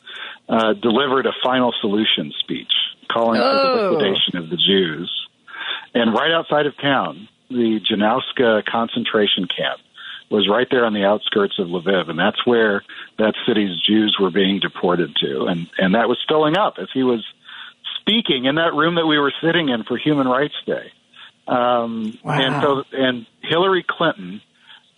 uh, 0.49 0.73
delivered 0.75 1.27
a 1.27 1.33
final 1.43 1.73
solution 1.81 2.33
speech 2.41 2.73
calling 3.11 3.41
for 3.41 3.47
Oh. 3.47 3.75
the 3.77 3.91
liquidation 3.91 4.37
of 4.39 4.51
the 4.51 4.57
Jews. 4.57 5.11
And 5.95 6.13
right 6.15 6.31
outside 6.33 6.67
of 6.67 6.77
town, 6.79 7.29
the 7.51 7.81
Janowska 7.81 8.65
concentration 8.65 9.47
camp 9.47 9.81
was 10.31 10.49
right 10.49 10.67
there 10.71 10.87
on 10.87 10.95
the 10.95 11.05
outskirts 11.05 11.59
of 11.59 11.69
Lviv, 11.69 12.09
and 12.09 12.19
that's 12.19 12.47
where 12.47 12.83
that 13.19 13.35
city's 13.47 13.79
Jews 13.81 14.17
were 14.19 14.31
being 14.31 14.61
deported 14.61 15.15
to, 15.17 15.45
and 15.45 15.69
and 15.77 15.95
that 15.95 16.09
was 16.09 16.19
filling 16.27 16.57
up 16.57 16.79
as 16.79 16.89
he 16.95 17.03
was 17.03 17.23
speaking 18.01 18.47
in 18.47 18.55
that 18.55 18.73
room 18.73 18.95
that 18.95 19.07
we 19.07 19.19
were 19.19 19.33
sitting 19.43 19.69
in 19.69 19.85
for 19.85 19.99
Human 19.99 20.27
Rights 20.27 20.55
Day. 20.65 20.91
Um, 21.47 22.19
Wow. 22.23 22.41
And 22.41 22.63
so, 22.63 22.85
and 22.93 23.27
Hillary 23.43 23.85
Clinton 23.89 24.41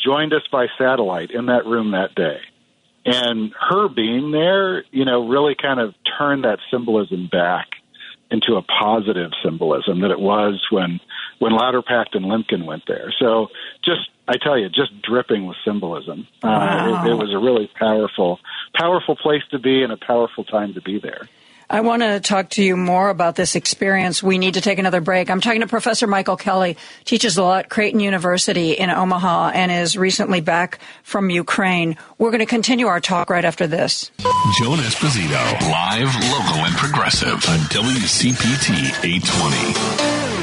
joined 0.04 0.32
us 0.32 0.42
by 0.50 0.66
satellite 0.78 1.30
in 1.30 1.46
that 1.46 1.66
room 1.66 1.92
that 1.92 2.14
day. 2.14 2.40
And 3.06 3.52
her 3.58 3.88
being 3.88 4.30
there, 4.30 4.84
you 4.90 5.04
know, 5.04 5.28
really 5.28 5.54
kind 5.54 5.78
of 5.80 5.94
turned 6.18 6.44
that 6.44 6.58
symbolism 6.70 7.28
back 7.30 7.68
into 8.30 8.56
a 8.56 8.62
positive 8.62 9.30
symbolism 9.42 10.00
that 10.00 10.10
it 10.10 10.18
was 10.20 10.64
when 10.70 11.00
when 11.38 11.52
Lauterpacht 11.52 12.14
and 12.14 12.24
Lemkin 12.24 12.64
went 12.64 12.84
there. 12.86 13.12
So 13.18 13.48
just 13.82 14.08
I 14.26 14.38
tell 14.38 14.58
you, 14.58 14.68
just 14.70 15.02
dripping 15.02 15.46
with 15.46 15.56
symbolism. 15.64 16.26
Uh, 16.42 17.02
it, 17.04 17.10
it 17.10 17.14
was 17.14 17.32
a 17.34 17.38
really 17.38 17.66
powerful, 17.66 18.40
powerful 18.74 19.16
place 19.16 19.42
to 19.50 19.58
be 19.58 19.82
and 19.82 19.92
a 19.92 19.98
powerful 19.98 20.44
time 20.44 20.74
to 20.74 20.80
be 20.80 20.98
there. 20.98 21.28
I 21.68 21.80
want 21.80 22.02
to 22.02 22.20
talk 22.20 22.50
to 22.50 22.62
you 22.62 22.76
more 22.76 23.08
about 23.08 23.36
this 23.36 23.56
experience. 23.56 24.22
We 24.22 24.36
need 24.38 24.54
to 24.54 24.60
take 24.60 24.78
another 24.78 25.00
break. 25.00 25.30
I'm 25.30 25.40
talking 25.40 25.62
to 25.62 25.66
Professor 25.66 26.06
Michael 26.06 26.36
Kelly, 26.36 26.76
teaches 27.04 27.38
law 27.38 27.56
at 27.56 27.70
Creighton 27.70 28.00
University 28.00 28.72
in 28.72 28.90
Omaha 28.90 29.52
and 29.54 29.72
is 29.72 29.96
recently 29.96 30.40
back 30.40 30.78
from 31.02 31.30
Ukraine. 31.30 31.96
We're 32.18 32.30
going 32.30 32.40
to 32.40 32.46
continue 32.46 32.86
our 32.86 33.00
talk 33.00 33.30
right 33.30 33.44
after 33.44 33.66
this. 33.66 34.10
Joan 34.58 34.78
Esposito, 34.78 35.60
live, 35.62 36.14
local, 36.30 36.64
and 36.64 36.74
progressive 36.76 37.48
on 37.48 37.58
WCPT 37.70 39.04
820. 39.04 40.34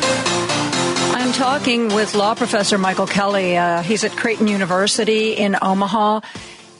I'm 1.14 1.32
talking 1.34 1.94
with 1.94 2.16
law 2.16 2.34
professor 2.36 2.78
Michael 2.78 3.08
Kelly. 3.08 3.58
Uh, 3.58 3.84
he's 3.84 4.04
at 4.04 4.12
Creighton 4.12 4.48
University 4.48 5.34
in 5.34 5.56
Omaha. 5.62 6.22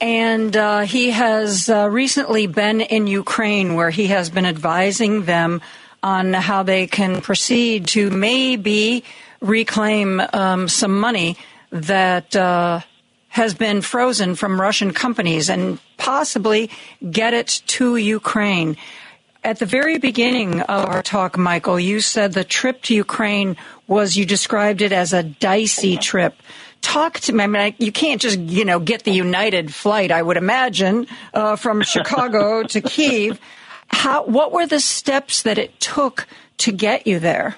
And 0.02 0.58
uh, 0.58 0.80
he 0.82 1.12
has 1.12 1.70
uh, 1.70 1.88
recently 1.88 2.48
been 2.48 2.82
in 2.82 3.06
Ukraine, 3.06 3.76
where 3.76 3.92
he 3.92 4.08
has 4.08 4.32
been 4.32 4.48
advising 4.48 5.26
them 5.26 5.62
on 6.02 6.34
how 6.34 6.64
they 6.64 6.88
can 6.88 7.22
proceed 7.22 7.88
to 7.90 8.10
maybe 8.10 9.04
reclaim 9.42 10.20
um, 10.34 10.68
some 10.68 11.00
money 11.00 11.38
that 11.70 12.36
uh, 12.36 12.82
has 13.30 13.54
been 13.54 13.82
frozen 13.82 14.34
from 14.34 14.60
Russian 14.60 14.92
companies 14.92 15.50
and 15.50 15.80
possibly 15.98 16.72
get 17.12 17.36
it 17.36 17.62
to 17.68 17.96
Ukraine. 17.96 18.78
At 19.44 19.60
the 19.60 19.66
very 19.66 20.00
beginning 20.00 20.62
of 20.62 20.86
our 20.86 21.02
talk, 21.02 21.38
Michael, 21.38 21.80
you 21.80 22.02
said 22.02 22.34
the 22.34 22.44
trip 22.44 22.82
to 22.84 22.96
Ukraine 22.96 23.56
was, 23.88 24.18
you 24.18 24.26
described 24.26 24.82
it 24.82 24.92
as 24.92 25.14
a 25.14 25.24
dicey 25.24 25.98
trip. 25.98 26.36
Talk 26.82 27.20
to 27.22 27.34
me. 27.34 27.44
I 27.44 27.48
mean, 27.48 27.62
I- 27.62 27.76
you 27.78 27.92
can't 27.92 28.20
just, 28.22 28.40
you 28.40 28.66
know, 28.66 28.80
get 28.80 29.04
the 29.04 29.12
United 29.12 29.74
flight, 29.74 30.12
I 30.12 30.22
would 30.22 30.38
imagine, 30.38 31.08
uh, 31.34 31.56
from 31.56 31.82
Chicago 31.84 32.64
to 32.64 32.82
Kiev. 32.82 33.40
How, 33.88 34.24
what 34.26 34.52
were 34.52 34.66
the 34.66 34.80
steps 34.80 35.44
that 35.44 35.58
it 35.58 35.80
took 35.80 36.28
to 36.60 36.72
get 36.72 37.06
you 37.08 37.20
there? 37.20 37.58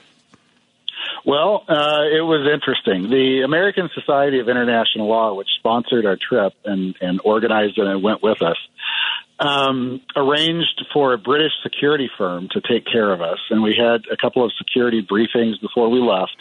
Well, 1.26 1.64
uh, 1.70 2.04
it 2.12 2.22
was 2.22 2.50
interesting. 2.52 3.10
The 3.10 3.44
American 3.45 3.90
Society 3.94 4.40
of 4.40 4.50
International 4.50 5.08
Law, 5.08 5.34
which 5.36 5.48
sponsored 5.58 6.06
our 6.06 6.18
trip 6.18 6.54
and, 6.66 6.95
and 7.00 7.22
organized 7.24 7.78
it 7.78 7.88
and 7.88 8.04
went 8.04 8.22
with 8.22 8.41
us, 8.41 8.58
um, 9.40 10.02
arranged 10.16 10.86
for 10.94 11.14
a 11.14 11.18
British 11.18 11.52
security 11.62 12.10
firm 12.18 12.50
to 12.52 12.62
take 12.62 12.86
care 12.86 13.12
of 13.14 13.22
us. 13.22 13.40
And 13.50 13.64
we 13.64 13.76
had 13.78 14.02
a 14.12 14.18
couple 14.18 14.44
of 14.44 14.52
security 14.58 15.02
briefings 15.02 15.60
before 15.62 15.90
we 15.90 16.00
left, 16.00 16.36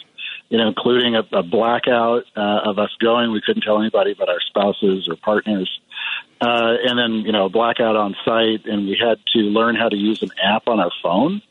you 0.53 0.59
know, 0.59 0.67
including 0.67 1.15
a, 1.15 1.23
a 1.31 1.41
blackout 1.41 2.25
uh, 2.37 2.59
of 2.69 2.77
us 2.77 2.91
going. 3.01 3.31
We 3.31 3.41
couldn't 3.41 3.63
tell 3.63 3.79
anybody 3.79 4.13
but 4.13 4.29
our 4.29 4.39
spouses 4.39 5.07
or 5.09 5.15
partners. 5.15 5.79
Uh, 6.39 6.75
and 6.85 6.99
then, 6.99 7.25
you 7.25 7.31
know, 7.31 7.45
a 7.45 7.49
blackout 7.49 7.95
on 7.95 8.15
site. 8.23 8.67
And 8.67 8.85
we 8.85 8.95
had 9.01 9.17
to 9.33 9.39
learn 9.39 9.75
how 9.75 9.89
to 9.89 9.95
use 9.95 10.21
an 10.21 10.29
app 10.39 10.67
on 10.67 10.79
our 10.79 10.91
phone 11.01 11.41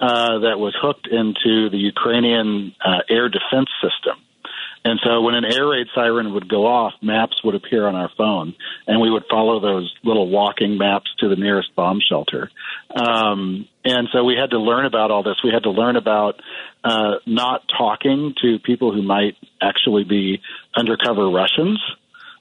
uh, 0.00 0.40
that 0.40 0.58
was 0.58 0.76
hooked 0.76 1.06
into 1.06 1.70
the 1.70 1.78
Ukrainian 1.78 2.74
uh, 2.84 3.02
air 3.08 3.28
defense 3.28 3.68
system. 3.80 4.16
And 4.82 4.98
so 5.04 5.20
when 5.20 5.34
an 5.34 5.44
air 5.44 5.68
raid 5.68 5.88
siren 5.94 6.32
would 6.34 6.48
go 6.48 6.66
off, 6.66 6.94
maps 7.02 7.44
would 7.44 7.54
appear 7.54 7.86
on 7.86 7.94
our 7.94 8.10
phone, 8.16 8.54
and 8.86 9.00
we 9.00 9.10
would 9.10 9.24
follow 9.30 9.60
those 9.60 9.94
little 10.02 10.28
walking 10.28 10.78
maps 10.78 11.10
to 11.18 11.28
the 11.28 11.36
nearest 11.36 11.74
bomb 11.76 12.00
shelter. 12.00 12.50
Um, 12.94 13.68
and 13.84 14.08
so 14.12 14.24
we 14.24 14.36
had 14.40 14.50
to 14.50 14.58
learn 14.58 14.86
about 14.86 15.10
all 15.10 15.22
this. 15.22 15.36
We 15.44 15.50
had 15.52 15.64
to 15.64 15.70
learn 15.70 15.96
about 15.96 16.40
uh, 16.82 17.16
not 17.26 17.62
talking 17.76 18.34
to 18.42 18.58
people 18.58 18.92
who 18.92 19.02
might 19.02 19.36
actually 19.60 20.04
be 20.04 20.40
undercover 20.74 21.28
Russians. 21.28 21.78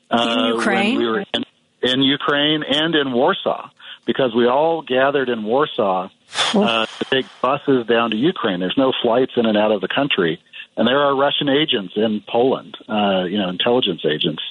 Uh, 0.09 0.37
In 0.39 0.55
Ukraine? 0.55 0.95
When 0.95 1.03
we 1.03 1.11
were 1.11 1.25
in, 1.33 1.43
in 1.81 2.01
Ukraine 2.03 2.63
and 2.63 2.95
in 2.95 3.11
Warsaw. 3.11 3.69
because 4.05 4.33
we 4.35 4.47
all 4.47 4.81
gathered 4.81 5.29
in 5.29 5.43
Warsaw 5.43 6.09
uh, 6.55 6.85
to 6.85 7.05
take 7.11 7.25
buses 7.41 7.85
down 7.85 8.09
to 8.11 8.17
Ukraine. 8.17 8.59
There's 8.59 8.77
no 8.77 8.91
flights 9.03 9.33
in 9.35 9.45
and 9.45 9.57
out 9.57 9.71
of 9.71 9.81
the 9.81 9.87
country, 9.87 10.41
and 10.79 10.87
there 10.87 11.01
are 11.01 11.13
Russian 11.13 11.49
agents 11.49 11.93
in 11.97 12.23
Poland, 12.25 12.77
uh, 12.87 13.25
you 13.25 13.37
know, 13.37 13.49
intelligence 13.49 14.01
agents 14.05 14.41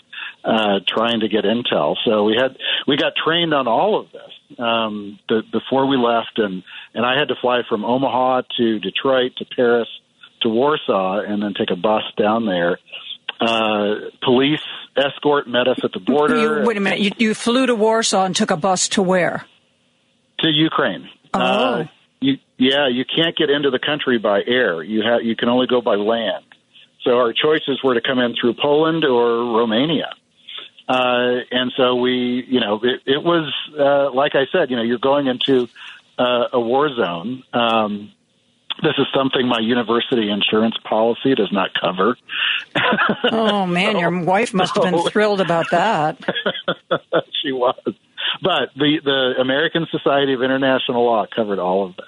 uh, 0.45 0.81
trying 0.87 1.21
to 1.21 1.29
get 1.29 1.45
intel. 1.45 1.97
So 2.05 2.25
we 2.25 2.37
had 2.39 2.57
we 2.87 2.99
got 2.99 3.15
trained 3.17 3.55
on 3.55 3.67
all 3.67 3.99
of 3.99 4.13
this 4.13 4.59
um, 4.59 5.19
the, 5.29 5.43
before 5.51 5.87
we 5.87 5.97
left, 5.97 6.39
and 6.39 6.63
and 6.93 7.07
I 7.07 7.19
had 7.19 7.29
to 7.29 7.35
fly 7.41 7.63
from 7.67 7.85
Omaha 7.85 8.43
to 8.59 8.79
Detroit 8.79 9.33
to 9.39 9.47
Paris 9.57 9.89
to 10.43 10.51
Warsaw, 10.51 11.21
and 11.21 11.43
then 11.43 11.55
take 11.55 11.71
a 11.71 11.77
bus 11.77 12.05
down 12.17 12.45
there. 12.45 12.79
Uh, 13.41 14.11
police 14.23 14.61
escort 14.97 15.49
met 15.49 15.67
us 15.67 15.79
at 15.83 15.93
the 15.93 16.01
border. 16.01 16.61
You, 16.61 16.67
wait 16.67 16.77
a 16.77 16.81
minute. 16.81 17.01
You, 17.01 17.11
you 17.17 17.35
flew 17.35 17.65
to 17.67 17.75
Warsaw 17.75 18.25
and 18.25 18.37
took 18.37 18.51
a 18.51 18.57
bus 18.57 18.89
to 18.91 19.03
where? 19.03 19.47
to 20.41 20.49
Ukraine. 20.49 21.09
Oh. 21.35 21.41
Uh, 21.41 21.85
yeah, 22.59 22.89
you 22.89 23.05
can't 23.05 23.37
get 23.37 23.51
into 23.51 23.71
the 23.71 23.79
country 23.79 24.19
by 24.19 24.43
air. 24.47 24.83
You 24.83 25.03
have 25.03 25.23
you 25.23 25.37
can 25.37 25.49
only 25.49 25.67
go 25.67 25.81
by 25.81 25.95
land. 25.95 26.45
So 27.05 27.13
our 27.19 27.33
choices 27.33 27.81
were 27.83 27.95
to 27.95 28.01
come 28.01 28.19
in 28.19 28.35
through 28.39 28.55
Poland 28.61 29.05
or 29.05 29.57
Romania. 29.57 30.11
Uh, 30.89 31.41
and 31.51 31.71
so 31.77 31.95
we, 31.97 32.45
you 32.49 32.61
know, 32.61 32.81
it, 32.83 33.01
it 33.07 33.23
was 33.23 33.53
uh, 33.79 34.11
like 34.13 34.33
I 34.35 34.47
said, 34.53 34.71
you 34.71 34.77
know, 34.77 34.83
you're 34.83 34.99
going 34.99 35.27
into 35.27 35.69
uh, 36.19 36.49
a 36.53 36.61
war 36.61 36.89
zone. 36.95 37.45
Um, 37.53 38.13
this 38.83 38.95
is 38.99 39.07
something 39.15 39.47
my 39.49 39.59
university 39.61 40.31
insurance 40.31 40.77
policy 40.89 41.35
does 41.35 41.53
not 41.53 41.71
cover. 41.81 42.17
Oh 43.31 43.67
man, 43.67 43.99
your 43.99 44.11
wife 44.25 44.55
must 44.55 44.75
have 44.77 44.85
been 44.85 44.99
so- 45.03 45.09
thrilled 45.11 45.41
about 45.41 45.67
that. 45.73 46.19
she 47.43 47.53
was. 47.53 47.79
But 48.43 48.71
the 48.77 49.01
the 49.05 49.35
American 49.41 49.87
Society 49.91 50.33
of 50.35 50.43
International 50.43 51.05
Law 51.05 51.27
covered 51.35 51.59
all 51.59 51.87
of 51.87 51.97
that. 51.97 52.05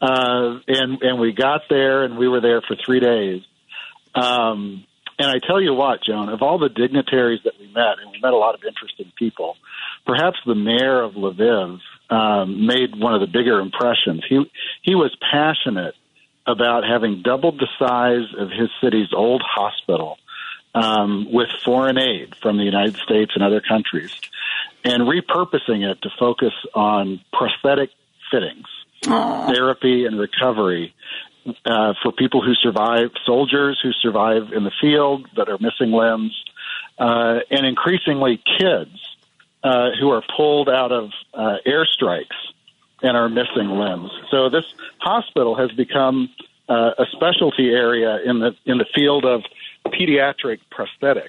Uh, 0.00 0.60
and 0.68 1.02
and 1.02 1.18
we 1.18 1.32
got 1.32 1.62
there, 1.70 2.04
and 2.04 2.18
we 2.18 2.28
were 2.28 2.40
there 2.40 2.60
for 2.60 2.76
three 2.84 3.00
days. 3.00 3.42
Um, 4.14 4.84
and 5.18 5.28
I 5.28 5.38
tell 5.46 5.60
you 5.60 5.72
what, 5.72 6.00
Joan, 6.04 6.28
of 6.28 6.42
all 6.42 6.58
the 6.58 6.68
dignitaries 6.68 7.40
that 7.44 7.54
we 7.58 7.66
met, 7.68 7.98
and 8.02 8.10
we 8.12 8.20
met 8.20 8.34
a 8.34 8.36
lot 8.36 8.54
of 8.54 8.60
interesting 8.64 9.10
people, 9.16 9.56
perhaps 10.04 10.36
the 10.44 10.54
mayor 10.54 11.02
of 11.02 11.14
Lviv 11.14 11.80
um, 12.10 12.66
made 12.66 12.94
one 12.94 13.14
of 13.14 13.20
the 13.20 13.26
bigger 13.26 13.60
impressions. 13.60 14.24
He 14.28 14.44
he 14.82 14.94
was 14.94 15.16
passionate 15.32 15.94
about 16.46 16.84
having 16.84 17.22
doubled 17.22 17.58
the 17.58 17.68
size 17.78 18.32
of 18.38 18.50
his 18.50 18.68
city's 18.82 19.08
old 19.12 19.42
hospital 19.42 20.18
um, 20.74 21.26
with 21.32 21.48
foreign 21.64 21.98
aid 21.98 22.34
from 22.40 22.58
the 22.58 22.64
United 22.64 22.96
States 22.96 23.32
and 23.34 23.42
other 23.42 23.60
countries, 23.60 24.14
and 24.84 25.02
repurposing 25.04 25.90
it 25.90 26.02
to 26.02 26.10
focus 26.18 26.52
on 26.74 27.20
prosthetic 27.32 27.90
fittings, 28.30 28.66
therapy, 29.06 30.06
and 30.06 30.18
recovery 30.18 30.94
uh, 31.64 31.94
for 32.02 32.12
people 32.12 32.42
who 32.42 32.54
survive, 32.54 33.10
soldiers 33.24 33.78
who 33.82 33.92
survive 33.92 34.52
in 34.52 34.64
the 34.64 34.72
field 34.80 35.26
that 35.36 35.48
are 35.48 35.58
missing 35.58 35.92
limbs, 35.92 36.34
uh, 36.98 37.40
and 37.50 37.66
increasingly 37.66 38.42
kids 38.58 38.90
uh, 39.62 39.90
who 39.98 40.10
are 40.10 40.22
pulled 40.36 40.68
out 40.68 40.92
of 40.92 41.10
uh, 41.34 41.56
airstrikes 41.66 42.36
and 43.02 43.16
are 43.16 43.28
missing 43.28 43.68
limbs. 43.68 44.10
So 44.30 44.48
this 44.48 44.64
hospital 44.98 45.54
has 45.56 45.70
become 45.72 46.30
uh, 46.68 46.92
a 46.98 47.06
specialty 47.12 47.68
area 47.70 48.18
in 48.24 48.40
the 48.40 48.56
in 48.64 48.78
the 48.78 48.86
field 48.94 49.24
of 49.24 49.42
pediatric 49.86 50.60
prosthetics. 50.72 51.28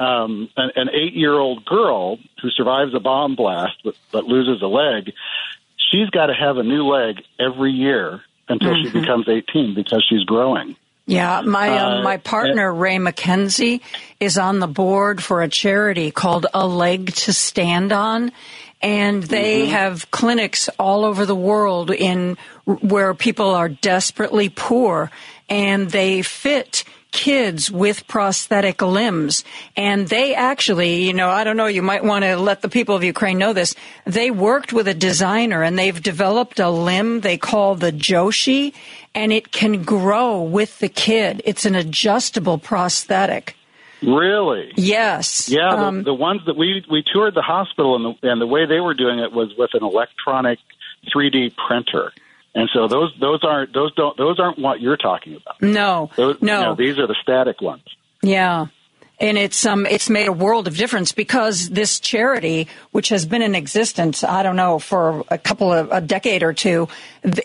Um, 0.00 0.48
an, 0.56 0.70
an 0.76 0.90
eight-year-old 0.92 1.64
girl 1.64 2.18
who 2.40 2.50
survives 2.50 2.94
a 2.94 3.00
bomb 3.00 3.34
blast 3.34 3.78
but, 3.82 3.96
but 4.12 4.24
loses 4.24 4.62
a 4.62 4.66
leg, 4.66 5.12
she's 5.90 6.10
got 6.10 6.26
to 6.26 6.34
have 6.34 6.56
a 6.58 6.62
new 6.62 6.84
leg 6.86 7.22
every 7.38 7.72
year 7.72 8.20
until 8.48 8.74
she 8.82 8.88
Mhm. 8.88 8.92
becomes 9.02 9.28
18 9.28 9.74
because 9.74 10.04
she's 10.08 10.24
growing. 10.24 10.76
Yeah, 11.06 11.40
my 11.40 11.78
um, 11.78 11.92
Uh, 12.00 12.02
my 12.02 12.16
partner 12.18 12.72
Ray 12.72 12.96
McKenzie 12.96 13.80
is 14.20 14.36
on 14.36 14.58
the 14.60 14.66
board 14.66 15.22
for 15.22 15.40
a 15.42 15.48
charity 15.48 16.10
called 16.10 16.46
A 16.52 16.66
Leg 16.66 17.14
to 17.14 17.32
Stand 17.32 17.92
On, 17.92 18.30
and 18.82 19.22
they 19.22 19.62
Mm-hmm. 19.62 19.70
have 19.72 20.10
clinics 20.10 20.68
all 20.78 21.04
over 21.06 21.24
the 21.24 21.34
world 21.34 21.90
in 21.90 22.36
where 22.66 23.14
people 23.14 23.54
are 23.54 23.70
desperately 23.70 24.50
poor, 24.50 25.10
and 25.48 25.90
they 25.90 26.20
fit 26.20 26.84
kids 27.10 27.70
with 27.70 28.06
prosthetic 28.06 28.82
limbs. 28.82 29.44
And 29.76 30.08
they 30.08 30.34
actually 30.34 31.04
you 31.04 31.12
know 31.12 31.30
i 31.30 31.44
don't 31.44 31.56
know 31.56 31.66
you 31.66 31.82
might 31.82 32.04
want 32.04 32.24
to 32.24 32.36
let 32.36 32.62
the 32.62 32.68
people 32.68 32.94
of 32.94 33.02
ukraine 33.04 33.38
know 33.38 33.52
this. 33.52 33.74
They 34.04 34.30
worked 34.30 34.72
with 34.72 34.88
a 34.88 34.94
designer 34.94 35.62
and 35.62 35.78
they've 35.78 36.02
developed 36.02 36.60
a 36.60 36.70
limb 36.70 37.20
they 37.20 37.38
call 37.38 37.74
the 37.74 37.92
joshi 37.92 38.74
and 39.14 39.32
it 39.32 39.50
can 39.52 39.82
grow 39.82 40.42
with 40.42 40.78
the 40.78 40.88
kid. 40.88 41.42
It's 41.44 41.64
an 41.64 41.74
adjustable 41.74 42.58
prosthetic. 42.58 43.56
Really? 44.02 44.72
yes. 44.76 45.48
Yeah, 45.48 45.70
the, 45.70 45.82
Um, 45.82 46.02
the 46.04 46.14
ones 46.14 46.42
that 46.46 46.56
we 46.56 46.84
we 46.88 47.02
toured 47.02 47.34
the 47.34 47.42
hospital 47.42 47.96
and 47.96 48.16
the, 48.22 48.30
and 48.30 48.40
the 48.40 48.46
way 48.46 48.66
they 48.66 48.80
were 48.80 48.94
doing 48.94 49.18
it 49.18 49.32
was 49.32 49.52
with 49.58 49.70
an 49.74 49.82
electronic 49.82 50.58
3D 51.12 51.56
printer. 51.56 52.12
And 52.58 52.68
so 52.74 52.88
those 52.88 53.14
those 53.20 53.44
aren't 53.44 53.72
those 53.72 53.94
don't 53.94 54.16
those 54.16 54.40
aren't 54.40 54.58
what 54.58 54.80
you're 54.80 54.96
talking 54.96 55.36
about. 55.36 55.62
no 55.62 56.10
Those, 56.16 56.42
no 56.42 56.60
no, 56.62 56.74
these 56.74 56.98
are 56.98 57.06
the 57.06 57.14
static 57.22 57.60
ones. 57.60 57.84
Yeah. 58.20 58.66
And 59.20 59.38
it's 59.38 59.64
um 59.64 59.86
it's 59.86 60.10
made 60.10 60.26
a 60.26 60.32
world 60.32 60.66
of 60.66 60.76
difference 60.76 61.12
because 61.12 61.68
this 61.68 62.00
charity, 62.00 62.66
which 62.90 63.10
has 63.10 63.26
been 63.26 63.42
in 63.42 63.54
existence, 63.54 64.24
I 64.24 64.42
don't 64.42 64.56
know, 64.56 64.80
for 64.80 65.24
a 65.28 65.38
couple 65.38 65.72
of 65.72 65.92
a 65.92 66.00
decade 66.00 66.42
or 66.42 66.52
two, 66.52 66.88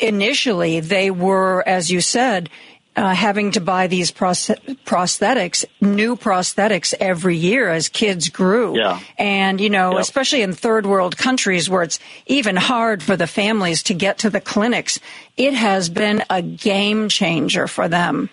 initially 0.01 0.79
they 0.79 1.11
were, 1.11 1.63
as 1.67 1.91
you 1.91 2.01
said, 2.01 2.49
uh, 2.95 3.13
having 3.13 3.51
to 3.51 3.61
buy 3.61 3.87
these 3.87 4.11
pros- 4.11 4.47
prosthetics, 4.85 5.65
new 5.81 6.15
prosthetics 6.15 6.93
every 6.99 7.35
year 7.37 7.69
as 7.69 7.89
kids 7.89 8.29
grew. 8.29 8.77
Yeah. 8.77 8.99
And, 9.17 9.59
you 9.59 9.69
know, 9.69 9.93
Yep. 9.93 10.01
especially 10.01 10.41
in 10.43 10.53
third 10.53 10.85
world 10.85 11.17
countries 11.17 11.69
where 11.69 11.83
it's 11.83 11.99
even 12.27 12.55
hard 12.55 13.01
for 13.01 13.15
the 13.17 13.27
families 13.27 13.83
to 13.83 13.93
get 13.93 14.19
to 14.19 14.29
the 14.29 14.41
clinics, 14.41 14.99
it 15.37 15.53
has 15.53 15.89
been 15.89 16.23
a 16.29 16.41
game 16.41 17.09
changer 17.09 17.67
for 17.67 17.87
them. 17.87 18.29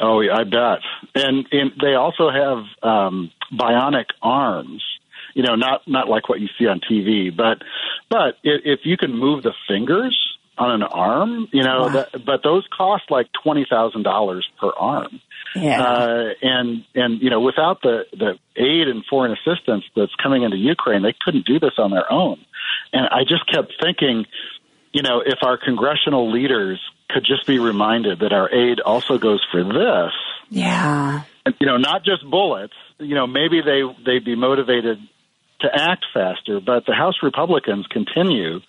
Oh, 0.00 0.20
yeah, 0.20 0.36
I 0.36 0.44
bet. 0.44 0.78
And, 1.14 1.46
and 1.50 1.72
they 1.82 1.94
also 1.94 2.30
have 2.30 2.64
um, 2.88 3.32
bionic 3.52 4.06
arms. 4.22 4.84
You 5.34 5.42
know, 5.44 5.54
not 5.54 5.82
not 5.86 6.08
like 6.08 6.28
what 6.28 6.40
you 6.40 6.48
see 6.58 6.66
on 6.66 6.80
TV, 6.80 7.34
but 7.36 7.58
but 8.08 8.36
if 8.42 8.80
you 8.84 8.96
can 8.96 9.16
move 9.16 9.44
the 9.44 9.52
fingers 9.68 10.16
on 10.58 10.70
an 10.70 10.82
arm, 10.82 11.48
you 11.52 11.62
know, 11.62 11.88
that, 11.90 12.24
but 12.26 12.42
those 12.42 12.66
cost 12.76 13.04
like 13.10 13.28
twenty 13.42 13.66
thousand 13.68 14.02
dollars 14.02 14.46
per 14.60 14.70
arm. 14.70 15.20
Yeah. 15.54 15.82
Uh, 15.82 16.24
and 16.42 16.84
and 16.94 17.22
you 17.22 17.30
know, 17.30 17.40
without 17.40 17.80
the 17.82 18.04
the 18.12 18.38
aid 18.56 18.88
and 18.88 19.04
foreign 19.08 19.32
assistance 19.32 19.84
that's 19.96 20.14
coming 20.22 20.42
into 20.42 20.56
Ukraine, 20.56 21.02
they 21.02 21.14
couldn't 21.24 21.46
do 21.46 21.58
this 21.58 21.74
on 21.78 21.90
their 21.90 22.10
own. 22.12 22.38
And 22.92 23.06
I 23.06 23.22
just 23.22 23.50
kept 23.50 23.72
thinking, 23.82 24.26
you 24.92 25.02
know, 25.02 25.22
if 25.24 25.38
our 25.42 25.58
congressional 25.58 26.30
leaders 26.32 26.80
could 27.10 27.24
just 27.24 27.46
be 27.46 27.58
reminded 27.58 28.20
that 28.20 28.32
our 28.32 28.52
aid 28.52 28.80
also 28.80 29.16
goes 29.18 29.40
for 29.50 29.64
this, 29.64 30.12
Yeah. 30.50 31.22
and, 31.46 31.54
you 31.60 31.66
know, 31.66 31.76
not 31.78 32.04
just 32.04 32.28
bullets. 32.28 32.74
You 32.98 33.14
know, 33.14 33.26
maybe 33.26 33.60
they 33.62 33.82
they'd 34.04 34.24
be 34.24 34.34
motivated 34.36 34.98
to 35.60 35.68
act 35.74 36.04
faster. 36.12 36.60
But 36.60 36.84
the 36.86 36.94
House 36.94 37.16
Republicans 37.22 37.86
continue, 37.90 38.60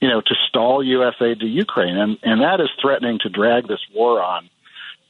you 0.00 0.08
know, 0.08 0.20
to 0.20 0.34
stall 0.48 0.82
U.S. 0.82 1.14
aid 1.20 1.40
to 1.40 1.46
Ukraine, 1.46 1.96
and 1.96 2.18
and 2.22 2.42
that 2.42 2.60
is 2.60 2.68
threatening 2.80 3.18
to 3.22 3.28
drag 3.28 3.68
this 3.68 3.80
war 3.94 4.22
on 4.22 4.48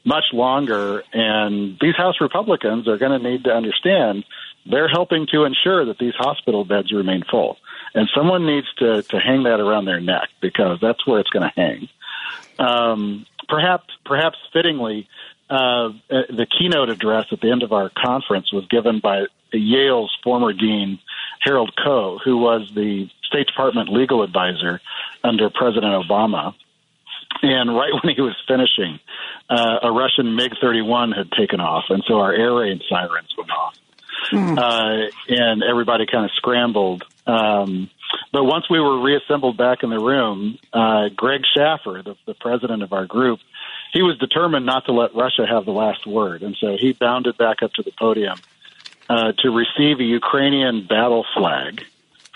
much 0.04 0.24
longer. 0.32 1.02
And 1.12 1.76
these 1.80 1.96
House 1.96 2.20
Republicans 2.20 2.88
are 2.88 2.96
going 2.96 3.20
to 3.20 3.28
need 3.28 3.44
to 3.44 3.50
understand 3.50 4.24
they're 4.64 4.88
helping 4.88 5.26
to 5.32 5.44
ensure 5.44 5.84
that 5.86 5.98
these 5.98 6.14
hospital 6.16 6.64
beds 6.64 6.92
remain 6.92 7.22
full. 7.30 7.56
And 7.94 8.08
someone 8.14 8.46
needs 8.46 8.66
to, 8.78 9.02
to 9.02 9.18
hang 9.18 9.44
that 9.44 9.60
around 9.60 9.84
their 9.84 10.00
neck 10.00 10.28
because 10.40 10.78
that's 10.80 11.06
where 11.06 11.20
it's 11.20 11.30
going 11.30 11.48
to 11.48 11.52
hang. 11.56 11.88
Um, 12.58 13.26
perhaps, 13.48 13.86
perhaps 14.04 14.38
fittingly, 14.52 15.08
uh, 15.48 15.90
the 16.08 16.46
keynote 16.58 16.90
address 16.90 17.26
at 17.30 17.40
the 17.40 17.50
end 17.50 17.62
of 17.62 17.72
our 17.72 17.90
conference 17.96 18.52
was 18.52 18.66
given 18.66 19.00
by 19.00 19.26
Yale's 19.52 20.14
former 20.24 20.52
dean, 20.52 20.98
Harold 21.40 21.72
Koh, 21.82 22.18
who 22.24 22.38
was 22.38 22.70
the 22.74 23.08
State 23.24 23.46
Department 23.46 23.88
legal 23.88 24.22
advisor 24.22 24.80
under 25.22 25.50
President 25.50 25.92
Obama. 25.92 26.54
And 27.42 27.74
right 27.74 27.92
when 28.02 28.14
he 28.14 28.22
was 28.22 28.36
finishing, 28.48 28.98
uh, 29.50 29.78
a 29.82 29.92
Russian 29.92 30.36
MiG 30.36 30.52
31 30.60 31.12
had 31.12 31.30
taken 31.32 31.60
off, 31.60 31.84
and 31.90 32.02
so 32.06 32.20
our 32.20 32.32
air 32.32 32.54
raid 32.54 32.82
sirens 32.88 33.34
went 33.36 33.50
off. 33.50 33.76
Uh, 34.32 35.06
and 35.28 35.62
everybody 35.62 36.06
kind 36.10 36.24
of 36.24 36.30
scrambled. 36.36 37.04
Um, 37.26 37.90
but 38.32 38.44
once 38.44 38.68
we 38.70 38.80
were 38.80 39.02
reassembled 39.02 39.56
back 39.56 39.82
in 39.82 39.90
the 39.90 39.98
room, 39.98 40.58
uh, 40.72 41.08
Greg 41.14 41.42
Shaffer, 41.54 42.02
the, 42.04 42.16
the 42.26 42.34
president 42.34 42.82
of 42.82 42.92
our 42.92 43.06
group, 43.06 43.40
he 43.92 44.02
was 44.02 44.18
determined 44.18 44.66
not 44.66 44.86
to 44.86 44.92
let 44.92 45.14
Russia 45.14 45.46
have 45.48 45.64
the 45.64 45.72
last 45.72 46.06
word. 46.06 46.42
And 46.42 46.56
so 46.60 46.76
he 46.78 46.92
bounded 46.92 47.36
back 47.36 47.62
up 47.62 47.72
to 47.74 47.82
the 47.82 47.92
podium 47.98 48.38
uh, 49.08 49.32
to 49.38 49.50
receive 49.50 50.00
a 50.00 50.04
Ukrainian 50.04 50.86
battle 50.86 51.24
flag 51.34 51.84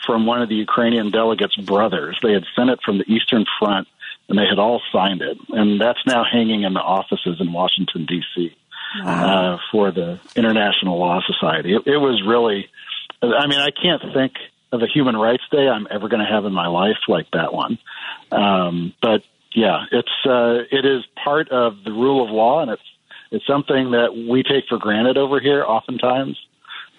from 0.06 0.26
one 0.26 0.42
of 0.42 0.48
the 0.48 0.54
Ukrainian 0.54 1.10
delegates' 1.10 1.56
brothers. 1.56 2.18
They 2.22 2.32
had 2.32 2.44
sent 2.56 2.70
it 2.70 2.80
from 2.84 2.98
the 2.98 3.04
Eastern 3.12 3.44
Front, 3.58 3.88
and 4.28 4.38
they 4.38 4.46
had 4.46 4.58
all 4.58 4.80
signed 4.92 5.22
it, 5.22 5.38
and 5.50 5.80
that's 5.80 6.00
now 6.06 6.24
hanging 6.24 6.62
in 6.62 6.72
the 6.74 6.80
offices 6.80 7.40
in 7.40 7.52
Washington 7.52 8.06
D.C. 8.06 8.54
Uh, 9.04 9.58
for 9.70 9.90
the 9.90 10.18
International 10.34 10.98
Law 10.98 11.20
Society. 11.26 11.74
It, 11.74 11.86
it 11.86 11.98
was 11.98 12.22
really, 12.26 12.68
I 13.22 13.46
mean, 13.46 13.60
I 13.60 13.70
can't 13.70 14.02
think 14.14 14.32
of 14.72 14.82
a 14.82 14.86
Human 14.86 15.16
Rights 15.16 15.44
Day 15.50 15.68
I'm 15.68 15.86
ever 15.90 16.08
going 16.08 16.24
to 16.24 16.32
have 16.32 16.44
in 16.44 16.52
my 16.52 16.68
life 16.68 16.98
like 17.08 17.30
that 17.32 17.52
one. 17.52 17.78
Um, 18.32 18.94
but 19.02 19.22
yeah, 19.52 19.84
it's 19.90 20.26
uh, 20.26 20.62
it 20.70 20.84
is 20.84 21.04
part 21.22 21.50
of 21.50 21.82
the 21.84 21.92
rule 21.92 22.24
of 22.24 22.30
law, 22.30 22.62
and 22.62 22.70
it's 22.70 22.82
it's 23.30 23.46
something 23.46 23.92
that 23.92 24.14
we 24.14 24.42
take 24.42 24.66
for 24.68 24.78
granted 24.78 25.16
over 25.16 25.40
here 25.40 25.64
oftentimes 25.64 26.36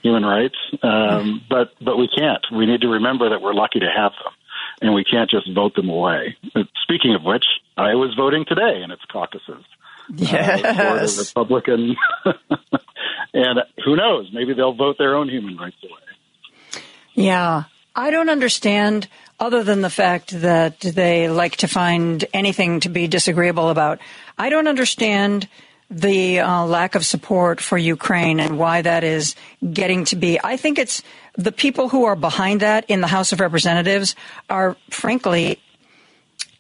human 0.04 0.24
rights 0.26 0.56
um, 0.84 1.42
but 1.50 1.74
but 1.82 1.98
we 1.98 2.08
can't 2.08 2.46
we 2.52 2.66
need 2.66 2.82
to 2.82 2.88
remember 2.88 3.30
that 3.30 3.42
we're 3.42 3.54
lucky 3.54 3.80
to 3.80 3.90
have 3.96 4.12
them 4.24 4.34
and 4.82 4.94
we 4.94 5.04
can't 5.04 5.30
just 5.30 5.50
vote 5.54 5.76
them 5.76 5.90
away 5.90 6.36
speaking 6.84 7.14
of 7.16 7.24
which 7.24 7.46
Iowa's 7.78 8.16
voting 8.16 8.46
today 8.48 8.82
in 8.84 8.92
its 8.92 9.04
caucuses 9.12 9.64
Yes. 10.16 10.64
uh, 10.64 10.74
for 10.74 11.08
the 11.24 11.32
republican 11.36 11.96
and 13.34 13.60
who 13.86 13.96
knows 13.96 14.30
maybe 14.34 14.54
they'll 14.54 14.74
vote 14.74 14.98
their 14.98 15.16
own 15.16 15.30
human 15.30 15.58
rights 15.58 15.78
away 15.84 16.84
Yeah. 17.14 17.64
I 17.94 18.10
don't 18.10 18.30
understand, 18.30 19.10
other 19.38 19.66
than 19.66 19.82
the 19.82 19.90
fact 19.90 20.30
that 20.42 20.80
they 20.80 21.28
like 21.28 21.58
to 21.58 21.68
find 21.68 22.24
anything 22.34 22.80
to 22.82 22.90
be 22.90 23.10
disagreeable 23.10 23.70
about. 23.70 24.00
I 24.38 24.48
don't 24.48 24.70
understand 24.70 25.50
the 25.92 26.40
uh, 26.40 26.66
lack 26.66 26.96
of 26.96 27.06
support 27.06 27.60
for 27.60 27.78
Ukraine 27.78 28.40
and 28.40 28.58
why 28.58 28.82
that 28.82 29.04
is 29.04 29.36
getting 29.74 30.06
to 30.06 30.16
be. 30.16 30.40
I 30.42 30.56
think 30.56 30.80
it's 30.80 31.04
the 31.36 31.52
people 31.52 31.90
who 31.90 32.06
are 32.06 32.16
behind 32.16 32.62
that 32.62 32.86
in 32.88 33.02
the 33.02 33.08
House 33.08 33.34
of 33.34 33.42
Representatives 33.42 34.16
are, 34.50 34.78
frankly, 34.90 35.60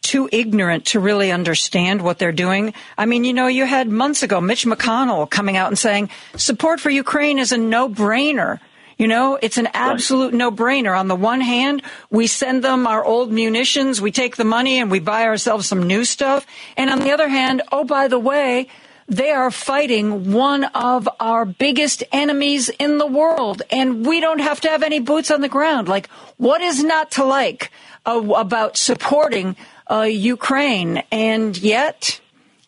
too 0.01 0.27
ignorant 0.31 0.85
to 0.87 0.99
really 0.99 1.31
understand 1.31 2.01
what 2.01 2.19
they're 2.19 2.33
doing. 2.33 2.73
I 2.97 3.05
mean, 3.05 3.23
you 3.23 3.33
know, 3.33 3.47
you 3.47 3.65
had 3.65 3.87
months 3.87 4.23
ago 4.23 4.41
Mitch 4.41 4.65
McConnell 4.65 5.29
coming 5.29 5.55
out 5.55 5.69
and 5.69 5.79
saying 5.79 6.09
support 6.35 6.81
for 6.81 6.89
Ukraine 6.89 7.39
is 7.39 7.53
a 7.53 7.57
no 7.57 7.87
brainer. 7.87 8.59
You 8.97 9.07
know, 9.07 9.39
it's 9.41 9.57
an 9.57 9.69
absolute 9.73 10.33
no 10.33 10.51
brainer. 10.51 10.99
On 10.99 11.07
the 11.07 11.15
one 11.15 11.41
hand, 11.41 11.81
we 12.09 12.27
send 12.27 12.63
them 12.63 12.85
our 12.85 13.03
old 13.03 13.31
munitions, 13.31 14.01
we 14.01 14.11
take 14.11 14.35
the 14.35 14.43
money 14.43 14.79
and 14.79 14.91
we 14.91 14.99
buy 14.99 15.23
ourselves 15.23 15.65
some 15.67 15.87
new 15.87 16.03
stuff. 16.03 16.45
And 16.75 16.89
on 16.89 16.99
the 16.99 17.11
other 17.11 17.27
hand, 17.27 17.61
oh, 17.71 17.83
by 17.83 18.09
the 18.09 18.19
way, 18.19 18.67
they 19.11 19.29
are 19.29 19.51
fighting 19.51 20.31
one 20.31 20.63
of 20.63 21.07
our 21.19 21.43
biggest 21.43 22.01
enemies 22.13 22.69
in 22.69 22.97
the 22.97 23.05
world, 23.05 23.61
and 23.69 24.05
we 24.05 24.21
don't 24.21 24.39
have 24.39 24.61
to 24.61 24.69
have 24.69 24.83
any 24.83 24.99
boots 24.99 25.29
on 25.29 25.41
the 25.41 25.49
ground. 25.49 25.89
Like, 25.89 26.09
what 26.37 26.61
is 26.61 26.81
not 26.81 27.11
to 27.11 27.25
like 27.25 27.71
uh, 28.05 28.21
about 28.35 28.77
supporting 28.77 29.57
uh, 29.89 30.03
Ukraine? 30.03 31.03
And 31.11 31.57
yet, 31.57 32.21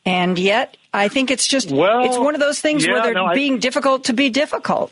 and 0.05 0.37
yet, 0.37 0.75
I 0.93 1.07
think 1.07 1.31
it's 1.31 1.47
just 1.47 1.71
Well, 1.71 2.03
it's 2.03 2.17
one 2.17 2.35
of 2.35 2.41
those 2.41 2.59
things 2.59 2.85
where 2.85 2.97
yeah, 2.97 3.03
they're 3.03 3.13
no, 3.13 3.27
I- 3.27 3.35
being 3.35 3.59
difficult 3.59 4.05
to 4.05 4.13
be 4.13 4.29
difficult. 4.29 4.91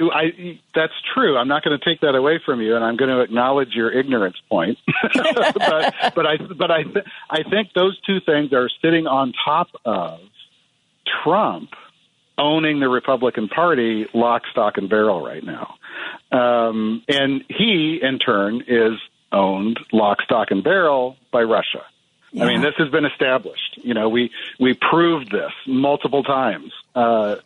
I, 0.00 0.60
that's 0.76 0.92
true. 1.12 1.36
I'm 1.36 1.48
not 1.48 1.64
going 1.64 1.76
to 1.76 1.84
take 1.84 2.02
that 2.02 2.14
away 2.14 2.40
from 2.46 2.60
you, 2.60 2.76
and 2.76 2.84
I'm 2.84 2.96
going 2.96 3.10
to 3.10 3.20
acknowledge 3.20 3.70
your 3.74 3.90
ignorance 3.90 4.36
point. 4.48 4.78
but, 5.12 5.94
but 6.14 6.24
I, 6.24 6.36
but 6.36 6.70
I, 6.70 6.84
I 7.28 7.42
think 7.42 7.72
those 7.74 8.00
two 8.02 8.20
things 8.24 8.52
are 8.52 8.70
sitting 8.80 9.08
on 9.08 9.32
top 9.44 9.66
of 9.84 10.20
Trump 11.24 11.70
owning 12.36 12.80
the 12.80 12.88
Republican 12.88 13.48
Party 13.48 14.06
lock, 14.14 14.42
stock, 14.50 14.78
and 14.78 14.88
barrel 14.88 15.20
right 15.24 15.42
now, 15.44 15.74
um, 16.30 17.02
and 17.08 17.44
he, 17.48 17.98
in 18.02 18.18
turn, 18.18 18.62
is 18.66 18.92
owned 19.32 19.78
lock, 19.92 20.22
stock, 20.22 20.50
and 20.50 20.62
barrel 20.62 21.16
by 21.32 21.42
Russia. 21.42 21.82
I 22.38 22.44
mean, 22.44 22.60
this 22.60 22.74
has 22.76 22.90
been 22.90 23.06
established. 23.06 23.78
You 23.82 23.94
know, 23.94 24.08
we 24.10 24.30
we 24.60 24.74
proved 24.74 25.30
this 25.32 25.52
multiple 25.66 26.22
times. 26.22 26.72
Uh, 26.94 27.36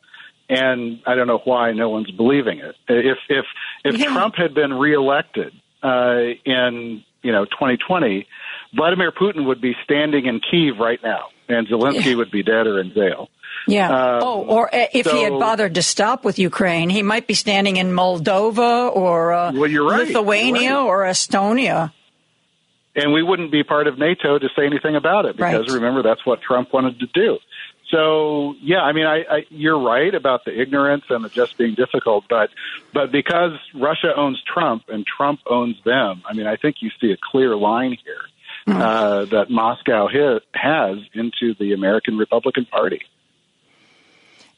and 0.49 1.01
I 1.07 1.15
don't 1.15 1.29
know 1.29 1.39
why 1.45 1.73
no 1.73 1.89
one's 1.89 2.11
believing 2.11 2.59
it. 2.59 2.75
If 2.89 3.19
if 3.29 3.45
if 3.85 3.99
Yeah. 3.99 4.13
Trump 4.13 4.35
had 4.35 4.55
been 4.55 4.75
reelected 4.75 5.55
uh, 5.85 6.35
in 6.45 7.05
you 7.23 7.31
know 7.33 7.45
2020, 7.45 8.27
Vladimir 8.75 9.13
Putin 9.13 9.47
would 9.47 9.61
be 9.61 9.75
standing 9.85 10.27
in 10.27 10.41
Kiev 10.41 10.79
right 10.79 11.01
now, 11.03 11.29
and 11.49 11.69
Zelensky 11.69 12.07
Yeah. 12.07 12.17
would 12.17 12.33
be 12.33 12.43
dead 12.43 12.67
or 12.67 12.81
in 12.81 12.93
jail. 12.93 13.31
Yeah. 13.69 13.89
Um, 13.89 14.21
oh, 14.23 14.43
or 14.45 14.75
uh, 14.75 14.87
if 14.93 15.07
he 15.07 15.23
had 15.23 15.33
bothered 15.39 15.75
to 15.77 15.83
stop 15.83 16.25
with 16.25 16.39
Ukraine, 16.39 16.91
he 16.91 17.03
might 17.03 17.27
be 17.27 17.35
standing 17.35 17.77
in 17.77 17.93
Moldova 17.93 18.95
or 18.95 19.33
uh, 19.33 19.53
Well, 19.53 19.71
you're 19.71 19.89
right. 19.89 20.09
Lithuania 20.09 20.61
You're 20.63 20.73
right. 20.79 20.87
or 20.87 21.03
Estonia. 21.05 21.93
and 22.97 23.13
we 23.13 23.23
wouldn't 23.23 23.53
be 23.53 23.63
part 23.63 23.87
of 23.87 23.99
NATO 23.99 24.39
to 24.39 24.49
say 24.57 24.67
anything 24.67 24.97
about 24.97 25.25
it 25.27 25.37
because 25.37 25.69
Right. 25.69 25.75
remember 25.75 26.03
that's 26.03 26.25
what 26.27 26.43
Trump 26.43 26.73
wanted 26.73 26.99
to 27.01 27.07
do. 27.07 27.39
So 27.91 28.55
yeah, 28.63 28.81
I 28.81 28.93
mean, 28.93 29.07
I, 29.07 29.19
I 29.31 29.47
you're 29.51 29.79
right 29.79 30.15
about 30.15 30.45
the 30.47 30.59
ignorance 30.61 31.05
and 31.11 31.25
the 31.25 31.29
just 31.29 31.59
being 31.59 31.75
difficult, 31.75 32.25
but 32.29 32.49
but 32.95 33.13
because 33.13 33.53
Russia 33.75 34.13
owns 34.17 34.43
Trump 34.43 34.85
and 34.89 35.07
Trump 35.07 35.41
owns 35.47 35.77
them, 35.85 36.23
I 36.27 36.33
mean, 36.33 36.47
I 36.47 36.57
think 36.57 36.77
you 36.81 36.91
see 37.01 37.13
a 37.13 37.17
clear 37.31 37.55
line 37.55 37.97
here 38.05 38.75
uh, 38.77 39.27
that 39.27 39.51
Moscow 39.51 40.09
ha- 40.09 40.41
has 40.55 40.99
into 41.13 41.55
the 41.59 41.73
American 41.75 42.17
Republican 42.17 42.65
Party. 42.65 43.03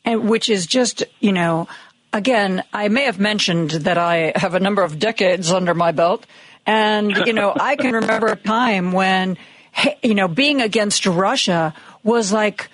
And 0.05 0.29
which 0.29 0.49
is 0.49 0.67
just 0.67 1.05
you 1.21 1.33
know 1.33 1.67
again 2.13 2.63
i 2.73 2.89
may 2.89 3.05
have 3.05 3.19
mentioned 3.19 3.71
that 3.71 3.99
i 3.99 4.33
have 4.37 4.55
a 4.55 4.61
number 4.61 4.83
of 4.83 4.99
decades 4.99 5.51
under 5.51 5.75
my 5.75 5.93
belt 5.93 6.27
and 6.67 7.11
you 7.27 7.33
know 7.33 7.53
i 7.59 7.77
can 7.77 7.93
remember 8.03 8.29
a 8.29 8.37
time 8.37 8.93
when 8.93 9.37
you 10.03 10.15
know 10.15 10.29
being 10.29 10.61
against 10.61 11.07
russia 11.07 11.75
was 12.03 12.33
like 12.33 12.69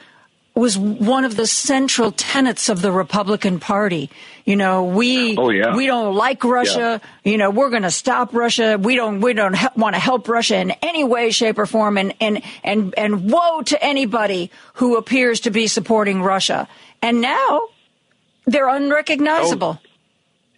was 0.54 0.76
one 0.76 1.24
of 1.24 1.36
the 1.36 1.46
central 1.46 2.10
tenets 2.10 2.68
of 2.68 2.82
the 2.82 2.90
Republican 2.90 3.60
Party. 3.60 4.10
You 4.44 4.56
know, 4.56 4.84
we 4.84 5.36
Oh, 5.38 5.48
yeah. 5.50 5.76
we 5.76 5.86
don't 5.86 6.14
like 6.14 6.42
Russia. 6.42 7.00
You 7.24 7.38
know, 7.38 7.50
we're 7.50 7.70
going 7.70 7.84
to 7.84 7.90
stop 7.90 8.34
Russia. 8.34 8.76
We 8.76 8.96
don't 8.96 9.20
we 9.20 9.32
don't 9.32 9.54
he- 9.56 9.68
want 9.76 9.94
to 9.94 10.00
help 10.00 10.28
Russia 10.28 10.56
in 10.56 10.72
any 10.82 11.04
way, 11.04 11.30
shape, 11.30 11.56
or 11.56 11.66
form. 11.66 11.96
And 11.96 12.14
and 12.20 12.42
and 12.64 12.92
and 12.98 13.30
woe 13.30 13.62
to 13.62 13.82
anybody 13.82 14.50
who 14.74 14.96
appears 14.96 15.40
to 15.40 15.50
be 15.50 15.68
supporting 15.68 16.20
Russia. 16.20 16.68
And 17.02 17.20
now 17.20 17.62
they're 18.46 18.68
unrecognizable. 18.68 19.80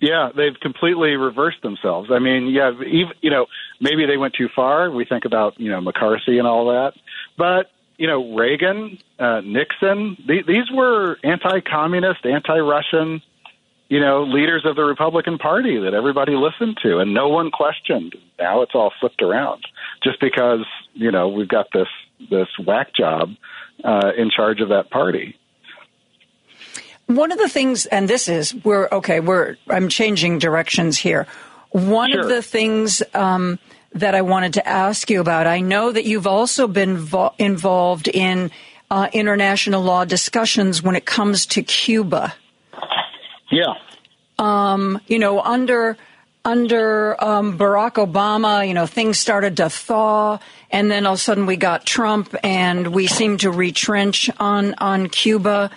Yeah, 0.01 0.31
they've 0.35 0.59
completely 0.61 1.11
reversed 1.15 1.63
themselves. 1.63 2.11
I 2.11 2.19
mean, 2.19 2.49
yeah, 2.49 2.73
even, 2.73 3.13
you 3.21 3.31
know, 3.31 3.47
maybe 3.81 4.05
they 4.05 4.17
went 4.17 4.35
too 4.35 4.49
far. 4.55 4.91
We 4.91 5.05
think 5.05 5.25
about, 5.25 5.61
you 5.61 5.71
know, 5.71 5.81
McCarthy 5.81 6.39
and 6.39 6.49
all 6.49 6.67
that. 6.67 6.95
But, 7.39 7.71
you 7.99 8.09
know, 8.09 8.35
Reagan, 8.35 8.99
uh, 9.21 9.43
Nixon, 9.45 10.17
th- 10.27 10.45
these 10.45 10.69
were 10.73 11.19
anti-communist, 11.23 12.27
anti-Russian, 12.27 13.23
you 13.89 14.01
know, 14.01 14.25
leaders 14.25 14.65
of 14.65 14.75
the 14.75 14.83
Republican 14.83 15.39
Party 15.39 15.79
that 15.79 15.95
everybody 15.95 16.33
listened 16.33 16.79
to 16.83 16.99
and 16.99 17.15
no 17.15 17.29
one 17.29 17.53
questioned. 17.53 18.17
Now 18.41 18.63
it's 18.63 18.75
all 18.75 18.93
flipped 18.99 19.23
around 19.23 19.67
just 20.03 20.19
because, 20.21 20.67
you 20.95 21.13
know, 21.13 21.29
we've 21.29 21.47
got 21.49 21.69
this, 21.73 21.89
this 22.29 22.49
whack 22.67 22.93
job, 22.93 23.37
uh, 23.85 24.11
in 24.17 24.31
charge 24.31 24.61
of 24.61 24.71
that 24.71 24.91
party. 24.91 25.37
One 27.17 27.33
of 27.33 27.39
the 27.39 27.49
things, 27.49 27.87
and 27.87 28.09
this 28.09 28.29
is 28.29 28.55
we're 28.55 28.89
okay. 28.91 29.21
We're 29.21 29.57
I'm 29.69 29.89
changing 29.89 30.39
directions 30.39 30.99
here. 30.99 31.27
One 31.71 32.13
of 32.13 32.29
the 32.29 32.43
things 32.43 33.03
um, 33.15 33.59
that 33.95 34.15
I 34.15 34.23
wanted 34.23 34.55
to 34.55 34.69
ask 34.69 35.11
you 35.11 35.21
about. 35.21 35.47
I 35.47 35.61
know 35.61 35.93
that 35.93 36.05
you've 36.05 36.27
also 36.27 36.67
been 36.67 36.99
vo- 36.99 37.35
involved 37.39 38.09
in 38.09 38.51
uh, 38.91 39.09
international 39.13 39.83
law 39.83 40.05
discussions 40.05 40.83
when 40.83 40.97
it 40.97 41.07
comes 41.07 41.47
to 41.47 41.63
Cuba. 41.63 42.35
Yeah. 43.51 43.75
Um, 44.39 45.01
you 45.07 45.19
know, 45.19 45.41
under 45.41 45.97
under 46.45 47.23
um, 47.23 47.57
Barack 47.57 47.93
Obama, 47.93 48.67
you 48.67 48.75
know, 48.75 48.87
things 48.87 49.19
started 49.19 49.57
to 49.59 49.71
thaw, 49.71 50.39
and 50.71 50.91
then 50.91 51.07
all 51.07 51.15
of 51.15 51.19
a 51.19 51.23
sudden 51.23 51.47
we 51.47 51.57
got 51.57 51.87
Trump, 51.87 52.35
and 52.43 52.89
we 52.89 53.07
seemed 53.07 53.41
to 53.41 53.51
retrench 53.51 54.31
on 54.41 54.75
on 54.79 55.09
Cuba. 55.09 55.71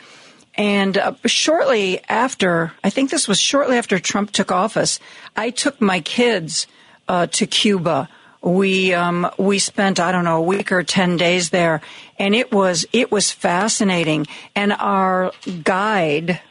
And 0.58 0.98
uh, 0.98 1.14
shortly 1.26 2.00
after, 2.08 2.72
I 2.84 2.90
think 2.90 3.10
this 3.10 3.28
was 3.28 3.40
shortly 3.40 3.78
after 3.78 4.00
Trump 4.00 4.32
took 4.32 4.52
office, 4.52 5.00
I 5.36 5.50
took 5.50 5.82
my 5.82 6.00
kids 6.00 6.68
uh, 7.08 7.28
to 7.28 7.46
Cuba. 7.46 8.10
We 8.42 8.94
um, 8.94 9.30
we 9.38 9.58
spent 9.60 10.00
I 10.00 10.12
don't 10.12 10.24
know 10.24 10.38
a 10.38 10.42
week 10.42 10.72
or 10.72 10.84
ten 10.84 11.18
days 11.18 11.50
there, 11.50 11.82
and 12.20 12.36
it 12.36 12.52
was 12.52 12.86
it 12.94 13.12
was 13.12 13.32
fascinating. 13.32 14.28
And 14.56 14.72
our 14.74 15.32
guide 15.64 16.42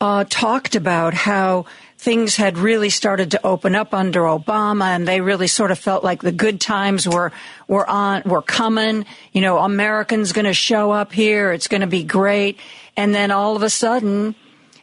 uh, 0.00 0.24
talked 0.28 0.74
about 0.74 1.12
how 1.12 1.66
things 2.00 2.36
had 2.36 2.56
really 2.56 2.88
started 2.88 3.30
to 3.32 3.46
open 3.46 3.76
up 3.76 3.92
under 3.92 4.22
Obama, 4.22 4.96
and 4.96 5.06
they 5.06 5.20
really 5.20 5.46
sort 5.46 5.70
of 5.70 5.78
felt 5.78 6.02
like 6.02 6.22
the 6.24 6.32
good 6.32 6.58
times 6.58 7.06
were 7.06 7.30
were 7.68 7.84
on 7.84 8.22
were 8.24 8.40
coming. 8.40 9.04
You 9.32 9.42
know, 9.44 9.58
Americans 9.60 10.32
going 10.32 10.48
to 10.48 10.54
show 10.56 10.90
up 10.90 11.12
here. 11.12 11.52
It's 11.52 11.68
going 11.68 11.82
to 11.82 11.86
be 11.86 12.02
great. 12.02 12.56
And 12.96 13.14
then 13.14 13.30
all 13.30 13.54
of 13.54 13.62
a 13.62 13.70
sudden, 13.70 14.34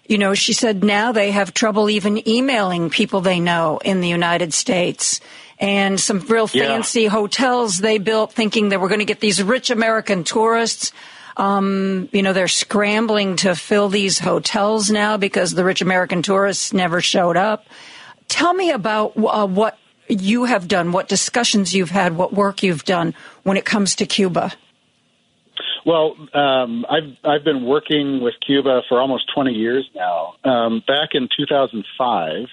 You 0.08 0.18
know, 0.18 0.34
she 0.34 0.54
said 0.54 0.86
now 0.88 1.12
they 1.12 1.32
have 1.32 1.52
trouble 1.52 1.90
even 1.90 2.24
emailing 2.24 2.90
people 2.90 3.20
they 3.20 3.42
know 3.44 3.82
in 3.84 4.00
the 4.00 4.08
United 4.08 4.54
States. 4.54 5.20
And 5.60 6.00
some 6.00 6.20
real 6.30 6.48
Yeah. 6.54 6.68
fancy 6.68 7.08
hotels 7.12 7.80
they 7.84 7.98
built 8.00 8.32
thinking 8.32 8.70
they 8.70 8.78
were 8.78 8.88
going 8.88 9.04
to 9.04 9.06
get 9.06 9.20
these 9.20 9.44
rich 9.44 9.70
American 9.70 10.24
tourists. 10.24 10.94
Um, 11.38 12.10
you 12.12 12.24
know, 12.24 12.34
they're 12.34 12.48
scrambling 12.48 13.38
to 13.38 13.56
fill 13.56 13.90
these 13.90 14.20
hotels 14.20 14.90
now 14.90 15.18
because 15.18 15.52
the 15.52 15.64
rich 15.64 15.82
American 15.82 16.24
tourists 16.24 16.74
never 16.74 17.00
showed 17.00 17.38
up. 17.38 17.66
Tell 18.28 18.54
me 18.54 18.72
about 18.72 19.14
uh, 19.16 19.48
what 19.48 19.78
you 20.08 20.46
have 20.46 20.68
done, 20.68 20.92
what 20.92 21.08
discussions 21.08 21.74
you've 21.74 21.92
had, 21.92 22.18
what 22.18 22.34
work 22.34 22.64
you've 22.64 22.86
done 22.86 23.14
when 23.44 23.56
it 23.56 23.66
comes 23.66 23.96
to 23.96 24.06
Cuba. 24.06 24.52
Well, 25.86 26.18
um, 26.34 26.86
I've 26.90 27.16
I've 27.24 27.44
been 27.46 27.66
working 27.66 28.20
with 28.22 28.34
Cuba 28.46 28.82
for 28.90 29.00
almost 29.00 29.32
20 29.34 29.54
years 29.54 29.90
now. 29.96 30.34
Um, 30.44 30.84
back 30.86 31.10
in 31.14 31.30
2005, 31.38 32.48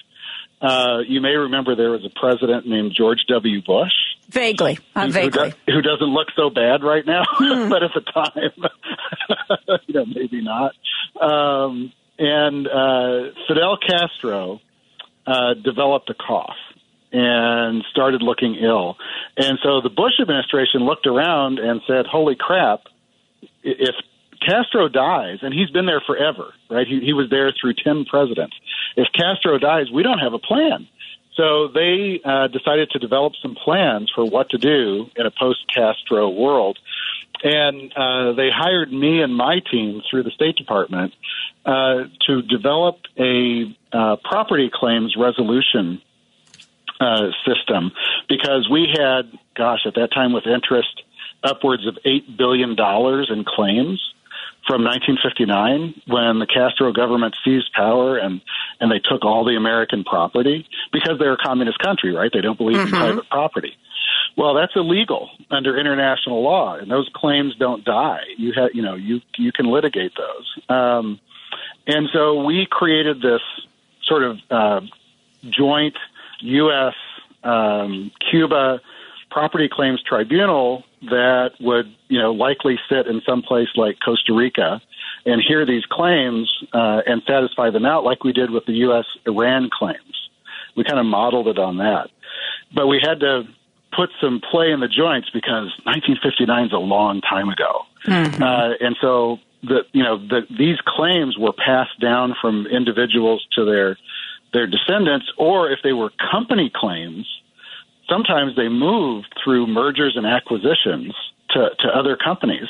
uh, 0.61 0.99
you 1.07 1.21
may 1.21 1.35
remember 1.35 1.75
there 1.75 1.91
was 1.91 2.05
a 2.05 2.19
president 2.19 2.67
named 2.67 2.93
George 2.95 3.25
W. 3.27 3.61
Bush. 3.61 3.91
Vaguely, 4.29 4.79
uh, 4.95 5.05
who- 5.05 5.11
vaguely. 5.11 5.49
Who, 5.49 5.55
do- 5.67 5.73
who 5.73 5.81
doesn't 5.81 6.07
look 6.13 6.27
so 6.35 6.49
bad 6.49 6.83
right 6.83 7.05
now, 7.05 7.23
but 7.39 7.83
at 7.83 7.91
the 7.93 8.01
time, 8.01 9.79
you 9.87 9.93
know, 9.93 10.05
maybe 10.05 10.41
not. 10.41 10.73
Um, 11.21 11.91
and 12.17 12.67
uh, 12.67 13.31
Fidel 13.47 13.77
Castro 13.77 14.61
uh, 15.27 15.53
developed 15.55 16.09
a 16.09 16.13
cough 16.15 16.55
and 17.11 17.83
started 17.91 18.21
looking 18.21 18.55
ill. 18.55 18.97
And 19.37 19.59
so 19.63 19.81
the 19.81 19.89
Bush 19.89 20.13
administration 20.21 20.81
looked 20.81 21.05
around 21.07 21.59
and 21.59 21.81
said, 21.87 22.05
"Holy 22.07 22.35
crap! 22.35 22.81
If 23.63 23.95
Castro 24.45 24.87
dies, 24.87 25.39
and 25.41 25.53
he's 25.53 25.69
been 25.69 25.85
there 25.85 26.01
forever, 26.05 26.53
right? 26.69 26.87
He, 26.87 26.99
he 26.99 27.13
was 27.13 27.29
there 27.29 27.51
through 27.59 27.73
ten 27.83 28.05
presidents. 28.05 28.55
If 28.95 29.07
Castro 29.13 29.57
dies, 29.57 29.91
we 29.91 30.03
don't 30.03 30.19
have 30.19 30.33
a 30.33 30.39
plan." 30.39 30.87
So 31.35 31.67
they 31.67 32.21
uh, 32.23 32.47
decided 32.47 32.91
to 32.91 32.99
develop 32.99 33.33
some 33.41 33.55
plans 33.55 34.09
for 34.15 34.23
what 34.23 34.51
to 34.51 34.57
do 34.57 35.09
in 35.17 35.25
a 35.25 35.31
post-Castro 35.31 36.29
world, 36.29 36.79
and 37.43 37.91
uh, 37.93 38.33
they 38.33 38.49
hired 38.49 38.91
me 38.91 39.21
and 39.21 39.35
my 39.35 39.59
team 39.59 40.01
through 40.09 40.23
the 40.23 40.31
State 40.31 40.55
Department 40.55 41.13
uh, 41.65 42.05
to 42.27 42.41
develop 42.41 42.99
a 43.17 43.75
uh, 43.91 44.15
property 44.23 44.71
claims 44.73 45.15
resolution 45.17 46.01
uh, 47.01 47.31
system 47.45 47.91
because 48.29 48.69
we 48.71 48.87
had, 48.97 49.29
gosh, 49.55 49.81
at 49.85 49.95
that 49.95 50.13
time 50.13 50.31
with 50.31 50.45
interest, 50.47 51.01
upwards 51.43 51.85
of 51.85 51.97
eight 52.05 52.37
billion 52.37 52.75
dollars 52.75 53.29
in 53.29 53.43
claims 53.43 54.13
from 54.67 54.83
1959 54.83 56.01
when 56.07 56.39
the 56.39 56.47
Castro 56.47 56.91
government 56.91 57.35
seized 57.43 57.71
power 57.73 58.17
and 58.17 58.41
and 58.79 58.91
they 58.91 58.99
took 58.99 59.23
all 59.23 59.45
the 59.45 59.55
American 59.55 60.03
property 60.03 60.67
because 60.91 61.19
they're 61.19 61.33
a 61.33 61.37
communist 61.37 61.79
country, 61.79 62.13
right? 62.13 62.31
They 62.33 62.41
don't 62.41 62.57
believe 62.57 62.79
in 62.79 62.87
private 62.87 63.29
property. 63.29 63.77
Well, 64.37 64.53
that's 64.55 64.73
illegal 64.75 65.29
under 65.49 65.79
international 65.79 66.43
law, 66.43 66.75
and 66.75 66.91
those 66.91 67.09
claims 67.13 67.55
don't 67.55 67.85
die. 67.85 68.23
You 68.37 68.53
have, 68.53 68.71
you 68.73 68.81
know, 68.81 68.95
you 68.95 69.21
you 69.37 69.51
can 69.51 69.65
litigate 69.67 70.11
those. 70.17 70.59
Um, 70.67 71.19
and 71.87 72.09
so 72.11 72.43
we 72.43 72.67
created 72.69 73.21
this 73.21 73.41
sort 74.03 74.23
of 74.23 74.37
uh, 74.49 74.81
joint 75.49 75.95
U.S. 76.41 76.95
Um, 77.43 78.11
Cuba 78.29 78.81
property 79.29 79.69
claims 79.71 80.01
tribunal 80.01 80.83
that 81.09 81.51
would, 81.59 81.93
you 82.07 82.19
know, 82.19 82.31
likely 82.31 82.77
sit 82.89 83.07
in 83.07 83.21
some 83.25 83.41
place 83.41 83.67
like 83.75 83.97
Costa 84.03 84.33
Rica 84.33 84.81
and 85.25 85.41
hear 85.45 85.65
these 85.65 85.83
claims 85.89 86.51
uh, 86.73 87.01
and 87.05 87.21
satisfy 87.27 87.69
them 87.69 87.85
out, 87.85 88.03
like 88.03 88.23
we 88.23 88.33
did 88.33 88.51
with 88.51 88.65
the 88.65 88.73
U.S. 88.73 89.05
Iran 89.25 89.69
claims. 89.71 90.29
We 90.75 90.83
kind 90.83 90.99
of 90.99 91.05
modeled 91.05 91.47
it 91.47 91.57
on 91.57 91.77
that, 91.77 92.09
but 92.73 92.87
we 92.87 92.99
had 93.01 93.21
to 93.21 93.43
put 93.95 94.09
some 94.21 94.41
play 94.51 94.71
in 94.71 94.81
the 94.81 94.89
joints 94.89 95.29
because 95.33 95.71
1959 95.85 96.65
is 96.65 96.73
a 96.73 96.77
long 96.77 97.21
time 97.21 97.47
ago, 97.47 97.85
uh, 98.41 98.73
and 98.81 98.97
so 98.99 99.39
the 99.63 99.83
you 99.93 100.03
know 100.03 100.17
the, 100.17 100.41
these 100.57 100.77
claims 100.85 101.37
were 101.37 101.53
passed 101.53 101.99
down 102.01 102.35
from 102.41 102.67
individuals 102.67 103.45
to 103.53 103.63
their 103.63 103.97
their 104.53 104.67
descendants, 104.67 105.27
or 105.37 105.71
if 105.71 105.79
they 105.83 105.93
were 105.93 106.11
company 106.31 106.71
claims, 106.73 107.25
sometimes 108.09 108.55
they 108.55 108.69
move 108.69 109.25
through 109.43 109.67
mergers 109.67 110.15
and 110.15 110.25
acquisitions 110.25 111.13
to, 111.51 111.69
to 111.79 111.87
other 111.87 112.17
companies. 112.17 112.67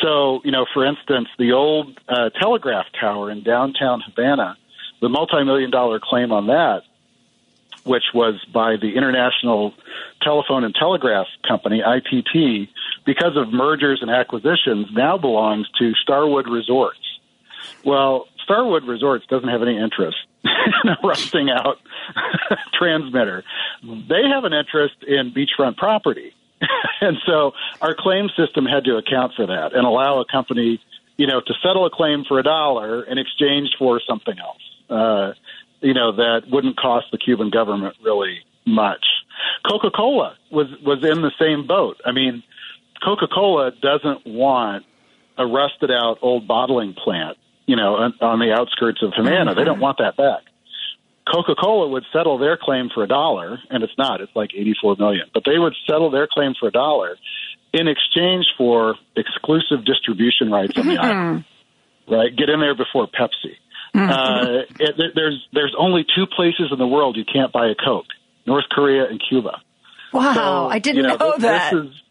So, 0.00 0.40
you 0.44 0.50
know, 0.50 0.66
for 0.72 0.84
instance, 0.84 1.28
the 1.38 1.52
old 1.52 1.98
uh, 2.08 2.30
telegraph 2.30 2.86
tower 2.98 3.30
in 3.30 3.42
downtown 3.42 4.02
Havana, 4.04 4.56
the 5.00 5.08
multi-million 5.08 5.70
dollar 5.70 6.00
claim 6.02 6.32
on 6.32 6.46
that, 6.46 6.82
which 7.84 8.04
was 8.14 8.44
by 8.52 8.76
the 8.76 8.94
International 8.96 9.74
Telephone 10.22 10.64
and 10.64 10.74
Telegraph 10.74 11.26
Company, 11.46 11.82
ITT, 11.84 12.68
because 13.04 13.36
of 13.36 13.52
mergers 13.52 14.00
and 14.02 14.10
acquisitions, 14.10 14.86
now 14.92 15.18
belongs 15.18 15.68
to 15.78 15.92
Starwood 15.94 16.48
Resorts. 16.48 16.98
Well, 17.84 18.28
Starwood 18.44 18.84
Resorts 18.84 19.24
doesn't 19.26 19.48
have 19.48 19.62
any 19.62 19.78
interest 19.78 20.18
in 20.44 20.90
a 20.90 20.96
rusting 21.02 21.50
out 21.50 21.78
transmitter. 22.74 23.44
They 23.82 24.28
have 24.32 24.44
an 24.44 24.52
interest 24.52 24.96
in 25.06 25.32
beachfront 25.32 25.76
property. 25.76 26.34
and 27.00 27.16
so 27.26 27.52
our 27.80 27.94
claim 27.94 28.28
system 28.36 28.66
had 28.66 28.84
to 28.84 28.96
account 28.96 29.32
for 29.34 29.46
that 29.46 29.74
and 29.74 29.86
allow 29.86 30.20
a 30.20 30.24
company, 30.24 30.80
you 31.16 31.26
know, 31.26 31.40
to 31.40 31.54
settle 31.62 31.86
a 31.86 31.90
claim 31.90 32.24
for 32.26 32.38
a 32.38 32.42
dollar 32.42 33.02
in 33.02 33.18
exchange 33.18 33.70
for 33.78 34.00
something 34.06 34.38
else. 34.38 34.62
Uh, 34.88 35.32
you 35.80 35.94
know, 35.94 36.12
that 36.12 36.42
wouldn't 36.48 36.76
cost 36.76 37.06
the 37.10 37.18
Cuban 37.18 37.50
government 37.50 37.96
really 38.02 38.40
much. 38.64 39.04
Coca-Cola 39.68 40.36
was 40.50 40.68
was 40.84 40.98
in 41.02 41.22
the 41.22 41.32
same 41.40 41.66
boat. 41.66 42.00
I 42.04 42.12
mean, 42.12 42.42
Coca-Cola 43.02 43.72
doesn't 43.72 44.26
want 44.26 44.84
a 45.36 45.46
rusted 45.46 45.90
out 45.90 46.18
old 46.22 46.46
bottling 46.46 46.94
plant, 46.94 47.36
you 47.66 47.76
know, 47.76 47.94
on, 48.20 48.38
the 48.38 48.52
outskirts 48.52 49.02
of 49.02 49.12
Havana. 49.16 49.54
They 49.54 49.64
don't 49.64 49.80
want 49.80 49.98
that 49.98 50.16
back. 50.16 50.42
Coca-Cola 51.32 51.88
would 51.88 52.04
settle 52.12 52.38
their 52.38 52.58
claim 52.60 52.90
for 52.92 53.04
a 53.04 53.06
dollar, 53.06 53.58
and 53.70 53.84
it's 53.84 53.96
not. 53.96 54.20
It's 54.20 54.34
like 54.34 54.50
84 54.54 54.96
million. 54.98 55.26
But 55.32 55.44
they 55.46 55.58
would 55.58 55.74
settle 55.86 56.10
their 56.10 56.26
claim 56.26 56.54
for 56.58 56.68
a 56.68 56.72
dollar 56.72 57.16
in 57.72 57.86
exchange 57.88 58.46
for 58.58 58.96
exclusive 59.16 59.84
distribution 59.84 60.50
rights 60.50 60.76
on 60.76 60.86
the 60.86 60.98
island. 60.98 61.44
Right? 62.08 62.34
Get 62.36 62.48
in 62.48 62.60
there 62.60 62.74
before 62.74 63.06
Pepsi. 63.06 63.54
Uh, 63.94 64.64
it, 64.80 65.12
there's 65.14 65.46
there's 65.52 65.74
only 65.78 66.04
two 66.16 66.26
places 66.26 66.68
in 66.72 66.78
the 66.78 66.86
world 66.86 67.16
you 67.16 67.24
can't 67.30 67.52
buy 67.52 67.68
a 67.68 67.74
Coke: 67.74 68.06
North 68.46 68.64
Korea 68.70 69.06
and 69.06 69.22
Cuba. 69.28 69.60
Wow, 70.12 70.34
So, 70.34 70.68
I 70.68 70.78
didn't 70.78 70.96
you 70.96 71.02
know, 71.02 71.16
know 71.16 71.32
this, 71.32 71.42
that. 71.42 71.72
This 71.74 71.84
is, 71.84 72.02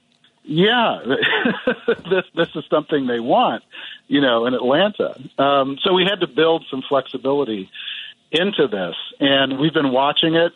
yeah, 0.44 1.00
this 2.10 2.26
this 2.36 2.50
is 2.56 2.64
something 2.70 3.08
they 3.08 3.20
want, 3.20 3.64
you 4.08 4.22
know, 4.22 4.46
in 4.46 4.54
Atlanta. 4.54 5.16
Um, 5.38 5.78
so 5.84 5.94
we 5.94 6.04
had 6.04 6.22
to 6.22 6.28
build 6.28 6.66
some 6.70 6.82
flexibility 6.88 7.70
into 8.32 8.68
this, 8.68 8.96
and 9.20 9.60
we've 9.60 9.74
been 9.74 9.92
watching 9.92 10.36
it. 10.36 10.54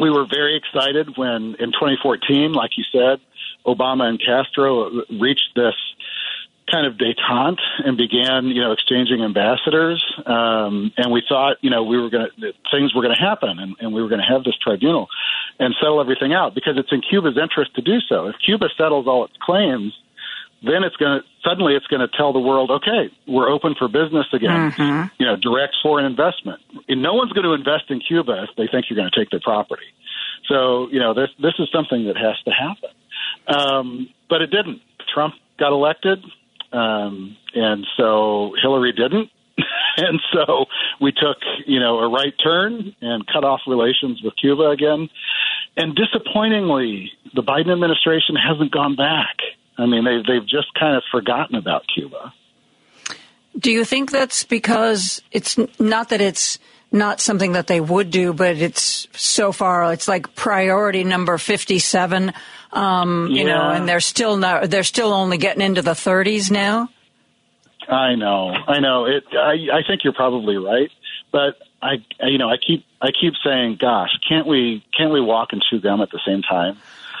We 0.00 0.10
were 0.10 0.26
very 0.26 0.56
excited 0.56 1.16
when, 1.16 1.56
in 1.58 1.72
2014, 1.72 2.52
like 2.52 2.70
you 2.76 2.84
said, 2.92 3.20
Obama 3.66 4.04
and 4.04 4.20
Castro 4.20 5.02
reached 5.20 5.50
this 5.56 5.74
kind 6.70 6.86
of 6.86 6.94
detente 6.94 7.60
and 7.84 7.96
began, 7.96 8.46
you 8.46 8.60
know, 8.60 8.72
exchanging 8.72 9.22
ambassadors. 9.22 10.02
Um, 10.26 10.92
and 10.96 11.12
we 11.12 11.22
thought, 11.28 11.56
you 11.60 11.70
know, 11.70 11.82
we 11.82 12.00
were 12.00 12.10
going 12.10 12.28
to 12.40 12.52
things 12.70 12.94
were 12.94 13.02
going 13.02 13.14
to 13.14 13.20
happen, 13.20 13.58
and, 13.58 13.76
and 13.80 13.94
we 13.94 14.02
were 14.02 14.08
going 14.08 14.20
to 14.20 14.26
have 14.26 14.44
this 14.44 14.56
tribunal 14.62 15.08
and 15.58 15.74
settle 15.80 16.00
everything 16.00 16.32
out 16.32 16.54
because 16.54 16.74
it's 16.76 16.92
in 16.92 17.00
Cuba's 17.02 17.38
interest 17.40 17.74
to 17.76 17.82
do 17.82 18.00
so. 18.08 18.26
If 18.26 18.36
Cuba 18.44 18.66
settles 18.76 19.06
all 19.06 19.24
its 19.24 19.34
claims, 19.40 19.92
then 20.62 20.82
it's 20.82 20.96
going 20.96 21.20
to 21.20 21.26
suddenly 21.48 21.74
it's 21.74 21.86
going 21.86 22.00
to 22.00 22.08
tell 22.16 22.32
the 22.32 22.40
world, 22.40 22.70
okay, 22.70 23.10
we're 23.26 23.48
open 23.48 23.74
for 23.78 23.88
business 23.88 24.26
again. 24.32 24.72
You 25.18 25.26
know, 25.26 25.36
direct 25.36 25.76
foreign 25.82 26.04
investment. 26.04 26.60
And 26.88 27.02
no 27.02 27.14
one's 27.14 27.32
going 27.32 27.44
to 27.44 27.52
invest 27.52 27.90
in 27.90 28.00
Cuba 28.00 28.44
if 28.48 28.50
they 28.56 28.66
think 28.66 28.86
you're 28.90 28.96
going 28.96 29.10
to 29.10 29.18
take 29.18 29.30
their 29.30 29.40
property. 29.40 29.86
So, 30.48 30.88
you 30.90 30.98
know, 30.98 31.14
this 31.14 31.30
this 31.40 31.54
is 31.58 31.68
something 31.72 32.06
that 32.06 32.16
has 32.16 32.36
to 32.44 32.50
happen. 32.50 32.90
Um, 33.46 34.08
but 34.28 34.42
it 34.42 34.50
didn't. 34.50 34.80
Trump 35.12 35.34
got 35.58 35.72
elected, 35.72 36.22
um, 36.72 37.36
and 37.54 37.86
so 37.96 38.54
Hillary 38.60 38.92
didn't. 38.92 39.30
and 39.96 40.20
so 40.32 40.66
we 41.00 41.12
took, 41.12 41.38
you 41.66 41.80
know, 41.80 41.98
a 41.98 42.08
right 42.08 42.34
turn 42.42 42.94
and 43.00 43.26
cut 43.26 43.44
off 43.44 43.60
relations 43.66 44.20
with 44.22 44.34
Cuba 44.40 44.70
again. 44.70 45.08
And 45.76 45.96
disappointingly, 45.96 47.12
the 47.34 47.42
Biden 47.42 47.72
administration 47.72 48.36
hasn't 48.36 48.72
gone 48.72 48.96
back. 48.96 49.36
I 49.76 49.86
mean, 49.86 50.04
they, 50.04 50.18
they've 50.26 50.46
just 50.46 50.74
kind 50.78 50.96
of 50.96 51.02
forgotten 51.10 51.56
about 51.56 51.84
Cuba. 51.92 52.32
Do 53.58 53.72
you 53.72 53.84
think 53.84 54.10
that's 54.10 54.44
because 54.44 55.22
it's 55.32 55.58
not 55.80 56.10
that 56.10 56.20
it's 56.20 56.58
not 56.90 57.20
something 57.20 57.52
that 57.52 57.66
they 57.66 57.80
would 57.80 58.10
do, 58.10 58.32
but 58.32 58.56
it's 58.56 59.08
so 59.12 59.52
far, 59.52 59.92
it's 59.92 60.08
like 60.08 60.34
priority 60.34 61.04
number 61.04 61.36
57, 61.38 62.32
um, 62.72 63.28
you 63.30 63.44
know, 63.44 63.70
and 63.70 63.88
they're 63.88 64.00
still 64.00 64.36
not, 64.36 64.70
they're 64.70 64.82
still 64.82 65.12
only 65.12 65.38
getting 65.38 65.62
into 65.62 65.82
the 65.82 65.92
30s 65.92 66.50
now? 66.50 66.88
I 67.88 68.14
know, 68.16 68.50
I 68.50 68.80
know. 68.80 69.06
It. 69.06 69.24
I, 69.32 69.78
I 69.78 69.82
think 69.86 70.04
you're 70.04 70.12
probably 70.12 70.56
right, 70.56 70.90
but 71.32 71.56
I, 71.80 72.04
you 72.22 72.36
know, 72.38 72.48
I 72.48 72.56
keep, 72.56 72.84
I 73.00 73.08
keep 73.18 73.32
saying, 73.44 73.76
"Gosh, 73.80 74.10
can't 74.28 74.46
we, 74.46 74.84
can't 74.96 75.12
we 75.12 75.20
walk 75.20 75.50
and 75.52 75.62
chew 75.70 75.80
gum 75.80 76.00
at 76.02 76.10
the 76.10 76.20
same 76.26 76.42
time?" 76.42 76.76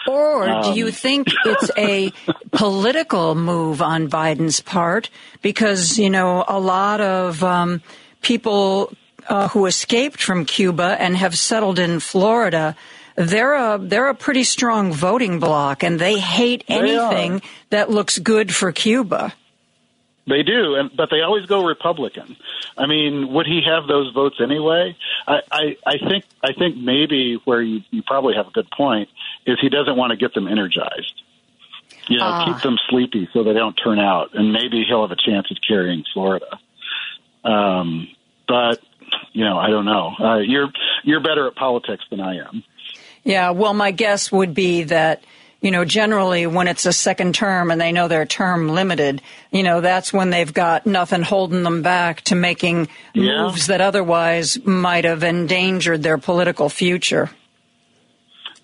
Or 0.06 0.46
do 0.46 0.50
Um, 0.50 0.76
you 0.76 0.90
think 0.90 1.28
it's 1.44 1.70
a 1.76 2.10
political 2.52 3.34
move 3.34 3.80
on 3.82 4.08
Biden's 4.08 4.60
part? 4.60 5.10
Because, 5.42 5.98
you 5.98 6.10
know, 6.10 6.44
a 6.48 6.58
lot 6.58 7.00
of 7.00 7.44
um, 7.44 7.82
people 8.22 8.92
uh, 9.28 9.48
who 9.48 9.66
escaped 9.66 10.22
from 10.22 10.44
Cuba 10.44 10.96
and 10.98 11.16
have 11.16 11.36
settled 11.36 11.78
in 11.78 12.00
Florida, 12.00 12.76
they're 13.16 13.54
a, 13.54 13.78
they're 13.80 14.08
a 14.08 14.14
pretty 14.14 14.44
strong 14.44 14.92
voting 14.92 15.38
bloc 15.40 15.82
and 15.82 15.98
they 15.98 16.18
hate 16.18 16.64
They 16.68 16.74
anything 16.78 17.42
that 17.70 17.90
looks 17.90 18.18
good 18.18 18.54
for 18.54 18.72
Cuba. 18.72 19.32
They 20.26 20.42
do, 20.42 20.74
and 20.74 20.90
but 20.94 21.08
they 21.10 21.22
always 21.22 21.46
go 21.46 21.64
Republican. 21.64 22.36
I 22.76 22.86
mean, 22.86 23.32
would 23.32 23.46
he 23.46 23.62
have 23.64 23.86
those 23.88 24.12
votes 24.12 24.36
anyway? 24.42 24.94
I, 25.26 25.40
I, 25.50 25.76
I 25.86 25.98
think 26.06 26.24
I 26.44 26.52
think 26.52 26.76
maybe 26.76 27.40
where 27.46 27.62
you, 27.62 27.80
you 27.90 28.02
probably 28.06 28.34
have 28.34 28.46
a 28.46 28.50
good 28.50 28.70
point 28.70 29.08
is 29.46 29.56
he 29.58 29.70
doesn't 29.70 29.96
want 29.96 30.10
to 30.10 30.16
get 30.18 30.34
them 30.34 30.46
energized. 30.46 31.22
You 32.08 32.18
know, 32.18 32.24
Ah. 32.26 32.44
keep 32.44 32.62
them 32.62 32.76
sleepy 32.90 33.28
so 33.32 33.42
they 33.42 33.54
don't 33.54 33.72
turn 33.72 33.98
out, 33.98 34.34
and 34.34 34.52
maybe 34.52 34.84
he'll 34.86 35.00
have 35.00 35.12
a 35.12 35.16
chance 35.16 35.50
of 35.50 35.56
carrying 35.66 36.04
Florida. 36.12 36.58
Um, 37.42 38.08
but 38.46 38.82
you 39.32 39.44
know, 39.44 39.58
I 39.58 39.68
don't 39.70 39.84
know. 39.84 40.12
Uh, 40.18 40.38
you're 40.38 40.68
you're 41.04 41.20
better 41.20 41.46
at 41.46 41.54
politics 41.54 42.04
than 42.10 42.20
I 42.20 42.36
am. 42.36 42.62
Yeah, 43.24 43.50
well, 43.50 43.74
my 43.74 43.90
guess 43.90 44.32
would 44.32 44.54
be 44.54 44.84
that, 44.84 45.22
you 45.60 45.70
know, 45.70 45.84
generally 45.84 46.46
when 46.46 46.68
it's 46.68 46.86
a 46.86 46.92
second 46.92 47.34
term 47.34 47.70
and 47.70 47.80
they 47.80 47.92
know 47.92 48.08
they're 48.08 48.24
term 48.24 48.68
limited, 48.68 49.20
you 49.50 49.62
know, 49.62 49.80
that's 49.80 50.12
when 50.12 50.30
they've 50.30 50.52
got 50.54 50.86
nothing 50.86 51.22
holding 51.22 51.62
them 51.62 51.82
back 51.82 52.22
to 52.22 52.34
making 52.34 52.88
Yeah. 53.14 53.42
moves 53.42 53.66
that 53.66 53.80
otherwise 53.80 54.64
might 54.64 55.04
have 55.04 55.24
endangered 55.24 56.02
their 56.02 56.16
political 56.18 56.68
future. 56.68 57.30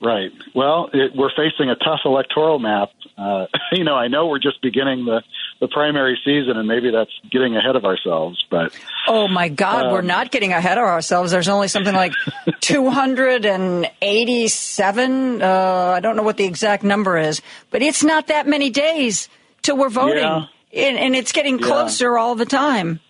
Right. 0.01 0.31
Well, 0.55 0.91
it, 0.93 1.13
we're 1.15 1.31
facing 1.37 1.71
a 1.71 1.77
tough 1.77 2.01
electoral 2.05 2.59
map. 2.59 2.91
Uh, 3.17 3.47
you 3.73 3.85
know, 3.85 3.95
I 3.95 4.09
know 4.09 4.27
we're 4.27 4.39
just 4.41 4.61
beginning 4.63 5.05
the, 5.05 5.23
the 5.61 5.69
primary 5.69 6.19
season, 6.25 6.57
and 6.57 6.67
maybe 6.67 6.91
that's 6.91 7.11
getting 7.31 7.57
ahead 7.57 7.77
of 7.77 7.85
ourselves. 7.85 8.45
But 8.51 8.73
Oh 9.07 9.29
my 9.29 9.49
God, 9.49 9.93
we're 9.93 10.01
Um, 10.01 10.07
not 10.07 10.31
getting 10.31 10.53
ahead 10.53 10.79
of 10.79 10.85
ourselves. 10.85 11.31
There's 11.31 11.49
only 11.49 11.69
something 11.69 11.95
like 11.95 12.13
287. 12.61 15.43
Uh, 15.43 15.93
I 15.97 16.01
don't 16.01 16.17
know 16.17 16.23
what 16.23 16.37
the 16.37 16.45
exact 16.45 16.83
number 16.85 17.19
is, 17.19 17.41
but 17.71 17.83
it's 17.83 18.03
not 18.03 18.29
that 18.29 18.47
many 18.47 18.71
days 18.71 19.29
till 19.63 19.77
we're 19.77 19.89
voting. 19.91 20.23
Yeah. 20.23 20.47
And, 20.73 20.99
and 20.99 21.15
it's 21.17 21.33
getting 21.33 21.59
Yeah. 21.59 21.67
closer 21.67 22.17
all 22.19 22.35
the 22.35 22.47
time. 22.47 23.01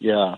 yeah, 0.00 0.36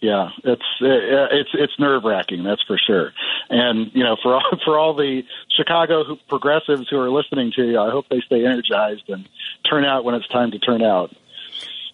yeah, 0.00 0.28
it's 0.44 0.62
uh, 0.82 1.32
it's 1.32 1.50
it's 1.54 1.72
nerve 1.78 2.04
wracking. 2.04 2.44
That's 2.44 2.62
for 2.66 2.78
sure. 2.78 3.12
And 3.48 3.90
you 3.94 4.04
know, 4.04 4.16
for 4.22 4.34
all 4.34 4.42
for 4.64 4.78
all 4.78 4.94
the 4.94 5.22
Chicago 5.56 6.16
progressives 6.28 6.88
who 6.90 6.98
are 6.98 7.10
listening 7.10 7.52
to 7.56 7.62
you, 7.62 7.80
I 7.80 7.90
hope 7.90 8.06
they 8.10 8.20
stay 8.26 8.44
energized 8.44 9.08
and 9.08 9.28
turn 9.68 9.84
out 9.84 10.04
when 10.04 10.14
it's 10.14 10.28
time 10.28 10.50
to 10.50 10.58
turn 10.58 10.82
out. 10.82 11.14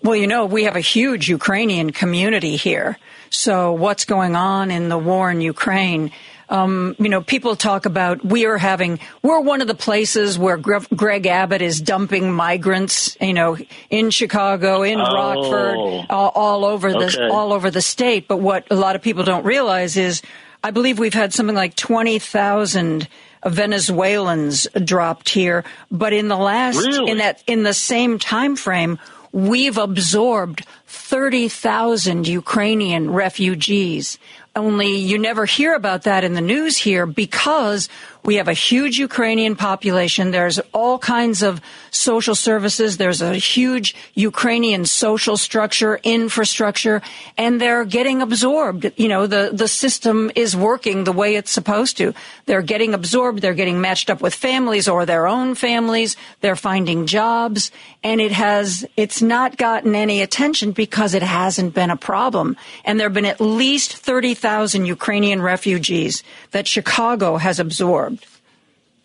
Well, 0.02 0.16
you 0.16 0.26
know, 0.26 0.46
we 0.46 0.64
have 0.64 0.74
a 0.74 0.80
huge 0.80 1.28
Ukrainian 1.28 1.92
community 1.92 2.56
here. 2.56 2.98
So 3.30 3.72
what's 3.72 4.04
going 4.04 4.34
on 4.34 4.72
in 4.72 4.88
the 4.88 4.98
war 4.98 5.30
in 5.30 5.40
Ukraine? 5.40 6.10
Um, 6.52 6.94
you 6.98 7.08
know, 7.08 7.22
people 7.22 7.56
talk 7.56 7.86
about 7.86 8.22
we 8.22 8.44
are 8.44 8.58
having, 8.58 8.98
we're 9.22 9.40
one 9.40 9.62
of 9.62 9.68
the 9.68 9.74
places 9.74 10.38
where 10.38 10.58
Gre- 10.58 10.84
Greg 10.94 11.26
Abbott 11.26 11.62
is 11.62 11.80
dumping 11.80 12.30
migrants, 12.30 13.16
you 13.22 13.32
know, 13.32 13.56
in 13.88 14.10
Chicago, 14.10 14.82
in 14.82 15.00
Oh. 15.00 15.14
Rockford, 15.14 16.06
all, 16.10 16.30
all 16.34 16.64
over 16.66 16.92
the, 16.92 17.06
Okay. 17.06 17.28
all 17.30 17.54
over 17.54 17.70
the 17.70 17.80
state. 17.80 18.28
But 18.28 18.36
what 18.40 18.66
a 18.70 18.74
lot 18.76 18.96
of 18.96 19.02
people 19.02 19.24
don't 19.24 19.44
realize 19.46 19.96
is 19.96 20.20
I 20.62 20.70
believe 20.72 20.98
we've 20.98 21.14
had 21.14 21.32
something 21.32 21.56
like 21.56 21.74
20,000 21.74 23.08
Venezuelans 23.46 24.68
dropped 24.84 25.30
here. 25.30 25.64
But 25.90 26.12
in 26.12 26.28
the 26.28 26.36
last, 26.36 26.76
Really? 26.86 27.10
in 27.12 27.16
that, 27.18 27.42
in 27.46 27.62
the 27.62 27.74
same 27.74 28.18
time 28.18 28.56
frame, 28.56 28.98
we've 29.32 29.78
absorbed 29.78 30.66
30,000 30.86 32.28
Ukrainian 32.28 33.10
refugees. 33.10 34.18
Only 34.54 34.96
you 34.98 35.18
never 35.18 35.46
hear 35.46 35.74
about 35.74 36.02
that 36.02 36.24
in 36.24 36.34
the 36.34 36.42
news 36.42 36.76
here 36.76 37.06
because 37.06 37.88
we 38.24 38.36
have 38.36 38.48
a 38.48 38.52
huge 38.52 38.98
Ukrainian 38.98 39.56
population. 39.56 40.30
There's 40.30 40.60
all 40.72 40.98
kinds 40.98 41.42
of 41.42 41.60
social 41.90 42.34
services. 42.34 42.96
There's 42.96 43.20
a 43.20 43.34
huge 43.34 43.94
Ukrainian 44.14 44.84
social 44.84 45.36
structure, 45.36 45.98
infrastructure, 46.02 47.02
and 47.36 47.60
they're 47.60 47.84
getting 47.84 48.22
absorbed. 48.22 48.92
You 48.96 49.08
know, 49.08 49.26
the, 49.26 49.50
the 49.52 49.68
system 49.68 50.30
is 50.36 50.56
working 50.56 51.04
the 51.04 51.12
way 51.12 51.34
it's 51.34 51.50
supposed 51.50 51.96
to. 51.98 52.14
They're 52.46 52.62
getting 52.62 52.94
absorbed. 52.94 53.42
They're 53.42 53.54
getting 53.54 53.80
matched 53.80 54.08
up 54.08 54.20
with 54.20 54.34
families 54.34 54.88
or 54.88 55.04
their 55.04 55.26
own 55.26 55.54
families. 55.54 56.16
They're 56.40 56.56
finding 56.56 57.06
jobs 57.06 57.72
and 58.04 58.20
it 58.20 58.32
has, 58.32 58.84
it's 58.96 59.20
not 59.20 59.56
gotten 59.56 59.94
any 59.94 60.22
attention 60.22 60.72
because 60.72 61.14
it 61.14 61.22
hasn't 61.22 61.74
been 61.74 61.90
a 61.90 61.96
problem. 61.96 62.56
And 62.84 62.98
there 62.98 63.06
have 63.06 63.14
been 63.14 63.24
at 63.24 63.40
least 63.40 63.96
30,000 63.96 64.86
Ukrainian 64.86 65.42
refugees 65.42 66.22
that 66.52 66.66
Chicago 66.66 67.36
has 67.36 67.58
absorbed. 67.58 68.11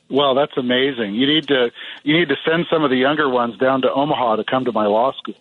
Well, 0.10 0.36
that's 0.36 0.56
amazing. 0.58 1.16
You 1.16 1.28
need 1.28 1.48
to 1.48 1.72
you 2.04 2.18
need 2.18 2.30
to 2.30 2.36
send 2.46 2.66
some 2.72 2.84
of 2.84 2.90
the 2.90 2.96
younger 2.96 3.30
ones 3.30 3.58
down 3.58 3.82
to 3.82 3.92
Omaha 3.92 4.38
to 4.38 4.44
come 4.44 4.66
to 4.66 4.72
my 4.72 4.86
law 4.86 5.12
school. 5.14 5.36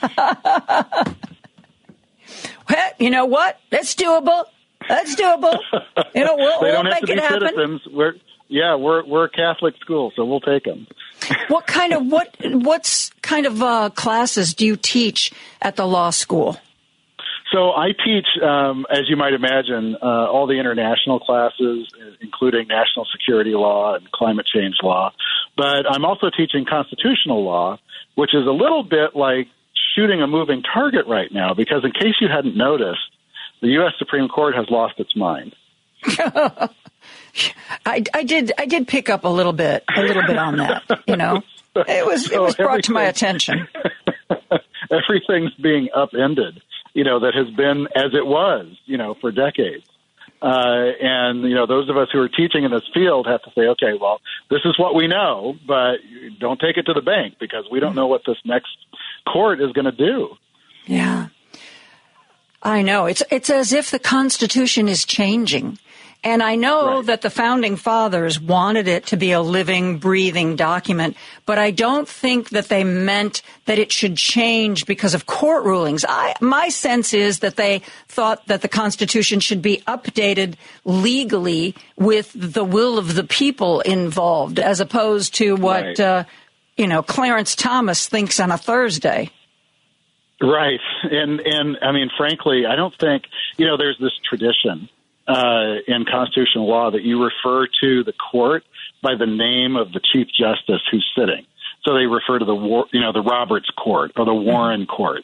Well, 2.68 2.92
you 2.98 3.10
know 3.10 3.26
what? 3.26 3.60
That's 3.70 3.94
doable. 3.94 4.44
That's 4.88 5.14
doable. 5.14 5.58
You 6.14 6.24
know, 6.24 6.36
we'll, 6.36 6.60
they 6.60 6.66
we'll 6.66 6.82
don't 6.82 6.86
have 6.86 7.00
to 7.00 7.06
be 7.06 7.20
citizens. 7.20 7.82
We're 7.90 8.14
yeah, 8.48 8.76
we're 8.76 9.04
we're 9.04 9.24
a 9.24 9.30
Catholic 9.30 9.76
school, 9.78 10.12
so 10.14 10.24
we'll 10.24 10.40
take 10.40 10.64
them. 10.64 10.86
What 11.48 11.66
kind 11.66 11.92
of 11.92 12.06
what 12.06 12.36
what's 12.44 13.10
kind 13.22 13.46
of 13.46 13.62
uh, 13.62 13.90
classes 13.90 14.54
do 14.54 14.66
you 14.66 14.76
teach 14.76 15.32
at 15.62 15.76
the 15.76 15.86
law 15.86 16.10
school? 16.10 16.58
So 17.52 17.70
I 17.70 17.92
teach, 17.92 18.26
um, 18.42 18.86
as 18.90 19.08
you 19.08 19.16
might 19.16 19.32
imagine, 19.32 19.96
uh, 20.02 20.04
all 20.04 20.46
the 20.46 20.58
international 20.58 21.20
classes, 21.20 21.88
including 22.20 22.66
national 22.66 23.06
security 23.12 23.52
law 23.52 23.94
and 23.94 24.10
climate 24.10 24.46
change 24.46 24.74
law. 24.82 25.12
But 25.56 25.86
I'm 25.88 26.04
also 26.04 26.28
teaching 26.36 26.64
constitutional 26.68 27.44
law, 27.44 27.78
which 28.16 28.34
is 28.34 28.46
a 28.46 28.50
little 28.50 28.82
bit 28.82 29.14
like 29.14 29.48
shooting 29.94 30.22
a 30.22 30.26
moving 30.26 30.62
target 30.62 31.06
right 31.06 31.32
now, 31.32 31.54
because 31.54 31.84
in 31.84 31.92
case 31.92 32.16
you 32.20 32.28
hadn't 32.28 32.56
noticed, 32.56 33.00
the 33.62 33.68
U.S. 33.68 33.92
Supreme 33.98 34.28
Court 34.28 34.54
has 34.54 34.66
lost 34.68 34.94
its 34.98 35.14
mind. 35.16 35.54
I, 37.86 38.04
I 38.12 38.24
did 38.24 38.52
I 38.58 38.66
did 38.66 38.88
pick 38.88 39.08
up 39.08 39.24
a 39.24 39.28
little 39.28 39.52
bit 39.52 39.84
a 39.94 40.00
little 40.00 40.22
bit 40.26 40.36
on 40.36 40.56
that. 40.58 40.82
You 41.06 41.16
know, 41.16 41.42
it 41.76 42.06
was 42.06 42.30
it 42.30 42.40
was 42.40 42.54
brought 42.56 42.84
to 42.84 42.92
my 42.92 43.04
attention. 43.04 43.68
Everything's 44.90 45.54
being 45.54 45.88
upended, 45.94 46.62
you 46.94 47.04
know, 47.04 47.20
that 47.20 47.34
has 47.34 47.48
been 47.54 47.88
as 47.94 48.14
it 48.14 48.26
was, 48.26 48.66
you 48.86 48.96
know, 48.96 49.14
for 49.20 49.30
decades. 49.30 49.86
Uh, 50.42 50.92
and 51.00 51.42
you 51.42 51.54
know, 51.54 51.66
those 51.66 51.88
of 51.88 51.96
us 51.96 52.08
who 52.12 52.20
are 52.20 52.28
teaching 52.28 52.64
in 52.64 52.70
this 52.70 52.88
field 52.92 53.26
have 53.26 53.42
to 53.42 53.50
say, 53.54 53.62
okay, 53.62 53.94
well, 53.98 54.20
this 54.50 54.60
is 54.64 54.78
what 54.78 54.94
we 54.94 55.06
know, 55.06 55.56
but 55.66 55.96
don't 56.38 56.60
take 56.60 56.76
it 56.76 56.82
to 56.82 56.92
the 56.92 57.00
bank 57.00 57.36
because 57.40 57.64
we 57.70 57.80
don't 57.80 57.94
know 57.94 58.06
what 58.06 58.22
this 58.26 58.36
next 58.44 58.76
court 59.26 59.60
is 59.60 59.72
going 59.72 59.86
to 59.86 59.92
do. 59.92 60.36
Yeah. 60.84 61.28
I 62.62 62.82
know. 62.82 63.06
It's 63.06 63.22
it's 63.30 63.48
as 63.48 63.72
if 63.72 63.90
the 63.90 63.98
Constitution 63.98 64.88
is 64.88 65.04
changing. 65.04 65.78
And 66.24 66.42
I 66.42 66.56
know 66.56 67.02
that 67.02 67.22
the 67.22 67.30
founding 67.30 67.76
fathers 67.76 68.40
wanted 68.40 68.88
it 68.88 69.06
to 69.06 69.16
be 69.16 69.30
a 69.30 69.40
living, 69.40 69.98
breathing 69.98 70.56
document, 70.56 71.16
but 71.44 71.56
I 71.56 71.70
don't 71.70 72.08
think 72.08 72.48
that 72.50 72.68
they 72.68 72.82
meant 72.82 73.42
that 73.66 73.78
it 73.78 73.92
should 73.92 74.16
change 74.16 74.86
because 74.86 75.14
of 75.14 75.26
court 75.26 75.64
rulings. 75.64 76.04
I, 76.08 76.34
my 76.40 76.68
sense 76.68 77.14
is 77.14 77.38
that 77.40 77.54
they 77.54 77.80
thought 78.08 78.44
that 78.48 78.62
the 78.62 78.68
Constitution 78.68 79.38
should 79.38 79.62
be 79.62 79.82
updated 79.86 80.54
legally 80.84 81.76
with 81.96 82.32
the 82.34 82.64
will 82.64 82.98
of 82.98 83.14
the 83.14 83.24
people 83.24 83.80
involved, 83.82 84.58
as 84.58 84.80
opposed 84.80 85.34
to 85.36 85.54
what, 85.54 85.84
Right. 85.84 86.00
uh, 86.00 86.24
you 86.76 86.88
know, 86.88 87.02
Clarence 87.02 87.54
Thomas 87.54 88.08
thinks 88.08 88.40
on 88.40 88.50
a 88.50 88.58
Thursday. 88.58 89.30
Right. 90.40 90.80
And 91.04 91.40
and 91.40 91.78
I 91.80 91.92
mean, 91.92 92.10
frankly, 92.18 92.66
I 92.66 92.76
don't 92.76 92.94
think 92.98 93.24
you 93.56 93.66
know. 93.66 93.78
There's 93.78 93.96
this 93.98 94.12
tradition 94.28 94.90
uh, 95.28 95.76
in 95.86 96.04
constitutional 96.04 96.68
law 96.68 96.90
that 96.90 97.02
you 97.02 97.22
refer 97.22 97.66
to 97.80 98.04
the 98.04 98.12
court 98.12 98.64
by 99.02 99.14
the 99.18 99.26
name 99.26 99.76
of 99.76 99.92
the 99.92 100.00
chief 100.12 100.28
justice 100.28 100.82
who's 100.90 101.06
sitting. 101.18 101.46
So 101.84 101.94
they 101.94 102.06
refer 102.06 102.38
to 102.38 102.44
the 102.44 102.54
War, 102.54 102.86
you 102.92 103.00
know, 103.00 103.12
the 103.12 103.22
Roberts 103.22 103.70
Court 103.70 104.12
or 104.16 104.24
the 104.24 104.34
Warren 104.34 104.86
Court. 104.86 105.22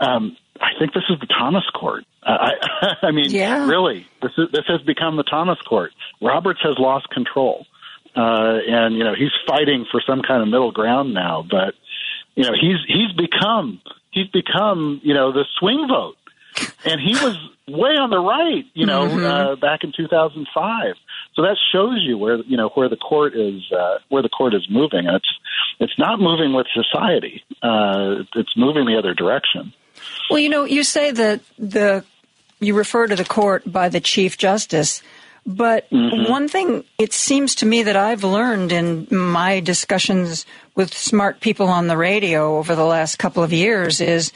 Um, 0.00 0.36
I 0.60 0.78
think 0.78 0.92
this 0.92 1.04
is 1.08 1.18
the 1.20 1.26
Thomas 1.26 1.64
Court. 1.74 2.04
I, 2.22 2.52
I, 2.82 2.94
I 3.08 3.10
mean, 3.10 3.30
Yeah. 3.30 3.66
really, 3.66 4.06
this 4.22 4.32
is 4.38 4.48
this 4.52 4.64
has 4.68 4.80
become 4.82 5.16
the 5.16 5.24
Thomas 5.24 5.58
Court. 5.68 5.92
Roberts 6.20 6.60
has 6.62 6.76
lost 6.78 7.08
control, 7.10 7.66
uh, 8.16 8.58
and 8.68 8.94
you 8.96 9.04
know 9.04 9.14
he's 9.16 9.32
fighting 9.46 9.86
for 9.90 10.00
some 10.06 10.22
kind 10.22 10.42
of 10.42 10.48
middle 10.48 10.72
ground 10.72 11.14
now. 11.14 11.44
But 11.48 11.74
you 12.36 12.44
know 12.44 12.52
he's 12.60 12.78
he's 12.86 13.12
become 13.16 13.80
he's 14.10 14.28
become, 14.28 15.00
you 15.02 15.14
know, 15.14 15.32
the 15.32 15.44
swing 15.58 15.86
vote. 15.88 16.16
And 16.84 17.00
he 17.00 17.14
was 17.16 17.36
way 17.66 17.96
on 17.96 18.10
the 18.10 18.18
right, 18.18 18.64
you 18.74 18.86
know, 18.86 19.08
Mhm. 19.08 19.24
uh, 19.52 19.56
back 19.56 19.84
in 19.84 19.92
2005. 19.96 20.94
So 21.34 21.42
that 21.42 21.56
shows 21.72 21.98
you 22.02 22.16
where, 22.16 22.36
you 22.46 22.56
know, 22.56 22.68
where 22.70 22.88
the 22.88 22.96
court 22.96 23.34
is, 23.34 23.70
uh, 23.72 23.98
where 24.08 24.22
the 24.22 24.28
court 24.28 24.54
is 24.54 24.66
moving. 24.70 25.06
And 25.06 25.16
it's, 25.16 25.28
it's 25.80 25.98
not 25.98 26.18
moving 26.20 26.52
with 26.52 26.66
society. 26.72 27.42
Uh, 27.62 28.22
it's 28.34 28.56
moving 28.56 28.86
the 28.86 28.96
other 28.98 29.14
direction. 29.14 29.72
Well, 30.30 30.38
you 30.38 30.48
know, 30.48 30.64
you 30.64 30.82
say 30.82 31.10
that 31.10 31.40
the 31.58 32.04
you 32.60 32.74
refer 32.74 33.06
to 33.06 33.14
the 33.14 33.24
court 33.24 33.62
by 33.70 33.88
the 33.88 34.00
chief 34.00 34.36
justice, 34.36 35.00
but 35.46 35.88
Mhm. 35.90 36.28
one 36.28 36.48
thing 36.48 36.84
it 36.98 37.12
seems 37.12 37.54
to 37.56 37.66
me 37.66 37.84
that 37.84 37.94
I've 37.96 38.24
learned 38.24 38.72
in 38.72 39.06
my 39.10 39.60
discussions 39.60 40.44
with 40.74 40.92
smart 40.92 41.40
people 41.40 41.68
on 41.68 41.86
the 41.86 41.96
radio 41.96 42.58
over 42.58 42.74
the 42.74 42.84
last 42.84 43.16
couple 43.16 43.42
of 43.44 43.52
years 43.52 44.00
is 44.00 44.32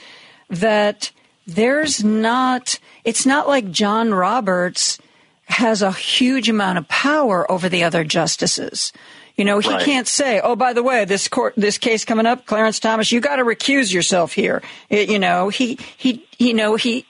that 0.50 1.10
there's 1.46 2.02
not 2.04 2.78
it's 3.04 3.26
not 3.26 3.48
like 3.48 3.70
John 3.70 4.12
Roberts 4.14 4.98
has 5.46 5.82
a 5.82 5.92
huge 5.92 6.48
amount 6.48 6.78
of 6.78 6.88
power 6.88 7.50
over 7.50 7.68
the 7.68 7.84
other 7.84 8.04
justices. 8.04 8.92
You 9.36 9.44
know, 9.44 9.58
he 9.58 9.70
Right. 9.70 9.82
can't 9.84 10.06
say, 10.06 10.40
"Oh, 10.42 10.56
by 10.56 10.72
the 10.72 10.82
way, 10.82 11.04
this 11.04 11.26
court, 11.26 11.54
this 11.56 11.78
case 11.78 12.04
coming 12.04 12.26
up, 12.26 12.44
Clarence 12.46 12.78
Thomas, 12.78 13.10
you 13.10 13.20
got 13.20 13.36
to 13.36 13.44
recuse 13.44 13.92
yourself 13.92 14.32
here." 14.34 14.62
It- 14.90 15.08
you 15.10 15.18
know, 15.18 15.48
he 15.48 15.78
he 15.96 16.24
you 16.38 16.54
know 16.54 16.76
he 16.76 17.06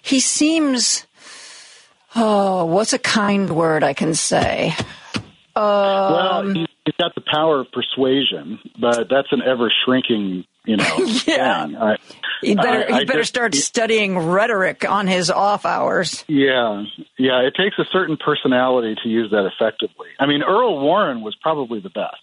he 0.00 0.20
seems. 0.20 1.04
Oh, 2.16 2.64
what's 2.66 2.92
a 2.92 2.98
kind 2.98 3.50
word 3.50 3.82
I 3.82 3.92
can 3.92 4.14
say? 4.14 4.74
Um, 5.56 5.62
well, 5.64 6.42
he- 6.54 6.66
he's 6.84 6.94
got 6.98 7.14
the 7.14 7.22
power 7.32 7.60
of 7.60 7.66
persuasion, 7.72 8.58
but 8.80 9.08
that's 9.08 9.28
an 9.30 9.40
ever 9.42 9.72
shrinking, 9.84 10.44
you 10.64 10.76
know, 10.76 10.96
Yeah. 11.26 11.66
I, 11.80 11.96
he 12.42 12.54
better 12.56 12.92
I- 12.92 12.98
he 13.00 13.04
better 13.04 13.20
just- 13.20 13.28
start 13.34 13.54
studying 13.54 14.18
rhetoric 14.18 14.88
on 14.88 15.06
his 15.06 15.30
off 15.30 15.64
hours. 15.64 16.24
Yeah, 16.28 16.84
yeah. 17.18 17.40
It 17.42 17.54
takes 17.56 17.78
a 17.78 17.84
certain 17.92 18.16
personality 18.16 18.96
to 19.02 19.08
use 19.08 19.30
that 19.30 19.46
effectively. 19.46 20.08
I 20.18 20.26
mean, 20.26 20.42
Earl 20.42 20.80
Warren 20.80 21.20
was 21.22 21.36
probably 21.40 21.80
the 21.80 21.90
best 21.90 22.16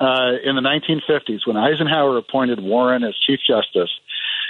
uh, 0.00 0.32
in 0.44 0.56
the 0.56 0.62
1950s 0.62 1.46
when 1.46 1.56
Eisenhower 1.56 2.18
appointed 2.18 2.60
Warren 2.60 3.04
as 3.04 3.14
Chief 3.26 3.38
Justice. 3.46 3.90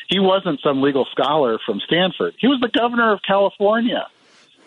He 0.08 0.18
wasn't 0.18 0.60
some 0.62 0.80
legal 0.82 1.06
scholar 1.12 1.58
from 1.64 1.80
Stanford. 1.86 2.34
He 2.38 2.48
was 2.48 2.58
the 2.60 2.68
governor 2.68 3.12
of 3.12 3.20
California. 3.26 4.08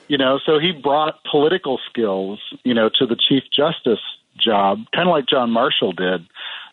You 0.08 0.18
know, 0.18 0.40
so 0.46 0.60
he 0.60 0.72
brought 0.72 1.24
political 1.24 1.80
skills, 1.90 2.40
you 2.64 2.74
know, 2.74 2.90
to 3.00 3.06
the 3.06 3.16
Chief 3.16 3.44
Justice 3.52 4.00
job, 4.38 4.80
kind 4.94 5.08
of 5.08 5.14
like 5.14 5.28
John 5.28 5.52
Marshall 5.52 5.94
did, 5.94 6.26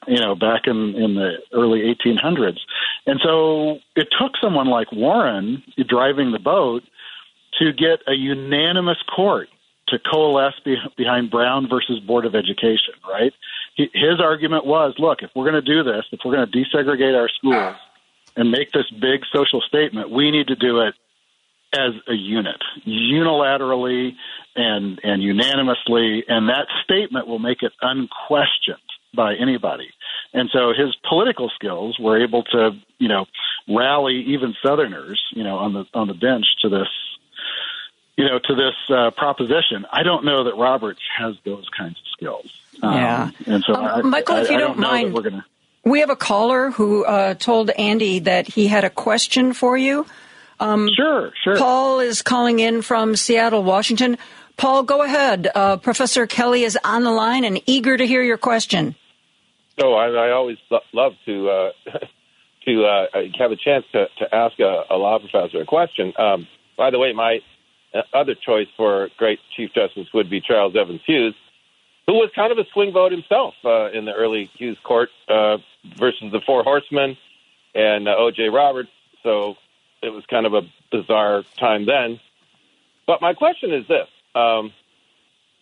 you 0.07 0.19
know, 0.19 0.35
back 0.35 0.67
in 0.67 0.95
in 0.95 1.15
the 1.15 1.39
early 1.53 1.95
1800s. 1.95 2.59
And 3.07 3.21
so 3.23 3.79
it 3.97 4.09
took 4.19 4.33
someone 4.41 4.67
like 4.67 4.93
Warren 4.93 5.63
driving 5.89 6.33
the 6.33 6.39
boat 6.39 6.83
to 7.59 7.73
get 7.73 8.01
a 8.07 8.15
unanimous 8.15 8.99
court 9.15 9.49
to 9.89 9.99
coalesce 9.99 10.55
be, 10.65 10.77
behind 10.97 11.31
Brown 11.31 11.69
versus 11.69 12.01
Board 12.01 12.25
of 12.25 12.35
Education, 12.35 12.95
right? 13.09 13.33
His 13.77 14.21
argument 14.21 14.67
was, 14.67 14.95
look, 14.99 15.23
if 15.23 15.31
we're 15.35 15.51
going 15.51 15.63
to 15.63 15.75
do 15.75 15.83
this, 15.83 16.05
if 16.13 16.21
we're 16.25 16.35
going 16.35 16.51
to 16.51 16.59
desegregate 16.59 17.19
our 17.19 17.29
schools 17.29 17.77
and 18.37 18.51
make 18.51 18.73
this 18.73 18.89
big 18.91 19.23
social 19.33 19.61
statement, 19.61 20.11
we 20.11 20.31
need 20.31 20.49
to 20.49 20.57
do 20.57 20.81
it 20.81 20.95
as 21.73 21.93
a 22.09 22.15
unit, 22.15 22.61
unilaterally 22.87 24.13
and 24.57 25.01
and 25.03 25.23
unanimously, 25.23 26.25
and 26.29 26.49
that 26.49 26.67
statement 26.85 27.27
will 27.27 27.39
make 27.39 27.63
it 27.63 27.73
unquestioned 27.81 28.79
by 29.15 29.35
anybody. 29.35 29.89
And 30.33 30.49
so 30.53 30.73
his 30.77 30.95
political 31.09 31.51
skills 31.55 31.99
were 31.99 32.23
able 32.23 32.45
to, 32.45 32.71
you 32.99 33.09
know, 33.09 33.27
rally 33.69 34.25
even 34.29 34.55
Southerners, 34.65 35.21
you 35.33 35.43
know, 35.45 35.57
on 35.59 35.73
the 35.73 35.85
on 35.95 36.09
the 36.09 36.15
bench 36.15 36.45
to 36.63 36.69
this, 36.69 36.89
you 38.17 38.25
know, 38.25 38.39
to 38.39 38.55
this 38.55 38.75
uh, 38.97 39.11
proposition. 39.13 39.87
I 39.93 40.03
don't 40.03 40.25
know 40.25 40.45
that 40.45 40.57
Roberts 40.57 41.01
has 41.19 41.35
those 41.45 41.69
kinds 41.77 41.97
of 41.99 42.07
skills. 42.13 42.53
Um, 42.83 42.95
Yeah. 42.95 43.31
And 43.47 43.65
so, 43.65 43.75
Um, 43.75 43.85
I, 43.85 44.03
Michael, 44.03 44.37
I, 44.37 44.41
if 44.43 44.51
you 44.51 44.57
I 44.57 44.61
don't 44.61 44.69
don't 44.77 44.81
mind- 44.81 45.15
we're 45.15 45.23
to. 45.23 45.45
We 45.83 46.01
have 46.01 46.11
a 46.11 46.17
caller 46.17 46.71
who 46.71 47.07
uh, 47.07 47.33
told 47.35 47.71
Andy 47.71 48.19
that 48.21 48.47
he 48.47 48.67
had 48.67 48.85
a 48.85 48.91
question 48.91 49.55
for 49.55 49.79
you. 49.79 50.05
Um, 50.61 50.89
sure, 50.95 51.33
sure. 51.43 51.57
Paul 51.57 52.01
is 52.01 52.23
calling 52.23 52.61
in 52.61 52.83
from 52.83 53.17
Seattle, 53.17 53.65
Washington. 53.65 54.19
Paul, 54.57 54.83
go 54.83 55.03
ahead. 55.03 55.49
Uh, 55.55 55.79
Professor 55.79 56.27
Kelly 56.27 56.65
is 56.65 56.79
on 56.85 57.03
the 57.03 57.11
line 57.11 57.45
and 57.45 57.61
eager 57.65 57.97
to 57.97 58.07
hear 58.07 58.23
your 58.23 58.37
question. 58.37 58.95
So 59.81 59.95
I, 59.95 60.09
I 60.09 60.31
always 60.33 60.59
lo- 60.71 60.81
love 60.93 61.13
to 61.25 61.49
uh, 61.49 61.71
to 62.67 62.85
uh, 62.85 63.07
have 63.39 63.53
a 63.53 63.57
chance 63.57 63.87
to, 63.93 64.07
to 64.19 64.35
ask 64.35 64.59
a, 64.61 64.83
a 64.91 64.97
law 64.97 65.19
professor 65.19 65.63
a 65.63 65.65
question. 65.65 66.13
Um, 66.19 66.47
by 66.77 66.91
the 66.91 66.99
way, 66.99 67.15
my 67.15 67.39
uh, 67.95 68.03
other 68.13 68.35
choice 68.35 68.69
for 68.77 69.09
great 69.17 69.39
Chief 69.57 69.71
Justice 69.75 70.09
would 70.13 70.29
be 70.29 70.43
Charles 70.43 70.75
Evans 70.79 71.01
Hughes, 71.07 71.35
who 72.07 72.15
was 72.15 72.31
kind 72.35 72.53
of 72.53 72.59
a 72.59 72.65
swing 72.75 72.93
vote 72.93 73.13
himself 73.13 73.55
uh, 73.65 73.91
in 73.93 74.05
the 74.05 74.13
early 74.13 74.51
Hughes 74.59 74.79
court 74.85 75.09
uh, 75.29 75.57
versus 75.97 76.31
the 76.33 76.41
Four 76.45 76.63
Horsemen 76.63 77.17
and 77.75 78.09
uh, 78.09 78.15
O.J. 78.19 78.49
Roberts. 78.51 78.91
So 79.23 79.55
it 80.03 80.11
was 80.11 80.25
kind 80.27 80.47
of 80.47 80.55
a 80.55 80.63
bizarre 80.91 81.43
time 81.59 81.87
then. 81.87 82.21
But 83.07 83.21
my 83.21 83.35
question 83.35 83.73
is 83.73 83.87
this. 83.89 84.09
Um, 84.35 84.73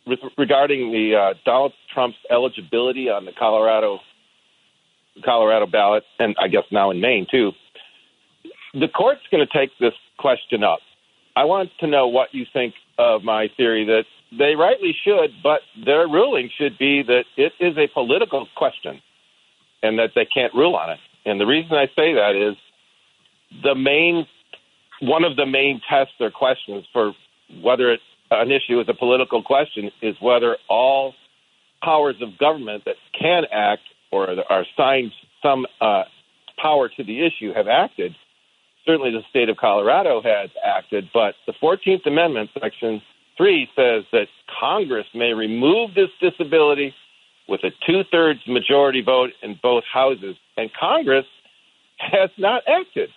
with, 0.06 0.20
regarding 0.36 0.90
the 0.93 1.16
uh, 1.16 1.35
Donald 1.44 1.73
Trump's 1.93 2.19
eligibility 2.31 3.10
on 3.10 3.24
the 3.24 3.32
Colorado 3.32 4.01
Colorado 5.24 5.66
ballot, 5.66 6.05
and 6.19 6.36
I 6.40 6.47
guess 6.48 6.65
now 6.70 6.90
in 6.90 7.01
Maine 7.01 7.27
too, 7.28 7.52
the 8.73 8.89
court's 8.89 9.23
going 9.31 9.44
to 9.44 9.52
take 9.52 9.70
this 9.78 9.94
question 10.16 10.62
up. 10.62 10.78
I 11.35 11.44
want 11.44 11.70
to 11.81 11.86
know 11.86 12.09
what 12.09 12.35
you 12.35 12.47
think 12.52 12.74
of 12.98 13.24
my 13.24 13.48
theory 13.56 13.85
that 13.86 14.05
they 14.36 14.55
rightly 14.55 14.94
should, 15.05 15.31
but 15.43 15.60
their 15.85 16.06
ruling 16.06 16.51
should 16.56 16.78
be 16.78 17.02
that 17.02 17.24
it 17.36 17.52
is 17.59 17.77
a 17.77 17.89
political 17.93 18.47
question 18.55 19.01
and 19.82 19.98
that 19.98 20.10
they 20.15 20.24
can't 20.24 20.55
rule 20.55 20.77
on 20.77 20.90
it. 20.90 20.98
And 21.24 21.40
the 21.40 21.47
reason 21.47 21.73
I 21.73 21.86
say 21.97 22.15
that 22.15 22.35
is 22.36 22.56
the 23.62 23.74
main 23.74 24.26
one 25.00 25.24
of 25.24 25.36
the 25.36 25.46
main 25.46 25.80
tests 25.88 26.14
or 26.20 26.30
questions 26.30 26.84
for 26.92 27.12
whether 27.62 27.92
it, 27.92 28.00
an 28.30 28.50
issue 28.50 28.80
is 28.80 28.88
a 28.88 28.94
political 28.94 29.42
question 29.42 29.90
is 30.02 30.16
whether 30.20 30.56
all 30.68 31.14
powers 31.82 32.16
of 32.20 32.36
government 32.38 32.84
that 32.84 32.96
can 33.18 33.44
act 33.52 33.82
or 34.10 34.28
are 34.50 34.64
assigned 34.74 35.12
some 35.42 35.66
uh, 35.80 36.02
power 36.60 36.88
to 36.88 37.04
the 37.04 37.24
issue 37.24 37.52
have 37.54 37.68
acted. 37.68 38.14
Certainly, 38.84 39.12
the 39.12 39.22
state 39.30 39.48
of 39.48 39.56
Colorado 39.56 40.22
has 40.22 40.50
acted, 40.64 41.08
but 41.12 41.34
the 41.46 41.52
14th 41.62 42.06
Amendment, 42.06 42.50
Section 42.60 43.02
3, 43.36 43.68
says 43.76 44.04
that 44.12 44.26
Congress 44.58 45.06
may 45.14 45.34
remove 45.34 45.94
this 45.94 46.08
disability 46.20 46.94
with 47.48 47.60
a 47.64 47.70
two 47.86 48.02
thirds 48.10 48.40
majority 48.46 49.02
vote 49.02 49.30
in 49.42 49.58
both 49.62 49.84
houses, 49.92 50.36
and 50.56 50.70
Congress 50.78 51.26
has 51.98 52.30
not 52.38 52.62
acted. 52.66 53.10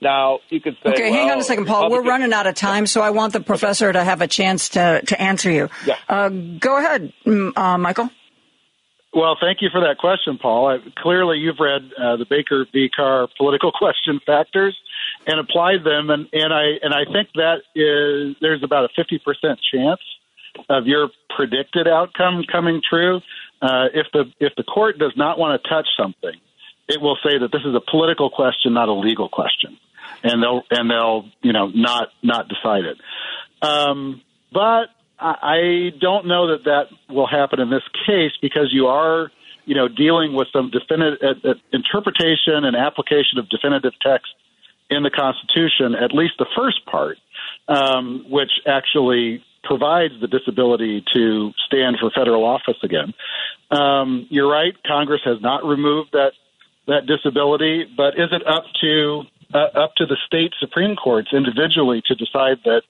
Now, 0.00 0.40
you 0.50 0.60
could 0.60 0.76
say, 0.82 0.90
Okay, 0.90 1.10
hang 1.10 1.30
on 1.30 1.38
a 1.38 1.42
second, 1.42 1.66
Paul. 1.66 1.90
We're 1.90 2.02
running 2.02 2.32
out 2.32 2.46
of 2.46 2.54
time, 2.54 2.86
so 2.86 3.00
I 3.00 3.10
want 3.10 3.32
the 3.32 3.40
professor 3.40 3.90
to 3.90 4.04
have 4.04 4.20
a 4.20 4.26
chance 4.26 4.70
to, 4.70 5.00
to 5.06 5.20
answer 5.20 5.50
you. 5.50 5.70
Yeah. 5.86 5.96
Uh, 6.08 6.28
go 6.28 6.78
ahead, 6.78 7.12
uh, 7.26 7.78
Michael. 7.78 8.10
Well, 9.16 9.38
thank 9.40 9.62
you 9.62 9.70
for 9.72 9.80
that 9.80 9.96
question, 9.96 10.36
Paul. 10.36 10.68
I, 10.68 10.78
clearly, 11.00 11.38
you've 11.38 11.58
read 11.58 11.90
uh, 11.96 12.16
the 12.16 12.26
Baker 12.28 12.66
v. 12.70 12.90
Carr 12.94 13.28
political 13.38 13.72
question 13.78 14.20
factors 14.26 14.76
and 15.26 15.40
applied 15.40 15.84
them, 15.84 16.10
and, 16.10 16.28
and 16.34 16.52
I 16.52 16.76
and 16.82 16.92
I 16.92 17.10
think 17.10 17.28
that 17.34 17.62
is 17.74 18.36
there's 18.42 18.62
about 18.62 18.84
a 18.84 18.88
fifty 18.94 19.18
percent 19.18 19.58
chance 19.72 20.00
of 20.68 20.86
your 20.86 21.08
predicted 21.34 21.88
outcome 21.88 22.44
coming 22.50 22.82
true. 22.88 23.22
Uh, 23.62 23.88
if 23.94 24.06
the 24.12 24.24
if 24.38 24.52
the 24.56 24.64
court 24.64 24.98
does 24.98 25.12
not 25.16 25.38
want 25.38 25.62
to 25.62 25.68
touch 25.68 25.86
something, 25.98 26.38
it 26.88 27.00
will 27.00 27.16
say 27.24 27.38
that 27.38 27.50
this 27.52 27.62
is 27.64 27.74
a 27.74 27.80
political 27.90 28.28
question, 28.28 28.74
not 28.74 28.88
a 28.88 28.92
legal 28.92 29.30
question, 29.30 29.78
and 30.22 30.42
they'll 30.42 30.62
and 30.70 30.90
they'll 30.90 31.28
you 31.42 31.52
know 31.52 31.68
not 31.68 32.08
not 32.22 32.48
decide 32.48 32.84
it. 32.84 32.98
Um, 33.62 34.22
but 34.52 34.88
I 35.18 35.92
don't 35.98 36.26
know 36.26 36.48
that 36.48 36.64
that 36.64 36.88
will 37.08 37.26
happen 37.26 37.60
in 37.60 37.70
this 37.70 37.82
case 38.06 38.32
because 38.42 38.68
you 38.70 38.86
are, 38.88 39.30
you 39.64 39.74
know, 39.74 39.88
dealing 39.88 40.34
with 40.34 40.48
some 40.52 40.70
definitive 40.70 41.18
uh, 41.22 41.50
uh, 41.50 41.54
interpretation 41.72 42.64
and 42.64 42.76
application 42.76 43.38
of 43.38 43.48
definitive 43.48 43.92
text 44.02 44.28
in 44.90 45.02
the 45.02 45.10
Constitution, 45.10 45.94
at 45.94 46.12
least 46.12 46.34
the 46.38 46.46
first 46.56 46.84
part, 46.86 47.18
um, 47.66 48.26
which 48.28 48.52
actually 48.66 49.42
provides 49.64 50.14
the 50.20 50.28
disability 50.28 51.02
to 51.12 51.50
stand 51.66 51.96
for 51.98 52.10
federal 52.10 52.44
office 52.44 52.76
again. 52.82 53.12
Um, 53.70 54.26
you're 54.30 54.48
right; 54.48 54.74
Congress 54.86 55.22
has 55.24 55.40
not 55.40 55.64
removed 55.64 56.10
that 56.12 56.32
that 56.86 57.06
disability, 57.06 57.84
but 57.96 58.14
is 58.14 58.28
it 58.30 58.46
up 58.46 58.64
to 58.80 59.22
uh, 59.54 59.78
up 59.78 59.94
to 59.96 60.06
the 60.06 60.16
state 60.26 60.52
supreme 60.60 60.96
courts 60.96 61.28
individually 61.32 62.02
to 62.06 62.14
decide 62.14 62.58
that 62.64 62.82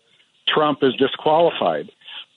Trump 0.48 0.80
is 0.82 0.94
disqualified? 0.94 1.90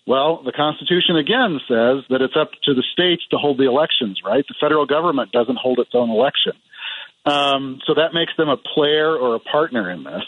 Well, 0.07 0.41
the 0.43 0.51
Constitution 0.51 1.17
again 1.17 1.59
says 1.67 2.03
that 2.09 2.21
it's 2.21 2.35
up 2.35 2.51
to 2.63 2.73
the 2.73 2.83
states 2.93 3.21
to 3.29 3.37
hold 3.37 3.59
the 3.59 3.67
elections, 3.67 4.21
right? 4.25 4.43
The 4.47 4.55
federal 4.59 4.85
government 4.85 5.31
doesn't 5.31 5.57
hold 5.57 5.77
its 5.79 5.91
own 5.93 6.09
election. 6.09 6.53
Um, 7.25 7.79
so 7.85 7.93
that 7.93 8.13
makes 8.13 8.33
them 8.35 8.49
a 8.49 8.57
player 8.57 9.15
or 9.15 9.35
a 9.35 9.39
partner 9.39 9.91
in 9.91 10.03
this. 10.03 10.23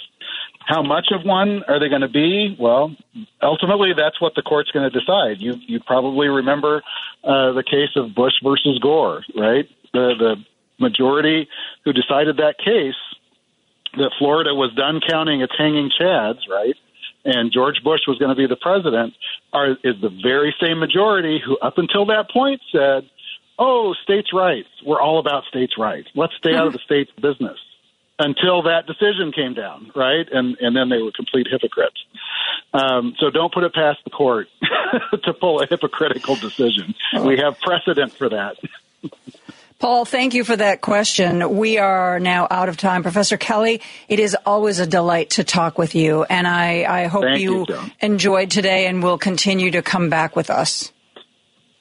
How 0.68 0.84
much 0.84 1.08
of 1.12 1.26
one 1.26 1.64
are 1.68 1.80
they 1.80 1.90
going 1.90 2.02
to 2.02 2.10
be? 2.10 2.56
Well, 2.60 2.96
ultimately, 3.42 3.94
that's 3.98 4.22
what 4.22 4.36
the 4.36 4.44
court's 4.44 4.70
going 4.72 4.90
to 4.90 5.00
decide. 5.00 5.42
You 5.42 5.56
you 5.66 5.80
probably 5.80 6.28
remember 6.28 6.84
uh, 7.24 7.54
the 7.54 7.64
case 7.64 7.90
of 7.96 8.14
Bush 8.14 8.34
versus 8.44 8.78
Gore, 8.80 9.24
right? 9.36 9.68
The 9.94 10.14
the 10.20 10.36
majority 10.80 11.48
who 11.84 11.94
decided 11.94 12.38
that 12.38 12.58
case 12.58 12.96
that 13.98 14.12
Florida 14.18 14.54
was 14.54 14.74
done 14.76 15.02
counting 15.08 15.42
its 15.42 15.54
hanging 15.58 15.92
chads, 16.00 16.40
right? 16.50 16.76
And 17.24 17.52
George 17.52 17.84
Bush 17.84 18.02
was 18.08 18.18
going 18.18 18.30
to 18.30 18.36
be 18.36 18.48
the 18.48 18.56
president, 18.56 19.14
are 19.54 19.72
is 19.84 20.00
the 20.02 20.10
very 20.24 20.56
same 20.62 20.80
majority 20.80 21.40
who, 21.44 21.58
up 21.60 21.78
until 21.78 22.06
that 22.08 22.30
point, 22.32 22.62
said, 22.72 23.10
"Oh, 23.60 23.94
states' 24.04 24.34
rights. 24.34 24.70
We're 24.86 25.02
all 25.02 25.20
about 25.20 25.44
states' 25.46 25.78
rights. 25.78 26.10
Let's 26.16 26.34
stay 26.38 26.56
out 26.56 26.68
of 26.68 26.74
the 26.74 26.80
state's 26.86 27.12
business." 27.12 27.60
Until 28.18 28.64
that 28.64 28.86
decision 28.86 29.32
came 29.32 29.54
down, 29.54 29.92
right? 29.96 30.28
And 30.32 30.58
and 30.62 30.76
then 30.76 30.90
they 30.90 31.02
were 31.02 31.12
complete 31.12 31.48
hypocrites. 31.50 32.00
Um, 32.74 33.16
so 33.20 33.30
don't 33.30 33.54
put 33.54 33.64
it 33.64 33.74
past 33.74 34.00
the 34.04 34.12
court 34.12 34.48
to 35.24 35.34
pull 35.34 35.62
a 35.62 35.68
hypocritical 35.68 36.36
decision. 36.36 36.96
We 37.24 37.38
have 37.38 37.60
precedent 37.60 38.14
for 38.14 38.30
that. 38.30 38.58
Paul, 39.82 40.06
thank 40.06 40.36
you 40.36 40.44
for 40.44 40.56
that 40.56 40.82
question. 40.82 41.58
We 41.58 41.80
are 41.80 42.20
now 42.20 42.48
out 42.52 42.70
of 42.70 42.78
time. 42.78 43.02
Professor 43.02 43.36
Kelly, 43.36 43.82
it 44.08 44.20
is 44.20 44.38
always 44.46 44.78
a 44.78 44.86
delight 44.86 45.32
to 45.32 45.44
talk 45.44 45.80
with 45.80 45.96
you, 45.96 46.24
and 46.24 46.48
I, 46.48 46.84
I 46.84 47.08
hope 47.08 47.24
Thank 47.24 47.42
you, 47.42 47.66
you, 47.68 47.80
enjoyed 48.00 48.52
today 48.52 48.86
and 48.86 49.02
will 49.02 49.18
continue 49.18 49.72
to 49.72 49.82
come 49.82 50.12
back 50.12 50.36
with 50.36 50.52
us. 50.52 50.94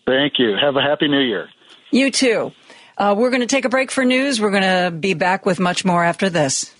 Thank 0.06 0.38
you. 0.38 0.56
Have 0.58 0.76
a 0.76 0.80
happy 0.80 1.08
new 1.08 1.20
year. 1.20 1.50
You 1.90 2.10
too. 2.10 2.52
Uh, 2.96 3.14
we're 3.18 3.28
going 3.28 3.42
to 3.42 3.46
take 3.46 3.66
a 3.66 3.68
break 3.68 3.90
for 3.90 4.02
news. 4.02 4.40
We're 4.40 4.50
going 4.50 4.62
to 4.62 4.90
be 4.90 5.12
back 5.12 5.44
with 5.44 5.60
much 5.60 5.84
more 5.84 6.02
after 6.02 6.30
this. 6.30 6.74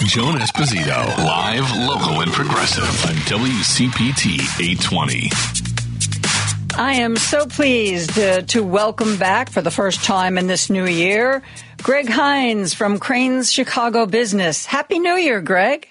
Joan 0.00 0.34
Esposito, 0.34 1.16
live, 1.24 1.76
local, 1.88 2.20
and 2.20 2.30
progressive 2.30 2.84
on 3.06 3.14
WCPT 3.24 4.60
820. 4.60 5.77
I 6.78 6.92
am 6.94 7.16
so 7.16 7.44
pleased 7.44 8.16
uh, 8.16 8.42
to 8.42 8.62
welcome 8.62 9.16
back 9.16 9.50
for 9.50 9.60
the 9.60 9.70
first 9.70 10.04
time 10.04 10.38
in 10.38 10.46
this 10.46 10.70
new 10.70 10.86
year 10.86 11.42
Greg 11.82 12.08
Hinz 12.08 12.72
from 12.72 13.00
Crain's 13.00 13.52
Chicago 13.52 14.06
Business. 14.06 14.64
Happy 14.64 15.00
New 15.00 15.16
Year, 15.16 15.40
Greg. 15.40 15.88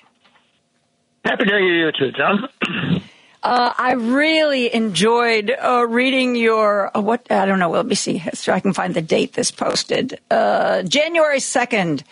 Happy 1.26 1.44
New 1.44 1.58
Year 1.58 1.92
to 1.92 2.06
you 2.06 2.12
too, 2.12 2.18
John. 2.18 3.02
Uh, 3.44 3.74
I 3.78 3.94
really 3.94 4.74
enjoyed 4.74 5.52
uh, 5.52 5.86
reading 5.88 6.38
your 6.38 6.98
uh, 6.98 7.02
what 7.02 7.30
I 7.30 7.46
don't 7.46 7.60
know. 7.60 7.70
Let 7.70 7.86
me 7.86 7.96
see 7.96 8.24
so 8.34 8.54
I 8.54 8.62
can 8.62 8.72
find 8.72 8.94
the 8.94 9.02
date 9.02 9.34
this 9.34 9.52
posted. 9.52 10.22
Uh, 10.32 10.84
January 10.84 11.42
second. 11.42 12.06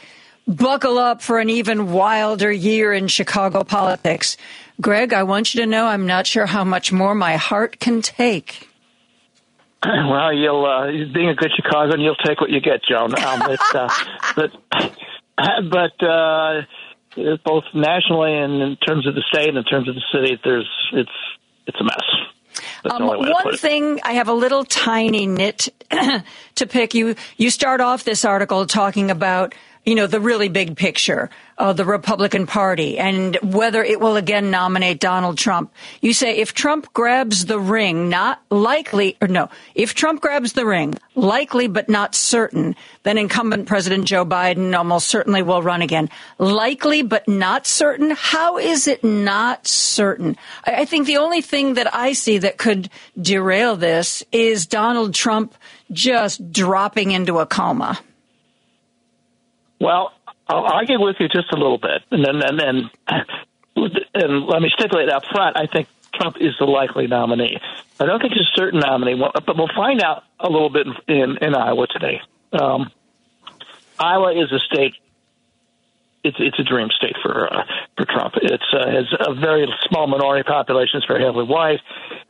Buckle 0.47 0.99
up 0.99 1.23
for 1.23 1.39
an 1.39 1.49
even 1.49 1.91
wilder 1.91 2.51
year 2.51 2.93
in 2.93 3.07
Chicago 3.07 3.63
politics. 3.63 4.37
Greg, 4.81 5.13
I 5.13 5.23
want 5.23 5.53
you 5.53 5.61
to 5.61 5.67
know 5.67 5.85
I'm 5.85 6.05
not 6.05 6.27
sure 6.27 6.45
how 6.45 6.63
much 6.63 6.91
more 6.91 7.15
my 7.15 7.37
heart 7.37 7.79
can 7.79 8.01
take. 8.01 8.69
Well, 9.85 10.33
you'll 10.33 10.65
uh, 10.65 10.87
being 11.13 11.29
a 11.29 11.35
good 11.35 11.51
Chicagoan, 11.55 12.01
you'll 12.01 12.15
take 12.15 12.41
what 12.41 12.49
you 12.49 12.59
get, 12.59 12.83
Joan. 12.83 13.13
Um, 13.23 13.41
it's, 13.51 13.75
uh, 13.75 13.87
but 14.35 14.51
but 15.69 16.03
uh, 16.03 16.61
both 17.43 17.65
nationally 17.73 18.35
and 18.35 18.61
in 18.61 18.77
terms 18.77 19.07
of 19.07 19.13
the 19.13 19.23
state 19.31 19.49
and 19.49 19.57
in 19.57 19.63
terms 19.63 19.87
of 19.87 19.95
the 19.95 20.03
city, 20.11 20.39
there's 20.43 20.69
it's 20.93 21.11
it's 21.67 21.77
a 21.79 21.83
mess. 21.83 22.01
Um, 22.85 23.03
only 23.03 23.17
way 23.17 23.29
to 23.29 23.35
put 23.35 23.45
one 23.45 23.57
thing 23.57 23.99
I 24.03 24.13
have 24.13 24.27
a 24.27 24.33
little 24.33 24.63
tiny 24.63 25.27
nit 25.27 25.69
to 26.55 26.67
pick. 26.67 26.93
You 26.93 27.15
you 27.37 27.49
start 27.49 27.81
off 27.81 28.03
this 28.03 28.25
article 28.25 28.65
talking 28.65 29.11
about 29.11 29.53
you 29.85 29.95
know 29.95 30.07
the 30.07 30.19
really 30.19 30.49
big 30.49 30.75
picture 30.75 31.29
of 31.57 31.77
the 31.77 31.85
Republican 31.85 32.47
Party 32.47 32.97
and 32.97 33.37
whether 33.41 33.83
it 33.83 33.99
will 33.99 34.17
again 34.17 34.51
nominate 34.51 34.99
Donald 34.99 35.37
Trump. 35.37 35.71
You 36.01 36.13
say 36.13 36.37
if 36.37 36.53
Trump 36.53 36.91
grabs 36.93 37.45
the 37.45 37.59
ring, 37.59 38.09
not 38.09 38.41
likely 38.49 39.15
or 39.21 39.27
no, 39.27 39.49
if 39.73 39.93
Trump 39.93 40.21
grabs 40.21 40.53
the 40.53 40.65
ring, 40.65 40.95
likely 41.13 41.67
but 41.67 41.87
not 41.87 42.15
certain, 42.15 42.75
then 43.03 43.17
incumbent 43.17 43.67
President 43.67 44.05
Joe 44.05 44.25
Biden 44.25 44.75
almost 44.75 45.07
certainly 45.07 45.43
will 45.43 45.61
run 45.61 45.81
again. 45.81 46.09
Likely 46.39 47.03
but 47.03 47.27
not 47.27 47.65
certain. 47.65 48.11
How 48.11 48.57
is 48.57 48.87
it 48.87 49.03
not 49.03 49.67
certain? 49.67 50.35
I, 50.65 50.85
think 50.85 51.07
the 51.07 51.17
only 51.17 51.41
thing 51.41 51.75
that 51.75 51.93
I 51.93 52.13
see 52.13 52.39
that 52.39 52.57
could 52.57 52.89
derail 53.19 53.75
this 53.75 54.23
is 54.31 54.65
Donald 54.65 55.13
Trump 55.13 55.55
just 55.91 56.51
dropping 56.51 57.11
into 57.11 57.39
a 57.39 57.45
coma. 57.45 57.99
Well, 59.79 60.13
I'll 60.47 60.65
argue 60.65 61.01
with 61.01 61.17
you 61.19 61.27
just 61.27 61.51
a 61.51 61.57
little 61.57 61.77
bit, 61.77 62.03
and 62.11 62.23
then 62.23 62.41
and 62.41 62.59
then 62.59 62.89
and 64.13 64.45
let 64.45 64.61
me 64.61 64.69
stipulate 64.77 65.09
up 65.09 65.23
front. 65.31 65.57
I 65.57 65.67
think 65.67 65.87
Trump 66.13 66.37
is 66.39 66.53
the 66.59 66.65
likely 66.65 67.07
nominee. 67.07 67.59
I 67.99 68.05
don't 68.05 68.19
think 68.19 68.33
he's 68.33 68.43
a 68.43 68.55
certain 68.55 68.79
nominee, 68.79 69.15
but 69.15 69.57
we'll 69.57 69.69
find 69.75 70.01
out 70.01 70.23
a 70.39 70.49
little 70.49 70.69
bit 70.69 70.87
in 71.07 71.37
in 71.41 71.55
Iowa 71.55 71.87
today. 71.87 72.21
Um, 72.53 72.91
Iowa 73.99 74.31
is 74.31 74.51
a 74.51 74.59
state. 74.59 74.95
It's 76.23 76.37
it's 76.39 76.59
a 76.59 76.63
dream 76.63 76.89
state 76.95 77.15
for 77.21 77.51
uh, 77.51 77.63
for 77.97 78.05
Trump. 78.05 78.35
It's 78.41 78.63
uh, 78.73 78.89
has 78.89 79.05
a 79.19 79.33
very 79.33 79.67
small 79.87 80.07
minority 80.07 80.43
population. 80.43 80.97
It's 80.97 81.07
very 81.07 81.23
heavily 81.23 81.45
white. 81.45 81.81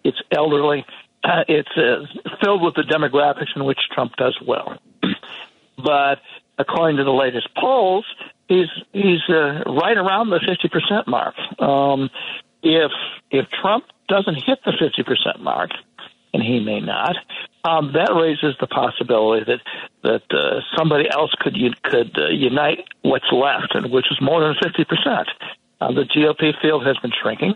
It's 0.03 0.22
elderly. 0.31 0.85
Uh, 1.23 1.43
it's 1.47 1.77
uh, 1.77 2.05
filled 2.43 2.61
with 2.61 2.76
the 2.76 2.84
demographics 2.84 3.55
in 3.55 3.65
which 3.65 3.80
Trump 3.93 4.15
does 4.15 4.38
well. 4.45 4.77
but 5.77 6.19
according 6.57 6.98
to 6.98 7.03
the 7.03 7.11
latest 7.11 7.49
polls, 7.56 8.06
he's 8.48 8.68
he's 8.94 9.22
uh, 9.30 9.64
right 9.65 9.98
around 9.98 10.30
the 10.30 10.40
fifty 10.40 10.69
percent 10.69 11.07
mark. 11.07 11.36
Um, 11.60 12.10
if 12.64 12.91
if 13.32 13.45
Trump 13.61 13.86
doesn't 14.07 14.36
hit 14.36 14.60
the 14.65 14.73
fifty 14.80 15.03
percent 15.03 15.41
mark, 15.41 15.72
and 16.34 16.44
he 16.44 16.60
may 16.60 16.80
not, 16.80 17.15
um, 17.64 17.94
that 17.94 18.14
raises 18.14 18.56
the 18.60 18.68
possibility 18.68 19.45
that 19.45 19.61
that 20.03 20.38
uh, 20.38 20.61
somebody 20.77 21.10
else 21.10 21.32
could 21.40 21.56
could 21.84 22.18
uh, 22.18 22.27
unite 22.30 22.86
what's 23.02 23.32
left, 23.32 23.73
and 23.73 23.91
which 23.91 24.06
is 24.11 24.19
more 24.22 24.41
than 24.41 24.56
fifty 24.61 24.86
percent. 24.86 25.27
Uh, 25.82 25.91
the 25.91 26.03
GOP 26.03 26.53
field 26.61 26.86
has 26.86 26.98
been 26.98 27.11
shrinking. 27.22 27.53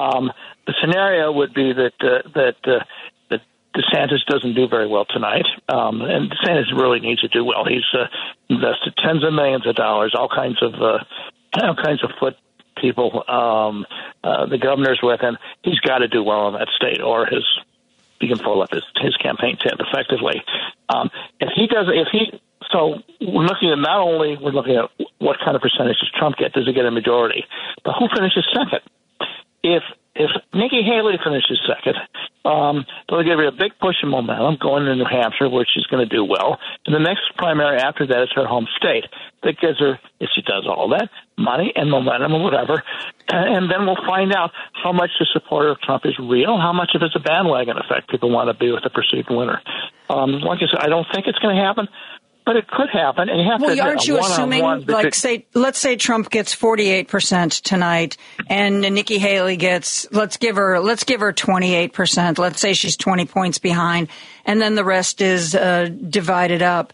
Um, 0.00 0.30
the 0.66 0.74
scenario 0.80 1.32
would 1.32 1.54
be 1.54 1.72
that 1.72 1.94
uh, 2.00 2.28
that 2.34 2.56
uh, 2.66 2.70
that 2.70 2.84
DeSantis 3.76 4.24
doesn't 4.26 4.54
do 4.54 4.68
very 4.68 4.86
well 4.86 5.04
tonight, 5.04 5.44
um, 5.68 6.00
and 6.00 6.30
DeSantis 6.30 6.72
really 6.74 7.00
needs 7.00 7.20
to 7.20 7.28
do 7.28 7.44
well. 7.44 7.64
He's 7.64 7.84
uh, 7.92 8.06
invested 8.48 8.94
tens 8.96 9.24
of 9.24 9.32
millions 9.32 9.66
of 9.66 9.74
dollars, 9.76 10.14
all 10.18 10.28
kinds 10.28 10.62
of 10.62 10.74
uh, 10.74 10.98
all 11.62 11.76
kinds 11.76 12.02
of 12.02 12.10
foot 12.18 12.36
people. 12.80 13.22
Um, 13.28 13.86
uh, 14.24 14.46
the 14.46 14.58
governor's 14.58 15.00
with 15.02 15.20
him. 15.20 15.36
He's 15.62 15.80
got 15.80 15.98
to 15.98 16.08
do 16.08 16.22
well 16.22 16.48
in 16.48 16.54
that 16.54 16.68
state, 16.76 17.02
or 17.02 17.26
his 17.26 17.44
he 18.20 18.28
can 18.28 18.38
pull 18.38 18.62
up 18.62 18.70
his 18.70 18.82
his 18.96 19.16
campaign 19.16 19.58
tent 19.58 19.80
effectively. 19.80 20.42
Um, 20.88 21.10
if 21.40 21.50
he 21.54 21.66
does, 21.66 21.86
if 21.88 22.08
he 22.12 22.40
so 22.72 23.02
we're 23.20 23.44
looking 23.44 23.70
at 23.70 23.78
not 23.78 24.00
only 24.00 24.36
we're 24.36 24.52
looking 24.52 24.76
at 24.76 24.90
what 25.18 25.36
kind 25.44 25.54
of 25.54 25.62
percentage 25.62 25.98
does 26.00 26.10
Trump 26.16 26.36
get? 26.36 26.52
Does 26.52 26.66
he 26.66 26.72
get 26.72 26.86
a 26.86 26.90
majority? 26.90 27.44
But 27.84 27.94
who 27.98 28.08
finishes 28.14 28.46
second? 28.52 28.80
If 29.62 29.82
if 30.18 30.30
Nikki 30.54 30.82
Haley 30.82 31.18
finishes 31.22 31.60
second, 31.68 31.96
um, 32.44 32.86
they'll 33.08 33.22
give 33.22 33.38
her 33.38 33.48
a 33.48 33.52
big 33.52 33.76
push 33.78 33.96
of 34.02 34.08
momentum 34.08 34.56
going 34.60 34.84
to 34.86 34.96
New 34.96 35.04
Hampshire, 35.04 35.48
where 35.48 35.66
she's 35.68 35.84
going 35.86 36.06
to 36.08 36.14
do 36.14 36.24
well. 36.24 36.58
And 36.86 36.94
the 36.94 37.00
next 37.00 37.22
primary 37.36 37.78
after 37.78 38.06
that 38.06 38.22
is 38.22 38.28
her 38.34 38.46
home 38.46 38.66
state. 38.76 39.04
That 39.42 39.60
gives 39.60 39.78
her, 39.78 39.98
if 40.18 40.30
she 40.34 40.42
does 40.42 40.66
all 40.66 40.88
that, 40.90 41.10
money 41.36 41.72
and 41.76 41.90
momentum 41.90 42.32
or 42.32 42.42
whatever. 42.42 42.82
And 43.28 43.70
then 43.70 43.84
we'll 43.84 44.00
find 44.06 44.32
out 44.32 44.52
how 44.72 44.92
much 44.92 45.10
the 45.20 45.26
support 45.32 45.68
of 45.68 45.80
Trump 45.80 46.06
is 46.06 46.18
real, 46.18 46.56
how 46.58 46.72
much 46.72 46.92
of 46.94 47.02
it's 47.02 47.14
a 47.14 47.20
bandwagon 47.20 47.76
effect. 47.76 48.10
People 48.10 48.30
want 48.30 48.48
to 48.48 48.54
be 48.54 48.72
with 48.72 48.82
the 48.82 48.90
perceived 48.90 49.28
winner. 49.30 49.60
Um, 50.08 50.40
like 50.40 50.60
I 50.62 50.70
said, 50.70 50.80
I 50.80 50.88
don't 50.88 51.06
think 51.12 51.26
it's 51.26 51.38
going 51.38 51.56
to 51.56 51.62
happen. 51.62 51.88
But 52.46 52.54
it 52.54 52.68
could 52.68 52.88
happen, 52.90 53.28
and 53.28 53.40
you 53.40 53.50
have 53.50 53.60
Well, 53.60 53.74
to. 53.74 53.82
aren't 53.82 54.06
you 54.06 54.20
assuming, 54.20 54.62
like, 54.86 55.16
say, 55.16 55.46
let's 55.52 55.80
say 55.80 55.96
Trump 55.96 56.30
gets 56.30 56.54
forty-eight 56.54 57.08
percent 57.08 57.50
tonight, 57.54 58.16
and 58.48 58.82
Nikki 58.82 59.18
Haley 59.18 59.56
gets, 59.56 60.06
let's 60.12 60.36
give 60.36 60.54
her, 60.54 60.78
let's 60.78 61.02
give 61.02 61.18
her 61.18 61.32
twenty-eight 61.32 61.92
percent. 61.92 62.38
Let's 62.38 62.60
say 62.60 62.72
she's 62.72 62.96
twenty 62.96 63.24
points 63.26 63.58
behind, 63.58 64.06
and 64.44 64.62
then 64.62 64.76
the 64.76 64.84
rest 64.84 65.20
is 65.20 65.56
uh, 65.56 65.88
divided 66.08 66.62
up. 66.62 66.92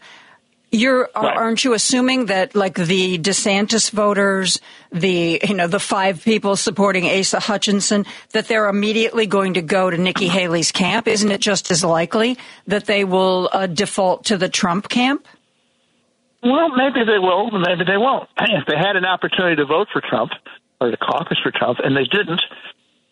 You're, 0.71 1.07
aren't 1.13 1.63
you 1.63 1.73
assuming 1.75 2.25
that, 2.25 2.55
like, 2.55 2.73
the 2.73 3.19
DeSantis 3.19 3.91
voters, 3.91 4.59
the 4.91 5.39
you 5.47 5.53
know 5.53 5.67
the 5.67 5.79
five 5.79 6.23
people 6.23 6.55
supporting 6.55 7.05
Asa 7.05 7.39
Hutchinson, 7.39 8.07
that 8.31 8.47
they're 8.47 8.67
immediately 8.67 9.27
going 9.27 9.53
to 9.53 9.61
go 9.61 9.91
to 9.91 9.97
Nikki 9.99 10.29
Haley's 10.29 10.71
camp? 10.71 11.07
Isn't 11.07 11.29
it 11.29 11.41
just 11.41 11.69
as 11.69 11.83
likely 11.83 12.39
that 12.65 12.85
they 12.85 13.03
will 13.03 13.51
uh, 13.53 13.67
default 13.67 14.25
to 14.25 14.37
the 14.37 14.49
Trump 14.49 14.89
camp? 14.89 15.27
Well, 16.43 16.69
maybe 16.75 17.05
they 17.05 17.19
will, 17.19 17.51
maybe 17.51 17.85
they 17.85 17.97
won't. 17.97 18.29
If 18.39 18.65
they 18.67 18.77
had 18.77 18.95
an 18.95 19.05
opportunity 19.05 19.55
to 19.57 19.65
vote 19.65 19.87
for 19.91 20.01
Trump 20.01 20.31
or 20.81 20.91
to 20.91 20.97
caucus 20.97 21.39
for 21.41 21.51
Trump 21.51 21.79
and 21.83 21.95
they 21.95 22.03
didn't, 22.03 22.41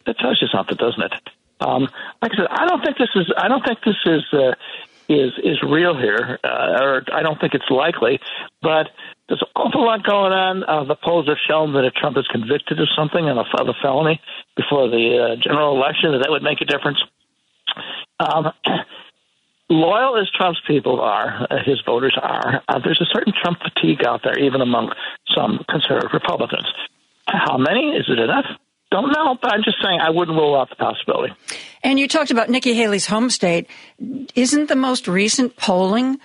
that 0.06 0.18
tells 0.20 0.42
you 0.42 0.48
something, 0.48 0.78
doesn't 0.78 1.02
it? 1.02 1.14
Um, 1.62 1.84
like 2.22 2.32
I 2.34 2.36
said, 2.36 2.48
I 2.50 2.66
don't 2.68 2.84
think 2.84 2.98
this 2.98 3.10
is. 3.16 3.32
I 3.38 3.48
don't 3.48 3.64
think 3.66 3.80
this 3.86 3.98
is. 4.06 4.24
Uh, 4.34 4.56
is 5.10 5.34
is 5.44 5.60
real 5.62 5.98
here, 5.98 6.40
uh, 6.44 6.80
or 6.80 7.04
I 7.12 7.22
don't 7.22 7.40
think 7.40 7.54
it's 7.54 7.70
likely. 7.70 8.20
But 8.62 8.88
there's 9.28 9.42
an 9.42 9.52
awful 9.56 9.86
lot 9.86 10.04
going 10.04 10.32
on. 10.32 10.64
Uh, 10.64 10.84
the 10.86 10.96
polls 10.96 11.28
have 11.28 11.38
shown 11.48 11.74
that 11.74 11.84
if 11.84 11.94
Trump 11.94 12.18
is 12.18 12.28
convicted 12.32 12.80
of 12.80 12.88
something 12.96 13.28
and 13.28 13.38
a, 13.38 13.44
of 13.60 13.68
a 13.68 13.76
felony 13.82 14.22
before 14.56 14.88
the 14.90 15.36
uh, 15.36 15.36
general 15.42 15.76
election, 15.76 16.14
that 16.14 16.20
that 16.24 16.32
would 16.32 16.44
make 16.44 16.62
a 16.62 16.66
difference. 16.66 17.00
Um, 18.20 18.54
loyal 19.72 20.20
as 20.20 20.30
Trump's 20.32 20.60
people 20.68 21.00
are, 21.00 21.48
uh, 21.50 21.64
his 21.66 21.82
voters 21.86 22.18
are, 22.22 22.62
uh, 22.68 22.80
there's 22.84 23.02
a 23.02 23.10
certain 23.12 23.34
Trump 23.42 23.60
fatigue 23.64 24.06
out 24.06 24.22
there, 24.24 24.38
even 24.38 24.62
among 24.62 24.92
some 25.36 25.64
conservative 25.70 26.12
Republicans. 26.14 26.68
How 27.26 27.58
many? 27.58 27.96
Is 27.96 28.06
it 28.10 28.20
enough? 28.20 28.46
Don't 28.92 29.12
know, 29.12 29.38
but 29.42 29.54
I'm 29.54 29.64
just 29.64 29.78
saying 29.82 30.00
I 30.02 30.10
wouldn't 30.10 30.38
rule 30.38 30.56
out 30.56 30.70
the 30.70 30.76
possibility. 30.76 31.34
And 31.82 31.98
you 31.98 32.10
talked 32.10 32.30
about 32.30 32.50
Nikki 32.50 32.74
Haley's 32.74 33.08
home 33.08 33.30
state. 33.30 33.68
Isn't 34.36 34.68
the 34.68 34.76
most 34.76 35.08
recent 35.08 35.56
polling 35.56 36.20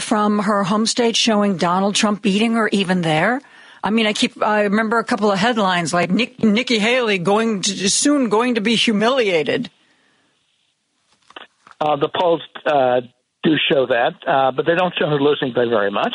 from 0.00 0.40
her 0.40 0.64
home 0.64 0.86
state 0.86 1.14
showing 1.14 1.56
Donald 1.56 1.94
Trump 1.94 2.22
beating 2.22 2.54
her 2.54 2.68
even 2.72 3.02
there? 3.02 3.40
I 3.84 3.90
mean, 3.90 4.06
I 4.06 4.12
keep, 4.12 4.42
I 4.42 4.62
remember 4.62 4.98
a 4.98 5.04
couple 5.04 5.30
of 5.30 5.38
headlines 5.38 5.94
like 5.94 6.10
Nick, 6.10 6.42
Nikki 6.42 6.80
Haley 6.80 7.18
going 7.18 7.62
to, 7.62 7.88
soon 7.88 8.28
going 8.28 8.56
to 8.56 8.60
be 8.60 8.74
humiliated. 8.74 9.70
Uh, 11.80 11.96
the 11.96 12.08
polls 12.08 12.42
uh, 12.66 13.00
do 13.44 13.54
show 13.70 13.86
that, 13.86 14.14
uh, 14.26 14.52
but 14.52 14.66
they 14.66 14.74
don't 14.74 14.94
show 14.98 15.06
her 15.08 15.20
losing 15.20 15.52
by 15.54 15.64
very 15.64 15.90
much. 15.90 16.14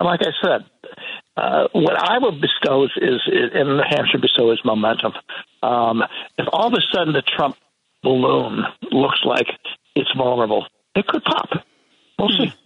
And 0.00 0.06
like 0.06 0.20
I 0.22 0.32
said, 0.42 0.64
uh, 1.36 1.68
what 1.72 1.96
I 1.96 2.18
would 2.18 2.40
bestow 2.40 2.84
is, 2.84 2.90
is, 2.96 3.20
and 3.54 3.76
New 3.76 3.82
Hampshire 3.88 4.18
bestow 4.20 4.50
is 4.52 4.60
momentum. 4.64 5.12
Um, 5.62 6.02
if 6.38 6.46
all 6.52 6.68
of 6.68 6.72
a 6.72 6.82
sudden 6.92 7.12
the 7.12 7.22
Trump 7.22 7.56
balloon 8.02 8.64
looks 8.90 9.20
like 9.24 9.46
it's 9.94 10.10
vulnerable, 10.16 10.66
it 10.94 11.06
could 11.06 11.22
pop. 11.24 11.48
We'll 12.18 12.28
see. 12.30 12.48
Hmm. 12.48 12.56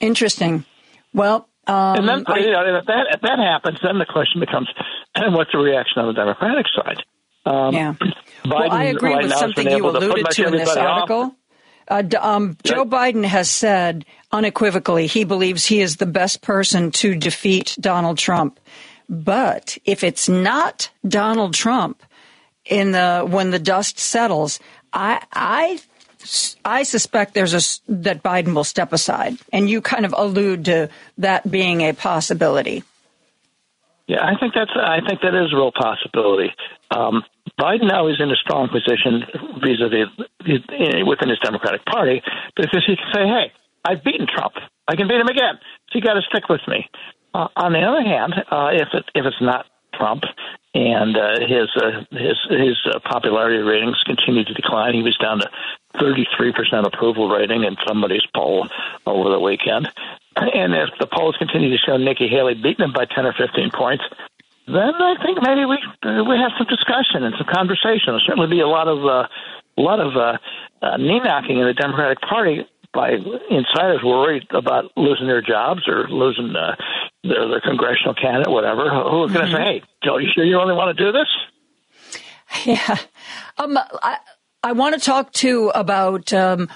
Interesting. 0.00 0.64
Well, 1.12 1.48
um, 1.66 1.98
and 1.98 2.08
then 2.08 2.24
I, 2.26 2.38
you 2.38 2.52
know, 2.52 2.78
if 2.78 2.86
that 2.86 3.06
if 3.12 3.20
that 3.20 3.38
happens, 3.38 3.78
then 3.82 3.98
the 3.98 4.06
question 4.06 4.40
becomes, 4.40 4.68
and 5.14 5.34
what's 5.36 5.52
the 5.52 5.58
reaction 5.58 6.02
on 6.02 6.08
the 6.08 6.14
Democratic 6.14 6.66
side? 6.74 7.02
Um, 7.44 7.74
yeah. 7.74 7.94
Biden 8.44 8.50
well, 8.50 8.72
I 8.72 8.84
agree 8.84 9.14
right 9.14 9.24
with 9.24 9.34
something 9.34 9.70
you 9.70 9.78
to 9.78 9.88
alluded 9.88 10.26
to 10.30 10.46
in 10.46 10.52
this 10.52 10.76
article. 10.76 11.34
Uh, 11.88 12.04
um, 12.20 12.56
Joe 12.62 12.84
Biden 12.84 13.24
has 13.24 13.50
said 13.50 14.04
unequivocally 14.30 15.08
he 15.08 15.24
believes 15.24 15.66
he 15.66 15.80
is 15.80 15.96
the 15.96 16.06
best 16.06 16.40
person 16.40 16.92
to 16.92 17.16
defeat 17.16 17.76
Donald 17.80 18.16
Trump. 18.16 18.60
But 19.08 19.76
if 19.84 20.04
it's 20.04 20.28
not 20.28 20.90
Donald 21.06 21.54
Trump 21.54 22.00
in 22.64 22.92
the 22.92 23.26
when 23.28 23.50
the 23.50 23.58
dust 23.58 23.98
settles, 23.98 24.60
I 24.92 25.20
I 25.32 25.80
I 26.64 26.84
suspect 26.84 27.34
there's 27.34 27.54
a 27.54 27.92
that 27.92 28.22
Biden 28.22 28.54
will 28.54 28.64
step 28.64 28.92
aside, 28.92 29.36
and 29.52 29.68
you 29.68 29.80
kind 29.80 30.04
of 30.04 30.14
allude 30.16 30.66
to 30.66 30.90
that 31.18 31.50
being 31.50 31.80
a 31.80 31.92
possibility. 31.92 32.84
Yeah, 34.06 34.24
I 34.24 34.38
think 34.38 34.54
that's 34.54 34.72
I 34.76 35.00
think 35.06 35.22
that 35.22 35.34
is 35.34 35.52
a 35.52 35.56
real 35.56 35.72
possibility. 35.72 36.52
Um, 36.90 37.24
Biden 37.60 37.88
now 37.88 38.08
is 38.08 38.16
in 38.20 38.30
a 38.30 38.36
strong 38.36 38.68
position 38.68 39.24
vis-a-vis 39.60 40.08
within 41.06 41.28
his 41.28 41.38
Democratic 41.40 41.84
Party 41.84 42.22
because 42.56 42.84
he 42.86 42.96
can 42.96 43.12
say, 43.12 43.26
"Hey, 43.28 43.52
I've 43.84 44.02
beaten 44.02 44.26
Trump. 44.26 44.54
I 44.88 44.96
can 44.96 45.08
beat 45.08 45.20
him 45.20 45.28
again. 45.28 45.58
So 45.90 45.98
you 45.98 46.00
got 46.00 46.14
to 46.14 46.22
stick 46.22 46.48
with 46.48 46.66
me." 46.66 46.88
Uh, 47.34 47.48
on 47.56 47.72
the 47.72 47.80
other 47.80 48.02
hand, 48.02 48.34
uh, 48.50 48.70
if 48.72 48.88
it 48.94 49.04
if 49.14 49.26
it's 49.26 49.40
not 49.40 49.66
Trump 49.94 50.24
and 50.74 51.16
uh, 51.16 51.40
his 51.40 51.68
uh, 51.76 52.04
his 52.10 52.38
his 52.48 52.78
uh, 52.86 52.98
popularity 53.04 53.58
ratings 53.58 54.02
continue 54.06 54.44
to 54.44 54.54
decline, 54.54 54.94
he 54.94 55.02
was 55.02 55.16
down 55.18 55.40
to 55.40 55.50
33 55.98 56.52
percent 56.52 56.86
approval 56.86 57.28
rating 57.28 57.64
in 57.64 57.76
somebody's 57.86 58.24
poll 58.34 58.68
over 59.06 59.30
the 59.30 59.40
weekend. 59.40 59.88
And 60.36 60.74
if 60.74 60.90
the 60.98 61.06
polls 61.06 61.36
continue 61.36 61.70
to 61.70 61.78
show 61.78 61.96
Nikki 61.96 62.28
Haley 62.28 62.54
beating 62.54 62.84
him 62.84 62.92
by 62.92 63.04
10 63.04 63.26
or 63.26 63.32
15 63.32 63.70
points, 63.72 64.04
then 64.74 64.94
I 64.94 65.14
think 65.24 65.38
maybe 65.42 65.64
we 65.64 65.78
uh, 66.02 66.24
we 66.24 66.36
have 66.36 66.52
some 66.58 66.66
discussion 66.68 67.24
and 67.24 67.34
some 67.38 67.46
conversation. 67.50 68.14
There'll 68.14 68.26
certainly 68.26 68.50
be 68.50 68.60
a 68.60 68.68
lot 68.68 68.88
of 68.88 68.98
uh, 69.04 69.28
a 69.78 69.82
lot 69.82 70.00
of 70.00 70.16
uh, 70.16 70.38
uh, 70.82 70.96
knee 70.96 71.20
knocking 71.22 71.58
in 71.58 71.66
the 71.66 71.74
Democratic 71.74 72.20
Party 72.20 72.66
by 72.92 73.12
insiders 73.50 74.02
worried 74.02 74.46
about 74.50 74.90
losing 74.96 75.26
their 75.26 75.42
jobs 75.42 75.86
or 75.86 76.08
losing 76.08 76.54
uh, 76.56 76.74
their, 77.22 77.48
their 77.48 77.60
congressional 77.60 78.14
candidate, 78.14 78.50
whatever. 78.50 78.90
Who 78.90 79.24
are 79.24 79.28
going 79.28 79.46
to 79.46 79.52
say, 79.52 79.62
"Hey, 79.62 79.82
Joe, 80.04 80.18
you 80.18 80.28
sure 80.34 80.44
you 80.44 80.58
only 80.58 80.74
want 80.74 80.96
to 80.96 81.04
do 81.04 81.12
this?" 81.12 81.28
Yeah. 82.64 82.98
Um, 83.58 83.78
I, 84.02 84.18
I 84.64 84.72
want 84.72 84.94
to 84.96 85.00
talk 85.00 85.32
too 85.32 85.70
about 85.72 86.32
um, 86.32 86.68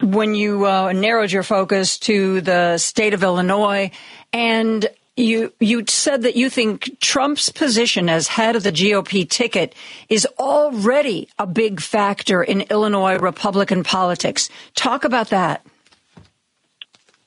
when 0.00 0.34
you 0.34 0.64
uh, 0.64 0.92
narrowed 0.92 1.32
your 1.32 1.42
focus 1.42 1.98
to 2.00 2.40
the 2.40 2.78
state 2.78 3.14
of 3.14 3.22
Illinois, 3.22 3.90
and 4.32 4.88
you 5.18 5.52
you 5.60 5.84
said 5.88 6.22
that 6.22 6.36
you 6.36 6.48
think 6.48 7.00
Trump's 7.00 7.50
position 7.50 8.08
as 8.08 8.28
head 8.28 8.56
of 8.56 8.62
the 8.62 8.72
GOP 8.72 9.28
ticket 9.28 9.74
is 10.08 10.26
already 10.38 11.28
a 11.38 11.46
big 11.46 11.80
factor 11.80 12.42
in 12.42 12.62
Illinois 12.62 13.18
Republican 13.18 13.82
politics. 13.82 14.48
Talk 14.74 15.04
about 15.04 15.30
that. 15.30 15.66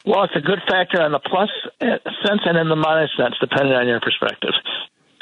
Well, 0.06 0.24
it's 0.24 0.36
a 0.36 0.42
good 0.42 0.60
factor 0.68 1.06
in 1.06 1.12
the 1.12 1.20
plus 1.20 1.50
sense 1.80 2.42
and 2.46 2.58
in 2.58 2.70
the 2.70 2.76
minus 2.76 3.12
sense, 3.16 3.36
depending 3.40 3.74
on 3.74 3.88
your 3.88 4.00
perspective. 4.00 4.54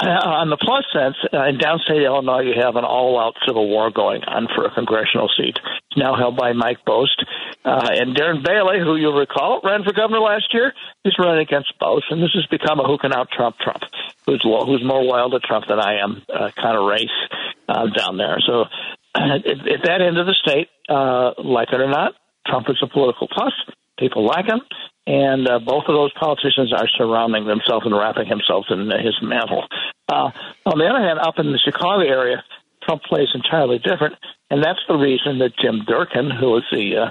Uh, 0.02 0.08
on 0.08 0.50
the 0.50 0.56
plus 0.56 0.86
sense, 0.96 1.18
uh, 1.34 1.44
in 1.48 1.58
downstate 1.58 2.06
Illinois, 2.06 2.48
you 2.48 2.54
have 2.56 2.78
an 2.78 2.86
all-out 2.86 3.36
civil 3.46 3.68
war 3.68 3.92
going 3.92 4.24
on 4.24 4.48
for 4.56 4.64
a 4.64 4.72
congressional 4.72 5.28
seat. 5.36 5.60
It's 5.60 5.98
now 5.98 6.16
held 6.16 6.38
by 6.38 6.54
Mike 6.54 6.86
Bost. 6.86 7.22
Uh, 7.66 7.90
and 7.92 8.16
Darren 8.16 8.42
Bailey, 8.42 8.80
who 8.80 8.96
you'll 8.96 9.20
recall, 9.20 9.60
ran 9.62 9.84
for 9.84 9.92
governor 9.92 10.22
last 10.22 10.54
year, 10.54 10.74
is 11.04 11.16
running 11.20 11.42
against 11.42 11.78
Bost. 11.80 12.06
And 12.12 12.24
this 12.24 12.32
has 12.34 12.46
become 12.46 12.80
a 12.80 12.88
who 12.88 12.98
can 12.98 13.12
out-Trump 13.12 13.58
Trump, 13.60 13.84
who's, 14.26 14.42
who's 14.42 14.84
more 14.86 15.04
loyal 15.04 15.32
to 15.32 15.40
Trump 15.40 15.66
than 15.68 15.80
I 15.80 16.00
am 16.00 16.24
uh, 16.34 16.52
kind 16.56 16.78
of 16.78 16.88
race 16.88 17.20
uh, 17.68 17.88
down 17.88 18.16
there. 18.16 18.40
So 18.40 18.66
at, 19.16 19.46
at 19.46 19.84
that 19.84 20.00
end 20.02 20.18
of 20.18 20.26
the 20.26 20.36
state, 20.42 20.70
uh, 20.88 21.34
like 21.44 21.74
it 21.74 21.82
or 21.82 21.90
not, 21.90 22.14
Trump 22.48 22.70
is 22.70 22.80
a 22.82 22.88
political 22.88 23.28
plus. 23.28 23.54
People 24.00 24.26
like 24.26 24.46
him. 24.46 24.62
And 25.06 25.50
uh, 25.50 25.60
both 25.60 25.86
of 25.88 25.96
those 25.96 26.14
politicians 26.14 26.72
are 26.72 26.88
surrounding 26.98 27.46
themselves 27.46 27.86
and 27.86 27.96
wrapping 27.98 28.28
himself 28.28 28.66
in 28.70 28.90
his 28.90 29.18
mantle. 29.22 29.66
Uh, 30.08 30.30
on 30.66 30.78
the 30.78 30.86
other 30.86 31.02
hand, 31.02 31.20
up 31.20 31.40
in 31.40 31.52
the 31.52 31.58
Chicago 31.58 32.06
area, 32.06 32.44
Trump 32.84 33.04
plays 33.04 33.30
entirely 33.34 33.80
different, 33.80 34.16
and 34.50 34.64
that's 34.64 34.80
the 34.88 34.96
reason 34.96 35.40
that 35.40 35.58
Jim 35.58 35.84
Durkin, 35.86 36.30
who 36.30 36.52
was 36.52 36.64
the 36.72 36.96
uh, 36.96 37.10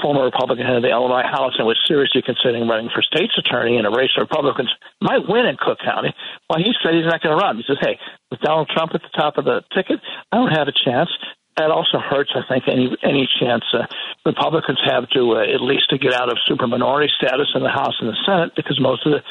former 0.00 0.24
Republican 0.24 0.66
head 0.66 0.76
of 0.76 0.82
the 0.82 0.90
Illinois 0.90 1.22
House 1.22 1.54
and 1.58 1.66
was 1.66 1.78
seriously 1.86 2.22
considering 2.24 2.66
running 2.66 2.90
for 2.92 3.02
state's 3.02 3.36
attorney 3.38 3.76
in 3.76 3.86
a 3.86 3.90
race 3.90 4.10
where 4.16 4.24
Republicans 4.24 4.72
might 5.00 5.28
win 5.28 5.46
in 5.46 5.56
Cook 5.56 5.78
County, 5.84 6.12
well, 6.48 6.58
he 6.58 6.72
said 6.82 6.94
he's 6.94 7.06
not 7.06 7.22
going 7.22 7.36
to 7.36 7.40
run. 7.42 7.56
He 7.56 7.64
says, 7.66 7.78
"Hey, 7.80 7.98
with 8.30 8.40
Donald 8.40 8.68
Trump 8.68 8.92
at 8.94 9.02
the 9.02 9.12
top 9.14 9.38
of 9.38 9.44
the 9.44 9.62
ticket, 9.74 10.00
I 10.32 10.36
don't 10.36 10.52
have 10.52 10.68
a 10.68 10.72
chance." 10.72 11.10
That 11.56 11.70
also 11.70 11.98
hurts, 11.98 12.30
I 12.34 12.40
think, 12.48 12.64
any 12.66 12.90
any 13.02 13.28
chance 13.40 13.62
uh, 13.72 13.86
Republicans 14.26 14.78
have 14.84 15.08
to 15.10 15.36
uh, 15.36 15.54
at 15.54 15.60
least 15.60 15.88
to 15.90 15.98
get 15.98 16.12
out 16.12 16.28
of 16.28 16.36
super 16.46 16.66
minority 16.66 17.12
status 17.16 17.46
in 17.54 17.62
the 17.62 17.68
House 17.68 17.94
and 18.00 18.08
the 18.08 18.16
Senate, 18.26 18.52
because 18.56 18.80
most 18.80 19.06
of 19.06 19.12
the 19.12 19.22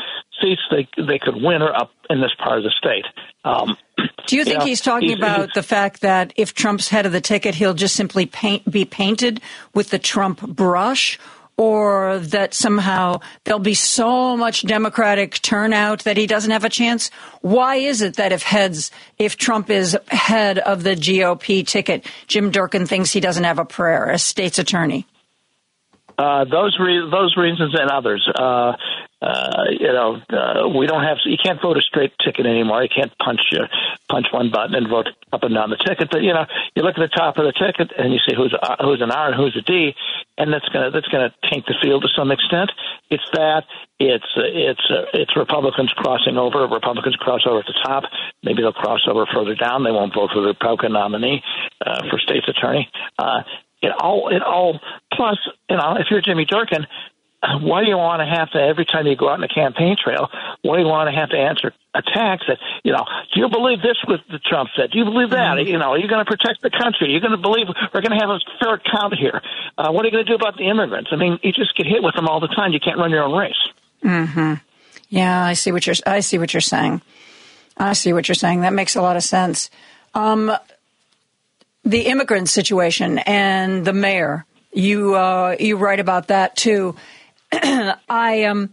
seats 0.41 0.62
they 0.72 0.88
they 1.04 1.20
could 1.20 1.36
win 1.36 1.62
are 1.62 1.76
up 1.76 1.91
in 2.10 2.22
this 2.22 2.32
part 2.41 2.60
of 2.60 2.64
the 2.64 2.72
state. 2.78 3.06
Um, 3.44 3.76
Do 4.28 4.38
you 4.38 4.45
think 4.45 4.60
know, 4.60 4.66
he's 4.66 4.80
talking 4.80 5.10
he's- 5.10 5.20
about 5.20 5.38
he's- 5.40 5.50
the 5.56 5.64
fact 5.64 6.00
that 6.02 6.32
if 6.38 6.54
Trump's 6.54 6.88
head 6.88 7.06
of 7.06 7.12
the 7.12 7.20
ticket, 7.22 7.56
he'll 7.56 7.74
just 7.74 7.95
simply 7.95 8.26
paint, 8.26 8.70
be 8.72 8.86
painted 8.86 9.41
with 9.74 9.90
the 9.90 10.00
Trump 10.00 10.40
brush? 10.48 11.20
Or 11.56 12.18
that 12.18 12.54
somehow 12.54 13.20
there'll 13.44 13.60
be 13.60 13.76
so 13.76 14.36
much 14.36 14.64
Democratic 14.64 15.40
turnout 15.42 16.04
that 16.06 16.18
he 16.18 16.26
doesn't 16.26 16.50
have 16.50 16.64
a 16.64 16.70
chance? 16.70 17.12
Why 17.42 17.76
is 17.76 18.02
it 18.02 18.16
that 18.16 18.32
if 18.32 18.42
heads, 18.42 18.90
if 19.20 19.38
Trump 19.38 19.70
is 19.70 19.96
head 20.08 20.58
of 20.58 20.82
the 20.82 20.96
GOP 20.96 21.66
ticket, 21.66 22.06
Jim 22.28 22.50
Durkin 22.50 22.88
thinks 22.88 23.12
he 23.12 23.20
doesn't 23.20 23.44
have 23.44 23.60
a 23.60 23.66
prayer 23.66 24.10
as 24.10 24.24
state's 24.24 24.58
attorney? 24.58 25.06
Uh, 26.18 26.46
those 26.46 26.78
re- 26.80 27.10
those 27.12 27.36
reasons 27.38 27.74
and 27.80 27.90
others. 27.90 28.28
Uh, 28.34 28.74
uh, 29.24 29.72
you 29.72 29.88
know, 29.88 30.20
uh, 30.36 30.68
we 30.68 30.86
don't 30.86 31.04
have. 31.04 31.18
You 31.24 31.38
can't 31.41 31.62
vote 31.62 31.78
a 31.78 31.82
straight 31.82 32.12
ticket 32.20 32.45
anymore. 32.45 32.84
You 32.84 32.90
can't 32.94 33.12
punch 33.20 33.40
uh, 33.54 33.68
punch 34.10 34.28
one 34.34 34.52
button 34.52 34.76
and 34.76 34.90
vote 34.90 35.08
up 35.32 35.44
and 35.44 35.56
down 35.56 35.70
the 35.70 35.80
ticket. 35.80 36.10
But 36.12 36.24
you 36.24 36.34
know, 36.34 36.45
you 36.76 36.84
look 36.84 36.98
at 36.98 37.02
the 37.02 37.16
top 37.16 37.38
of 37.38 37.45
the 37.45 37.54
ticket 37.54 37.95
and 37.98 38.12
you 38.12 38.20
see 38.28 38.36
who's 38.36 38.52
a, 38.52 38.84
who's 38.84 39.02
an 39.02 39.12
R 39.12 39.32
and 39.32 39.36
who's 39.36 39.56
a 39.56 39.62
D, 39.62 39.95
and 40.38 40.52
that's 40.52 40.68
gonna 40.70 40.91
that's 40.91 41.08
gonna 41.08 41.34
taint 41.50 41.66
the 41.68 41.76
field 41.82 42.04
to 42.04 42.10
some 42.18 42.32
extent. 42.32 42.72
It's 43.10 43.24
that. 43.32 43.64
It's 43.98 44.28
uh, 44.36 44.44
it's 44.44 44.84
uh, 44.91 45.08
it's 45.14 45.32
Republicans 45.38 45.94
crossing 45.95 46.36
over. 46.38 46.68
Republicans 46.68 47.16
cross 47.16 47.48
over 47.48 47.60
at 47.60 47.66
the 47.66 47.80
top. 47.80 48.04
Maybe 48.44 48.62
they'll 48.62 48.74
cross 48.74 49.08
over 49.08 49.26
further 49.34 49.56
down. 49.56 49.86
They 49.86 49.91
won't 49.91 50.14
vote 50.14 50.32
for 50.34 50.41
the 50.41 50.52
Republican 50.52 50.91
nominee 50.91 51.41
uh, 51.80 52.04
for 52.10 52.20
state's 52.20 52.50
attorney. 52.50 52.90
Uh, 53.18 53.44
it 53.82 53.91
all 54.00 54.30
it 54.30 54.41
all 54.41 54.80
plus 55.14 55.38
you 55.70 55.78
know 55.78 55.95
if 56.00 56.08
you're 56.10 56.22
Jimmy 56.22 56.45
Durkin, 56.45 56.88
why 57.61 57.84
do 57.84 57.90
you 57.90 57.98
want 57.98 58.22
to 58.22 58.26
have 58.26 58.52
to 58.52 58.60
every 58.60 58.86
time 58.86 59.06
you 59.06 59.15
go 59.15 59.28
out 59.28 59.36
on 59.36 59.41
the 59.41 59.48
campaign 59.48 59.95
trail? 60.02 60.30
Why 60.61 60.78
do 60.78 60.84
you 60.84 60.88
want 60.88 61.11
to 61.11 61.15
have 61.20 61.30
to 61.30 61.38
answer 61.38 61.74
attacks 61.94 62.45
that 62.48 62.57
you 62.84 62.91
know? 62.91 63.06
Do 63.34 63.41
you 63.41 63.49
believe 63.49 63.82
this? 63.82 63.98
What 64.06 64.22
the 64.30 64.40
Trump 64.40 64.70
said? 64.76 64.91
Do 64.91 64.99
you 64.99 65.06
believe 65.06 65.32
that? 65.32 65.57
Mm-hmm. 65.57 65.68
You 65.68 65.78
know, 65.78 65.91
are 65.91 65.98
you 65.98 66.07
going 66.07 66.24
to 66.24 66.30
protect 66.30 66.61
the 66.61 66.72
country? 66.72 67.11
You're 67.11 67.22
going 67.22 67.36
to 67.36 67.41
believe 67.41 67.68
we're 67.94 68.02
going 68.02 68.18
to 68.18 68.22
have 68.24 68.30
a 68.30 68.40
fair 68.60 68.80
count 68.80 69.15
here? 69.15 69.41
Uh, 69.78 69.91
what 69.91 70.06
are 70.06 70.07
you 70.07 70.11
going 70.11 70.26
to 70.26 70.32
do 70.32 70.36
about 70.36 70.57
the 70.57 70.70
immigrants? 70.70 71.10
I 71.11 71.18
mean, 71.18 71.40
you 71.44 71.52
just 71.52 71.76
get 71.76 71.86
hit 71.86 72.02
with 72.02 72.15
them 72.15 72.28
all 72.28 72.40
the 72.40 72.48
time. 72.48 72.72
You 72.72 72.80
can't 72.80 72.98
run 72.98 73.11
your 73.11 73.24
own 73.24 73.36
race. 73.36 73.60
Hmm. 74.02 74.53
Yeah, 75.10 75.44
I 75.44 75.53
see 75.53 75.72
what 75.72 75.86
you're. 75.86 75.95
I 76.06 76.22
see 76.22 76.40
what 76.40 76.53
you're 76.53 76.61
saying. 76.61 77.02
I 77.78 77.94
see 77.94 78.14
what 78.14 78.28
you're 78.28 78.36
saying. 78.36 78.61
That 78.61 78.74
makes 78.74 78.95
a 78.95 79.02
lot 79.02 79.15
of 79.15 79.24
sense. 79.24 79.70
Um, 80.14 80.52
the 81.84 82.02
immigrant 82.07 82.49
situation 82.49 83.20
and 83.20 83.86
the 83.86 83.94
mayor. 83.94 84.45
You 84.72 85.15
uh, 85.15 85.56
you 85.60 85.78
write 85.78 85.99
about 85.99 86.30
that 86.30 86.56
too. 86.56 86.95
I 88.10 88.44
um. 88.46 88.70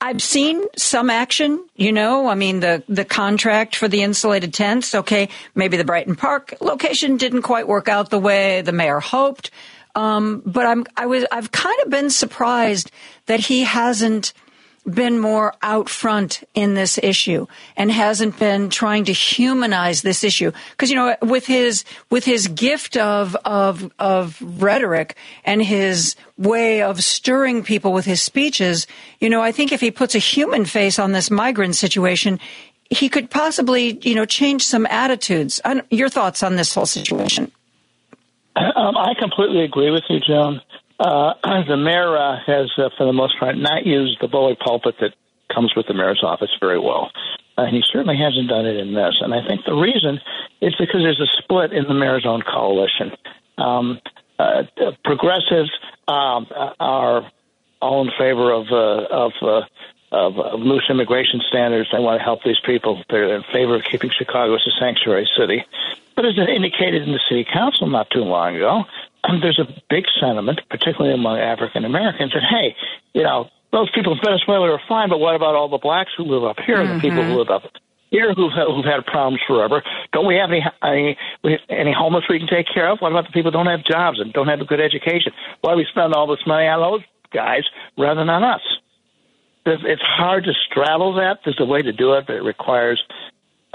I've 0.00 0.20
seen 0.20 0.62
some 0.76 1.08
action, 1.08 1.64
you 1.76 1.90
know. 1.90 2.26
I 2.28 2.34
mean, 2.34 2.60
the, 2.60 2.82
the 2.90 3.06
contract 3.06 3.74
for 3.74 3.88
the 3.88 4.02
insulated 4.02 4.52
tents, 4.52 4.94
okay, 4.94 5.30
maybe 5.54 5.78
the 5.78 5.84
Brighton 5.84 6.14
Park 6.14 6.52
location 6.60 7.16
didn't 7.16 7.40
quite 7.40 7.66
work 7.66 7.88
out 7.88 8.10
the 8.10 8.18
way 8.18 8.60
the 8.60 8.72
mayor 8.72 9.00
hoped. 9.00 9.50
Um, 9.94 10.42
but 10.44 10.66
I'm, 10.66 10.84
I 10.94 11.06
was, 11.06 11.24
I've 11.32 11.50
kind 11.52 11.76
of 11.84 11.90
been 11.90 12.10
surprised 12.10 12.90
that 13.26 13.40
he 13.40 13.62
hasn't 13.62 14.34
been 14.84 15.18
more 15.18 15.54
out 15.62 15.88
front 15.88 16.42
in 16.54 16.74
this 16.74 16.98
issue 17.02 17.46
and 17.76 17.90
hasn't 17.90 18.38
been 18.38 18.68
trying 18.68 19.04
to 19.04 19.12
humanize 19.12 20.02
this 20.02 20.22
issue. 20.22 20.52
Because, 20.72 20.90
you 20.90 20.96
know, 20.96 21.16
with 21.22 21.46
his, 21.46 21.84
with 22.10 22.24
his 22.24 22.48
gift 22.48 22.96
of, 22.96 23.34
of, 23.44 23.90
of 23.98 24.38
rhetoric 24.60 25.16
and 25.44 25.62
his 25.62 26.16
way 26.36 26.82
of 26.82 27.02
stirring 27.02 27.62
people 27.62 27.92
with 27.92 28.04
his 28.04 28.20
speeches, 28.20 28.86
you 29.20 29.30
know, 29.30 29.40
I 29.40 29.52
think 29.52 29.72
if 29.72 29.80
he 29.80 29.90
puts 29.90 30.14
a 30.14 30.18
human 30.18 30.64
face 30.64 30.98
on 30.98 31.12
this 31.12 31.30
migrant 31.30 31.76
situation, 31.76 32.38
he 32.90 33.08
could 33.08 33.30
possibly, 33.30 33.98
you 34.02 34.14
know, 34.14 34.26
change 34.26 34.62
some 34.62 34.86
attitudes. 34.86 35.60
Your 35.90 36.08
thoughts 36.08 36.42
on 36.42 36.56
this 36.56 36.74
whole 36.74 36.86
situation? 36.86 37.50
Um, 38.56 38.96
I 38.96 39.14
completely 39.18 39.64
agree 39.64 39.90
with 39.90 40.04
you, 40.08 40.20
Joan. 40.20 40.60
Uh, 40.98 41.34
the 41.68 41.76
mayor 41.76 42.16
uh, 42.16 42.38
has, 42.46 42.70
uh, 42.78 42.88
for 42.96 43.06
the 43.06 43.12
most 43.12 43.38
part, 43.38 43.56
not 43.56 43.86
used 43.86 44.18
the 44.20 44.28
bully 44.28 44.56
pulpit 44.62 44.96
that 45.00 45.14
comes 45.52 45.72
with 45.76 45.86
the 45.86 45.94
mayor's 45.94 46.22
office 46.22 46.50
very 46.60 46.78
well. 46.78 47.10
Uh, 47.56 47.66
he 47.66 47.82
certainly 47.92 48.16
hasn't 48.16 48.48
done 48.48 48.66
it 48.66 48.76
in 48.76 48.94
this. 48.94 49.14
And 49.20 49.32
I 49.32 49.46
think 49.46 49.64
the 49.64 49.74
reason 49.74 50.20
is 50.60 50.74
because 50.78 51.02
there's 51.02 51.20
a 51.20 51.42
split 51.42 51.72
in 51.72 51.84
the 51.84 51.94
mayor's 51.94 52.26
own 52.26 52.42
coalition. 52.42 53.12
Um, 53.58 54.00
uh, 54.38 54.64
progressives 55.04 55.70
um, 56.08 56.46
are 56.80 57.30
all 57.80 58.02
in 58.02 58.10
favor 58.18 58.50
of 58.52 58.66
uh, 58.72 59.06
of, 59.14 59.32
uh, 59.42 59.60
of 60.12 60.38
of 60.38 60.60
loose 60.60 60.84
immigration 60.88 61.40
standards. 61.48 61.88
They 61.92 61.98
want 61.98 62.18
to 62.20 62.24
help 62.24 62.42
these 62.42 62.60
people. 62.64 63.02
They're 63.10 63.34
in 63.34 63.42
favor 63.52 63.76
of 63.76 63.84
keeping 63.84 64.10
Chicago 64.10 64.54
as 64.54 64.66
a 64.66 64.70
sanctuary 64.78 65.28
city. 65.36 65.64
But 66.16 66.26
as 66.26 66.38
indicated 66.38 67.02
in 67.02 67.12
the 67.12 67.20
city 67.28 67.44
council 67.44 67.88
not 67.88 68.10
too 68.10 68.22
long 68.22 68.56
ago, 68.56 68.84
um, 69.24 69.40
there's 69.42 69.58
a 69.58 69.66
big 69.90 70.06
sentiment, 70.20 70.60
particularly 70.70 71.14
among 71.14 71.38
African 71.38 71.84
Americans, 71.84 72.32
that 72.32 72.42
hey, 72.42 72.76
you 73.12 73.22
know, 73.22 73.48
those 73.72 73.90
people 73.90 74.12
in 74.12 74.20
Venezuela 74.22 74.70
are 74.70 74.80
fine, 74.88 75.08
but 75.08 75.18
what 75.18 75.34
about 75.34 75.56
all 75.56 75.68
the 75.68 75.78
blacks 75.78 76.12
who 76.16 76.24
live 76.24 76.44
up 76.44 76.60
here, 76.64 76.80
and 76.80 76.96
the 76.96 77.00
people 77.00 77.24
who 77.24 77.34
live 77.34 77.50
up 77.50 77.64
here 78.10 78.32
who've 78.32 78.52
who've 78.52 78.84
had 78.84 79.04
problems 79.06 79.40
forever? 79.46 79.82
Don't 80.12 80.26
we 80.26 80.36
have 80.36 80.50
any 80.50 80.64
any 80.82 81.18
any 81.68 81.92
homeless 81.92 82.24
we 82.28 82.38
can 82.38 82.48
take 82.48 82.66
care 82.72 82.88
of? 82.88 83.00
What 83.00 83.10
about 83.10 83.26
the 83.26 83.32
people 83.32 83.50
who 83.50 83.58
don't 83.58 83.66
have 83.66 83.84
jobs 83.84 84.20
and 84.20 84.32
don't 84.32 84.46
have 84.46 84.60
a 84.60 84.64
good 84.64 84.80
education? 84.80 85.32
Why 85.60 85.72
do 85.72 85.78
we 85.78 85.86
spend 85.90 86.14
all 86.14 86.28
this 86.28 86.46
money 86.46 86.68
on 86.68 86.80
those 86.80 87.02
guys 87.32 87.64
rather 87.98 88.20
than 88.20 88.30
on 88.30 88.44
us? 88.44 88.62
It's 89.66 89.82
it's 89.86 90.02
hard 90.02 90.44
to 90.44 90.52
straddle 90.70 91.14
that. 91.14 91.40
There's 91.44 91.60
a 91.60 91.64
way 91.64 91.82
to 91.82 91.92
do 91.92 92.14
it, 92.14 92.26
but 92.26 92.36
it 92.36 92.42
requires 92.42 93.02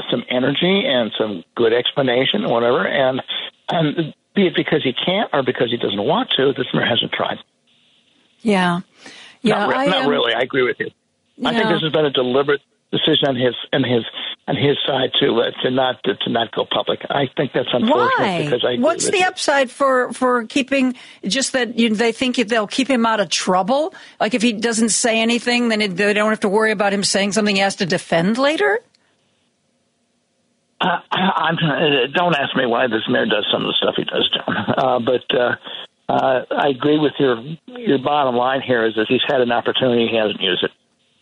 some 0.10 0.24
energy 0.30 0.84
and 0.86 1.12
some 1.18 1.44
good 1.56 1.74
explanation 1.74 2.46
or 2.46 2.54
whatever. 2.54 2.86
And 2.86 3.22
and 3.70 4.14
be 4.36 4.48
it 4.48 4.56
because 4.56 4.84
he 4.84 4.94
can't 4.94 5.30
or 5.34 5.44
because 5.44 5.72
he 5.72 5.78
doesn't 5.78 6.02
want 6.02 6.30
to, 6.38 6.54
the 6.54 6.66
mayor 6.74 6.86
hasn't 6.86 7.12
tried. 7.12 7.40
Yeah. 8.42 8.82
Yeah. 9.42 9.60
not, 9.60 9.70
re- 9.70 9.76
I, 9.76 9.86
not 9.88 10.04
um, 10.04 10.10
really. 10.10 10.34
I 10.34 10.42
agree 10.42 10.64
with 10.64 10.78
you. 10.80 10.92
I 11.46 11.54
think 11.54 11.70
this 11.70 11.82
has 11.82 11.92
been 11.92 12.06
a 12.06 12.12
deliberate 12.12 12.62
decision 12.92 13.28
on 13.28 13.36
his 13.36 13.56
and 13.72 13.86
his 13.86 14.04
on 14.48 14.56
his 14.56 14.78
side 14.86 15.12
to 15.20 15.42
uh, 15.42 15.52
to 15.62 15.72
not 15.72 16.04
to, 16.04 16.16
to 16.16 16.30
not 16.30 16.52
go 16.52 16.66
public. 16.70 17.00
I 17.10 17.26
think 17.38 17.52
that's 17.54 17.70
unfortunate 17.72 18.20
Why? 18.20 18.44
because 18.44 18.66
I 18.66 18.80
What's 18.80 19.10
the 19.10 19.24
upside 19.24 19.70
for 19.70 20.12
for 20.14 20.46
keeping 20.46 20.96
just 21.24 21.54
that 21.54 21.78
you, 21.78 21.94
they 21.94 22.12
think 22.12 22.36
they'll 22.36 22.68
keep 22.68 22.90
him 22.90 23.06
out 23.06 23.20
of 23.20 23.30
trouble? 23.30 23.94
Like 24.20 24.34
if 24.34 24.42
he 24.42 24.54
doesn't 24.54 24.90
say 24.90 25.20
anything, 25.22 25.70
then 25.70 25.82
it, 25.82 25.96
they 25.96 26.14
don't 26.14 26.30
have 26.30 26.40
to 26.42 26.50
worry 26.50 26.72
about 26.72 26.94
him 26.94 27.04
saying 27.04 27.34
something 27.34 27.56
he 27.56 27.62
has 27.62 27.78
to 27.78 27.86
defend 27.86 28.38
later. 28.38 28.80
Uh, 30.82 31.00
I'm, 31.12 31.56
uh, 31.56 32.08
don't 32.14 32.36
ask 32.36 32.56
me 32.56 32.66
why 32.66 32.88
this 32.88 33.04
mayor 33.10 33.26
does 33.26 33.46
some 33.52 33.64
of 33.64 33.68
the 33.68 33.74
stuff 33.78 33.96
he 33.98 34.06
does, 34.06 34.30
John. 34.36 34.56
Uh, 34.80 35.00
but 35.00 35.38
uh, 35.38 35.56
uh, 36.08 36.46
I 36.52 36.70
agree 36.70 36.98
with 36.98 37.12
your 37.20 37.44
your 37.68 38.00
bottom 38.00 38.36
line 38.36 38.62
here 38.62 38.86
is 38.86 38.96
that 38.96 39.08
he's 39.10 39.22
had 39.28 39.42
an 39.42 39.52
opportunity, 39.52 40.08
he 40.10 40.16
hasn't 40.16 40.42
used 40.42 40.64
it. 40.64 40.72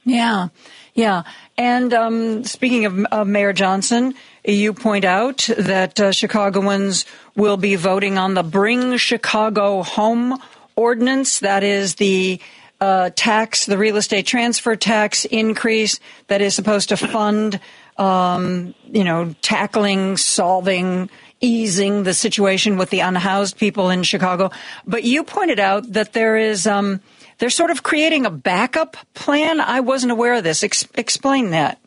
Yeah, 0.05 0.49
yeah. 0.93 1.23
And 1.57 1.91
um, 1.93 2.43
speaking 2.43 2.85
of, 2.85 3.27
Mayor 3.27 3.51
Johnson, 3.51 4.13
you 4.43 4.73
point 4.73 5.05
out 5.05 5.49
that 5.57 5.99
uh, 5.99 6.11
Chicagoans 6.11 7.05
will 7.35 7.57
be 7.57 7.75
voting 7.75 8.19
on 8.19 8.35
the 8.35 8.43
Bring 8.43 8.97
Chicago 8.97 9.81
Home 9.81 10.39
ordinance. 10.75 11.39
That 11.39 11.63
is 11.63 11.95
the 11.95 12.39
uh, 12.79 13.09
tax, 13.15 13.65
the 13.65 13.77
real 13.77 13.97
estate 13.97 14.27
transfer 14.27 14.75
tax 14.75 15.25
increase 15.25 15.99
that 16.27 16.41
is 16.41 16.53
supposed 16.53 16.89
to 16.89 16.97
fund, 16.97 17.59
um, 17.97 18.75
you 18.85 19.03
know, 19.03 19.33
tackling, 19.41 20.17
solving, 20.17 21.09
easing 21.41 22.03
the 22.03 22.13
situation 22.13 22.77
with 22.77 22.91
the 22.91 22.99
unhoused 22.99 23.57
people 23.57 23.89
in 23.89 24.03
Chicago. 24.03 24.51
But 24.85 25.05
you 25.05 25.23
pointed 25.23 25.59
out 25.59 25.91
that 25.93 26.13
there 26.13 26.37
is. 26.37 26.67
Um, 26.67 27.01
they're 27.39 27.49
sort 27.49 27.71
of 27.71 27.83
creating 27.83 28.25
a 28.25 28.31
backup 28.31 28.97
plan. 29.13 29.59
I 29.61 29.79
wasn't 29.81 30.11
aware 30.11 30.35
of 30.35 30.43
this. 30.43 30.63
Ex- 30.63 30.87
explain 30.95 31.51
that. 31.51 31.79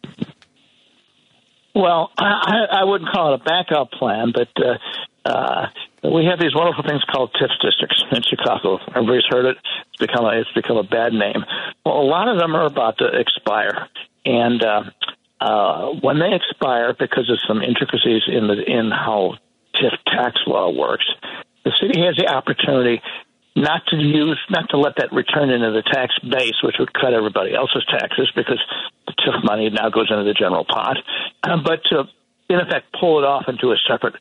Well, 1.74 2.10
I, 2.18 2.80
I 2.80 2.84
wouldn't 2.84 3.10
call 3.10 3.34
it 3.34 3.40
a 3.40 3.44
backup 3.44 3.92
plan, 3.92 4.32
but 4.34 4.48
uh, 4.58 5.28
uh, 5.28 5.66
we 6.02 6.26
have 6.26 6.40
these 6.40 6.54
wonderful 6.54 6.84
things 6.86 7.02
called 7.10 7.30
TIF 7.34 7.50
districts 7.62 8.02
in 8.12 8.22
Chicago. 8.22 8.78
Everybody's 8.88 9.26
heard 9.28 9.46
it. 9.46 9.56
It's 9.88 9.98
become 9.98 10.24
a, 10.24 10.40
it's 10.40 10.52
become 10.52 10.76
a 10.76 10.82
bad 10.82 11.12
name. 11.12 11.44
Well, 11.84 12.00
a 12.00 12.08
lot 12.08 12.28
of 12.28 12.38
them 12.38 12.56
are 12.56 12.66
about 12.66 12.98
to 12.98 13.06
expire, 13.06 13.88
and 14.24 14.62
uh, 14.62 14.82
uh, 15.40 15.86
when 16.00 16.18
they 16.18 16.34
expire, 16.34 16.94
because 16.98 17.30
of 17.30 17.38
some 17.46 17.62
intricacies 17.62 18.22
in 18.26 18.46
the 18.48 18.62
in 18.66 18.90
how 18.90 19.34
TIF 19.74 19.94
tax 20.06 20.40
law 20.46 20.70
works, 20.70 21.06
the 21.64 21.72
city 21.80 22.00
has 22.00 22.16
the 22.16 22.26
opportunity 22.26 23.00
not 23.60 23.86
to 23.88 23.96
use, 23.96 24.38
not 24.48 24.68
to 24.70 24.78
let 24.78 24.96
that 24.96 25.12
return 25.12 25.50
into 25.50 25.70
the 25.70 25.82
tax 25.82 26.18
base, 26.20 26.56
which 26.62 26.76
would 26.78 26.92
cut 26.92 27.12
everybody 27.12 27.54
else's 27.54 27.84
taxes 27.88 28.30
because 28.34 28.60
the 29.06 29.12
TIF 29.12 29.44
money 29.44 29.68
now 29.70 29.90
goes 29.90 30.10
into 30.10 30.24
the 30.24 30.34
general 30.34 30.64
pot, 30.64 30.96
uh, 31.44 31.56
but 31.62 31.84
to, 31.84 32.04
in 32.48 32.58
effect, 32.58 32.86
pull 32.98 33.18
it 33.18 33.24
off 33.24 33.44
into 33.48 33.72
a 33.72 33.76
separate 33.86 34.14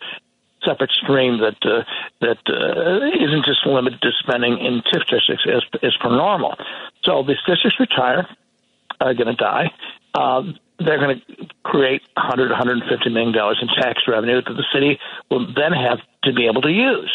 separate 0.65 0.91
stream 0.91 1.39
that 1.39 1.55
uh, 1.63 1.83
that 2.19 2.37
uh, 2.51 3.07
isn't 3.15 3.45
just 3.45 3.65
limited 3.65 4.01
to 4.01 4.11
spending 4.19 4.59
in 4.59 4.81
TIF 4.91 5.07
districts 5.07 5.45
as, 5.47 5.63
as 5.81 5.95
per 6.01 6.09
normal. 6.09 6.55
So 7.03 7.23
these 7.23 7.39
districts 7.47 7.79
retire, 7.79 8.27
are 8.99 9.13
going 9.13 9.27
to 9.27 9.35
die. 9.35 9.71
Um, 10.13 10.57
they're 10.79 10.99
going 10.99 11.19
to 11.19 11.47
create 11.63 12.01
100, 12.15 12.49
150 12.49 13.09
million 13.09 13.33
dollars 13.33 13.59
in 13.61 13.67
tax 13.67 14.01
revenue 14.07 14.41
that 14.41 14.53
the 14.53 14.65
city 14.73 14.99
will 15.29 15.45
then 15.53 15.71
have 15.71 15.99
to 16.23 16.33
be 16.33 16.47
able 16.47 16.61
to 16.61 16.71
use. 16.71 17.11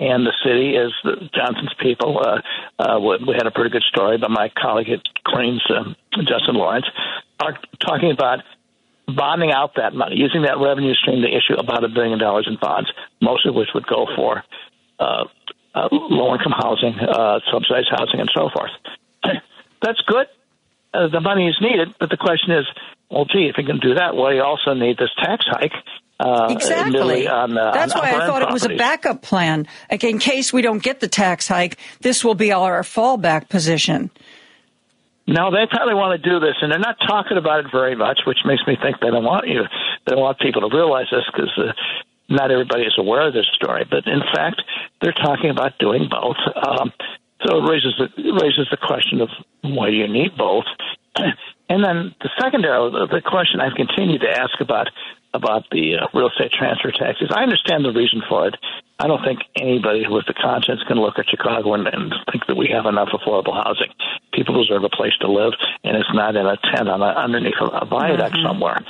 And 0.00 0.24
the 0.24 0.32
city, 0.44 0.76
as 0.76 0.92
the 1.02 1.28
Johnson's 1.34 1.74
people, 1.80 2.20
uh, 2.22 2.40
uh, 2.78 3.00
we 3.00 3.34
had 3.34 3.46
a 3.46 3.50
pretty 3.50 3.70
good 3.70 3.82
story 3.82 4.16
by 4.16 4.28
my 4.28 4.48
colleague 4.56 4.90
at 4.90 5.02
Crain's, 5.24 5.62
um, 5.74 5.96
Justin 6.22 6.54
Laurence, 6.54 6.86
are 7.42 7.58
talking 7.84 8.12
about 8.12 8.40
bonding 9.08 9.50
out 9.50 9.74
that 9.76 9.94
money, 9.94 10.16
using 10.16 10.42
that 10.42 10.58
revenue 10.58 10.94
stream 10.94 11.22
to 11.22 11.28
issue 11.28 11.58
about 11.58 11.82
a 11.82 11.88
billion 11.88 12.18
dollars 12.18 12.46
in 12.48 12.58
bonds, 12.60 12.90
most 13.20 13.46
of 13.46 13.54
which 13.54 13.68
would 13.74 13.86
go 13.86 14.06
for 14.14 14.44
uh, 15.00 15.24
uh, 15.74 15.88
low 15.90 16.34
income 16.34 16.54
housing, 16.56 16.94
uh, 17.00 17.40
subsidized 17.50 17.88
housing, 17.90 18.20
and 18.20 18.30
so 18.34 18.50
forth. 18.54 18.70
That's 19.82 20.00
good. 20.06 20.26
Uh, 20.92 21.08
the 21.08 21.20
money 21.20 21.48
is 21.48 21.56
needed, 21.60 21.88
but 21.98 22.10
the 22.10 22.16
question 22.16 22.52
is, 22.52 22.66
well, 23.10 23.24
gee, 23.24 23.48
if 23.48 23.56
you 23.58 23.64
can 23.64 23.78
do 23.78 23.94
that, 23.94 24.14
well, 24.14 24.32
you 24.32 24.42
also 24.42 24.74
need 24.74 24.98
this 24.98 25.10
tax 25.18 25.44
hike. 25.48 25.72
Uh, 26.18 26.48
Exactly. 26.50 27.28
On, 27.28 27.56
uh, 27.56 27.70
That's 27.72 27.92
on 27.92 28.00
why 28.00 28.10
I 28.10 28.26
thought 28.26 28.42
it 28.42 28.50
was 28.50 28.64
a 28.64 28.74
backup 28.76 29.22
plan. 29.22 29.68
Like 29.90 30.02
in 30.02 30.18
case 30.18 30.52
we 30.52 30.62
don't 30.62 30.82
get 30.82 31.00
the 31.00 31.08
tax 31.08 31.46
hike, 31.46 31.78
this 32.00 32.24
will 32.24 32.34
be 32.34 32.52
our 32.52 32.82
fallback 32.82 33.48
position. 33.48 34.10
No, 35.28 35.50
they 35.50 35.66
probably 35.70 35.94
want 35.94 36.20
to 36.20 36.30
do 36.30 36.40
this, 36.40 36.56
and 36.62 36.72
they're 36.72 36.78
not 36.78 36.96
talking 37.06 37.36
about 37.36 37.66
it 37.66 37.70
very 37.70 37.94
much, 37.94 38.20
which 38.26 38.38
makes 38.46 38.62
me 38.66 38.76
think 38.80 38.96
they 39.00 39.10
don't 39.10 39.24
want 39.24 39.46
you. 39.46 39.60
They 40.06 40.12
don't 40.12 40.22
want 40.22 40.38
people 40.40 40.68
to 40.68 40.74
realize 40.74 41.06
this 41.12 41.22
because 41.30 41.52
uh, 41.58 41.72
not 42.30 42.50
everybody 42.50 42.84
is 42.84 42.96
aware 42.98 43.28
of 43.28 43.34
this 43.34 43.46
story. 43.54 43.84
But 43.88 44.06
in 44.06 44.22
fact, 44.34 44.62
they're 45.02 45.12
talking 45.12 45.50
about 45.50 45.78
doing 45.78 46.08
both. 46.10 46.40
Um, 46.56 46.92
so 47.44 47.58
it 47.58 47.68
raises 47.68 47.94
the 47.98 48.08
it 48.16 48.32
raises 48.42 48.66
the 48.70 48.78
question 48.80 49.20
of 49.20 49.28
why 49.62 49.90
do 49.90 49.96
you 49.96 50.08
need 50.08 50.36
both? 50.36 50.64
And 51.70 51.84
then 51.84 52.14
the 52.22 52.30
secondary, 52.40 52.90
the 52.90 53.20
question 53.20 53.60
I've 53.60 53.76
continued 53.76 54.22
to 54.22 54.30
ask 54.30 54.58
about 54.58 54.88
about 55.34 55.64
the 55.70 55.96
uh, 55.96 56.06
real 56.14 56.28
estate 56.28 56.52
transfer 56.52 56.90
taxes. 56.90 57.30
I 57.34 57.42
understand 57.42 57.84
the 57.84 57.92
reason 57.92 58.22
for 58.28 58.48
it. 58.48 58.56
I 58.98 59.06
don't 59.06 59.22
think 59.22 59.40
anybody 59.60 60.04
with 60.08 60.26
the 60.26 60.34
conscience 60.34 60.80
can 60.88 60.98
look 60.98 61.18
at 61.18 61.28
Chicago 61.28 61.74
and, 61.74 61.86
and 61.86 62.12
think 62.32 62.46
that 62.48 62.56
we 62.56 62.68
have 62.74 62.86
enough 62.86 63.08
affordable 63.12 63.54
housing. 63.54 63.92
People 64.32 64.60
deserve 64.62 64.82
a 64.84 64.88
place 64.88 65.12
to 65.20 65.30
live, 65.30 65.52
and 65.84 65.96
it's 65.96 66.12
not 66.12 66.34
in 66.34 66.46
a 66.46 66.56
tent 66.74 66.88
on 66.88 67.02
a, 67.02 67.06
underneath 67.06 67.60
a, 67.60 67.64
a 67.66 67.86
viaduct 67.86 68.34
Mm-hmm. 68.34 68.46
somewhere. 68.46 68.80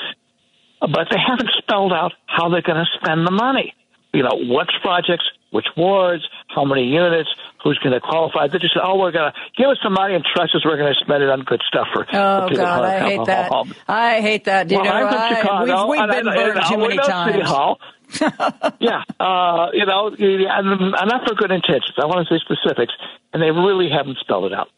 But 0.80 1.08
they 1.10 1.18
haven't 1.18 1.50
spelled 1.58 1.92
out 1.92 2.12
how 2.26 2.48
they're 2.48 2.62
going 2.62 2.78
to 2.84 2.98
spend 3.02 3.26
the 3.26 3.32
money. 3.32 3.74
You 4.12 4.22
know, 4.22 4.30
what 4.48 4.68
projects, 4.82 5.24
which 5.50 5.66
wards, 5.76 6.22
how 6.48 6.64
many 6.64 6.84
units, 6.84 7.28
who's 7.62 7.78
going 7.78 7.92
to 7.92 8.00
qualify. 8.00 8.46
They 8.48 8.58
just 8.58 8.72
say, 8.74 8.80
oh, 8.82 8.96
we're 8.98 9.12
going 9.12 9.30
to 9.32 9.38
give 9.56 9.68
us 9.68 9.76
some 9.82 9.92
money 9.92 10.14
and 10.14 10.24
trust 10.24 10.54
us 10.54 10.64
we're 10.64 10.78
going 10.78 10.92
to 10.94 10.98
spend 11.04 11.22
it 11.22 11.28
on 11.28 11.42
good 11.42 11.60
stuff 11.68 11.88
for, 11.92 12.06
Oh 12.12 12.42
for 12.42 12.48
people 12.48 12.64
God, 12.64 12.84
I 12.84 13.00
hate 13.00 13.24
that. 13.26 13.50
home. 13.50 13.74
I 13.86 14.20
hate 14.22 14.44
that. 14.44 14.70
You 14.70 14.76
Well, 14.78 14.84
know, 14.86 14.92
I'm 14.92 15.08
from 15.12 15.20
I- 15.20 15.28
Chicago, 15.40 15.86
we've, 15.90 15.98
we've 16.00 16.10
been 16.10 16.24
burned 16.24 16.60
too 16.68 16.78
many 16.78 16.96
times. 16.96 17.76
Yeah, 18.80 19.02
uh, 19.20 19.68
you 19.74 19.84
know, 19.84 20.08
and 20.08 20.18
and 20.18 20.90
not 20.92 21.28
for 21.28 21.34
good 21.34 21.50
intentions. 21.50 21.92
I 22.02 22.06
want 22.06 22.26
to 22.26 22.34
say 22.34 22.42
specifics, 22.42 22.94
and 23.34 23.42
they 23.42 23.50
really 23.50 23.90
haven't 23.90 24.16
spelled 24.20 24.46
it 24.50 24.54
out. 24.54 24.68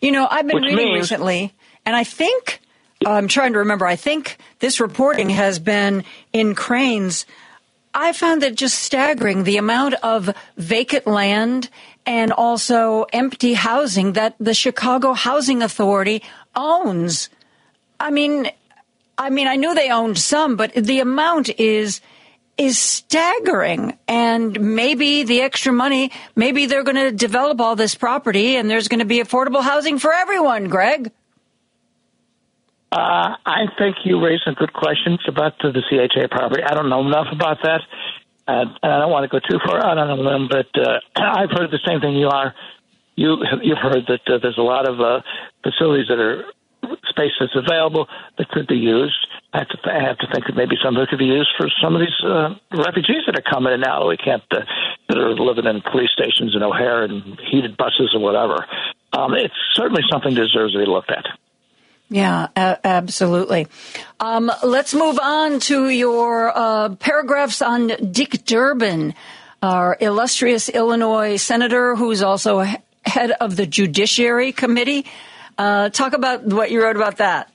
You 0.00 0.12
know, 0.12 0.26
I've 0.30 0.46
been 0.46 0.54
Which 0.56 0.64
reading 0.64 0.76
means- 0.92 1.00
recently, 1.10 1.52
and 1.84 1.94
I 1.94 2.04
think 2.04 2.60
I'm 3.04 3.28
trying 3.28 3.52
to 3.52 3.58
remember. 3.58 3.86
I 3.86 3.96
think 3.96 4.38
this 4.60 4.80
reporting 4.80 5.28
has 5.28 5.58
been 5.58 6.04
in 6.32 6.54
Crain's. 6.54 7.26
I 7.94 8.12
found 8.12 8.42
it 8.42 8.54
just 8.54 8.78
staggering 8.78 9.44
the 9.44 9.56
amount 9.56 9.94
of 10.02 10.34
vacant 10.56 11.06
land 11.06 11.70
and 12.06 12.32
also 12.32 13.06
empty 13.12 13.54
housing 13.54 14.14
that 14.14 14.34
the 14.38 14.54
Chicago 14.54 15.12
Housing 15.12 15.62
Authority 15.62 16.22
owns. 16.54 17.28
I 18.00 18.10
mean, 18.10 18.50
I 19.16 19.30
mean, 19.30 19.48
I 19.48 19.56
knew 19.56 19.74
they 19.74 19.90
owned 19.90 20.18
some, 20.18 20.56
but 20.56 20.72
the 20.74 21.00
amount 21.00 21.50
is 21.58 22.00
is 22.56 22.78
staggering. 22.78 23.96
And 24.08 24.74
maybe 24.74 25.22
the 25.22 25.42
extra 25.42 25.72
money, 25.72 26.10
maybe 26.34 26.66
they're 26.66 26.82
going 26.82 26.96
to 26.96 27.12
develop 27.12 27.60
all 27.60 27.76
this 27.76 27.94
property, 27.94 28.56
and 28.56 28.68
there's 28.68 28.88
going 28.88 28.98
to 28.98 29.06
be 29.06 29.20
affordable 29.20 29.62
housing 29.62 29.98
for 29.98 30.12
everyone. 30.12 30.68
Greg. 30.68 31.12
Uh, 32.90 33.36
I 33.44 33.66
think 33.78 33.96
you 34.04 34.22
raised 34.24 34.42
some 34.44 34.54
good 34.54 34.72
questions 34.72 35.20
about 35.28 35.52
the, 35.60 35.72
the 35.72 35.82
CHA 35.90 36.28
property. 36.30 36.62
I 36.62 36.74
don't 36.74 36.88
know 36.88 37.06
enough 37.06 37.26
about 37.30 37.58
that, 37.62 37.82
uh, 38.48 38.64
and 38.82 38.92
I 38.92 38.98
don't 38.98 39.10
want 39.10 39.24
to 39.24 39.28
go 39.28 39.40
too 39.46 39.58
far 39.64 39.84
out 39.84 39.98
on 39.98 40.24
them. 40.24 40.48
But 40.48 40.72
uh, 40.80 41.00
I've 41.16 41.50
heard 41.50 41.70
the 41.70 41.80
same 41.86 42.00
thing 42.00 42.16
you 42.16 42.28
are. 42.28 42.54
You 43.14 43.44
you've 43.62 43.78
heard 43.78 44.06
that 44.08 44.24
uh, 44.26 44.38
there's 44.40 44.58
a 44.58 44.62
lot 44.62 44.88
of 44.88 45.00
uh, 45.00 45.20
facilities 45.62 46.08
that 46.08 46.18
are 46.18 46.44
space 47.10 47.32
that's 47.38 47.56
available 47.56 48.06
that 48.38 48.48
could 48.48 48.66
be 48.66 48.76
used. 48.76 49.26
I 49.52 49.58
have 49.58 49.68
to 49.68 49.78
I 49.84 50.02
have 50.02 50.18
to 50.18 50.26
think 50.32 50.46
that 50.46 50.56
maybe 50.56 50.76
some 50.82 50.96
of 50.96 51.02
it 51.02 51.08
could 51.10 51.18
be 51.18 51.26
used 51.26 51.50
for 51.58 51.68
some 51.82 51.94
of 51.94 52.00
these 52.00 52.16
uh, 52.24 52.54
refugees 52.72 53.24
that 53.26 53.36
are 53.36 53.44
coming 53.52 53.74
in 53.74 53.80
now. 53.80 54.08
We 54.08 54.16
can't 54.16 54.42
uh, 54.50 54.60
that 55.08 55.18
are 55.18 55.34
living 55.34 55.66
in 55.66 55.82
police 55.82 56.10
stations 56.12 56.54
in 56.56 56.62
O'Hare 56.62 57.02
and 57.02 57.38
heated 57.50 57.76
buses 57.76 58.14
or 58.14 58.20
whatever. 58.20 58.64
Um, 59.12 59.34
it's 59.34 59.54
certainly 59.74 60.02
something 60.10 60.32
that 60.34 60.40
deserves 60.40 60.72
to 60.72 60.78
be 60.78 60.86
looked 60.86 61.10
at. 61.10 61.26
Yeah, 62.10 62.48
a- 62.56 62.78
absolutely. 62.86 63.66
Um, 64.18 64.50
let's 64.64 64.94
move 64.94 65.18
on 65.22 65.60
to 65.60 65.88
your 65.90 66.52
uh, 66.56 66.94
paragraphs 66.96 67.60
on 67.60 67.88
Dick 68.12 68.44
Durbin, 68.46 69.14
our 69.62 69.96
illustrious 70.00 70.68
Illinois 70.68 71.36
senator, 71.36 71.94
who's 71.96 72.22
also 72.22 72.60
he- 72.60 72.76
head 73.04 73.32
of 73.32 73.56
the 73.56 73.66
Judiciary 73.66 74.52
Committee. 74.52 75.04
Uh, 75.58 75.90
talk 75.90 76.14
about 76.14 76.44
what 76.44 76.70
you 76.70 76.82
wrote 76.82 76.96
about 76.96 77.18
that. 77.18 77.50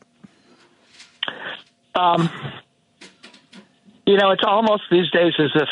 Um, 1.96 2.30
you 4.06 4.18
know, 4.18 4.32
it's 4.32 4.44
almost 4.46 4.84
these 4.92 5.10
days 5.12 5.34
as 5.40 5.52
if 5.56 5.70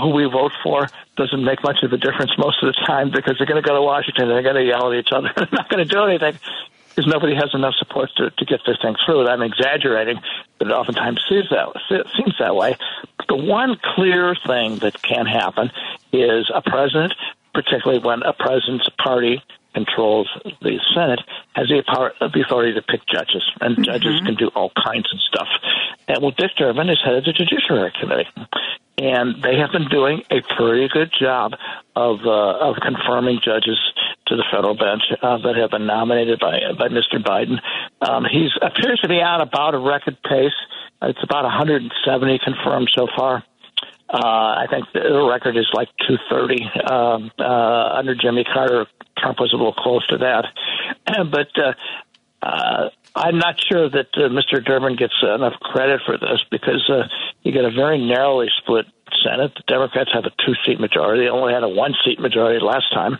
who 0.00 0.10
we 0.10 0.24
vote 0.24 0.52
for 0.62 0.88
doesn't 1.16 1.44
make 1.44 1.62
much 1.62 1.78
of 1.82 1.92
a 1.92 1.96
difference 1.96 2.30
most 2.38 2.62
of 2.62 2.72
the 2.72 2.84
time 2.86 3.10
because 3.10 3.36
they're 3.38 3.46
going 3.46 3.60
to 3.62 3.66
go 3.66 3.74
to 3.74 3.82
Washington 3.82 4.28
and 4.28 4.32
they're 4.32 4.42
going 4.42 4.62
to 4.64 4.64
yell 4.70 4.92
at 4.92 4.98
each 4.98 5.08
other. 5.12 5.30
they're 5.36 5.48
not 5.52 5.68
going 5.68 5.86
to 5.86 5.92
do 5.92 6.04
anything 6.04 6.38
because 6.98 7.12
nobody 7.12 7.36
has 7.36 7.50
enough 7.54 7.74
support 7.78 8.10
to, 8.16 8.28
to 8.30 8.44
get 8.44 8.58
this 8.66 8.76
thing 8.82 8.96
through. 9.06 9.20
And 9.20 9.28
I'm 9.28 9.42
exaggerating, 9.42 10.20
but 10.58 10.66
it 10.66 10.72
oftentimes 10.72 11.20
seems 11.28 11.48
that, 11.50 11.68
seems 11.88 12.34
that 12.40 12.56
way. 12.56 12.76
The 13.28 13.36
one 13.36 13.78
clear 13.94 14.34
thing 14.34 14.78
that 14.78 15.00
can 15.00 15.24
happen 15.24 15.70
is 16.12 16.50
a 16.52 16.60
president, 16.60 17.14
particularly 17.54 18.02
when 18.02 18.24
a 18.24 18.32
president's 18.32 18.88
party 19.00 19.40
controls 19.74 20.28
the 20.60 20.80
Senate, 20.94 21.20
has 21.54 21.68
the, 21.68 21.82
power, 21.86 22.12
the 22.20 22.42
authority 22.44 22.74
to 22.74 22.82
pick 22.82 23.00
judges, 23.06 23.44
and 23.60 23.84
judges 23.84 24.20
can 24.24 24.34
do 24.34 24.48
all 24.54 24.70
kinds 24.74 25.12
of 25.12 25.20
stuff. 25.20 25.48
And 26.08 26.22
well, 26.22 26.32
Dick 26.36 26.52
Durbin 26.56 26.88
is 26.88 27.00
head 27.04 27.14
of 27.14 27.24
the 27.24 27.32
Judiciary 27.32 27.92
Committee, 28.00 28.28
and 28.98 29.42
they 29.42 29.56
have 29.56 29.70
been 29.72 29.88
doing 29.88 30.22
a 30.30 30.40
pretty 30.56 30.88
good 30.88 31.12
job 31.18 31.52
of 31.94 32.18
uh, 32.24 32.70
of 32.70 32.76
confirming 32.82 33.40
judges 33.44 33.78
to 34.26 34.36
the 34.36 34.44
federal 34.50 34.74
bench 34.74 35.02
uh, 35.22 35.38
that 35.38 35.56
have 35.56 35.70
been 35.70 35.86
nominated 35.86 36.40
by 36.40 36.58
by 36.78 36.88
Mr. 36.88 37.22
Biden. 37.22 37.60
Um, 38.00 38.24
he 38.24 38.48
appears 38.60 39.00
to 39.02 39.08
be 39.08 39.20
on 39.20 39.40
about 39.40 39.74
a 39.74 39.78
record 39.78 40.16
pace. 40.22 40.56
It's 41.00 41.22
about 41.22 41.44
170 41.44 42.40
confirmed 42.42 42.90
so 42.96 43.06
far. 43.16 43.44
Uh, 44.10 44.64
I 44.64 44.66
think 44.70 44.86
the 44.94 45.28
record 45.30 45.56
is 45.56 45.68
like 45.74 45.88
230. 46.08 46.64
Um, 46.90 47.30
uh, 47.38 47.98
under 47.98 48.14
Jimmy 48.14 48.44
Carter, 48.44 48.86
Trump 49.18 49.38
was 49.38 49.52
a 49.52 49.56
little 49.56 49.74
close 49.74 50.06
to 50.08 50.18
that. 50.18 50.46
but 51.30 51.48
uh, 51.58 51.72
uh, 52.42 52.90
I'm 53.14 53.38
not 53.38 53.56
sure 53.60 53.90
that 53.90 54.08
uh, 54.16 54.28
Mr. 54.28 54.64
Durbin 54.64 54.96
gets 54.96 55.14
enough 55.22 55.54
credit 55.60 56.00
for 56.06 56.16
this 56.16 56.40
because 56.50 56.88
uh, 56.88 57.08
you 57.42 57.52
get 57.52 57.64
a 57.64 57.70
very 57.70 57.98
narrowly 57.98 58.48
split 58.58 58.86
Senate. 59.24 59.52
The 59.56 59.64
Democrats 59.66 60.10
have 60.12 60.24
a 60.24 60.30
two 60.44 60.54
seat 60.64 60.80
majority. 60.80 61.24
They 61.24 61.30
only 61.30 61.52
had 61.52 61.62
a 61.62 61.68
one 61.68 61.94
seat 62.04 62.20
majority 62.20 62.64
last 62.64 62.92
time. 62.92 63.18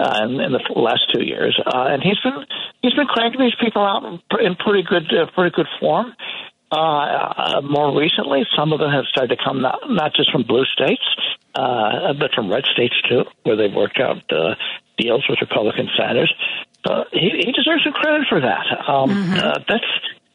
Uh, 0.00 0.20
in, 0.22 0.38
in 0.38 0.52
the 0.52 0.62
last 0.76 1.10
two 1.12 1.24
years, 1.24 1.60
uh, 1.66 1.86
and 1.90 2.00
he's 2.00 2.20
been 2.20 2.46
he's 2.82 2.94
been 2.94 3.08
cranking 3.08 3.40
these 3.40 3.56
people 3.60 3.82
out 3.82 4.04
in, 4.06 4.54
pretty 4.54 4.84
good 4.88 5.12
uh, 5.12 5.26
pretty 5.34 5.50
good 5.50 5.66
form. 5.80 6.14
Uh, 6.70 6.76
uh, 6.76 7.60
more 7.62 7.98
recently, 7.98 8.44
some 8.56 8.72
of 8.72 8.80
them 8.80 8.90
have 8.90 9.04
started 9.06 9.36
to 9.36 9.42
come 9.42 9.62
not, 9.62 9.80
not 9.88 10.14
just 10.14 10.30
from 10.30 10.42
blue 10.42 10.64
states, 10.66 11.02
uh, 11.54 12.12
but 12.18 12.32
from 12.34 12.50
red 12.50 12.64
states 12.72 12.94
too, 13.08 13.24
where 13.44 13.56
they've 13.56 13.74
worked 13.74 13.98
out 13.98 14.18
uh, 14.30 14.54
deals 14.98 15.24
with 15.28 15.38
Republican 15.40 15.88
senators. 15.96 16.32
Uh, 16.84 17.04
he, 17.12 17.30
he 17.44 17.52
deserves 17.52 17.84
some 17.84 17.92
credit 17.92 18.26
for 18.28 18.40
that. 18.40 18.66
Um, 18.86 19.32
uh, 19.32 19.58
that's 19.66 19.84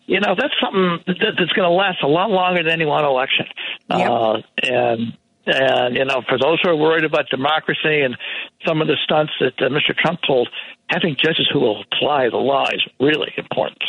you 0.05 0.19
know 0.19 0.35
that's 0.37 0.53
something 0.59 1.03
that, 1.07 1.35
that's 1.37 1.53
going 1.53 1.69
to 1.69 1.73
last 1.73 2.03
a 2.03 2.07
lot 2.07 2.29
longer 2.29 2.63
than 2.63 2.71
any 2.71 2.85
one 2.85 3.05
election. 3.05 3.45
Uh, 3.89 4.41
and 4.63 5.17
and 5.45 5.95
you 5.95 6.05
know, 6.05 6.21
for 6.27 6.37
those 6.37 6.59
who 6.63 6.69
are 6.69 6.75
worried 6.75 7.03
about 7.03 7.29
democracy 7.29 8.01
and 8.01 8.17
some 8.65 8.81
of 8.81 8.87
the 8.87 8.97
stunts 9.03 9.33
that 9.39 9.53
uh, 9.61 9.69
Mr. 9.69 9.95
Trump 9.95 10.21
pulled, 10.25 10.49
having 10.87 11.15
judges 11.21 11.49
who 11.51 11.59
will 11.59 11.83
apply 11.83 12.29
the 12.29 12.37
law 12.37 12.65
is 12.69 12.81
really 12.99 13.33
important. 13.37 13.83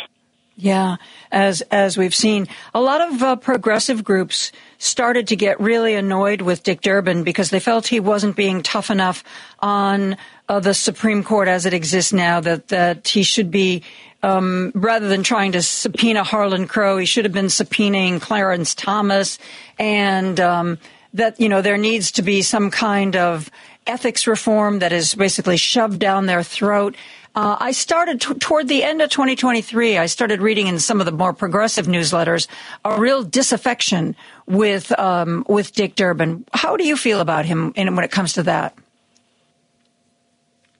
Yeah, 0.57 0.95
as 1.33 1.61
as 1.63 1.97
we've 1.97 2.15
seen, 2.15 2.47
a 2.73 2.79
lot 2.79 3.01
of 3.01 3.21
uh, 3.21 3.35
progressive 3.35 4.05
groups 4.05 4.53
started 4.77 5.27
to 5.27 5.35
get 5.35 5.59
really 5.59 5.95
annoyed 5.95 6.41
with 6.41 6.63
Dick 6.63 6.79
Durbin 6.79 7.23
because 7.23 7.49
they 7.49 7.59
felt 7.59 7.87
he 7.87 7.99
wasn't 7.99 8.37
being 8.37 8.63
tough 8.63 8.89
enough 8.89 9.21
on 9.59 10.15
uh, 10.47 10.61
the 10.61 10.73
Supreme 10.73 11.23
Court 11.23 11.49
as 11.49 11.65
it 11.65 11.73
exists 11.73 12.13
now. 12.13 12.39
That 12.39 12.69
that 12.69 13.07
he 13.07 13.23
should 13.23 13.51
be. 13.51 13.83
Um, 14.23 14.71
rather 14.73 15.07
than 15.07 15.21
trying 15.21 15.51
to 15.51 15.61
subpoena 15.61 16.23
Harlan 16.23 16.67
Crow, 16.67 16.97
he 16.97 17.05
should 17.05 17.25
have 17.25 17.33
been 17.33 17.45
subpoenaing 17.45 18.19
Clarence 18.19 18.73
Thomas, 18.73 19.37
and 19.77 20.39
um, 20.39 20.79
that 21.13 21.39
you 21.39 21.47
know 21.47 21.61
there 21.61 21.77
needs 21.77 22.11
to 22.13 22.23
be 22.23 22.41
some 22.41 22.71
kind 22.71 23.15
of 23.15 23.51
ethics 23.85 24.25
reform 24.25 24.79
that 24.79 24.91
is 24.91 25.13
basically 25.13 25.57
shoved 25.57 25.99
down 25.99 26.25
their 26.25 26.41
throat. 26.41 26.95
Uh, 27.35 27.57
I 27.59 27.73
started 27.73 28.21
t- 28.21 28.33
toward 28.35 28.69
the 28.69 28.81
end 28.83 29.01
of 29.01 29.09
2023. 29.09 29.97
I 29.97 30.05
started 30.05 30.41
reading 30.41 30.67
in 30.67 30.79
some 30.79 31.01
of 31.01 31.05
the 31.05 31.11
more 31.11 31.33
progressive 31.33 31.85
newsletters 31.85 32.47
a 32.85 32.99
real 32.99 33.23
disaffection 33.23 34.15
with 34.47 34.97
um, 34.97 35.45
with 35.49 35.73
Dick 35.73 35.95
Durbin. 35.95 36.45
How 36.53 36.77
do 36.77 36.85
you 36.85 36.95
feel 36.95 37.19
about 37.19 37.45
him 37.45 37.73
in, 37.75 37.93
when 37.95 38.05
it 38.05 38.11
comes 38.11 38.33
to 38.33 38.43
that? 38.43 38.77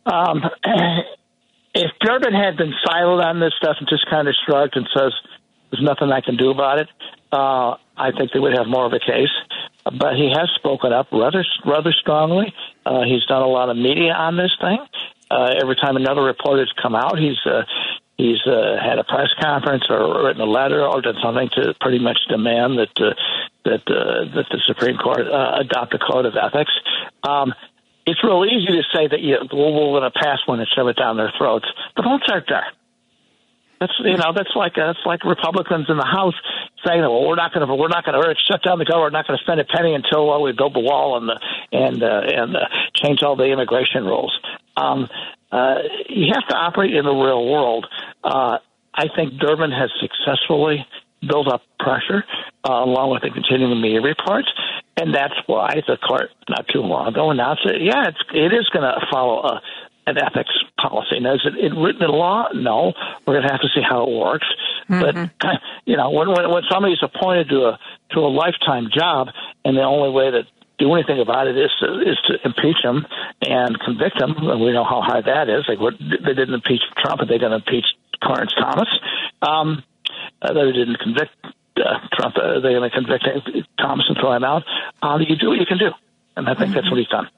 Um, 0.05 0.43
if 1.73 1.91
Durbin 1.99 2.33
had 2.33 2.55
been 2.55 2.73
silent 2.85 3.21
on 3.21 3.41
this 3.41 3.53
stuff 3.57 3.75
and 3.79 3.89
just 3.89 4.09
kind 4.09 4.29
of 4.29 4.35
shrugged 4.45 4.77
and 4.77 4.87
says, 4.95 5.11
"There's 5.71 5.83
nothing 5.83 6.09
I 6.13 6.21
can 6.21 6.37
do 6.37 6.51
about 6.51 6.79
it," 6.79 6.87
uh, 7.33 7.75
I 7.97 8.11
think 8.17 8.31
they 8.31 8.39
would 8.39 8.57
have 8.57 8.67
more 8.67 8.85
of 8.85 8.93
a 8.93 8.99
case. 8.99 9.33
But 9.83 10.15
he 10.15 10.31
has 10.33 10.49
spoken 10.55 10.93
up 10.93 11.07
rather 11.11 11.43
rather 11.65 11.91
strongly. 11.91 12.53
Uh, 12.85 13.01
he's 13.03 13.25
done 13.25 13.41
a 13.41 13.47
lot 13.47 13.69
of 13.69 13.75
media 13.75 14.13
on 14.13 14.37
this 14.37 14.55
thing. 14.61 14.79
Uh, 15.29 15.53
every 15.61 15.75
time 15.75 15.95
another 15.95 16.21
report 16.21 16.59
has 16.59 16.71
come 16.81 16.95
out, 16.95 17.17
he's 17.17 17.39
uh, 17.45 17.63
he's 18.17 18.39
uh, 18.45 18.77
had 18.81 18.99
a 18.99 19.03
press 19.03 19.29
conference 19.39 19.83
or 19.89 20.25
written 20.25 20.41
a 20.41 20.45
letter 20.45 20.85
or 20.85 21.01
done 21.01 21.15
something 21.21 21.49
to 21.55 21.73
pretty 21.81 21.99
much 21.99 22.17
demand 22.29 22.77
that 22.79 22.93
uh, 23.01 23.13
that 23.65 23.83
uh, 23.87 24.35
that 24.35 24.45
the 24.51 24.61
Supreme 24.65 24.97
Court 24.97 25.27
uh, 25.27 25.57
adopt 25.59 25.93
a 25.93 25.99
code 25.99 26.25
of 26.25 26.35
ethics. 26.35 26.71
Um, 27.27 27.53
it's 28.05 28.23
real 28.23 28.45
easy 28.45 28.67
to 28.67 28.83
say 28.93 29.07
that 29.07 29.19
you, 29.19 29.37
well, 29.51 29.73
we're 29.73 29.99
going 29.99 30.11
to 30.11 30.19
pass 30.19 30.37
one 30.45 30.59
and 30.59 30.67
shove 30.75 30.87
it 30.87 30.95
down 30.95 31.17
their 31.17 31.33
throats, 31.37 31.65
but 31.95 32.03
don't 32.03 32.21
start 32.23 32.45
there. 32.47 32.67
That's 33.79 33.93
you 33.99 34.17
know 34.17 34.31
that's 34.35 34.55
like 34.55 34.77
uh, 34.77 34.87
that's 34.87 35.05
like 35.05 35.23
Republicans 35.23 35.87
in 35.89 35.97
the 35.97 36.05
House 36.05 36.35
saying, 36.85 37.01
"Well, 37.01 37.27
we're 37.27 37.35
not 37.35 37.53
going 37.53 37.67
to 37.67 37.75
we're 37.75 37.89
not 37.89 38.05
going 38.05 38.19
to 38.19 38.35
shut 38.47 38.63
down 38.63 38.79
the 38.79 38.85
government. 38.85 39.13
We're 39.13 39.19
not 39.19 39.27
going 39.27 39.37
to 39.37 39.43
spend 39.43 39.59
a 39.59 39.65
penny 39.65 39.93
until 39.93 40.31
uh, 40.31 40.39
we 40.39 40.53
build 40.53 40.73
the 40.73 40.79
wall 40.79 41.17
and 41.17 41.27
the 41.27 41.39
and 41.71 42.03
uh, 42.03 42.21
and 42.23 42.55
uh, 42.55 42.59
change 42.95 43.23
all 43.23 43.35
the 43.35 43.45
immigration 43.45 44.05
rules." 44.05 44.37
Um, 44.77 45.09
uh, 45.51 45.75
you 46.09 46.33
have 46.33 46.47
to 46.49 46.55
operate 46.55 46.93
in 46.93 47.05
the 47.05 47.13
real 47.13 47.45
world. 47.47 47.87
Uh, 48.23 48.57
I 48.93 49.07
think 49.15 49.39
Durbin 49.39 49.71
has 49.71 49.89
successfully 49.99 50.85
built 51.27 51.47
up 51.47 51.61
pressure, 51.79 52.23
uh, 52.67 52.83
along 52.83 53.11
with 53.11 53.23
the 53.23 53.29
continuing 53.29 53.81
media 53.81 54.01
reports, 54.01 54.47
and 54.97 55.13
that's 55.13 55.35
why 55.47 55.81
the 55.87 55.97
court 55.97 56.29
not 56.49 56.67
too 56.67 56.79
long 56.79 57.07
ago 57.07 57.31
announced 57.31 57.63
that 57.65 57.81
yeah, 57.81 58.07
it's 58.07 58.19
it 58.33 58.53
is 58.53 58.67
going 58.69 58.83
to 58.83 58.99
follow 59.11 59.43
a 59.43 59.61
an 60.07 60.17
ethics 60.17 60.53
policy. 60.79 61.19
Now, 61.19 61.35
is 61.35 61.41
it, 61.45 61.55
it 61.57 61.75
written 61.75 62.03
in 62.03 62.09
law? 62.09 62.47
No. 62.53 62.93
We're 63.25 63.35
going 63.35 63.47
to 63.47 63.51
have 63.51 63.61
to 63.61 63.69
see 63.73 63.81
how 63.81 64.03
it 64.03 64.11
works. 64.11 64.47
Mm-hmm. 64.89 65.31
But 65.41 65.61
you 65.85 65.97
know, 65.97 66.11
when, 66.11 66.29
when 66.29 66.49
when 66.49 66.63
somebody's 66.69 67.01
appointed 67.01 67.49
to 67.49 67.73
a 67.73 67.79
to 68.11 68.19
a 68.19 68.29
lifetime 68.29 68.89
job, 68.93 69.29
and 69.63 69.77
the 69.77 69.81
only 69.81 70.11
way 70.11 70.31
to 70.31 70.43
do 70.77 70.93
anything 70.93 71.19
about 71.19 71.47
it 71.47 71.57
is 71.57 71.71
to, 71.79 72.01
is 72.01 72.17
to 72.27 72.33
impeach 72.43 72.77
him 72.83 73.05
and 73.41 73.79
convict 73.79 74.21
him. 74.21 74.35
And 74.37 74.61
we 74.61 74.73
know 74.73 74.83
how 74.83 75.01
hard 75.01 75.25
that 75.25 75.49
is. 75.49 75.65
Like 75.67 75.79
what 75.79 75.93
they 75.99 76.33
didn't 76.33 76.53
impeach 76.53 76.81
Trump, 76.97 77.19
but 77.19 77.27
they're 77.27 77.39
going 77.39 77.51
to 77.51 77.63
impeach 77.65 77.85
Clarence 78.21 78.53
Thomas. 78.59 78.89
Um, 79.41 79.83
uh, 80.41 80.53
they 80.53 80.71
didn't 80.71 80.99
convict 80.99 81.31
uh, 81.77 82.07
Trump. 82.13 82.35
Uh, 82.37 82.59
they're 82.59 82.77
going 82.77 82.89
to 82.89 82.95
convict 82.95 83.25
Thomas 83.79 84.05
and 84.07 84.17
throw 84.19 84.33
him 84.33 84.43
out. 84.43 84.63
Uh, 85.01 85.17
you 85.19 85.35
do 85.35 85.49
what 85.49 85.59
you 85.59 85.65
can 85.65 85.77
do, 85.77 85.91
and 86.35 86.47
I 86.47 86.53
think 86.53 86.67
mm-hmm. 86.67 86.73
that's 86.75 86.91
what 86.91 86.97
he's 86.97 87.07
done. 87.07 87.29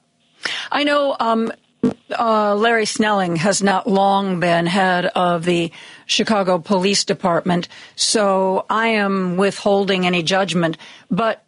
I 0.70 0.84
know 0.84 1.16
um, 1.18 1.50
uh, 1.82 2.54
Larry 2.54 2.86
Snelling 2.86 3.36
has 3.36 3.62
not 3.62 3.88
long 3.88 4.40
been 4.40 4.66
head 4.66 5.06
of 5.06 5.44
the 5.44 5.72
Chicago 6.06 6.58
Police 6.58 7.04
Department, 7.04 7.68
so 7.96 8.66
I 8.68 8.88
am 8.88 9.36
withholding 9.36 10.06
any 10.06 10.22
judgment. 10.22 10.76
But 11.10 11.44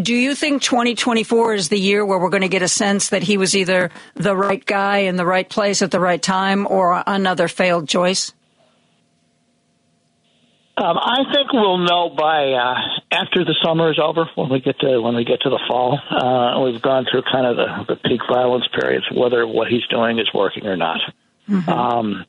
do 0.00 0.14
you 0.14 0.34
think 0.34 0.62
2024 0.62 1.54
is 1.54 1.68
the 1.68 1.78
year 1.78 2.04
where 2.06 2.18
we're 2.18 2.30
going 2.30 2.42
to 2.42 2.48
get 2.48 2.62
a 2.62 2.68
sense 2.68 3.08
that 3.08 3.22
he 3.22 3.36
was 3.36 3.56
either 3.56 3.90
the 4.14 4.36
right 4.36 4.64
guy 4.64 4.98
in 4.98 5.16
the 5.16 5.26
right 5.26 5.48
place 5.48 5.82
at 5.82 5.90
the 5.90 6.00
right 6.00 6.22
time 6.22 6.66
or 6.68 7.02
another 7.06 7.48
failed 7.48 7.88
choice? 7.88 8.32
Um, 10.76 10.98
I 10.98 11.22
think 11.32 11.52
we'll 11.52 11.78
know 11.78 12.10
by 12.10 12.50
uh, 12.50 12.74
after 13.12 13.44
the 13.44 13.54
summer 13.62 13.92
is 13.92 13.98
over 14.02 14.28
when 14.34 14.50
we 14.50 14.60
get 14.60 14.80
to 14.80 15.00
when 15.00 15.14
we 15.14 15.24
get 15.24 15.42
to 15.42 15.50
the 15.50 15.60
fall. 15.68 16.00
Uh, 16.10 16.60
we've 16.64 16.82
gone 16.82 17.06
through 17.08 17.22
kind 17.30 17.46
of 17.46 17.56
the, 17.56 17.94
the 17.94 18.08
peak 18.08 18.20
violence 18.28 18.66
periods, 18.78 19.06
whether 19.14 19.46
what 19.46 19.68
he's 19.68 19.86
doing 19.88 20.18
is 20.18 20.28
working 20.34 20.66
or 20.66 20.76
not. 20.76 20.98
Mm-hmm. 21.48 21.70
Um, 21.70 22.24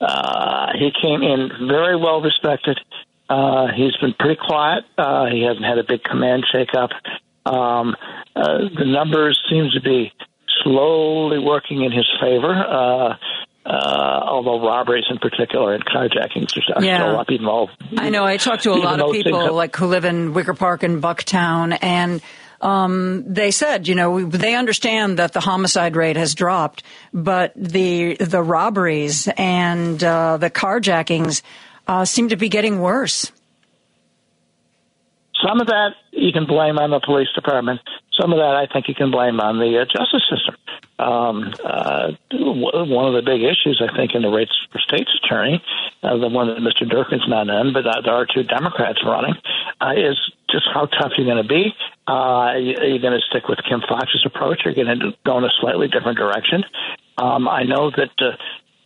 uh, 0.00 0.68
he 0.72 0.90
came 1.02 1.22
in 1.22 1.50
very 1.68 1.96
well 1.96 2.22
respected. 2.22 2.80
Uh, 3.28 3.68
he's 3.76 3.96
been 3.98 4.14
pretty 4.18 4.40
quiet. 4.40 4.84
Uh, 4.96 5.26
he 5.26 5.42
hasn't 5.42 5.64
had 5.64 5.78
a 5.78 5.84
big 5.84 6.02
command 6.02 6.44
shakeup. 6.52 6.92
Um, 7.44 7.94
uh, 8.34 8.58
the 8.78 8.86
numbers 8.86 9.38
seem 9.50 9.68
to 9.74 9.80
be 9.82 10.12
slowly 10.62 11.38
working 11.38 11.82
in 11.82 11.92
his 11.92 12.08
favor. 12.20 12.52
Uh, 12.54 13.16
uh, 13.64 14.20
although 14.24 14.66
robberies 14.66 15.04
in 15.10 15.18
particular 15.18 15.74
and 15.74 15.84
carjackings 15.84 16.56
are 16.74 16.84
yeah. 16.84 16.98
still 16.98 17.20
up 17.20 17.30
involved. 17.30 17.72
I 17.96 18.10
know. 18.10 18.24
I 18.24 18.36
talked 18.36 18.64
to 18.64 18.72
a 18.72 18.74
lot 18.74 19.00
of 19.00 19.12
people 19.12 19.38
have- 19.40 19.52
like 19.52 19.76
who 19.76 19.86
live 19.86 20.04
in 20.04 20.34
Wicker 20.34 20.54
Park 20.54 20.82
and 20.82 21.02
Bucktown, 21.02 21.78
and 21.80 22.20
um, 22.60 23.24
they 23.26 23.50
said, 23.50 23.88
you 23.88 23.94
know, 23.94 24.24
they 24.24 24.54
understand 24.54 25.18
that 25.18 25.32
the 25.32 25.40
homicide 25.40 25.96
rate 25.96 26.16
has 26.16 26.34
dropped, 26.34 26.82
but 27.12 27.52
the 27.56 28.16
the 28.16 28.42
robberies 28.42 29.28
and 29.36 30.02
uh, 30.02 30.36
the 30.36 30.50
carjackings 30.50 31.42
uh, 31.86 32.04
seem 32.04 32.28
to 32.28 32.36
be 32.36 32.48
getting 32.48 32.80
worse. 32.80 33.30
Some 35.46 35.60
of 35.60 35.66
that 35.66 35.90
you 36.12 36.32
can 36.32 36.46
blame 36.46 36.78
on 36.78 36.90
the 36.90 37.00
police 37.00 37.28
department. 37.34 37.80
Some 38.20 38.32
of 38.32 38.38
that 38.38 38.54
I 38.54 38.72
think 38.72 38.86
you 38.88 38.94
can 38.94 39.10
blame 39.10 39.40
on 39.40 39.58
the 39.58 39.80
uh, 39.80 39.84
justice 39.84 40.22
system. 40.30 40.54
Um, 41.02 41.52
uh, 41.64 42.12
one 42.30 43.06
of 43.06 43.14
the 43.14 43.22
big 43.24 43.42
issues, 43.42 43.82
I 43.82 43.94
think, 43.96 44.14
in 44.14 44.22
the 44.22 44.28
race 44.28 44.48
for 44.70 44.78
state's 44.78 45.10
attorney, 45.24 45.62
uh, 46.02 46.16
the 46.18 46.28
one 46.28 46.46
that 46.48 46.58
Mr. 46.58 46.88
Durkin's 46.88 47.26
not 47.26 47.48
in, 47.48 47.72
but 47.72 47.82
there 48.04 48.14
are 48.14 48.26
two 48.26 48.44
Democrats 48.44 49.00
running, 49.04 49.34
uh, 49.80 49.92
is 49.96 50.16
just 50.50 50.68
how 50.72 50.86
tough 50.86 51.12
you're 51.16 51.26
going 51.26 51.42
to 51.42 51.48
be. 51.48 51.74
Uh, 52.06 52.54
are 52.54 52.58
you 52.58 53.00
going 53.00 53.18
to 53.18 53.24
stick 53.28 53.48
with 53.48 53.58
Kim 53.68 53.80
Foxx's 53.88 54.24
approach? 54.26 54.60
Or 54.64 54.68
are 54.68 54.72
you 54.72 54.84
going 54.84 54.98
to 55.00 55.12
go 55.24 55.38
in 55.38 55.44
a 55.44 55.50
slightly 55.60 55.88
different 55.88 56.18
direction? 56.18 56.64
Um, 57.18 57.48
I 57.48 57.64
know 57.64 57.90
that 57.90 58.10
uh, 58.20 58.36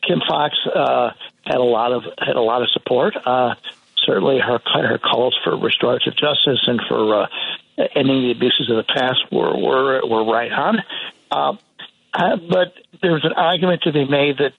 Kim 0.07 0.21
Foxx 0.27 0.57
uh, 0.75 1.11
had 1.45 1.57
a 1.57 1.63
lot 1.63 1.93
of 1.93 2.05
had 2.19 2.37
a 2.37 2.41
lot 2.41 2.63
of 2.63 2.71
support. 2.71 3.15
Uh, 3.25 3.55
certainly, 4.05 4.39
her 4.39 4.59
her 4.65 4.99
calls 4.99 5.37
for 5.45 5.57
restorative 5.57 6.17
justice 6.17 6.61
and 6.67 6.81
for 6.89 7.23
uh, 7.23 7.27
ending 7.95 8.23
the 8.23 8.33
abuses 8.33 8.71
of 8.71 8.77
the 8.77 8.85
past 8.85 9.21
were 9.31 9.57
were 9.57 10.07
were 10.07 10.25
right 10.25 10.53
on. 10.53 10.83
Uh, 11.31 11.57
uh, 12.17 12.37
but 12.51 12.73
there's 13.03 13.25
an 13.25 13.35
argument 13.37 13.83
to 13.83 13.93
be 13.93 14.05
made 14.05 14.39
that 14.39 14.53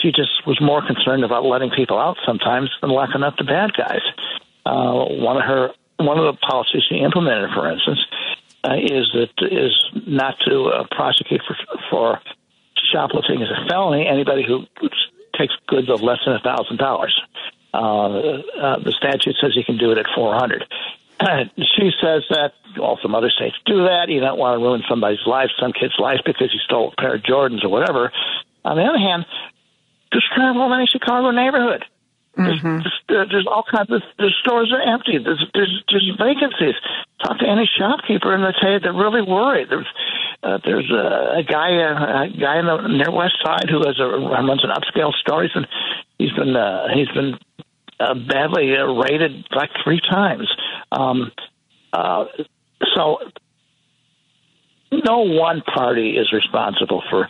she 0.00 0.10
just 0.10 0.46
was 0.46 0.58
more 0.60 0.84
concerned 0.84 1.24
about 1.24 1.44
letting 1.44 1.70
people 1.70 1.98
out 1.98 2.16
sometimes 2.26 2.70
than 2.80 2.90
locking 2.90 3.22
up 3.22 3.36
the 3.36 3.44
bad 3.44 3.72
guys. 3.76 4.02
Uh, 4.66 5.04
one 5.20 5.36
of 5.36 5.42
her 5.42 5.70
one 5.98 6.18
of 6.18 6.24
the 6.24 6.38
policies 6.40 6.82
she 6.88 6.96
implemented, 6.96 7.50
for 7.54 7.70
instance, 7.70 8.00
uh, 8.64 8.74
is 8.76 9.06
that 9.12 9.30
is 9.52 9.72
not 10.06 10.34
to 10.46 10.64
uh, 10.64 10.84
prosecute 10.90 11.42
for 11.46 11.56
for 11.90 12.20
shoplifting 12.92 13.42
as 13.42 13.48
a 13.50 13.68
felony 13.68 14.06
anybody 14.06 14.44
who 14.46 14.64
takes 15.38 15.54
goods 15.66 15.90
of 15.90 16.00
less 16.00 16.18
than 16.24 16.34
a 16.34 16.40
thousand 16.40 16.78
dollars. 16.78 17.14
Uh, 17.72 17.78
uh, 17.78 18.78
the 18.78 18.92
statute 18.92 19.36
says 19.40 19.56
you 19.56 19.64
can 19.64 19.76
do 19.76 19.90
it 19.90 19.98
at 19.98 20.06
four 20.14 20.34
hundred. 20.34 20.64
she 21.76 21.90
says 22.02 22.22
that 22.30 22.52
well, 22.78 22.98
some 23.02 23.14
other 23.14 23.30
states 23.30 23.56
do 23.66 23.84
that. 23.84 24.08
You 24.08 24.20
don't 24.20 24.38
want 24.38 24.58
to 24.58 24.64
ruin 24.64 24.82
somebody's 24.88 25.24
life, 25.26 25.50
some 25.60 25.72
kid's 25.72 25.94
life, 25.98 26.20
because 26.24 26.50
he 26.50 26.58
stole 26.64 26.92
a 26.92 27.00
pair 27.00 27.14
of 27.14 27.22
Jordans 27.22 27.64
or 27.64 27.68
whatever. 27.68 28.12
On 28.64 28.76
the 28.76 28.82
other 28.82 28.98
hand, 28.98 29.26
just 30.12 30.26
travel 30.34 30.66
in 30.66 30.72
any 30.72 30.86
Chicago 30.86 31.30
neighborhood. 31.30 31.84
Mm-hmm. 32.38 32.82
There's, 32.82 33.00
there's, 33.08 33.28
there's 33.30 33.46
all 33.46 33.62
kinds 33.62 33.90
of 33.92 34.02
the 34.18 34.30
stores 34.40 34.72
are 34.72 34.82
empty. 34.82 35.18
There's 35.22 35.44
there's 35.54 35.84
there's 35.88 36.10
vacancies. 36.18 36.74
Talk 37.22 37.38
to 37.38 37.46
any 37.46 37.70
shopkeeper 37.78 38.34
and 38.34 38.42
they 38.42 38.50
tell 38.60 38.72
you 38.72 38.80
they're 38.80 38.92
really 38.92 39.22
worried. 39.22 39.70
There's 39.70 39.86
uh, 40.42 40.58
there's 40.64 40.90
a, 40.90 41.38
a 41.38 41.42
guy 41.46 41.78
uh, 41.78 42.26
a 42.26 42.28
guy 42.34 42.58
in 42.58 42.66
the 42.66 42.88
near 42.88 43.12
West 43.14 43.38
Side 43.38 43.70
who 43.70 43.86
has 43.86 44.00
a 44.00 44.06
runs 44.06 44.64
an 44.64 44.70
upscale 44.74 45.14
store. 45.14 45.44
He's 45.44 45.52
been 45.52 45.66
he's 46.18 46.32
been 46.32 46.56
uh, 46.56 46.88
he's 46.92 47.08
been 47.14 47.38
uh, 48.00 48.14
badly 48.14 48.76
uh, 48.76 48.86
rated 48.86 49.46
like 49.54 49.70
three 49.82 50.00
times. 50.00 50.48
Um, 50.90 51.32
uh, 51.92 52.24
so 52.94 53.18
no 54.92 55.20
one 55.20 55.62
party 55.62 56.16
is 56.16 56.32
responsible 56.32 57.02
for 57.10 57.28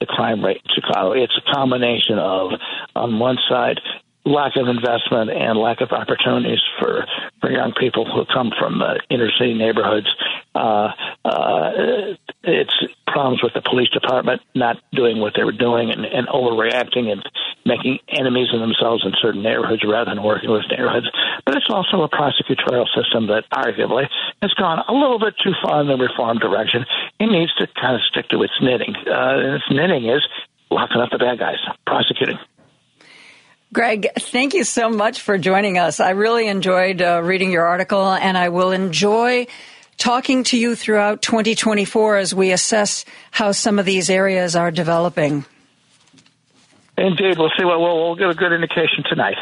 the 0.00 0.06
crime 0.06 0.44
rate 0.44 0.60
in 0.64 0.70
Chicago. 0.74 1.12
It's 1.12 1.32
a 1.36 1.54
combination 1.54 2.18
of, 2.18 2.52
on 2.94 3.18
one 3.18 3.38
side, 3.48 3.80
lack 4.26 4.56
of 4.56 4.66
investment 4.66 5.30
and 5.30 5.56
lack 5.58 5.80
of 5.80 5.92
opportunities 5.92 6.60
for, 6.78 7.06
for 7.40 7.50
young 7.50 7.72
people 7.78 8.04
who 8.04 8.26
come 8.26 8.50
from 8.58 8.82
uh, 8.82 8.94
inner 9.08 9.30
city 9.38 9.54
neighborhoods. 9.54 10.08
Uh, 10.54 10.90
uh, 11.24 11.70
it's 12.42 12.74
problems 13.06 13.40
with 13.42 13.54
the 13.54 13.62
police 13.62 13.88
department 13.90 14.42
not 14.54 14.76
doing 14.92 15.20
what 15.20 15.32
they 15.36 15.44
were 15.44 15.52
doing 15.52 15.90
and, 15.90 16.04
and 16.04 16.26
overreacting 16.28 17.10
and 17.10 17.22
making 17.64 17.98
enemies 18.08 18.48
of 18.52 18.60
themselves 18.60 19.04
in 19.06 19.12
certain 19.22 19.42
neighborhoods 19.42 19.82
rather 19.86 20.10
than 20.10 20.22
working 20.22 20.50
with 20.50 20.64
neighborhoods. 20.70 21.06
But 21.44 21.56
it's 21.56 21.70
also 21.70 22.02
a 22.02 22.08
prosecutorial 22.08 22.86
system 22.94 23.28
that 23.28 23.44
arguably 23.52 24.08
has 24.42 24.52
gone 24.54 24.82
a 24.88 24.92
little 24.92 25.18
bit 25.18 25.34
too 25.42 25.52
far 25.62 25.80
in 25.80 25.86
the 25.86 25.96
reform 25.96 26.38
direction. 26.38 26.84
It 27.20 27.30
needs 27.30 27.54
to 27.54 27.68
kind 27.80 27.94
of 27.94 28.02
stick 28.10 28.28
to 28.30 28.42
its 28.42 28.54
knitting. 28.60 28.94
Uh, 29.06 29.38
and 29.38 29.54
its 29.54 29.70
knitting 29.70 30.08
is 30.08 30.26
locking 30.70 31.00
up 31.00 31.10
the 31.10 31.18
bad 31.18 31.38
guys, 31.38 31.58
prosecuting. 31.86 32.38
Greg, 33.72 34.08
thank 34.16 34.54
you 34.54 34.64
so 34.64 34.88
much 34.88 35.20
for 35.20 35.38
joining 35.38 35.76
us. 35.78 36.00
I 36.00 36.10
really 36.10 36.48
enjoyed 36.48 37.02
uh, 37.02 37.20
reading 37.22 37.50
your 37.50 37.66
article, 37.66 38.10
and 38.12 38.38
I 38.38 38.48
will 38.48 38.70
enjoy 38.70 39.46
talking 39.98 40.44
to 40.44 40.58
you 40.58 40.76
throughout 40.76 41.22
2024 41.22 42.16
as 42.16 42.34
we 42.34 42.52
assess 42.52 43.04
how 43.30 43.52
some 43.52 43.78
of 43.78 43.84
these 43.84 44.08
areas 44.08 44.56
are 44.56 44.70
developing. 44.70 45.44
Indeed. 46.96 47.38
We'll 47.38 47.52
see 47.58 47.64
what 47.64 47.80
we'll, 47.80 47.96
we'll 47.96 48.16
get 48.16 48.30
a 48.30 48.34
good 48.34 48.52
indication 48.52 49.04
tonight. 49.08 49.36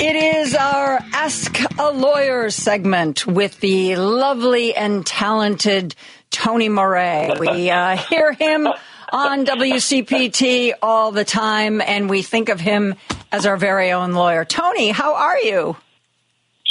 It 0.05 0.17
is 0.17 0.55
our 0.55 1.01
Ask 1.13 1.59
a 1.79 1.91
Lawyer 1.91 2.51
segment 2.51 3.27
with 3.27 3.59
the 3.61 3.97
lovely 3.97 4.75
and 4.75 5.05
talented 5.07 5.95
Tony 6.31 6.69
Moree. 6.69 7.39
We 7.39 7.71
uh, 7.71 7.97
hear 7.97 8.33
him 8.33 8.69
on 9.13 9.45
WCPT 9.45 10.73
all 10.81 11.13
the 11.13 11.25
time, 11.25 11.83
and 11.83 12.09
we 12.09 12.23
think 12.23 12.49
of 12.49 12.59
him 12.59 12.95
as 13.31 13.45
our 13.45 13.59
very 13.59 13.93
own 13.93 14.13
lawyer. 14.13 14.45
Tony, 14.45 14.89
how 14.89 15.15
are 15.15 15.39
you? 15.39 15.77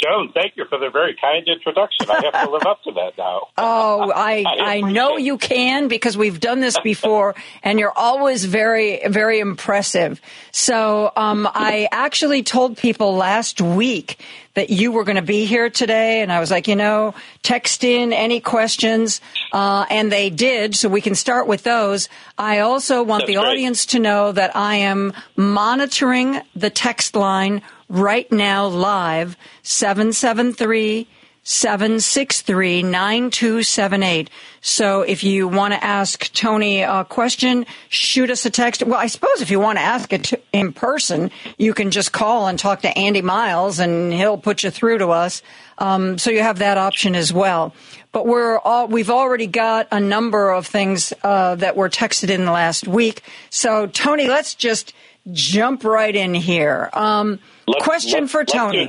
Joan, 0.02 0.32
thank 0.32 0.56
you 0.56 0.64
for 0.68 0.78
the 0.78 0.90
very 0.90 1.14
kind 1.20 1.46
introduction. 1.46 2.10
I 2.10 2.24
have 2.24 2.44
to 2.44 2.50
live 2.50 2.66
up 2.66 2.82
to 2.84 2.92
that 2.92 3.12
now. 3.16 3.48
Oh, 3.58 4.10
I 4.14 4.44
I 4.60 4.76
I 4.76 4.80
know 4.80 5.16
you 5.18 5.38
can 5.38 5.86
because 5.88 6.16
we've 6.16 6.40
done 6.40 6.60
this 6.60 6.78
before, 6.80 7.34
and 7.62 7.78
you're 7.78 7.96
always 7.96 8.44
very 8.44 9.00
very 9.06 9.38
impressive. 9.38 10.20
So 10.50 11.12
um, 11.16 11.48
I 11.52 11.88
actually 11.92 12.42
told 12.42 12.76
people 12.76 13.14
last 13.14 13.60
week 13.60 14.18
that 14.54 14.70
you 14.70 14.92
were 14.92 15.04
going 15.04 15.16
to 15.16 15.22
be 15.22 15.44
here 15.44 15.70
today, 15.70 16.20
and 16.22 16.32
I 16.32 16.40
was 16.40 16.50
like, 16.50 16.68
you 16.68 16.76
know, 16.76 17.14
text 17.42 17.84
in 17.84 18.12
any 18.12 18.40
questions, 18.40 19.20
uh, 19.52 19.86
and 19.88 20.10
they 20.10 20.28
did. 20.28 20.74
So 20.74 20.88
we 20.88 21.00
can 21.00 21.14
start 21.14 21.46
with 21.46 21.62
those. 21.62 22.08
I 22.36 22.60
also 22.60 23.02
want 23.02 23.22
That's 23.22 23.28
the 23.28 23.34
great. 23.36 23.46
audience 23.46 23.86
to 23.86 23.98
know 23.98 24.32
that 24.32 24.56
I 24.56 24.76
am 24.76 25.12
monitoring 25.36 26.40
the 26.54 26.70
text 26.70 27.14
line 27.14 27.62
right 27.88 28.30
now 28.30 28.66
live 28.66 29.36
773 29.62 31.08
763 31.44 32.84
9278. 32.84 34.30
So 34.60 35.02
if 35.02 35.24
you 35.24 35.48
want 35.48 35.74
to 35.74 35.82
ask 35.82 36.32
Tony 36.32 36.82
a 36.82 37.04
question, 37.04 37.66
shoot 37.88 38.30
us 38.30 38.46
a 38.46 38.50
text. 38.50 38.84
Well, 38.84 38.98
I 38.98 39.08
suppose 39.08 39.40
if 39.40 39.50
you 39.50 39.58
want 39.58 39.78
to 39.78 39.82
ask 39.82 40.12
it 40.12 40.32
in 40.52 40.72
person, 40.72 41.32
you 41.58 41.74
can 41.74 41.90
just 41.90 42.12
call 42.12 42.46
and 42.46 42.58
talk 42.58 42.82
to 42.82 42.96
Andy 42.96 43.22
Miles 43.22 43.80
and 43.80 44.12
he'll 44.12 44.38
put 44.38 44.62
you 44.62 44.70
through 44.70 44.98
to 44.98 45.08
us. 45.08 45.42
Um, 45.78 46.16
so 46.16 46.30
you 46.30 46.42
have 46.42 46.60
that 46.60 46.78
option 46.78 47.16
as 47.16 47.32
well. 47.32 47.74
But 48.12 48.26
we're 48.26 48.58
all, 48.58 48.86
we've 48.86 49.10
already 49.10 49.48
got 49.48 49.88
a 49.90 49.98
number 49.98 50.50
of 50.50 50.68
things 50.68 51.12
uh, 51.24 51.56
that 51.56 51.76
were 51.76 51.88
texted 51.88 52.28
in 52.28 52.44
the 52.44 52.52
last 52.52 52.86
week. 52.86 53.22
So 53.50 53.88
Tony, 53.88 54.28
let's 54.28 54.54
just 54.54 54.94
jump 55.32 55.82
right 55.82 56.14
in 56.14 56.34
here. 56.34 56.88
Um, 56.92 57.40
Let's- 57.66 57.84
question 57.84 58.20
let's- 58.20 58.32
for 58.32 58.44
Tony. 58.44 58.88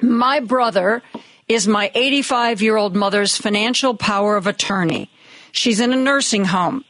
My 0.00 0.40
brother 0.40 1.02
is 1.48 1.68
my 1.68 1.90
85 1.94 2.62
year 2.62 2.76
old 2.76 2.96
mother's 2.96 3.36
financial 3.36 3.94
power 3.94 4.36
of 4.36 4.46
attorney. 4.46 5.10
She's 5.52 5.80
in 5.80 5.92
a 5.92 5.96
nursing 5.96 6.46
home. 6.46 6.84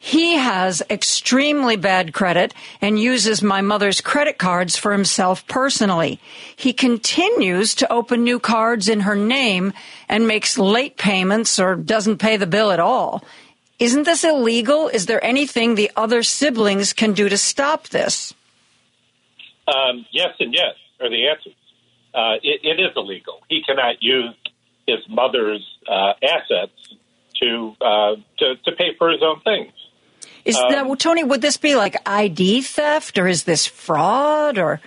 He 0.00 0.36
has 0.36 0.80
extremely 0.88 1.74
bad 1.76 2.12
credit 2.12 2.54
and 2.80 3.00
uses 3.00 3.42
my 3.42 3.60
mother's 3.60 4.00
credit 4.00 4.38
cards 4.38 4.76
for 4.76 4.92
himself 4.92 5.46
personally. 5.48 6.20
He 6.54 6.72
continues 6.72 7.74
to 7.76 7.92
open 7.92 8.22
new 8.22 8.38
cards 8.38 8.88
in 8.88 9.00
her 9.00 9.16
name 9.16 9.72
and 10.08 10.28
makes 10.28 10.56
late 10.56 10.96
payments 10.98 11.58
or 11.58 11.74
doesn't 11.74 12.18
pay 12.18 12.36
the 12.36 12.46
bill 12.46 12.70
at 12.70 12.78
all. 12.78 13.24
Isn't 13.80 14.04
this 14.04 14.22
illegal? 14.22 14.88
Is 14.88 15.06
there 15.06 15.24
anything 15.24 15.74
the 15.74 15.90
other 15.96 16.22
siblings 16.22 16.92
can 16.92 17.12
do 17.12 17.28
to 17.28 17.36
stop 17.36 17.88
this? 17.88 18.34
Um, 19.68 20.06
yes 20.12 20.30
and 20.40 20.52
yes 20.54 20.74
are 21.00 21.10
the 21.10 21.28
answers. 21.28 21.54
Uh, 22.14 22.34
it, 22.42 22.60
it 22.64 22.80
is 22.80 22.90
illegal. 22.96 23.40
He 23.48 23.62
cannot 23.62 24.02
use 24.02 24.34
his 24.86 24.98
mother's 25.08 25.64
uh, 25.86 26.12
assets 26.22 26.72
to, 27.42 27.74
uh, 27.80 28.14
to 28.38 28.54
to 28.64 28.72
pay 28.76 28.96
for 28.98 29.10
his 29.10 29.20
own 29.22 29.40
things. 29.42 29.72
Is 30.44 30.56
Um, 30.56 30.70
that, 30.70 30.86
well, 30.86 30.96
Tony, 30.96 31.22
would 31.22 31.42
this 31.42 31.58
be 31.58 31.76
like 31.76 31.96
ID 32.06 32.62
theft 32.62 33.18
or 33.18 33.28
is 33.28 33.44
this 33.44 33.66
fraud 33.66 34.56
or? 34.58 34.80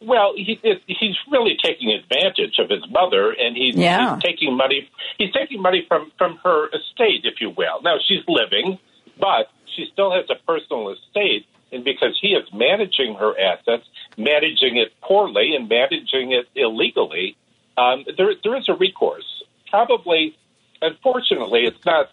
Well, 0.00 0.32
he, 0.36 0.58
it, 0.64 0.82
he's 0.86 1.14
really 1.30 1.56
taking 1.62 1.90
advantage 1.92 2.58
of 2.58 2.68
his 2.68 2.82
mother, 2.90 3.30
and 3.30 3.56
he's, 3.56 3.76
Yeah. 3.76 4.16
he's 4.16 4.22
taking 4.24 4.56
money. 4.56 4.88
He's 5.16 5.32
taking 5.32 5.62
money 5.62 5.84
from 5.86 6.10
from 6.18 6.38
her 6.42 6.66
estate, 6.68 7.20
if 7.24 7.40
you 7.40 7.50
will. 7.50 7.80
Now 7.82 7.96
she's 8.08 8.24
living, 8.26 8.78
but 9.20 9.46
she 9.76 9.86
still 9.92 10.10
has 10.12 10.24
a 10.28 10.34
personal 10.44 10.90
estate, 10.90 11.46
and 11.72 11.84
because 11.84 12.18
he 12.20 12.28
is 12.28 12.46
managing 12.52 13.14
her 13.14 13.38
assets, 13.38 13.84
managing 14.16 14.76
it 14.76 14.92
poorly 15.00 15.54
and 15.56 15.68
managing 15.68 16.32
it 16.32 16.46
illegally, 16.54 17.36
um, 17.76 18.04
there 18.16 18.34
there 18.42 18.56
is 18.56 18.68
a 18.68 18.74
recourse. 18.74 19.42
Probably, 19.70 20.36
unfortunately, 20.82 21.60
it's 21.64 21.84
not 21.84 22.10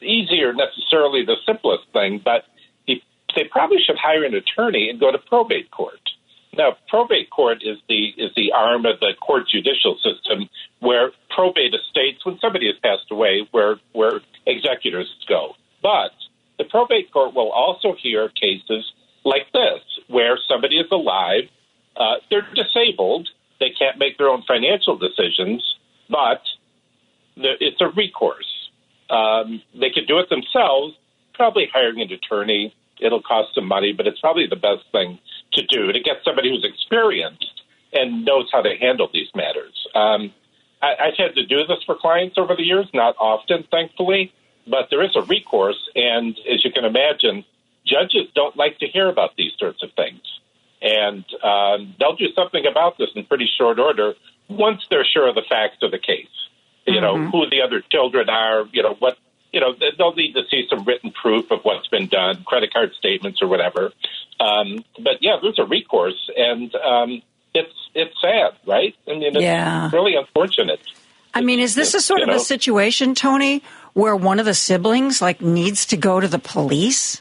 easy 0.00 0.42
or 0.42 0.52
necessarily 0.52 1.24
the 1.24 1.36
simplest 1.46 1.84
thing, 1.92 2.20
but 2.22 2.44
he, 2.86 3.02
they 3.34 3.44
probably 3.44 3.78
should 3.84 3.96
hire 3.96 4.24
an 4.24 4.34
attorney 4.34 4.90
and 4.90 5.00
go 5.00 5.10
to 5.10 5.18
probate 5.18 5.70
court. 5.70 6.00
Now, 6.56 6.76
probate 6.88 7.30
court 7.30 7.62
is 7.62 7.78
the 7.88 8.08
is 8.16 8.32
the 8.36 8.52
arm 8.52 8.84
of 8.84 9.00
the 9.00 9.12
court 9.20 9.44
judicial 9.48 9.96
system 10.02 10.48
where 10.80 11.12
probate 11.30 11.74
estates, 11.74 12.24
when 12.24 12.38
somebody 12.40 12.66
has 12.66 12.76
passed 12.82 13.10
away, 13.10 13.48
where 13.52 13.76
where 13.92 14.20
executors 14.46 15.08
go. 15.28 15.54
But 15.82 16.12
the 16.58 16.64
probate 16.64 17.12
court 17.12 17.34
will 17.34 17.50
also 17.50 17.94
hear 18.00 18.28
cases 18.28 18.84
like 19.24 19.50
this, 19.52 19.80
where 20.08 20.38
somebody 20.48 20.76
is 20.76 20.86
alive, 20.90 21.44
uh, 21.96 22.14
they're 22.30 22.46
disabled, 22.54 23.28
they 23.60 23.70
can't 23.78 23.98
make 23.98 24.18
their 24.18 24.28
own 24.28 24.42
financial 24.46 24.96
decisions, 24.96 25.62
but 26.08 26.42
it's 27.36 27.80
a 27.80 27.88
recourse. 27.96 28.46
Um, 29.10 29.62
they 29.74 29.90
could 29.90 30.06
do 30.06 30.18
it 30.18 30.28
themselves, 30.28 30.94
probably 31.34 31.68
hiring 31.72 32.00
an 32.00 32.12
attorney. 32.12 32.74
It'll 33.00 33.22
cost 33.22 33.54
some 33.54 33.66
money, 33.66 33.92
but 33.92 34.06
it's 34.06 34.20
probably 34.20 34.46
the 34.48 34.56
best 34.56 34.84
thing 34.92 35.18
to 35.52 35.62
do 35.66 35.92
to 35.92 36.00
get 36.00 36.16
somebody 36.24 36.50
who's 36.50 36.64
experienced 36.64 37.62
and 37.92 38.24
knows 38.24 38.48
how 38.52 38.60
to 38.60 38.76
handle 38.76 39.08
these 39.12 39.28
matters. 39.34 39.74
Um, 39.94 40.32
I, 40.82 40.94
I've 41.06 41.16
had 41.16 41.34
to 41.36 41.46
do 41.46 41.58
this 41.66 41.78
for 41.86 41.96
clients 41.96 42.36
over 42.38 42.54
the 42.54 42.62
years, 42.62 42.86
not 42.92 43.16
often, 43.18 43.64
thankfully, 43.70 44.32
but 44.70 44.88
there 44.90 45.02
is 45.04 45.16
a 45.16 45.22
recourse. 45.22 45.78
And 45.94 46.36
as 46.52 46.64
you 46.64 46.70
can 46.72 46.84
imagine, 46.84 47.44
judges 47.86 48.28
don't 48.34 48.56
like 48.56 48.78
to 48.78 48.86
hear 48.86 49.08
about 49.08 49.36
these 49.36 49.52
sorts 49.58 49.82
of 49.82 49.90
things. 49.94 50.20
And 50.80 51.24
um, 51.42 51.94
they'll 51.98 52.16
do 52.16 52.28
something 52.34 52.64
about 52.66 52.98
this 52.98 53.08
in 53.16 53.24
pretty 53.24 53.48
short 53.58 53.78
order 53.78 54.14
once 54.48 54.86
they're 54.90 55.04
sure 55.04 55.28
of 55.28 55.34
the 55.34 55.42
facts 55.48 55.78
of 55.82 55.90
the 55.90 55.98
case. 55.98 56.26
You 56.86 57.00
know, 57.02 57.16
Mm-hmm. 57.16 57.30
who 57.30 57.50
the 57.50 57.60
other 57.60 57.82
children 57.92 58.30
are, 58.30 58.64
you 58.72 58.82
know, 58.82 58.94
what, 58.98 59.18
you 59.52 59.60
know, 59.60 59.74
they'll 59.98 60.14
need 60.14 60.32
to 60.34 60.42
see 60.50 60.66
some 60.70 60.84
written 60.84 61.12
proof 61.12 61.50
of 61.50 61.60
what's 61.62 61.86
been 61.88 62.06
done, 62.06 62.44
credit 62.44 62.72
card 62.72 62.92
statements 62.98 63.42
or 63.42 63.48
whatever. 63.48 63.92
Um, 64.40 64.84
but 64.98 65.20
yeah, 65.20 65.36
there's 65.42 65.58
a 65.58 65.64
recourse, 65.66 66.30
and 66.34 66.74
um, 66.76 67.20
it's 67.52 67.74
it's 67.94 68.14
sad, 68.22 68.52
right? 68.66 68.94
I 69.06 69.10
mean, 69.12 69.22
it's 69.36 69.42
Yeah. 69.42 69.90
really 69.92 70.14
unfortunate. 70.14 70.80
I 71.34 71.42
mean, 71.42 71.60
is 71.60 71.74
this 71.74 71.92
a 71.92 72.00
sort 72.00 72.20
you 72.20 72.26
of 72.28 72.34
a 72.36 72.40
situation, 72.40 73.14
Tony, 73.14 73.62
where 73.94 74.16
one 74.16 74.38
of 74.40 74.46
the 74.46 74.54
siblings 74.54 75.20
like 75.22 75.40
needs 75.40 75.86
to 75.86 75.96
go 75.96 76.20
to 76.20 76.28
the 76.28 76.38
police? 76.38 77.20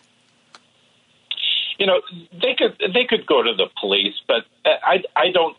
you 1.80 1.86
know 1.86 2.02
they 2.42 2.56
could 2.58 2.76
they 2.94 3.06
could 3.06 3.26
go 3.28 3.44
to 3.44 3.54
the 3.54 3.68
police 3.80 4.16
but 4.28 4.44
i 4.66 4.98
i 5.16 5.30
don't 5.32 5.58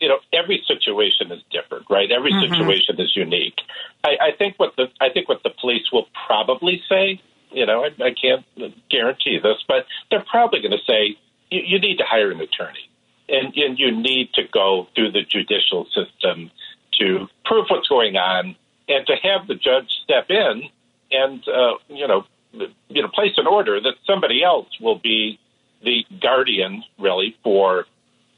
you 0.00 0.08
know 0.08 0.18
every 0.32 0.60
situation 0.66 1.30
is 1.30 1.40
different 1.52 1.86
right 1.88 2.10
every 2.10 2.32
Mhm. 2.32 2.48
situation 2.48 3.00
is 3.00 3.14
unique 3.14 3.60
i 4.02 4.16
i 4.20 4.30
think 4.36 4.54
what 4.58 4.74
the 4.76 4.88
i 5.00 5.08
think 5.10 5.28
what 5.28 5.42
the 5.44 5.50
police 5.60 5.86
will 5.92 6.08
probably 6.26 6.82
say 6.88 7.20
you 7.52 7.66
know 7.66 7.84
i, 7.84 7.90
I 8.04 8.10
can't 8.20 8.44
guarantee 8.90 9.38
this 9.38 9.58
but 9.68 9.86
they're 10.10 10.24
probably 10.28 10.60
going 10.60 10.72
to 10.72 10.84
say 10.84 11.16
you, 11.50 11.60
you 11.64 11.78
need 11.78 11.98
to 11.98 12.04
hire 12.04 12.32
an 12.32 12.40
attorney 12.40 12.90
and 13.28 13.54
and 13.56 13.78
you 13.78 13.92
need 13.92 14.32
to 14.34 14.42
go 14.52 14.88
through 14.96 15.12
the 15.12 15.22
judicial 15.22 15.86
system 15.94 16.50
to 16.98 17.28
prove 17.44 17.66
what's 17.70 17.86
going 17.86 18.16
on 18.16 18.56
and 18.90 19.06
to 19.06 19.14
have 19.22 19.46
the 19.46 19.54
judge 19.54 19.88
step 20.04 20.28
in 20.28 20.68
and 21.10 21.42
uh, 21.48 21.74
you 21.88 22.06
know 22.06 22.24
you 22.52 23.02
know 23.02 23.08
place 23.08 23.32
an 23.36 23.46
order 23.46 23.80
that 23.80 23.94
somebody 24.06 24.42
else 24.42 24.68
will 24.80 24.98
be 24.98 25.38
the 25.82 26.04
guardian 26.20 26.82
really 26.98 27.36
for 27.42 27.86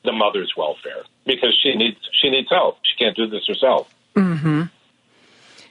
the 0.04 0.12
mother's 0.12 0.52
welfare 0.56 1.02
because 1.26 1.58
she 1.62 1.74
needs 1.74 1.98
she 2.20 2.30
needs 2.30 2.48
help. 2.50 2.78
She 2.82 3.04
can't 3.04 3.16
do 3.16 3.26
this 3.28 3.46
herself. 3.46 3.92
Mm-hmm. 4.14 4.62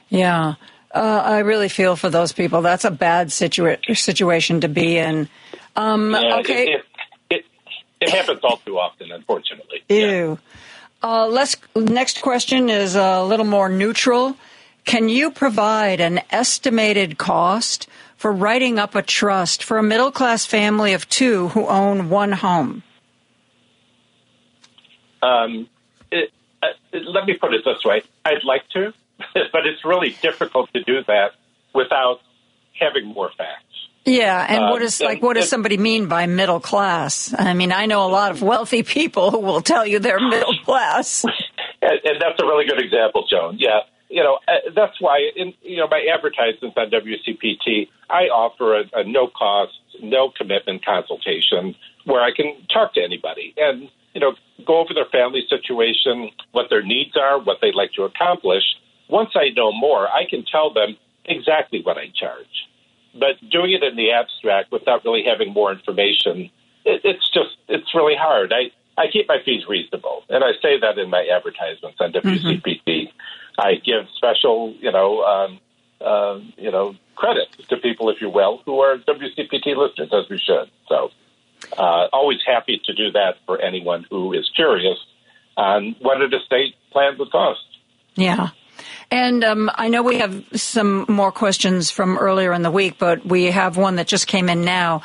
Yeah. 0.08 0.54
Uh, 0.94 1.22
I 1.24 1.38
really 1.38 1.70
feel 1.70 1.96
for 1.96 2.10
those 2.10 2.32
people. 2.32 2.60
That's 2.60 2.84
a 2.84 2.90
bad 2.90 3.28
situa- 3.28 3.96
situation 3.96 4.60
to 4.60 4.68
be 4.68 4.98
in. 4.98 5.28
Um, 5.74 6.10
Yeah, 6.12 6.36
okay. 6.40 6.64
it, 6.64 6.84
it, 7.30 7.36
it, 7.38 7.44
it 8.02 8.10
happens 8.10 8.40
all 8.42 8.58
too 8.58 8.78
often, 8.78 9.10
unfortunately. 9.10 9.82
Ew. 9.88 10.38
Uh, 11.02 11.26
let's, 11.28 11.56
next 11.74 12.20
question 12.20 12.68
is 12.68 12.94
a 12.94 13.24
little 13.24 13.46
more 13.46 13.70
neutral. 13.70 14.36
Can 14.84 15.08
you 15.08 15.30
provide 15.30 16.00
an 16.00 16.20
estimated 16.30 17.18
cost 17.18 17.88
for 18.16 18.32
writing 18.32 18.78
up 18.78 18.94
a 18.94 19.02
trust 19.02 19.62
for 19.62 19.78
a 19.78 19.82
middle 19.82 20.10
class 20.10 20.44
family 20.44 20.92
of 20.92 21.08
two 21.08 21.48
who 21.48 21.66
own 21.66 22.08
one 22.08 22.32
home? 22.32 22.82
Um, 25.22 25.68
it, 26.10 26.30
uh, 26.62 26.68
let 26.92 27.26
me 27.26 27.34
put 27.40 27.54
it 27.54 27.62
this 27.64 27.84
way: 27.84 28.02
I'd 28.24 28.44
like 28.44 28.68
to, 28.70 28.92
but 29.52 29.66
it's 29.66 29.84
really 29.84 30.16
difficult 30.20 30.72
to 30.74 30.82
do 30.82 31.02
that 31.06 31.32
without 31.74 32.20
having 32.78 33.06
more 33.06 33.30
facts. 33.36 33.64
Yeah, 34.04 34.44
and 34.48 34.64
what 34.64 34.82
is 34.82 35.00
like 35.00 35.18
and 35.18 35.22
what 35.22 35.34
does 35.34 35.48
somebody 35.48 35.76
mean 35.76 36.06
by 36.06 36.26
middle 36.26 36.58
class? 36.58 37.32
I 37.38 37.54
mean, 37.54 37.70
I 37.70 37.86
know 37.86 38.04
a 38.04 38.10
lot 38.10 38.32
of 38.32 38.42
wealthy 38.42 38.82
people 38.82 39.30
who 39.30 39.38
will 39.38 39.60
tell 39.60 39.86
you 39.86 40.00
they're 40.00 40.18
middle 40.18 40.56
class. 40.64 41.24
And, 41.80 42.00
and 42.04 42.20
that's 42.20 42.40
a 42.40 42.44
really 42.44 42.66
good 42.66 42.80
example, 42.80 43.26
Joan. 43.30 43.58
Yeah, 43.58 43.80
you 44.12 44.22
know 44.22 44.38
uh, 44.46 44.70
that's 44.76 45.00
why 45.00 45.30
in 45.34 45.54
you 45.62 45.78
know 45.78 45.88
my 45.90 46.06
advertisements 46.12 46.76
on 46.76 46.90
WCPT, 46.90 47.88
I 48.10 48.24
offer 48.28 48.80
a, 48.80 48.84
a 49.00 49.04
no 49.04 49.26
cost, 49.26 49.72
no 50.02 50.30
commitment 50.36 50.84
consultation 50.84 51.74
where 52.04 52.20
I 52.20 52.30
can 52.34 52.54
talk 52.72 52.94
to 52.94 53.02
anybody 53.02 53.54
and 53.56 53.88
you 54.14 54.20
know 54.20 54.34
go 54.66 54.78
over 54.78 54.92
their 54.94 55.06
family 55.10 55.42
situation, 55.48 56.30
what 56.52 56.66
their 56.68 56.82
needs 56.82 57.16
are, 57.16 57.40
what 57.40 57.58
they'd 57.62 57.74
like 57.74 57.92
to 57.94 58.02
accomplish. 58.02 58.62
Once 59.08 59.30
I 59.34 59.48
know 59.56 59.72
more, 59.72 60.06
I 60.08 60.24
can 60.28 60.44
tell 60.44 60.72
them 60.72 60.96
exactly 61.24 61.80
what 61.82 61.96
I 61.96 62.12
charge. 62.14 62.68
But 63.14 63.40
doing 63.50 63.72
it 63.72 63.82
in 63.82 63.96
the 63.96 64.12
abstract 64.12 64.72
without 64.72 65.04
really 65.04 65.24
having 65.24 65.52
more 65.52 65.72
information, 65.72 66.50
it, 66.84 67.00
it's 67.04 67.28
just 67.32 67.56
it's 67.68 67.94
really 67.94 68.16
hard. 68.16 68.52
I 68.52 68.72
I 69.00 69.06
keep 69.10 69.26
my 69.26 69.38
fees 69.42 69.64
reasonable, 69.66 70.24
and 70.28 70.44
I 70.44 70.52
say 70.60 70.78
that 70.78 70.98
in 70.98 71.08
my 71.08 71.26
advertisements 71.34 71.96
on 71.98 72.12
WCPT. 72.12 73.08
I 73.58 73.74
give 73.74 74.06
special, 74.16 74.74
you 74.80 74.92
know, 74.92 75.22
um, 75.22 75.60
uh, 76.00 76.40
you 76.56 76.70
know, 76.70 76.94
credit 77.14 77.48
to 77.68 77.76
people, 77.76 78.10
if 78.10 78.20
you 78.20 78.30
will, 78.30 78.62
who 78.64 78.80
are 78.80 78.98
WCPT 78.98 79.76
listeners, 79.76 80.10
as 80.12 80.28
we 80.28 80.38
should. 80.38 80.70
So, 80.88 81.10
uh, 81.78 82.08
always 82.12 82.38
happy 82.46 82.80
to 82.84 82.94
do 82.94 83.12
that 83.12 83.36
for 83.46 83.60
anyone 83.60 84.04
who 84.10 84.32
is 84.32 84.50
curious 84.54 84.98
on 85.56 85.94
what 86.00 86.20
an 86.20 86.32
estate 86.34 86.74
plan 86.90 87.16
would 87.18 87.30
cost. 87.30 87.60
Yeah. 88.14 88.48
And 89.10 89.44
um, 89.44 89.70
I 89.74 89.88
know 89.88 90.02
we 90.02 90.18
have 90.18 90.44
some 90.54 91.04
more 91.08 91.30
questions 91.30 91.90
from 91.90 92.18
earlier 92.18 92.52
in 92.52 92.62
the 92.62 92.70
week, 92.70 92.96
but 92.98 93.24
we 93.24 93.46
have 93.46 93.76
one 93.76 93.96
that 93.96 94.06
just 94.06 94.26
came 94.26 94.48
in 94.48 94.64
now. 94.64 95.02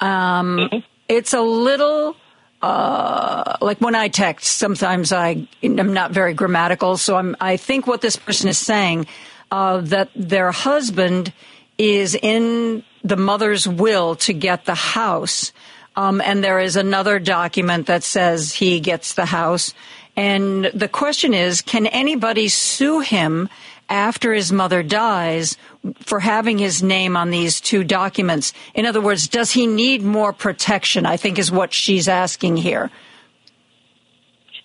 Um, 0.00 0.82
It's 1.10 1.34
a 1.34 1.40
little 1.40 2.14
uh, 2.62 3.56
like 3.60 3.80
when 3.80 3.94
I 3.94 4.08
text, 4.08 4.58
sometimes 4.58 5.12
I 5.12 5.46
am 5.62 5.92
not 5.92 6.10
very 6.12 6.34
grammatical. 6.34 6.96
So 6.96 7.16
I'm, 7.16 7.36
I 7.40 7.56
think 7.56 7.86
what 7.86 8.00
this 8.00 8.16
person 8.16 8.48
is 8.48 8.58
saying 8.58 9.06
uh, 9.50 9.80
that 9.82 10.10
their 10.14 10.52
husband 10.52 11.32
is 11.78 12.14
in 12.14 12.84
the 13.02 13.16
mother's 13.16 13.66
will 13.66 14.16
to 14.16 14.34
get 14.34 14.66
the 14.66 14.74
house. 14.74 15.52
Um, 15.96 16.20
and 16.20 16.44
there 16.44 16.60
is 16.60 16.76
another 16.76 17.18
document 17.18 17.86
that 17.86 18.02
says 18.02 18.52
he 18.52 18.80
gets 18.80 19.14
the 19.14 19.26
house. 19.26 19.74
And 20.16 20.66
the 20.66 20.88
question 20.88 21.34
is, 21.34 21.62
can 21.62 21.86
anybody 21.86 22.48
sue 22.48 23.00
him 23.00 23.48
after 23.90 24.32
his 24.32 24.52
mother 24.52 24.82
dies 24.82 25.56
for 26.00 26.20
having 26.20 26.56
his 26.58 26.82
name 26.82 27.16
on 27.16 27.30
these 27.30 27.60
two 27.60 27.84
documents? 27.84 28.52
In 28.74 28.86
other 28.86 29.00
words, 29.00 29.28
does 29.28 29.50
he 29.50 29.66
need 29.66 30.02
more 30.02 30.32
protection? 30.32 31.04
I 31.04 31.16
think 31.16 31.38
is 31.38 31.50
what 31.52 31.74
she's 31.74 32.08
asking 32.08 32.56
here. 32.56 32.90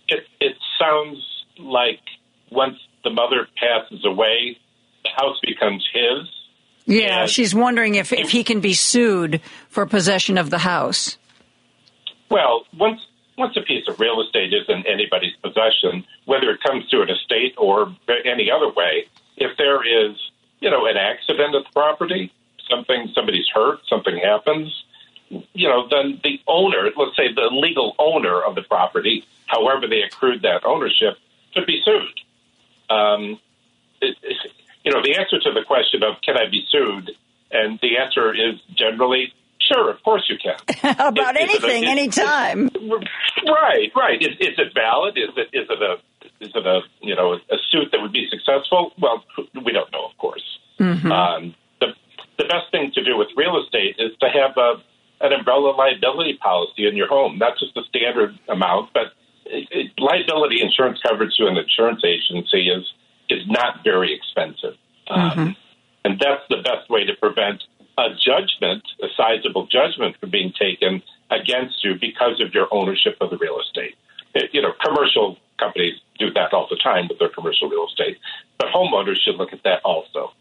It, 0.07 0.23
it 0.39 0.56
sounds 0.80 1.18
like 1.60 1.99
once 2.52 2.77
the 3.03 3.10
mother 3.10 3.47
passes 3.57 4.06
away, 4.06 4.57
the 5.03 5.10
house 5.15 5.38
becomes 5.41 5.85
his. 5.93 6.30
Yeah, 6.85 7.22
And- 7.22 7.30
she's 7.30 7.56
wondering 7.56 7.95
if, 7.95 8.14
if 8.14 8.30
he 8.30 8.43
can 8.43 8.60
be 8.61 8.73
sued 8.73 9.41
for 9.69 9.85
possession 9.85 10.38
of 10.38 10.49
the 10.52 10.60
house. 10.60 11.18
Well, 12.30 12.65
once 12.77 12.99
once 13.38 13.56
a 13.57 13.62
piece 13.62 13.88
of 13.88 13.99
real 13.99 14.22
estate 14.22 14.53
is 14.53 14.68
in 14.70 14.86
anybody's 14.88 15.36
possession, 15.38 16.06
whether 16.26 16.49
it 16.52 16.62
comes 16.62 16.88
through 16.90 17.03
an 17.03 17.10
estate 17.10 17.53
or 17.57 17.94
any 18.26 18.49
other 18.52 18.70
way, 18.72 19.06
if 19.38 19.57
there 19.57 19.84
is, 19.86 20.16
you 20.60 20.70
know, 20.70 20.86
an 20.86 20.98
accident 20.98 21.53
at 21.56 21.64
the 21.66 21.72
property, 21.74 22.32
something 22.70 23.12
somebody's 23.14 23.48
hurt, 23.53 23.80
something 23.88 24.18
happens, 24.18 24.84
you 25.53 25.68
know, 25.68 25.88
then 25.90 26.20
the 26.24 26.40
owner, 26.48 26.90
let's 26.95 27.16
say 27.18 27.34
the 27.34 27.49
legal 27.52 27.95
owner 27.99 28.41
of 28.41 28.56
the 28.56 28.62
property, 28.62 29.26
however 29.48 29.88
they 29.88 30.02
accrued 30.02 30.41
that 30.44 30.66
ownership, 30.66 31.18
could 31.53 31.66
be 31.66 31.82
sued. 31.84 32.20
Um, 32.90 33.40
it, 34.02 34.16
it- 34.24 34.52
you 34.84 34.91
know, 34.91 35.02
the 35.02 35.16
answer 35.18 35.40
to 35.40 35.52
the 35.52 35.64
question 35.66 36.03
of 36.03 36.22
can 36.22 36.38
I 36.38 36.48
be 36.48 36.64
sued, 36.70 37.10
and 37.49 37.80
the 37.82 37.98
answer 37.98 38.32
is 38.32 38.62
generally 38.76 39.34
sure, 39.67 39.89
of 39.89 40.01
course 40.03 40.29
you 40.29 40.37
can. 40.37 40.57
About 40.99 41.35
Is- 41.39 41.49
is 41.49 41.55
it 41.55 41.63
anything, 41.63 41.83
is- 41.83 41.89
anytime. 41.89 42.69
Right, 43.47 43.91
right. 43.95 44.21
Is, 44.21 44.35
is 44.39 44.57
it 44.57 44.73
valid? 44.73 45.17
Is 45.17 45.29
it 45.37 45.49
is 45.53 45.67
it 45.69 45.81
a 45.81 45.95
is 46.41 46.51
it 46.53 46.65
a 46.65 46.81
you 47.01 47.15
know 47.15 47.33
a 47.33 47.57
suit 47.71 47.89
that 47.91 48.01
would 48.01 48.13
be 48.13 48.27
successful? 48.29 48.93
Well, 48.99 49.23
we 49.65 49.71
don't 49.71 49.91
know, 49.91 50.05
of 50.05 50.17
course. 50.17 50.43
Mm-hmm. 50.79 51.11
Um, 51.11 51.55
the 51.79 51.87
the 52.37 52.45
best 52.45 52.71
thing 52.71 52.91
to 52.95 53.03
do 53.03 53.17
with 53.17 53.27
real 53.35 53.61
estate 53.63 53.95
is 53.99 54.11
to 54.19 54.27
have 54.29 54.57
a 54.57 54.81
an 55.21 55.33
umbrella 55.33 55.71
liability 55.71 56.37
policy 56.41 56.87
in 56.87 56.95
your 56.95 57.07
home, 57.07 57.37
not 57.37 57.57
just 57.57 57.75
a 57.77 57.81
standard 57.87 58.37
amount, 58.49 58.91
but 58.93 59.13
it, 59.45 59.67
it, 59.71 59.91
liability 59.97 60.61
insurance 60.61 60.99
coverage 61.07 61.33
through 61.37 61.49
an 61.49 61.57
insurance 61.57 62.01
agency 62.03 62.69
is 62.69 62.85
is 63.29 63.41
not 63.47 63.83
very 63.83 64.13
expensive, 64.13 64.77
um, 65.09 65.55
and 66.03 66.19
that's 66.19 66.43
the 66.49 66.57
best 66.57 66.89
way 66.89 67.05
to 67.05 67.13
prevent 67.15 67.63
a 67.97 68.09
judgment, 68.15 68.84
a 69.01 69.07
sizable 69.15 69.67
judgment, 69.67 70.17
from 70.19 70.30
being 70.30 70.53
taken 70.59 71.01
against 71.31 71.84
you 71.84 71.95
because 71.99 72.41
of 72.41 72.53
your 72.53 72.67
ownership 72.72 73.17
of 73.22 73.30
the 73.30 73.38
real 73.38 73.59
estate. 73.59 73.95
It- 74.34 74.49
you 74.53 74.61
know, 74.61 74.73
commercial 74.84 75.38
companies 75.57 75.95
do 76.19 76.30
that 76.31 76.53
all 76.53 76.67
the 76.69 76.76
time 76.77 77.07
with 77.07 77.19
their 77.19 77.30
commercial 77.30 77.69
real 77.69 77.88
estate, 77.88 78.17
but 78.57 78.67
homeowners 78.67 79.17
should 79.23 79.35
look 79.35 79.53
at 79.53 79.63
that 79.63 79.81
also. 79.84 80.34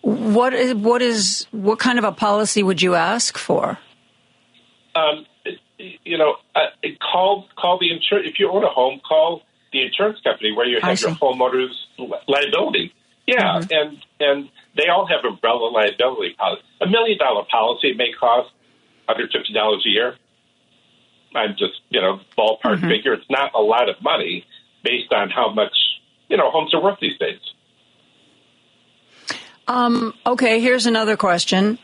What 0.00 0.52
is, 0.54 0.74
what 0.74 1.02
is, 1.02 1.46
what 1.52 1.78
kind 1.78 1.98
of 1.98 2.04
a 2.04 2.12
policy 2.12 2.62
would 2.62 2.80
you 2.82 2.94
ask 2.94 3.36
for? 3.38 3.78
Um, 4.94 5.26
you 6.04 6.18
know, 6.18 6.36
uh, 6.54 6.66
call 7.00 7.48
call 7.56 7.78
the 7.78 7.90
insurance 7.92 8.28
if 8.28 8.38
you 8.38 8.50
own 8.50 8.62
a 8.64 8.68
home. 8.68 9.00
Call 9.06 9.42
the 9.72 9.82
insurance 9.82 10.18
company 10.22 10.52
where 10.52 10.66
you 10.66 10.80
have 10.80 11.00
your 11.00 11.10
homeowners 11.12 11.70
liability. 12.28 12.92
Yeah, 13.26 13.60
Mm-hmm. 13.60 13.72
and 13.72 13.98
and 14.20 14.48
they 14.76 14.88
all 14.88 15.06
have 15.06 15.24
umbrella 15.24 15.68
liability 15.70 16.34
policy. 16.38 16.62
A 16.80 16.86
million 16.88 17.18
dollar 17.18 17.44
policy 17.50 17.94
may 17.94 18.12
cost 18.18 18.50
hundred 19.08 19.30
fifty 19.32 19.52
dollars 19.52 19.84
a 19.86 19.90
year. 19.90 20.16
I'm 21.34 21.52
just 21.58 21.80
you 21.90 22.00
know 22.00 22.20
ballpark 22.38 22.76
Mm-hmm. 22.78 22.88
figure. 22.88 23.12
It's 23.14 23.30
not 23.30 23.52
a 23.54 23.60
lot 23.60 23.88
of 23.88 23.96
money 24.02 24.44
based 24.84 25.12
on 25.12 25.30
how 25.30 25.52
much 25.52 25.74
you 26.28 26.36
know 26.36 26.50
homes 26.50 26.72
are 26.74 26.82
worth 26.82 26.98
these 27.00 27.18
days. 27.18 27.40
Um, 29.68 30.14
okay, 30.26 30.60
here's 30.60 30.86
another 30.86 31.16
question. 31.16 31.78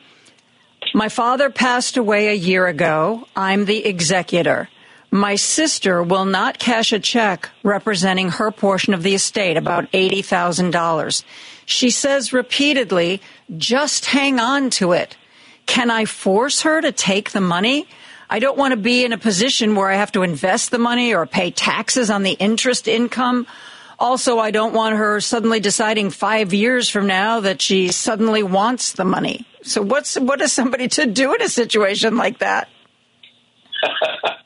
My 0.94 1.08
father 1.08 1.50
passed 1.50 1.96
away 1.96 2.28
a 2.28 2.34
year 2.34 2.66
ago. 2.66 3.26
I'm 3.36 3.64
the 3.66 3.84
executor. 3.84 4.68
My 5.10 5.36
sister 5.36 6.02
will 6.02 6.24
not 6.24 6.58
cash 6.58 6.92
a 6.92 6.98
check 6.98 7.50
representing 7.62 8.30
her 8.30 8.50
portion 8.50 8.94
of 8.94 9.02
the 9.02 9.14
estate, 9.14 9.56
about 9.56 9.90
$80,000. 9.92 11.24
She 11.68 11.90
says 11.90 12.32
repeatedly, 12.32 13.20
just 13.58 14.06
hang 14.06 14.40
on 14.40 14.70
to 14.70 14.92
it. 14.92 15.18
Can 15.66 15.90
I 15.90 16.06
force 16.06 16.62
her 16.62 16.80
to 16.80 16.92
take 16.92 17.32
the 17.32 17.42
money? 17.42 17.86
I 18.30 18.38
don't 18.38 18.56
want 18.56 18.72
to 18.72 18.78
be 18.78 19.04
in 19.04 19.12
a 19.12 19.18
position 19.18 19.74
where 19.74 19.90
I 19.90 19.96
have 19.96 20.10
to 20.12 20.22
invest 20.22 20.70
the 20.70 20.78
money 20.78 21.14
or 21.14 21.26
pay 21.26 21.50
taxes 21.50 22.08
on 22.08 22.22
the 22.22 22.32
interest 22.32 22.88
income. 22.88 23.46
Also, 23.98 24.38
I 24.38 24.50
don't 24.50 24.72
want 24.72 24.96
her 24.96 25.20
suddenly 25.20 25.60
deciding 25.60 26.08
five 26.08 26.54
years 26.54 26.88
from 26.88 27.06
now 27.06 27.40
that 27.40 27.60
she 27.60 27.88
suddenly 27.88 28.42
wants 28.42 28.92
the 28.92 29.04
money. 29.04 29.44
So 29.60 29.82
what's, 29.82 30.18
what 30.18 30.40
is 30.40 30.54
somebody 30.54 30.88
to 30.88 31.04
do 31.04 31.34
in 31.34 31.42
a 31.42 31.50
situation 31.50 32.16
like 32.16 32.38
that? 32.38 32.70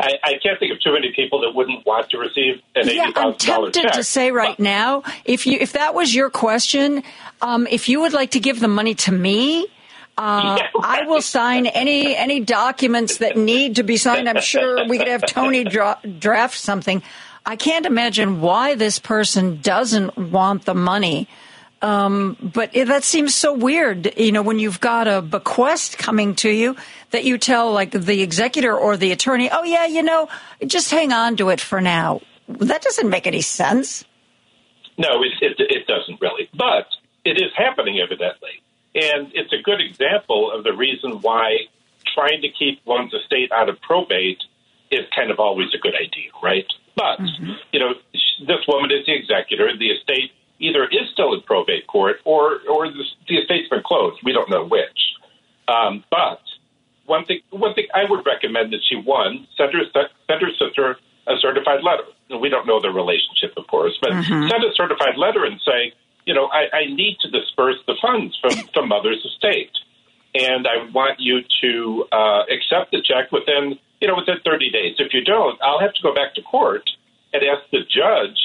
I, 0.00 0.12
I 0.22 0.32
can't 0.42 0.58
think 0.60 0.72
of 0.72 0.80
too 0.80 0.92
many 0.92 1.12
people 1.14 1.40
that 1.40 1.50
wouldn't 1.54 1.84
want 1.84 2.08
to 2.10 2.18
receive 2.18 2.62
an 2.76 2.86
Yeah, 2.88 3.08
eighty 3.08 3.12
I'm 3.16 3.34
tempted 3.34 3.82
check. 3.82 3.92
to 3.94 4.04
say 4.04 4.30
right 4.30 4.58
now, 4.58 5.02
if 5.24 5.46
you 5.46 5.58
if 5.60 5.72
that 5.72 5.94
was 5.94 6.14
your 6.14 6.30
question, 6.30 7.02
um, 7.42 7.66
if 7.68 7.88
you 7.88 8.00
would 8.00 8.12
like 8.12 8.32
to 8.32 8.40
give 8.40 8.60
the 8.60 8.68
money 8.68 8.94
to 8.94 9.12
me, 9.12 9.66
uh, 10.16 10.58
I 10.82 11.02
will 11.06 11.22
sign 11.22 11.66
any 11.66 12.14
any 12.16 12.40
documents 12.40 13.18
that 13.18 13.36
need 13.36 13.76
to 13.76 13.82
be 13.82 13.96
signed. 13.96 14.28
I'm 14.28 14.40
sure 14.40 14.86
we 14.88 14.98
could 14.98 15.08
have 15.08 15.26
Tony 15.26 15.64
dra- 15.74 15.98
draft 16.18 16.56
something. 16.58 17.02
I 17.44 17.56
can't 17.56 17.86
imagine 17.86 18.40
why 18.40 18.74
this 18.76 18.98
person 18.98 19.60
doesn't 19.62 20.16
want 20.16 20.64
the 20.64 20.74
money. 20.74 21.28
Um, 21.80 22.36
but 22.40 22.74
it, 22.74 22.88
that 22.88 23.04
seems 23.04 23.34
so 23.36 23.52
weird, 23.54 24.18
you 24.18 24.32
know, 24.32 24.42
when 24.42 24.58
you've 24.58 24.80
got 24.80 25.06
a 25.06 25.22
bequest 25.22 25.96
coming 25.96 26.34
to 26.36 26.50
you 26.50 26.74
that 27.12 27.24
you 27.24 27.38
tell 27.38 27.72
like 27.72 27.92
the 27.92 28.20
executor 28.22 28.76
or 28.76 28.96
the 28.96 29.12
attorney, 29.12 29.48
oh 29.50 29.62
yeah, 29.62 29.86
you 29.86 30.02
know, 30.02 30.28
just 30.66 30.90
hang 30.90 31.12
on 31.12 31.36
to 31.36 31.50
it 31.50 31.60
for 31.60 31.80
now. 31.80 32.20
That 32.48 32.82
doesn't 32.82 33.08
make 33.08 33.26
any 33.28 33.42
sense. 33.42 34.04
No, 34.96 35.22
it, 35.22 35.32
it, 35.40 35.56
it 35.58 35.86
doesn't 35.86 36.20
really. 36.20 36.48
But 36.52 36.86
it 37.24 37.36
is 37.40 37.52
happening, 37.56 38.00
evidently. 38.00 38.62
And 38.94 39.30
it's 39.34 39.52
a 39.52 39.62
good 39.62 39.80
example 39.80 40.50
of 40.50 40.64
the 40.64 40.72
reason 40.72 41.20
why 41.20 41.68
trying 42.14 42.42
to 42.42 42.48
keep 42.48 42.80
one's 42.86 43.14
estate 43.14 43.52
out 43.52 43.68
of 43.68 43.80
probate 43.82 44.42
is 44.90 45.06
kind 45.14 45.30
of 45.30 45.38
always 45.38 45.68
a 45.74 45.78
good 45.78 45.94
idea, 45.94 46.30
right? 46.42 46.66
But, 46.96 47.20
you 47.70 47.78
know, 47.78 47.92
this 48.12 48.66
woman 48.66 48.90
is 48.90 49.06
the 49.06 49.14
executor. 49.14 49.70
The 49.78 49.90
estate 49.90 50.32
either 50.60 50.84
is 50.84 51.08
still 51.12 51.34
in 51.34 51.40
probate 51.42 51.86
court 51.86 52.16
or, 52.24 52.60
or 52.68 52.88
the, 52.88 53.04
the 53.28 53.36
estate's 53.36 53.68
been 53.68 53.82
closed. 53.84 54.18
We 54.24 54.32
don't 54.32 54.50
know 54.50 54.64
which. 54.64 54.98
Um, 55.68 56.04
but 56.10 56.40
one 57.06 57.24
thing, 57.24 57.40
one 57.50 57.74
thing 57.74 57.86
I 57.94 58.04
would 58.08 58.24
recommend 58.26 58.72
that 58.72 58.80
she 58.88 58.96
one 58.96 59.46
send 59.56 59.72
her 59.72 59.84
send 59.92 60.42
her 60.42 60.52
sister 60.58 60.96
a 61.26 61.36
certified 61.40 61.82
letter. 61.82 62.04
We 62.40 62.48
don't 62.48 62.66
know 62.66 62.80
their 62.80 62.92
relationship, 62.92 63.52
of 63.56 63.66
course, 63.66 63.96
but 64.00 64.12
Mhm. 64.12 64.48
send 64.48 64.64
a 64.64 64.72
certified 64.74 65.16
letter 65.16 65.44
and 65.44 65.60
say, 65.60 65.92
you 66.24 66.34
know, 66.34 66.48
I, 66.48 66.68
I 66.72 66.84
need 66.86 67.18
to 67.20 67.30
disperse 67.30 67.76
the 67.86 67.94
funds 68.00 68.36
from 68.40 68.64
from 68.74 68.88
mother's 68.88 69.24
estate, 69.24 69.72
and 70.34 70.66
I 70.66 70.84
want 70.92 71.20
you 71.20 71.40
to 71.62 72.06
uh, 72.12 72.42
accept 72.50 72.92
the 72.92 73.00
check 73.02 73.32
within 73.32 73.78
you 74.00 74.08
know 74.08 74.16
within 74.16 74.36
30 74.44 74.70
days. 74.70 74.96
If 74.98 75.12
you 75.14 75.22
don't, 75.24 75.60
I'll 75.62 75.80
have 75.80 75.94
to 75.94 76.02
go 76.02 76.14
back 76.14 76.34
to 76.34 76.42
court 76.42 76.88
and 77.32 77.42
ask 77.42 77.62
the 77.70 77.80
judge 77.84 78.38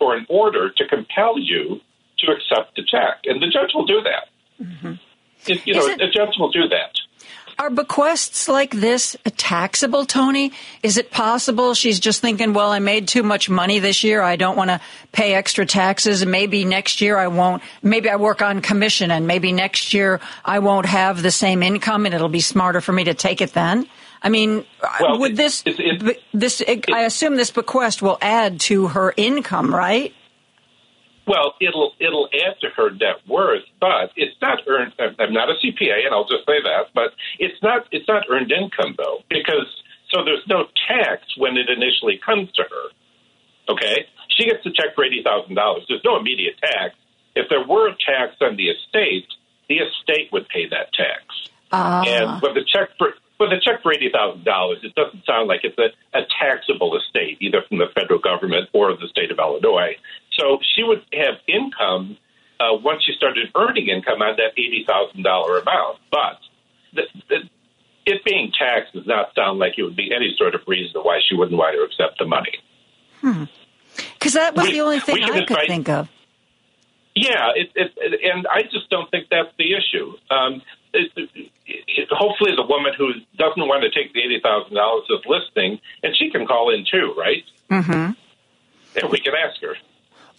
for 0.00 0.16
an 0.16 0.26
order 0.28 0.70
to 0.70 0.88
compel 0.88 1.38
you 1.38 1.80
to 2.18 2.32
accept 2.32 2.74
the 2.74 2.82
check, 2.82 3.20
and 3.26 3.40
the 3.40 3.46
judge 3.46 3.70
will 3.74 3.86
do 3.86 4.00
that. 4.02 4.98
It- 5.46 5.66
you 5.66 5.74
know, 5.74 5.86
it- 5.86 5.98
the 5.98 6.08
judge 6.08 6.34
will 6.38 6.50
do 6.50 6.66
that. 6.68 6.96
Are 7.58 7.68
bequests 7.68 8.48
like 8.48 8.70
this 8.72 9.16
taxable, 9.36 10.06
Tony? 10.06 10.52
Is 10.82 10.96
it 10.96 11.10
possible 11.10 11.74
she's 11.74 12.00
just 12.00 12.22
thinking, 12.22 12.54
well, 12.54 12.72
I 12.72 12.78
made 12.78 13.06
too 13.06 13.22
much 13.22 13.50
money 13.50 13.78
this 13.80 14.02
year. 14.02 14.22
I 14.22 14.36
don't 14.36 14.56
want 14.56 14.70
to 14.70 14.80
pay 15.12 15.34
extra 15.34 15.66
taxes. 15.66 16.22
And 16.22 16.30
maybe 16.30 16.64
next 16.64 17.02
year 17.02 17.18
I 17.18 17.26
won't. 17.28 17.62
Maybe 17.82 18.08
I 18.08 18.16
work 18.16 18.40
on 18.40 18.62
commission 18.62 19.10
and 19.10 19.26
maybe 19.26 19.52
next 19.52 19.92
year 19.92 20.20
I 20.42 20.60
won't 20.60 20.86
have 20.86 21.20
the 21.20 21.30
same 21.30 21.62
income 21.62 22.06
and 22.06 22.14
it'll 22.14 22.30
be 22.30 22.40
smarter 22.40 22.80
for 22.80 22.92
me 22.92 23.04
to 23.04 23.12
take 23.12 23.42
it 23.42 23.52
then. 23.52 23.86
I 24.22 24.28
mean, 24.28 24.64
would 25.00 25.36
this, 25.36 25.64
this, 26.34 26.62
I 26.92 27.02
assume 27.02 27.36
this 27.36 27.50
bequest 27.50 28.02
will 28.02 28.18
add 28.20 28.60
to 28.60 28.88
her 28.88 29.14
income, 29.16 29.74
right? 29.74 30.12
Well, 31.26 31.54
it'll 31.60 31.92
it'll 32.00 32.28
add 32.34 32.58
to 32.60 32.68
her 32.76 32.90
net 32.90 33.22
worth, 33.28 33.62
but 33.80 34.10
it's 34.16 34.34
not 34.42 34.58
earned. 34.66 34.92
I'm 34.98 35.32
not 35.32 35.48
a 35.48 35.54
CPA, 35.54 36.04
and 36.04 36.12
I'll 36.12 36.26
just 36.26 36.44
say 36.44 36.60
that. 36.64 36.90
But 36.92 37.12
it's 37.38 37.62
not 37.62 37.86
it's 37.92 38.08
not 38.08 38.24
earned 38.28 38.50
income 38.50 38.96
though, 38.98 39.18
because 39.28 39.68
so 40.10 40.24
there's 40.24 40.42
no 40.48 40.64
tax 40.88 41.22
when 41.36 41.56
it 41.56 41.70
initially 41.70 42.18
comes 42.18 42.50
to 42.52 42.62
her. 42.62 43.72
Okay, 43.72 44.06
she 44.36 44.46
gets 44.46 44.66
a 44.66 44.70
check 44.70 44.96
for 44.96 45.04
eighty 45.04 45.22
thousand 45.22 45.54
dollars. 45.54 45.84
There's 45.88 46.02
no 46.04 46.18
immediate 46.18 46.58
tax. 46.58 46.96
If 47.36 47.48
there 47.48 47.64
were 47.64 47.88
a 47.88 47.96
tax 48.04 48.34
on 48.40 48.56
the 48.56 48.68
estate, 48.68 49.28
the 49.68 49.76
estate 49.76 50.32
would 50.32 50.48
pay 50.48 50.68
that 50.68 50.92
tax. 50.92 51.22
Ah. 51.70 52.02
And 52.04 52.42
with 52.42 52.54
the 52.54 52.64
check 52.66 52.90
for 52.98 53.14
with 53.40 53.50
a 53.50 53.60
check 53.60 53.82
for 53.82 53.92
eighty 53.92 54.10
thousand 54.12 54.44
dollars, 54.44 54.78
it 54.84 54.94
doesn't 54.94 55.24
sound 55.24 55.48
like 55.48 55.60
it's 55.64 55.78
a, 55.78 55.88
a 56.16 56.22
taxable 56.40 56.96
estate, 56.96 57.38
either 57.40 57.62
from 57.68 57.78
the 57.78 57.86
federal 57.94 58.20
government 58.20 58.68
or 58.72 58.92
the 58.94 59.08
state 59.08 59.30
of 59.32 59.38
Illinois. 59.38 59.96
So 60.38 60.58
she 60.76 60.82
would 60.84 61.02
have 61.12 61.40
income 61.48 62.18
uh, 62.60 62.76
once 62.76 63.02
she 63.04 63.12
started 63.16 63.48
earning 63.56 63.88
income 63.88 64.20
on 64.22 64.36
that 64.36 64.52
eighty 64.60 64.84
thousand 64.86 65.22
dollar 65.22 65.58
amount. 65.58 65.98
But 66.10 66.38
the, 66.92 67.02
the, 67.28 67.36
it 68.06 68.24
being 68.24 68.52
taxed 68.56 68.92
does 68.92 69.06
not 69.06 69.34
sound 69.34 69.58
like 69.58 69.74
it 69.78 69.82
would 69.82 69.96
be 69.96 70.12
any 70.14 70.34
sort 70.36 70.54
of 70.54 70.60
reason 70.66 71.00
why 71.02 71.20
she 71.26 71.34
wouldn't 71.34 71.56
want 71.58 71.74
to 71.74 71.82
accept 71.82 72.18
the 72.18 72.26
money. 72.26 72.58
Hmm. 73.20 73.44
Because 74.14 74.34
that 74.34 74.54
was 74.54 74.66
We- 74.66 74.72
the 74.74 74.80
only 74.80 75.00
thing 75.00 75.22
I 75.24 75.44
could 75.44 75.58
think 75.66 75.88
of. 75.88 76.08
Yeah, 77.12 77.50
it, 77.56 77.70
it, 77.74 78.20
and 78.22 78.46
I 78.46 78.62
just 78.62 78.88
don't 78.88 79.10
think 79.10 79.26
that's 79.30 79.50
the 79.58 79.74
issue. 79.74 80.12
Um, 80.30 80.62
it, 80.92 81.12
it, 81.66 82.08
hopefully, 82.10 82.52
the 82.56 82.66
woman 82.66 82.92
who 82.96 83.12
doesn't 83.36 83.66
want 83.68 83.82
to 83.82 83.90
take 83.90 84.12
the 84.12 84.20
eighty 84.20 84.40
thousand 84.42 84.74
dollars 84.74 85.04
is 85.10 85.24
listening, 85.26 85.80
and 86.02 86.16
she 86.16 86.30
can 86.30 86.46
call 86.46 86.74
in 86.74 86.84
too, 86.90 87.14
right? 87.16 87.44
Mm-hmm. 87.70 88.12
And 89.00 89.10
we 89.10 89.20
can 89.20 89.34
ask 89.34 89.60
her. 89.62 89.76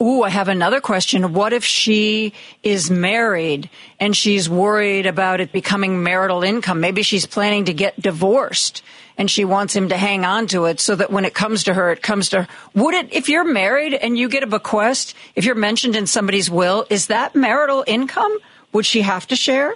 Ooh, 0.01 0.23
I 0.23 0.29
have 0.29 0.47
another 0.47 0.81
question. 0.81 1.33
What 1.33 1.53
if 1.53 1.63
she 1.63 2.33
is 2.63 2.89
married 2.89 3.69
and 3.99 4.17
she's 4.17 4.49
worried 4.49 5.05
about 5.05 5.41
it 5.41 5.51
becoming 5.51 6.01
marital 6.01 6.41
income? 6.41 6.79
Maybe 6.79 7.03
she's 7.03 7.27
planning 7.27 7.65
to 7.65 7.73
get 7.73 8.01
divorced 8.01 8.81
and 9.15 9.29
she 9.29 9.45
wants 9.45 9.75
him 9.75 9.89
to 9.89 9.97
hang 9.97 10.25
on 10.25 10.47
to 10.47 10.65
it 10.65 10.79
so 10.79 10.95
that 10.95 11.11
when 11.11 11.23
it 11.23 11.35
comes 11.35 11.65
to 11.65 11.75
her, 11.75 11.91
it 11.91 12.01
comes 12.01 12.29
to 12.29 12.41
her. 12.41 12.47
Would 12.73 12.95
it, 12.95 13.13
if 13.13 13.29
you're 13.29 13.43
married 13.43 13.93
and 13.93 14.17
you 14.17 14.27
get 14.27 14.41
a 14.41 14.47
bequest, 14.47 15.13
if 15.35 15.45
you're 15.45 15.53
mentioned 15.53 15.95
in 15.95 16.07
somebody's 16.07 16.49
will, 16.49 16.87
is 16.89 17.07
that 17.07 17.35
marital 17.35 17.83
income? 17.85 18.35
Would 18.73 18.87
she 18.87 19.01
have 19.01 19.27
to 19.27 19.35
share? 19.35 19.75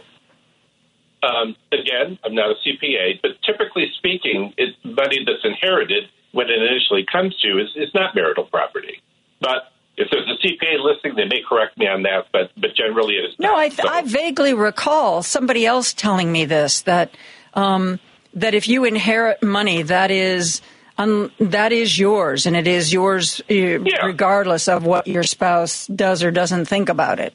Um, 1.23 1.55
again, 1.71 2.19
I'm 2.23 2.35
not 2.35 2.51
a 2.51 2.55
CPA, 2.65 3.21
but 3.21 3.31
typically 3.43 3.87
speaking, 3.97 4.53
it's 4.57 4.77
money 4.83 5.25
that's 5.25 5.43
inherited 5.43 6.05
when 6.31 6.47
it 6.49 6.61
initially 6.61 7.05
comes 7.09 7.35
to 7.41 7.47
you 7.47 7.59
is, 7.59 7.69
is 7.75 7.89
not 7.93 8.13
marital 8.13 8.45
property. 8.45 9.01
But 9.39 9.71
if 9.97 10.09
there's 10.11 10.27
a 10.27 10.45
CPA 10.45 10.83
listing, 10.83 11.15
they 11.15 11.25
may 11.25 11.41
correct 11.47 11.77
me 11.77 11.87
on 11.87 12.03
that, 12.03 12.27
but 12.31 12.51
but 12.57 12.75
generally 12.75 13.15
it 13.15 13.29
is. 13.29 13.39
No, 13.39 13.55
I, 13.55 13.71
I 13.89 14.01
vaguely 14.01 14.53
recall 14.53 15.23
somebody 15.23 15.65
else 15.65 15.93
telling 15.93 16.31
me 16.31 16.45
this 16.45 16.81
that 16.81 17.15
um, 17.53 17.99
that 18.33 18.53
if 18.53 18.67
you 18.67 18.83
inherit 18.83 19.41
money, 19.41 19.83
that 19.83 20.11
is 20.11 20.61
um, 20.97 21.31
that 21.39 21.71
is 21.71 21.97
yours, 21.97 22.45
and 22.45 22.55
it 22.55 22.67
is 22.67 22.91
yours 22.91 23.41
uh, 23.49 23.53
regardless 23.53 24.67
of 24.67 24.85
what 24.85 25.07
your 25.07 25.23
spouse 25.23 25.87
does 25.87 26.23
or 26.23 26.31
doesn't 26.31 26.65
think 26.65 26.89
about 26.89 27.19
it. 27.19 27.33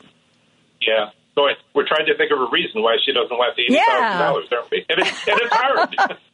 Yeah. 0.80 1.10
So 1.34 1.42
I- 1.46 1.54
we're 1.74 1.86
trying 1.86 2.06
to 2.06 2.16
think 2.16 2.30
of 2.32 2.40
a 2.40 2.48
reason 2.50 2.82
why 2.82 2.96
she 3.04 3.12
doesn't 3.12 3.36
want 3.36 3.56
the 3.56 3.62
eighty 3.62 3.74
thousand 3.76 4.18
dollars, 4.18 4.46
aren't 4.52 4.70
we? 4.70 4.84
And, 4.88 5.00
it, 5.00 5.06
and 5.28 5.40
it's 5.40 5.54
hard. 5.54 6.18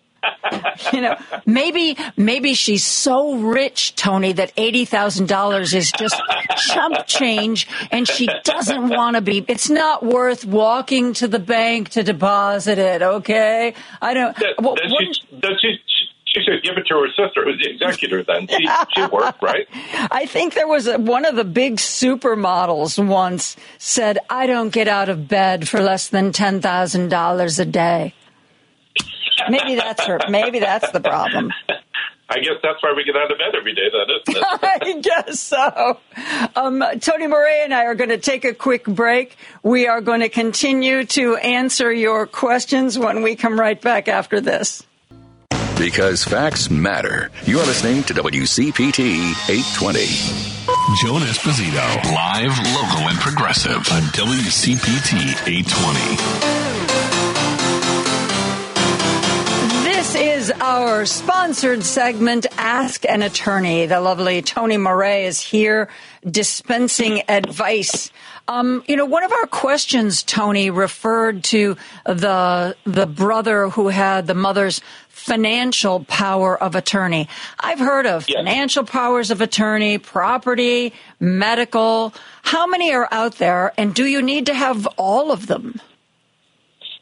You 0.92 1.02
know, 1.02 1.16
maybe 1.44 1.96
maybe 2.16 2.54
she's 2.54 2.84
so 2.84 3.36
rich, 3.36 3.94
Tony, 3.94 4.32
that 4.32 4.52
eighty 4.56 4.84
thousand 4.84 5.28
dollars 5.28 5.72
is 5.72 5.92
just 5.92 6.20
chump 6.56 7.06
change, 7.06 7.68
and 7.92 8.08
she 8.08 8.28
doesn't 8.42 8.88
want 8.88 9.14
to 9.14 9.22
be. 9.22 9.44
It's 9.46 9.70
not 9.70 10.02
worth 10.04 10.44
walking 10.44 11.12
to 11.14 11.28
the 11.28 11.38
bank 11.38 11.90
to 11.90 12.02
deposit 12.02 12.78
it. 12.78 13.02
Okay, 13.02 13.74
I 14.02 14.14
don't. 14.14 14.36
then, 14.36 14.48
Well, 14.60 14.74
then 14.74 14.90
she, 15.12 15.26
then 15.30 15.52
she, 15.60 15.78
she 16.36 16.44
should 16.44 16.62
give 16.62 16.76
it 16.76 16.86
to 16.88 16.94
her 16.94 17.08
sister, 17.08 17.44
who's 17.44 17.58
the 17.62 17.70
executor. 17.70 18.22
Then 18.22 18.46
she 18.48 18.68
she 18.94 19.06
worked 19.06 19.42
right. 19.42 19.66
I 20.10 20.26
think 20.26 20.54
there 20.54 20.68
was 20.68 20.86
a, 20.86 20.98
one 20.98 21.24
of 21.24 21.36
the 21.36 21.44
big 21.44 21.76
supermodels 21.76 23.04
once 23.04 23.56
said, 23.78 24.18
"I 24.28 24.46
don't 24.46 24.70
get 24.70 24.88
out 24.88 25.08
of 25.08 25.28
bed 25.28 25.68
for 25.68 25.80
less 25.80 26.08
than 26.08 26.32
ten 26.32 26.60
thousand 26.60 27.08
dollars 27.08 27.58
a 27.58 27.64
day." 27.64 28.14
Maybe 29.48 29.76
that's 29.76 30.04
her. 30.04 30.18
Maybe 30.28 30.58
that's 30.58 30.90
the 30.90 31.00
problem. 31.00 31.52
I 32.28 32.40
guess 32.40 32.54
that's 32.60 32.82
why 32.82 32.92
we 32.96 33.04
get 33.04 33.14
out 33.14 33.30
of 33.30 33.38
bed 33.38 33.54
every 33.56 33.72
day, 33.72 33.82
then, 33.92 34.34
isn't 34.34 34.36
it? 34.36 34.58
I 34.82 35.00
guess 35.00 35.38
so. 35.38 36.00
Um, 36.56 36.82
Tony 37.00 37.26
Moree 37.26 37.62
and 37.62 37.72
I 37.72 37.84
are 37.84 37.94
going 37.94 38.10
to 38.10 38.18
take 38.18 38.44
a 38.44 38.52
quick 38.52 38.84
break. 38.84 39.36
We 39.62 39.86
are 39.86 40.00
going 40.00 40.20
to 40.20 40.28
continue 40.28 41.04
to 41.04 41.36
answer 41.36 41.92
your 41.92 42.26
questions 42.26 42.98
when 42.98 43.22
we 43.22 43.36
come 43.36 43.60
right 43.60 43.80
back 43.80 44.08
after 44.08 44.40
this. 44.40 44.84
Because 45.78 46.24
facts 46.24 46.70
matter. 46.70 47.30
You're 47.44 47.64
listening 47.64 48.02
to 48.04 48.14
WCPT 48.14 49.34
820. 49.48 50.56
Joan 51.02 51.20
Esposito, 51.22 52.04
live, 52.12 52.56
local, 52.74 53.08
and 53.08 53.18
progressive 53.18 53.76
on 53.92 54.02
WCPT 54.12 55.46
820. 55.46 56.65
Is 60.16 60.50
our 60.50 61.04
sponsored 61.04 61.84
segment, 61.84 62.46
Ask 62.56 63.04
an 63.06 63.20
Attorney. 63.20 63.84
The 63.84 64.00
lovely 64.00 64.40
Tony 64.40 64.76
Moree 64.76 65.24
is 65.24 65.40
here 65.42 65.90
dispensing 66.24 67.22
advice. 67.28 68.10
Um, 68.48 68.82
you 68.88 68.96
know, 68.96 69.04
one 69.04 69.24
of 69.24 69.32
our 69.32 69.46
questions, 69.46 70.22
Tony, 70.22 70.70
referred 70.70 71.44
to 71.44 71.76
the 72.06 72.74
the 72.84 73.06
brother 73.06 73.68
who 73.68 73.88
had 73.88 74.26
the 74.26 74.34
mother's 74.34 74.80
financial 75.08 76.04
power 76.04 76.60
of 76.62 76.74
attorney. 76.74 77.28
I've 77.60 77.78
heard 77.78 78.06
of 78.06 78.24
financial 78.24 78.84
powers 78.84 79.30
of 79.30 79.42
attorney, 79.42 79.98
property, 79.98 80.94
medical. 81.20 82.14
How 82.42 82.66
many 82.66 82.94
are 82.94 83.08
out 83.10 83.36
there, 83.36 83.74
and 83.76 83.94
do 83.94 84.06
you 84.06 84.22
need 84.22 84.46
to 84.46 84.54
have 84.54 84.86
all 84.96 85.30
of 85.30 85.46
them? 85.46 85.78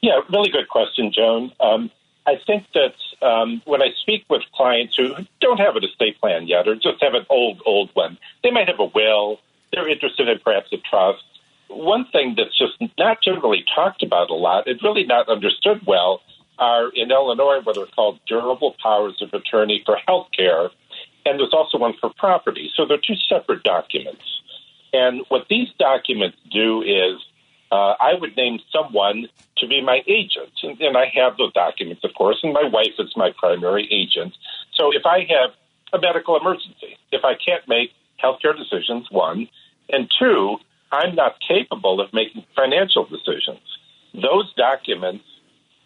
Yeah, 0.02 0.20
really 0.32 0.50
good 0.50 0.68
question, 0.68 1.12
Joan. 1.14 1.52
Um, 1.60 1.90
I 2.26 2.36
think 2.46 2.66
that 2.72 2.94
um, 3.26 3.62
when 3.66 3.82
I 3.82 3.90
speak 4.00 4.24
with 4.30 4.42
clients 4.54 4.96
who 4.96 5.14
don't 5.40 5.58
have 5.58 5.76
an 5.76 5.84
estate 5.84 6.20
plan 6.20 6.46
yet 6.46 6.66
or 6.66 6.74
just 6.74 7.02
have 7.02 7.14
an 7.14 7.26
old, 7.28 7.60
old 7.66 7.90
one, 7.94 8.18
they 8.42 8.50
might 8.50 8.68
have 8.68 8.80
a 8.80 8.86
will, 8.86 9.40
they're 9.72 9.88
interested 9.88 10.28
in 10.28 10.38
perhaps 10.38 10.72
a 10.72 10.78
trust. 10.78 11.22
One 11.68 12.06
thing 12.12 12.34
that's 12.36 12.56
just 12.56 12.74
not 12.98 13.22
generally 13.22 13.64
talked 13.74 14.02
about 14.02 14.30
a 14.30 14.34
lot, 14.34 14.66
and 14.66 14.80
really 14.82 15.04
not 15.04 15.28
understood 15.28 15.80
well, 15.86 16.22
are 16.58 16.88
in 16.94 17.10
Illinois 17.10 17.60
what 17.62 17.76
are 17.76 17.86
called 17.86 18.20
durable 18.26 18.76
powers 18.82 19.20
of 19.20 19.32
attorney 19.34 19.82
for 19.84 19.96
health 20.06 20.28
care, 20.36 20.70
and 21.26 21.38
there's 21.38 21.52
also 21.52 21.78
one 21.78 21.94
for 22.00 22.10
property. 22.16 22.70
So 22.74 22.86
they're 22.86 22.98
two 22.98 23.16
separate 23.28 23.62
documents. 23.64 24.22
And 24.92 25.22
what 25.28 25.46
these 25.48 25.68
documents 25.78 26.36
do 26.52 26.82
is 26.82 27.20
uh, 27.72 27.94
I 28.00 28.14
would 28.18 28.36
name 28.36 28.58
someone 28.72 29.28
to 29.58 29.66
be 29.66 29.82
my 29.82 30.02
agent. 30.06 30.52
And, 30.62 30.80
and 30.80 30.96
I 30.96 31.06
have 31.14 31.36
those 31.36 31.52
documents, 31.52 32.04
of 32.04 32.10
course, 32.14 32.38
and 32.42 32.52
my 32.52 32.64
wife 32.64 32.94
is 32.98 33.12
my 33.16 33.30
primary 33.36 33.88
agent. 33.90 34.34
So 34.74 34.90
if 34.92 35.06
I 35.06 35.20
have 35.20 35.50
a 35.92 36.00
medical 36.00 36.36
emergency, 36.36 36.98
if 37.12 37.24
I 37.24 37.34
can't 37.34 37.66
make 37.68 37.90
healthcare 38.22 38.56
decisions, 38.56 39.08
one, 39.10 39.48
and 39.88 40.10
two, 40.18 40.56
I'm 40.92 41.14
not 41.14 41.36
capable 41.46 42.00
of 42.00 42.12
making 42.12 42.44
financial 42.54 43.04
decisions. 43.04 43.60
Those 44.14 44.52
documents 44.54 45.24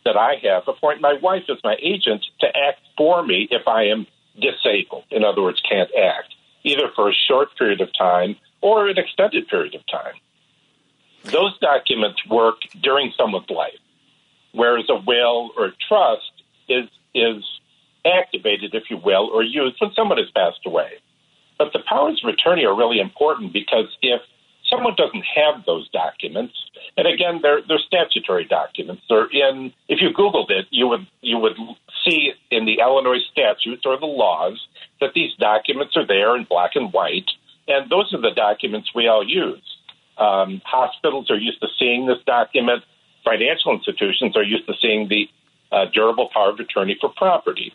that 0.05 0.17
I 0.17 0.35
have 0.43 0.65
appoint 0.69 1.01
my 1.01 1.15
wife 1.21 1.45
as 1.51 1.59
my 1.65 1.77
agent 1.83 2.25
to 2.41 2.47
act 2.47 2.81
for 2.97 3.25
me 3.25 3.49
if 3.51 3.67
I 3.67 3.85
am 3.85 4.07
disabled. 4.41 5.05
In 5.11 5.25
other 5.25 5.43
words, 5.43 5.61
can't 5.69 5.91
act, 5.99 6.35
either 6.65 6.91
for 6.95 7.09
a 7.09 7.15
short 7.29 7.49
period 7.57 7.81
of 7.81 7.89
time 7.97 8.37
or 8.61 8.89
an 8.89 8.99
extended 8.99 9.49
period 9.49 9.75
of 9.75 9.83
time. 9.87 10.15
Those 11.31 11.59
documents 11.59 12.21
work 12.29 12.57
during 12.83 13.13
someone's 13.17 13.51
life, 13.51 13.79
whereas 14.53 14.87
a 14.89 14.97
will 15.07 15.51
or 15.57 15.67
a 15.67 15.73
trust 15.89 16.33
is 16.69 16.89
is 17.15 17.45
activated, 18.05 18.75
if 18.75 18.85
you 18.91 18.97
will, 18.97 19.29
or 19.33 19.43
used 19.43 19.77
when 19.81 19.93
someone 19.95 20.19
has 20.19 20.31
passed 20.31 20.61
away. 20.67 20.93
But 21.59 21.73
the 21.73 21.81
powers 21.89 22.21
of 22.23 22.33
attorney 22.33 22.65
are 22.65 22.77
really 22.77 23.01
important 23.01 23.53
because 23.53 23.87
if 24.03 24.21
someone 24.71 24.95
doesn't 24.97 25.25
have 25.35 25.65
those 25.67 25.89
documents, 25.91 26.55
and 26.97 27.07
again, 27.07 27.41
they're, 27.43 27.61
they're 27.67 27.79
statutory 27.79 28.45
documents. 28.45 29.03
They're 29.09 29.27
in. 29.27 29.73
If 29.89 30.01
you 30.01 30.11
Googled 30.11 30.51
it, 30.51 30.67
you 30.71 30.89
would 30.89 31.07
you 31.21 31.39
would 31.39 31.57
see 32.05 32.33
in 32.51 32.65
the 32.65 32.79
Illinois 32.81 33.23
statutes 33.33 33.83
or 33.85 33.99
the 33.99 34.07
laws 34.07 34.61
that 35.01 35.15
these 35.15 35.35
documents 35.39 35.97
are 35.97 36.07
there 36.07 36.37
in 36.37 36.45
black 36.45 36.73
and 36.75 36.93
white, 36.93 37.31
and 37.67 37.91
those 37.91 38.13
are 38.15 38.21
the 38.21 38.35
documents 38.35 38.91
we 38.95 39.09
all 39.09 39.27
use. 39.27 39.78
Um, 40.19 40.61
hospitals 40.65 41.31
are 41.31 41.39
used 41.39 41.61
to 41.61 41.69
seeing 41.79 42.07
this 42.07 42.19
document. 42.27 42.83
Financial 43.25 43.73
institutions 43.73 44.37
are 44.37 44.43
used 44.43 44.67
to 44.67 44.75
seeing 44.81 45.09
the 45.09 45.29
uh, 45.71 45.87
durable 45.93 46.29
power 46.33 46.51
of 46.51 46.59
attorney 46.59 46.97
for 47.01 47.11
property. 47.11 47.73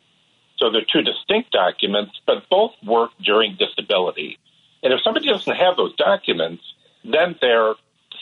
So 0.57 0.71
they're 0.71 0.85
two 0.91 1.01
distinct 1.01 1.51
documents, 1.51 2.19
but 2.25 2.49
both 2.49 2.71
work 2.85 3.11
during 3.23 3.57
disability. 3.57 4.39
And 4.81 4.93
if 4.93 4.99
somebody 5.03 5.27
doesn't 5.27 5.55
have 5.55 5.77
those 5.77 5.95
documents, 5.95 6.63
then 7.03 7.35
their 7.41 7.75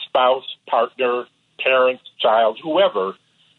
spouse, 0.06 0.44
partner, 0.68 1.24
parent, 1.58 2.00
child, 2.18 2.58
whoever 2.62 3.14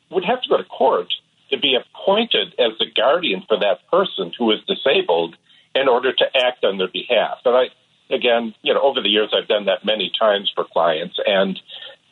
would 0.09 0.25
have 0.25 0.41
to 0.41 0.49
go 0.49 0.57
to 0.57 0.63
court 0.63 1.07
to 1.51 1.59
be 1.59 1.75
appointed 1.75 2.53
as 2.59 2.77
the 2.79 2.85
guardian 2.95 3.43
for 3.47 3.59
that 3.59 3.79
person 3.91 4.31
who 4.37 4.51
is 4.51 4.59
disabled 4.67 5.35
in 5.75 5.87
order 5.87 6.13
to 6.13 6.25
act 6.35 6.63
on 6.63 6.77
their 6.77 6.87
behalf. 6.87 7.39
And 7.45 7.55
I, 7.55 7.65
again, 8.09 8.53
you 8.61 8.73
know, 8.73 8.81
over 8.81 9.01
the 9.01 9.09
years, 9.09 9.33
I've 9.33 9.47
done 9.47 9.65
that 9.65 9.85
many 9.85 10.11
times 10.17 10.51
for 10.53 10.65
clients, 10.65 11.17
and 11.25 11.57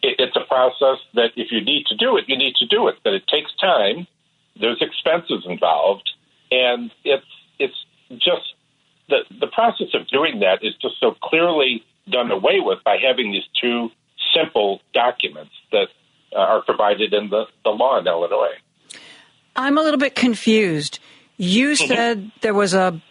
it, 0.01 0.15
it's 0.19 0.35
a 0.35 0.45
process 0.47 0.97
that 1.13 1.31
if 1.35 1.51
you 1.51 1.61
need 1.63 1.85
to 1.87 1.95
do 1.95 2.17
it, 2.17 2.25
you 2.27 2.37
need 2.37 2.55
to 2.55 2.65
do 2.67 2.87
it. 2.87 2.95
But 3.03 3.13
it 3.13 3.23
takes 3.27 3.51
time. 3.59 4.07
There's 4.59 4.81
expenses 4.81 5.45
involved, 5.47 6.09
and 6.51 6.91
it's 7.03 7.25
it's 7.59 7.75
just 8.11 8.53
the 9.09 9.19
the 9.39 9.47
process 9.47 9.87
of 9.93 10.07
doing 10.07 10.39
that 10.39 10.59
is 10.63 10.73
just 10.81 10.95
so 10.99 11.15
clearly 11.23 11.83
done 12.09 12.31
away 12.31 12.59
with 12.59 12.79
by 12.83 12.97
having 12.97 13.31
these 13.31 13.47
two 13.61 13.89
simple 14.35 14.81
documents 14.93 15.51
that 15.71 15.87
uh, 16.33 16.39
are 16.39 16.61
provided 16.63 17.13
in 17.13 17.29
the, 17.29 17.45
the 17.63 17.69
law 17.69 17.99
in 17.99 18.07
Illinois. 18.07 18.55
I'm 19.55 19.77
a 19.77 19.81
little 19.81 19.99
bit 19.99 20.15
confused. 20.15 20.99
You 21.37 21.71
Mm-hmm. 21.71 21.87
said 21.87 22.31
there 22.41 22.53
was 22.53 22.73
a 22.73 23.01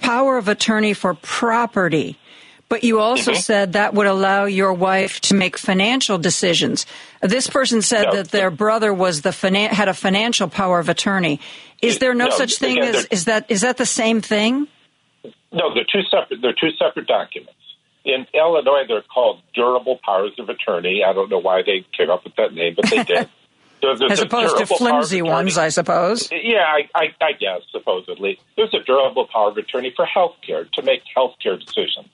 power 0.00 0.36
of 0.38 0.48
attorney 0.48 0.92
for 0.94 1.14
property, 1.14 2.18
but 2.68 2.84
you 2.84 3.00
also 3.00 3.32
Mm-hmm. 3.32 3.40
said 3.40 3.72
that 3.74 3.94
would 3.94 4.06
allow 4.06 4.44
your 4.44 4.72
wife 4.72 5.20
to 5.22 5.34
make 5.34 5.58
financial 5.58 6.18
decisions. 6.18 6.86
This 7.20 7.46
person 7.48 7.82
said 7.82 8.04
No. 8.06 8.16
that 8.16 8.30
their 8.30 8.50
brother 8.50 8.92
was 8.94 9.22
the 9.22 9.30
finan- 9.30 9.68
had 9.70 9.88
a 9.88 9.94
financial 9.94 10.48
power 10.48 10.78
of 10.78 10.88
attorney. 10.88 11.40
Is 11.82 11.98
there 11.98 12.14
no, 12.14 12.26
No, 12.26 12.30
such 12.36 12.56
thing 12.58 12.78
again, 12.78 12.94
as 12.94 13.06
is 13.06 13.24
that 13.24 13.46
is 13.50 13.62
that 13.62 13.76
the 13.76 13.86
same 13.86 14.20
thing? 14.20 14.68
No, 15.52 15.74
they're 15.74 15.84
two 15.90 16.02
separate. 16.10 16.40
They're 16.42 16.52
two 16.52 16.70
separate 16.78 17.06
documents. 17.06 17.54
In 18.04 18.26
Illinois, 18.32 18.84
they're 18.88 19.02
called 19.02 19.40
durable 19.54 19.98
powers 20.04 20.32
of 20.38 20.48
attorney. 20.48 21.02
I 21.06 21.12
don't 21.12 21.28
know 21.28 21.38
why 21.40 21.62
they 21.62 21.84
came 21.96 22.08
up 22.08 22.24
with 22.24 22.36
that 22.36 22.54
name, 22.54 22.74
but 22.76 22.88
they 22.88 23.02
did. 23.14 23.28
As 23.82 24.20
opposed 24.20 24.56
to 24.58 24.66
flimsy 24.66 25.18
attorney. 25.18 25.30
ones, 25.30 25.58
I 25.58 25.68
suppose. 25.68 26.30
Yeah, 26.30 26.64
I, 26.66 26.88
I, 26.94 27.14
I 27.20 27.32
guess 27.32 27.62
supposedly 27.70 28.38
there's 28.56 28.74
a 28.74 28.80
durable 28.80 29.26
power 29.26 29.50
of 29.50 29.56
attorney 29.56 29.92
for 29.94 30.04
health 30.04 30.36
care 30.46 30.64
to 30.64 30.82
make 30.82 31.02
health 31.14 31.34
care 31.42 31.56
decisions, 31.56 32.08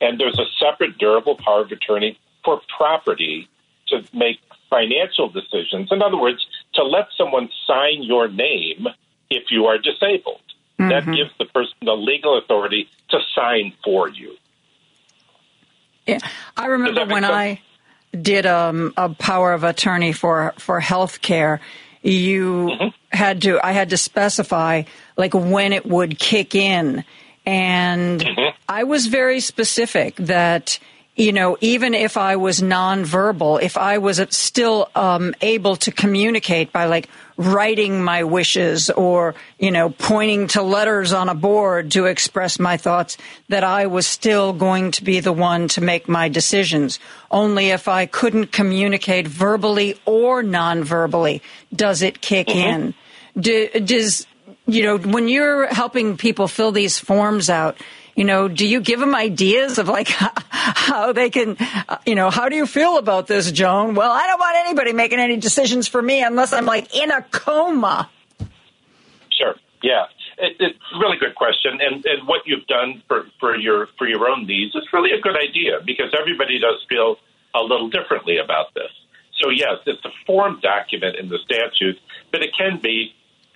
and 0.00 0.18
there's 0.18 0.38
a 0.38 0.46
separate 0.58 0.98
durable 0.98 1.36
power 1.36 1.62
of 1.62 1.72
attorney 1.72 2.18
for 2.44 2.60
property 2.76 3.48
to 3.88 4.02
make 4.12 4.40
financial 4.70 5.28
decisions. 5.28 5.90
In 5.90 6.02
other 6.02 6.16
words, 6.16 6.44
to 6.74 6.82
let 6.82 7.08
someone 7.16 7.48
sign 7.66 8.02
your 8.02 8.28
name 8.28 8.86
if 9.30 9.44
you 9.50 9.66
are 9.66 9.78
disabled. 9.78 10.40
That 10.78 11.04
mm-hmm. 11.04 11.12
gives 11.12 11.30
the 11.38 11.44
person 11.44 11.74
the 11.82 11.92
legal 11.92 12.36
authority 12.36 12.88
to 13.10 13.18
sign 13.34 13.72
for 13.84 14.08
you. 14.08 14.34
Yeah, 16.06 16.18
I 16.56 16.66
remember 16.66 17.06
when 17.06 17.22
make 17.22 17.30
I 17.30 17.60
did 18.22 18.46
um, 18.46 18.92
a 18.96 19.08
power 19.08 19.52
of 19.52 19.64
attorney 19.64 20.12
for 20.12 20.54
for 20.58 20.80
health 20.80 21.20
care. 21.22 21.60
You 22.02 22.70
Mm-hmm. 22.70 22.88
had 23.16 23.42
to. 23.42 23.64
I 23.64 23.72
had 23.72 23.90
to 23.90 23.96
specify 23.96 24.82
like 25.16 25.34
when 25.34 25.72
it 25.72 25.86
would 25.86 26.18
kick 26.18 26.54
in, 26.54 27.04
and 27.46 28.20
Mm-hmm. 28.20 28.56
I 28.68 28.84
was 28.84 29.06
very 29.06 29.40
specific 29.40 30.16
that 30.16 30.78
you 31.16 31.32
know 31.32 31.56
even 31.60 31.94
if 31.94 32.16
I 32.16 32.36
was 32.36 32.60
nonverbal, 32.60 33.62
if 33.62 33.76
I 33.76 33.98
was 33.98 34.20
still 34.30 34.90
um, 34.94 35.34
able 35.40 35.76
to 35.76 35.92
communicate 35.92 36.72
by 36.72 36.86
like 36.86 37.08
writing 37.36 38.02
my 38.02 38.24
wishes 38.24 38.90
or 38.90 39.34
you 39.58 39.70
know 39.70 39.90
pointing 39.90 40.48
to 40.48 40.62
letters 40.62 41.12
on 41.12 41.28
a 41.28 41.34
board 41.34 41.92
to 41.92 42.06
express 42.06 42.58
my 42.58 42.76
thoughts 42.76 43.16
that 43.48 43.64
I 43.64 43.86
was 43.86 44.06
still 44.06 44.52
going 44.52 44.90
to 44.92 45.04
be 45.04 45.20
the 45.20 45.32
one 45.32 45.68
to 45.68 45.80
make 45.80 46.08
my 46.08 46.28
decisions. 46.28 46.98
Only 47.30 47.70
if 47.70 47.88
I 47.88 48.06
couldn't 48.06 48.52
communicate 48.52 49.26
verbally 49.26 49.98
or 50.04 50.42
non-verbally 50.42 51.42
does 51.74 52.02
it 52.02 52.20
kick 52.20 52.48
in. 52.50 52.94
Do, 53.38 53.68
does 53.68 54.26
you 54.66 54.82
know 54.82 54.98
when 54.98 55.28
you're 55.28 55.66
helping 55.72 56.16
people 56.16 56.48
fill 56.48 56.72
these 56.72 56.98
forms 56.98 57.50
out 57.50 57.76
you 58.14 58.24
know 58.24 58.48
do 58.48 58.66
you 58.66 58.80
give 58.80 59.00
them 59.00 59.14
ideas 59.14 59.78
of 59.78 59.88
like 59.88 60.08
how 60.50 61.12
they 61.12 61.30
can 61.30 61.56
uh, 61.88 61.98
you 62.06 62.14
know 62.14 62.30
how 62.30 62.48
do 62.48 62.56
you 62.56 62.66
feel 62.66 62.98
about 62.98 63.26
this 63.26 63.50
joan 63.50 63.94
well 63.94 64.12
i 64.12 64.26
don't 64.26 64.38
want 64.38 64.56
anybody 64.56 64.92
making 64.92 65.18
any 65.18 65.36
decisions 65.36 65.88
for 65.88 66.00
me 66.00 66.22
unless 66.22 66.52
i'm 66.52 66.66
like 66.66 66.94
in 66.94 67.10
a 67.10 67.22
coma 67.22 68.08
Sure. 69.36 69.54
Yeah. 69.82 70.04
It, 70.38 70.56
it's 70.58 70.78
a 70.94 70.98
really 70.98 71.16
good 71.18 71.34
question, 71.34 71.78
and 71.80 72.04
and 72.04 72.26
what 72.26 72.42
you've 72.46 72.66
done 72.66 73.02
for 73.06 73.26
for 73.38 73.56
your 73.56 73.88
for 73.98 74.06
your 74.06 74.28
own 74.28 74.46
needs 74.46 74.74
is 74.74 74.82
really 74.92 75.12
a 75.12 75.20
good 75.20 75.36
idea 75.36 75.78
because 75.84 76.14
everybody 76.18 76.58
does 76.58 76.84
feel 76.88 77.16
a 77.54 77.62
little 77.62 77.88
differently 77.88 78.38
about 78.38 78.74
this. 78.74 78.90
So 79.40 79.50
yes, 79.50 79.78
it's 79.86 80.04
a 80.04 80.10
form 80.26 80.58
document 80.60 81.16
in 81.16 81.28
the 81.28 81.38
statute, 81.44 81.98
but 82.32 82.42
it 82.42 82.50
can 82.56 82.80
be 82.82 83.14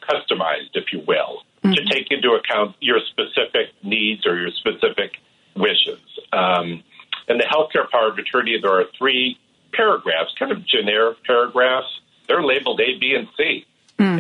customized, 0.09 0.75
if 0.75 0.93
you 0.93 1.03
will, 1.07 1.43
to 1.63 1.85
take 1.85 2.07
into 2.11 2.33
account 2.33 2.77
your 2.81 3.01
specific 3.11 3.75
needs 3.83 4.27
or 4.27 4.39
your 4.39 4.51
specific 4.53 5.19
wishes. 5.57 6.01
Um, 6.33 6.83
in 7.29 7.39
the 7.39 7.45
healthcare 7.45 7.91
power 7.91 8.09
of 8.09 8.19
attorney, 8.19 8.59
there 8.61 8.73
are 8.73 8.85
three 8.97 9.39
paragraphs, 9.73 10.35
kind 10.39 10.53
of 10.53 10.65
generic 10.65 11.23
paragraphs. 11.25 12.01
They're 12.27 12.43
labeled 12.43 12.81
A, 12.81 12.99
B, 12.99 13.15
and 13.17 13.29
C. 13.37 13.67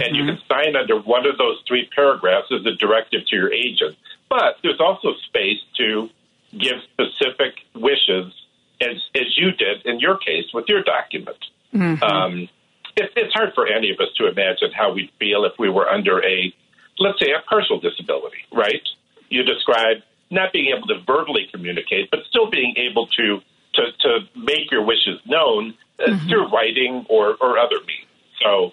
And 0.03 0.17
you 0.17 0.25
can 0.27 0.39
sign 0.49 0.75
under 0.77 0.99
one 0.99 1.25
of 1.27 1.39
those 1.39 1.63
three 1.67 1.89
paragraphs 1.95 2.49
as 2.51 2.67
a 2.67 2.75
directive 2.75 3.27
to 3.29 3.37
your 3.37 3.53
agent. 3.53 3.97
But 4.29 4.57
there's 4.63 4.81
also 4.81 5.15
space 5.29 5.61
to 5.77 6.09
give 6.51 6.77
specific 6.93 7.55
wishes, 7.75 8.33
as, 8.81 8.97
as 9.15 9.39
you 9.39 9.53
did 9.53 9.87
in 9.87 10.01
your 10.01 10.19
case 10.19 10.47
with 10.53 10.65
your 10.69 10.83
document. 10.83 11.39
Um, 12.03 12.49
it, 12.97 13.13
it's 13.15 13.33
hard 13.33 13.55
for 13.55 13.67
any 13.69 13.91
of 13.91 14.01
us 14.01 14.09
to 14.17 14.27
imagine 14.27 14.73
how 14.75 14.93
we'd 14.93 15.13
feel 15.19 15.45
if 15.45 15.53
we 15.59 15.71
were 15.71 15.89
under 15.89 16.25
a, 16.25 16.53
let's 16.99 17.19
say, 17.21 17.31
a 17.33 17.43
partial 17.49 17.81
disability, 17.81 18.39
right? 18.53 18.83
You 19.29 19.43
describe 19.43 19.99
not 20.31 20.53
being 20.53 20.75
able 20.77 20.87
to 20.89 21.01
verbally 21.07 21.49
communicate, 21.51 22.11
but 22.11 22.21
still 22.29 22.51
being 22.51 22.75
able 22.77 23.07
to 23.07 23.41
to, 23.75 23.93
to 24.01 24.19
make 24.35 24.71
your 24.71 24.85
wishes 24.85 25.21
known 25.25 25.75
uh, 26.01 26.19
through 26.29 26.49
writing 26.49 27.07
or, 27.09 27.37
or 27.41 27.59
other 27.59 27.77
means. 27.87 28.09
So 28.43 28.73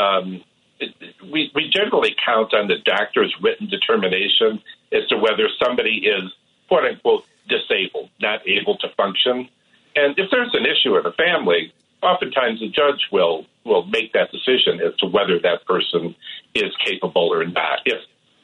um, 0.00 0.42
it, 0.80 0.94
we, 1.30 1.50
we 1.54 1.70
generally 1.70 2.14
count 2.24 2.54
on 2.54 2.66
the 2.66 2.78
doctor's 2.84 3.32
written 3.40 3.68
determination 3.68 4.60
as 4.90 5.06
to 5.08 5.16
whether 5.16 5.48
somebody 5.62 6.06
is, 6.06 6.32
quote 6.68 6.84
unquote, 6.84 7.24
disabled, 7.48 8.10
not 8.20 8.40
able 8.48 8.76
to 8.78 8.88
function. 8.96 9.48
And 9.94 10.18
if 10.18 10.30
there's 10.30 10.54
an 10.54 10.64
issue 10.66 10.96
in 10.96 11.02
the 11.02 11.12
family, 11.12 11.72
oftentimes 12.02 12.60
the 12.60 12.68
judge 12.68 13.08
will, 13.12 13.46
will 13.64 13.86
make 13.86 14.12
that 14.12 14.30
decision 14.32 14.80
as 14.80 14.96
to 14.98 15.06
whether 15.06 15.38
that 15.40 15.64
person 15.66 16.14
is 16.54 16.72
capable 16.84 17.32
or 17.32 17.44
not. 17.44 17.80
If, 17.84 17.98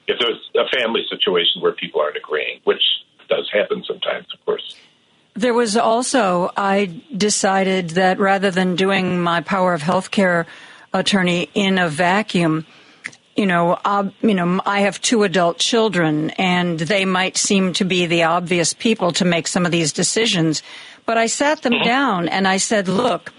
if 0.07 0.19
there's 0.19 0.51
a 0.57 0.69
family 0.79 1.03
situation 1.09 1.61
where 1.61 1.73
people 1.73 2.01
aren't 2.01 2.17
agreeing, 2.17 2.61
which 2.65 2.83
does 3.29 3.49
happen 3.53 3.85
sometimes, 3.87 4.27
of 4.33 4.45
course. 4.45 4.77
There 5.35 5.55
was 5.55 5.77
also, 5.77 6.51
I 6.57 7.01
decided 7.17 7.91
that 7.91 8.19
rather 8.19 8.51
than 8.51 8.75
doing 8.75 9.21
my 9.21 9.41
power 9.41 9.73
of 9.73 9.83
healthcare 9.83 10.47
attorney 10.93 11.49
in 11.55 11.79
a 11.79 11.89
vacuum, 11.89 12.67
you 13.37 13.47
know, 13.47 13.79
uh, 13.85 14.11
you 14.21 14.35
know, 14.35 14.61
I 14.67 14.81
have 14.81 15.01
two 15.01 15.23
adult 15.23 15.59
children, 15.59 16.31
and 16.31 16.81
they 16.81 17.05
might 17.05 17.37
seem 17.37 17.73
to 17.75 17.85
be 17.85 18.07
the 18.07 18.25
obvious 18.25 18.75
people 18.75 19.13
to 19.13 19.25
make 19.25 19.47
some 19.47 19.65
of 19.65 19.71
these 19.71 19.93
decisions. 19.93 20.65
But 21.07 21.19
I 21.19 21.27
sat 21.27 21.63
them 21.63 21.81
down 21.85 22.29
and 22.29 22.49
I 22.49 22.57
said, 22.57 22.89
"Look, 22.89 23.33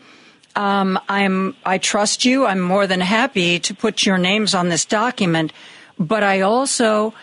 um, 0.55 0.99
I'm 1.07 1.55
I 1.65 1.77
trust 1.77 2.25
you. 2.25 2.45
I'm 2.45 2.59
more 2.59 2.87
than 2.87 3.01
happy 3.01 3.59
to 3.59 3.73
put 3.73 4.05
your 4.05 4.17
names 4.17 4.53
on 4.53 4.69
this 4.69 4.85
document, 4.85 5.53
but 5.97 6.23
I 6.23 6.41
also." 6.41 7.13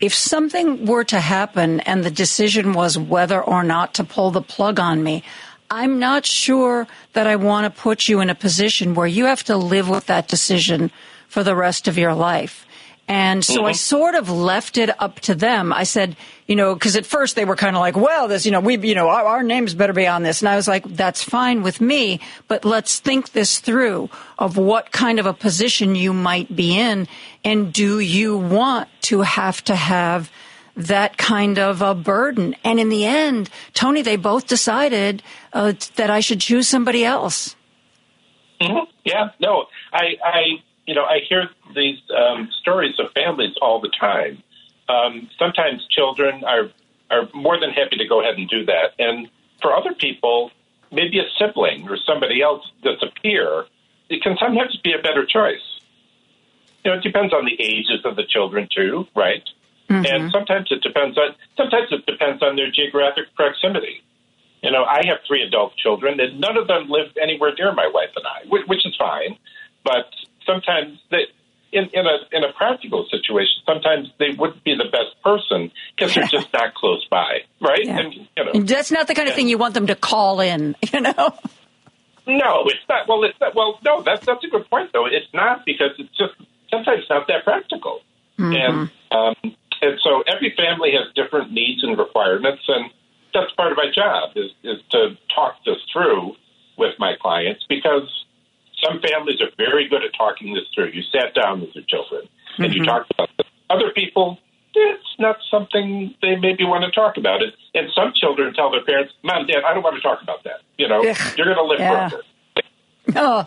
If 0.00 0.12
something 0.12 0.84
were 0.84 1.04
to 1.04 1.20
happen 1.20 1.80
and 1.80 2.04
the 2.04 2.10
decision 2.10 2.74
was 2.74 2.98
whether 2.98 3.40
or 3.40 3.62
not 3.62 3.94
to 3.94 4.04
pull 4.04 4.32
the 4.32 4.42
plug 4.42 4.78
on 4.78 5.02
me, 5.02 5.22
I'm 5.70 5.98
not 5.98 6.26
sure 6.26 6.86
that 7.14 7.26
I 7.26 7.36
want 7.36 7.64
to 7.64 7.82
put 7.82 8.06
you 8.06 8.20
in 8.20 8.28
a 8.28 8.34
position 8.34 8.94
where 8.94 9.06
you 9.06 9.24
have 9.24 9.44
to 9.44 9.56
live 9.56 9.88
with 9.88 10.06
that 10.06 10.28
decision 10.28 10.90
for 11.28 11.42
the 11.42 11.56
rest 11.56 11.88
of 11.88 11.96
your 11.96 12.14
life. 12.14 12.66
And 13.06 13.44
so 13.44 13.66
I 13.66 13.72
sort 13.72 14.14
of 14.14 14.30
left 14.30 14.78
it 14.78 14.90
up 15.02 15.20
to 15.20 15.34
them. 15.34 15.74
I 15.74 15.82
said, 15.82 16.16
you 16.46 16.56
know, 16.56 16.72
because 16.74 16.96
at 16.96 17.04
first 17.04 17.36
they 17.36 17.44
were 17.44 17.56
kind 17.56 17.76
of 17.76 17.80
like, 17.80 17.96
well, 17.96 18.28
this, 18.28 18.46
you 18.46 18.52
know, 18.52 18.60
we, 18.60 18.78
you 18.78 18.94
know, 18.94 19.08
our, 19.08 19.24
our 19.24 19.42
names 19.42 19.74
better 19.74 19.92
be 19.92 20.06
on 20.06 20.22
this. 20.22 20.40
And 20.40 20.48
I 20.48 20.56
was 20.56 20.66
like, 20.66 20.84
that's 20.84 21.22
fine 21.22 21.62
with 21.62 21.82
me, 21.82 22.20
but 22.48 22.64
let's 22.64 23.00
think 23.00 23.32
this 23.32 23.60
through 23.60 24.08
of 24.38 24.56
what 24.56 24.90
kind 24.90 25.18
of 25.18 25.26
a 25.26 25.34
position 25.34 25.94
you 25.94 26.14
might 26.14 26.54
be 26.56 26.78
in. 26.78 27.06
And 27.44 27.74
do 27.74 27.98
you 27.98 28.38
want 28.38 28.88
to 29.02 29.20
have 29.20 29.62
to 29.64 29.74
have 29.76 30.30
that 30.74 31.18
kind 31.18 31.58
of 31.58 31.82
a 31.82 31.94
burden? 31.94 32.56
And 32.64 32.80
in 32.80 32.88
the 32.88 33.04
end, 33.04 33.50
Tony, 33.74 34.00
they 34.00 34.16
both 34.16 34.46
decided 34.46 35.22
uh, 35.52 35.74
that 35.96 36.08
I 36.08 36.20
should 36.20 36.40
choose 36.40 36.68
somebody 36.68 37.04
else. 37.04 37.54
hmm 38.62 38.78
Yeah, 39.04 39.28
no, 39.40 39.66
I, 39.92 40.16
I, 40.24 40.40
you 40.86 40.94
know, 40.94 41.04
I 41.04 41.18
hear 41.28 41.50
these 41.74 41.98
um, 42.16 42.48
stories 42.60 42.94
of 42.98 43.12
families 43.12 43.54
all 43.60 43.80
the 43.80 43.90
time. 44.00 44.42
Um, 44.88 45.28
sometimes 45.38 45.86
children 45.90 46.44
are 46.44 46.70
are 47.10 47.28
more 47.34 47.60
than 47.60 47.70
happy 47.70 47.96
to 47.96 48.06
go 48.08 48.20
ahead 48.20 48.36
and 48.36 48.48
do 48.48 48.64
that, 48.66 48.94
and 48.98 49.28
for 49.60 49.74
other 49.76 49.94
people, 49.94 50.50
maybe 50.90 51.18
a 51.18 51.24
sibling 51.38 51.88
or 51.88 51.96
somebody 51.96 52.42
else 52.42 52.64
disappear. 52.82 53.66
It 54.08 54.22
can 54.22 54.36
sometimes 54.38 54.76
be 54.82 54.92
a 54.92 55.02
better 55.02 55.24
choice. 55.24 55.64
You 56.84 56.90
know, 56.90 56.98
it 56.98 57.02
depends 57.02 57.32
on 57.32 57.46
the 57.46 57.56
ages 57.62 58.04
of 58.04 58.16
the 58.16 58.24
children 58.28 58.68
too, 58.74 59.06
right? 59.16 59.42
And 60.06 60.32
sometimes 60.32 60.68
it 60.70 60.82
depends 60.82 61.16
on 61.18 61.34
sometimes 61.56 61.88
it 61.92 62.06
depends 62.06 62.42
on 62.42 62.56
their 62.56 62.70
geographic 62.70 63.34
proximity. 63.34 64.02
You 64.62 64.70
know, 64.70 64.84
I 64.84 65.02
have 65.06 65.18
three 65.28 65.42
adult 65.42 65.76
children, 65.76 66.18
and 66.20 66.40
none 66.40 66.56
of 66.56 66.66
them 66.66 66.88
live 66.88 67.12
anywhere 67.20 67.52
near 67.58 67.72
my 67.74 67.86
wife 67.92 68.10
and 68.16 68.24
I, 68.26 68.48
which, 68.48 68.66
which 68.66 68.86
is 68.86 68.96
fine. 68.96 69.36
But 69.84 70.08
sometimes 70.46 70.98
they, 71.10 71.26
in, 71.74 71.90
in 71.92 72.06
a 72.06 72.16
in 72.32 72.44
a 72.44 72.52
practical 72.52 73.04
situation, 73.10 73.60
sometimes 73.66 74.08
they 74.18 74.30
wouldn't 74.38 74.62
be 74.64 74.74
the 74.76 74.88
best 74.90 75.20
person 75.22 75.72
because 75.94 76.14
they're 76.14 76.28
just 76.28 76.52
not 76.52 76.74
close 76.74 77.04
by, 77.10 77.40
right? 77.60 77.86
And 77.86 78.14
you 78.14 78.44
know, 78.44 78.52
And 78.54 78.68
that's 78.68 78.92
not 78.92 79.08
the 79.08 79.14
kind 79.14 79.28
of 79.28 79.34
thing 79.34 79.48
you 79.48 79.58
want 79.58 79.74
them 79.74 79.88
to 79.88 79.96
call 79.96 80.40
in, 80.40 80.76
you 80.92 81.00
know? 81.00 81.34
no, 82.26 82.64
it's 82.66 82.86
not. 82.88 83.08
Well, 83.08 83.24
it's 83.24 83.38
not. 83.40 83.54
Well, 83.54 83.78
no, 83.84 84.02
that's 84.02 84.24
that's 84.24 84.44
a 84.44 84.48
good 84.48 84.70
point 84.70 84.90
though. 84.92 85.06
It's 85.06 85.26
not 85.34 85.66
because 85.66 85.90
it's 85.98 86.16
just 86.16 86.34
sometimes 86.70 87.02
not 87.10 87.26
that 87.26 87.44
practical, 87.44 88.00
and 88.38 88.90
um, 89.10 89.34
and 89.82 89.98
so 90.02 90.22
every 90.32 90.54
family 90.56 90.92
has 90.92 91.12
different 91.14 91.52
needs 91.52 91.82
and 91.82 91.98
requirements, 91.98 92.62
and 92.68 92.90
that's 93.34 93.52
part 93.52 93.72
of 93.72 93.76
my 93.76 93.90
job 93.94 94.30
is 94.36 94.52
is 94.62 94.80
to 94.90 95.18
talk 95.34 95.56
this 95.66 95.78
through 95.92 96.36
with 96.78 96.94
my 96.98 97.14
clients 97.20 97.64
because 97.68 98.23
some 98.82 99.00
families 99.00 99.40
are 99.40 99.50
very 99.56 99.88
good 99.88 100.02
at 100.04 100.10
talking 100.16 100.54
this 100.54 100.64
through. 100.74 100.90
You 100.92 101.02
sat 101.12 101.34
down 101.34 101.60
with 101.60 101.74
your 101.74 101.84
children 101.84 102.28
and 102.58 102.72
you 102.74 102.82
Mhm. 102.82 102.86
talked 102.86 103.10
about 103.12 103.30
this. 103.38 103.46
Other 103.70 103.90
people, 103.90 104.38
it's 104.74 105.14
not 105.18 105.36
something 105.50 106.14
they 106.22 106.36
maybe 106.36 106.64
want 106.64 106.84
to 106.84 106.90
talk 106.90 107.16
about 107.16 107.42
it. 107.42 107.54
And 107.74 107.88
some 107.94 108.12
children 108.14 108.52
tell 108.54 108.70
their 108.70 108.82
parents, 108.84 109.12
"Mom, 109.22 109.46
Dad, 109.46 109.62
I 109.64 109.72
don't 109.74 109.82
want 109.82 109.96
to 109.96 110.02
talk 110.02 110.22
about 110.22 110.42
that. 110.44 110.60
You 110.78 110.88
know, 110.88 111.00
Ugh, 111.08 111.16
you're 111.36 111.46
going 111.46 111.56
to 111.56 111.64
live 111.64 111.78
yeah. 111.80 112.08
forever." 112.08 112.22
Oh, 113.16 113.46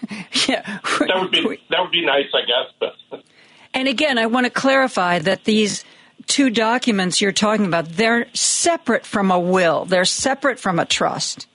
yeah. 0.48 0.78
That 1.00 1.20
would 1.20 1.30
be 1.30 1.42
that 1.70 1.80
would 1.80 1.90
be 1.92 2.04
nice, 2.04 2.26
I 2.34 2.40
guess. 2.46 2.72
But 3.10 3.22
And 3.74 3.88
again, 3.88 4.18
I 4.18 4.26
want 4.26 4.46
to 4.46 4.50
clarify 4.50 5.18
that 5.20 5.44
these 5.44 5.84
two 6.26 6.48
documents 6.48 7.20
you're 7.20 7.32
talking 7.32 7.66
about, 7.66 7.88
they're 7.88 8.26
separate 8.32 9.04
from 9.04 9.30
a 9.32 9.38
will. 9.38 9.84
They're 9.84 10.04
separate 10.04 10.58
from 10.60 10.78
a 10.78 10.84
trust, 10.84 11.46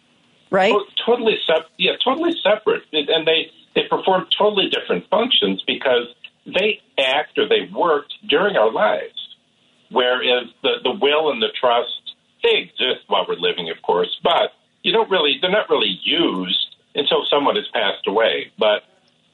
right? 0.49 0.73
Oh, 0.73 0.83
totally 1.05 1.37
sep- 1.45 1.69
yeah, 1.77 1.93
totally 2.03 2.33
separate, 2.43 2.83
and 2.91 3.27
they 3.27 3.51
they 3.75 3.83
perform 3.89 4.27
totally 4.37 4.69
different 4.69 5.09
functions 5.09 5.63
because 5.65 6.07
they 6.45 6.81
act 6.97 7.37
or 7.37 7.47
they 7.47 7.69
worked 7.73 8.13
during 8.27 8.55
our 8.55 8.71
lives, 8.71 9.35
whereas 9.89 10.47
the 10.63 10.75
the 10.83 10.91
will 10.91 11.31
and 11.31 11.41
the 11.41 11.49
trust 11.59 12.15
they 12.43 12.57
exist 12.57 13.05
while 13.07 13.25
we're 13.27 13.35
living, 13.35 13.69
of 13.69 13.81
course, 13.81 14.19
but 14.23 14.53
you 14.83 14.91
don't 14.91 15.09
really 15.09 15.37
they're 15.41 15.51
not 15.51 15.69
really 15.69 15.99
used 16.03 16.75
until 16.95 17.25
someone 17.29 17.55
has 17.55 17.67
passed 17.73 18.07
away. 18.07 18.51
But 18.57 18.83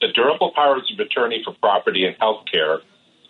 the 0.00 0.08
durable 0.08 0.52
powers 0.54 0.90
of 0.92 1.00
attorney 1.00 1.42
for 1.44 1.54
property 1.54 2.04
and 2.04 2.16
health 2.18 2.44
care 2.52 2.80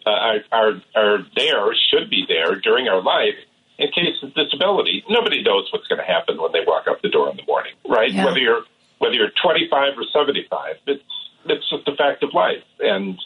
uh, 0.05 0.11
are, 0.11 0.39
are 0.53 0.83
are 0.95 1.19
there, 1.37 1.75
should 1.91 2.11
be 2.11 2.25
there 2.27 2.57
during 2.57 2.89
our 2.89 3.03
life 3.03 3.37
in 3.79 3.89
case 3.93 4.17
of 4.23 4.33
disability. 4.35 5.05
Nobody 5.09 5.43
knows 5.43 5.69
what's 5.73 5.87
going 5.87 5.99
to 6.01 6.05
happen 6.07 6.41
when 6.41 6.53
they 6.53 6.61
walk 6.67 6.85
out 6.89 7.03
the 7.03 7.09
door 7.09 7.31
in 7.31 7.37
the 7.37 7.45
morning, 7.47 7.73
right? 7.89 8.11
Yeah. 8.13 8.25
Whether 8.25 8.39
you're 8.41 8.63
whether 8.99 9.15
you're 9.15 9.31
25 9.43 9.99
or 9.99 10.05
75, 10.13 10.77
it's 10.87 11.03
it's 11.45 11.69
just 11.71 11.87
a 11.87 11.95
fact 11.97 12.23
of 12.23 12.33
life, 12.35 12.65
and 12.81 13.19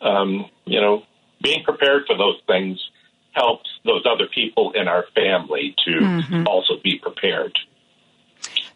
um, 0.00 0.46
you 0.64 0.80
know, 0.80 1.02
being 1.42 1.62
prepared 1.62 2.04
for 2.06 2.16
those 2.16 2.40
things 2.46 2.80
helps 3.32 3.68
those 3.84 4.02
other 4.10 4.26
people 4.26 4.72
in 4.72 4.88
our 4.88 5.04
family 5.14 5.74
to 5.84 5.90
Mhm. 6.00 6.46
also 6.48 6.74
be 6.82 6.98
prepared. 6.98 7.56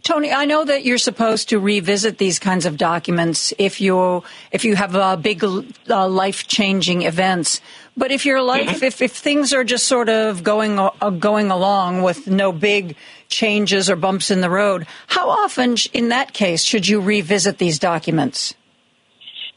Tony, 0.04 0.30
I 0.30 0.44
know 0.44 0.66
that 0.66 0.84
you're 0.84 0.98
supposed 0.98 1.48
to 1.48 1.58
revisit 1.58 2.18
these 2.18 2.38
kinds 2.38 2.66
of 2.66 2.76
documents 2.76 3.54
if 3.56 3.80
you 3.80 4.22
if 4.52 4.62
you 4.66 4.76
have 4.76 4.94
uh, 4.94 5.16
big 5.16 5.42
uh, 5.42 6.06
life 6.08 6.46
changing 6.46 7.02
events. 7.02 7.62
But 7.96 8.12
if 8.12 8.26
your 8.26 8.42
life, 8.42 8.82
if, 8.82 9.00
if 9.00 9.12
things 9.12 9.54
are 9.54 9.64
just 9.64 9.86
sort 9.86 10.10
of 10.10 10.42
going 10.42 10.78
uh, 10.78 10.90
going 11.08 11.50
along 11.50 12.02
with 12.02 12.26
no 12.26 12.52
big 12.52 12.96
changes 13.28 13.88
or 13.88 13.96
bumps 13.96 14.30
in 14.30 14.42
the 14.42 14.50
road, 14.50 14.86
how 15.06 15.30
often, 15.30 15.76
in 15.94 16.10
that 16.10 16.34
case, 16.34 16.62
should 16.62 16.86
you 16.86 17.00
revisit 17.00 17.56
these 17.56 17.78
documents? 17.78 18.52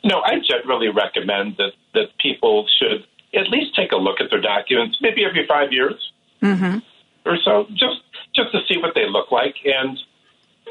No, 0.06 0.22
I 0.22 0.40
generally 0.48 0.88
recommend 0.88 1.58
that 1.58 1.74
that 1.93 2.17
people 2.19 2.66
should 2.80 3.06
at 3.38 3.50
least 3.50 3.76
take 3.76 3.92
a 3.92 3.98
look 3.98 4.22
at 4.22 4.30
their 4.30 4.40
documents, 4.42 4.98
maybe 5.01 5.26
every 5.26 5.45
five 5.45 5.74
years. 5.74 6.14
Mm-hmm. 6.42 6.77
or 7.26 7.38
so, 7.43 7.66
just 7.72 8.00
just 8.34 8.51
to 8.53 8.59
see 8.69 8.77
what 8.80 8.93
they 8.95 9.09
look 9.09 9.32
like. 9.32 9.56
And 9.66 9.98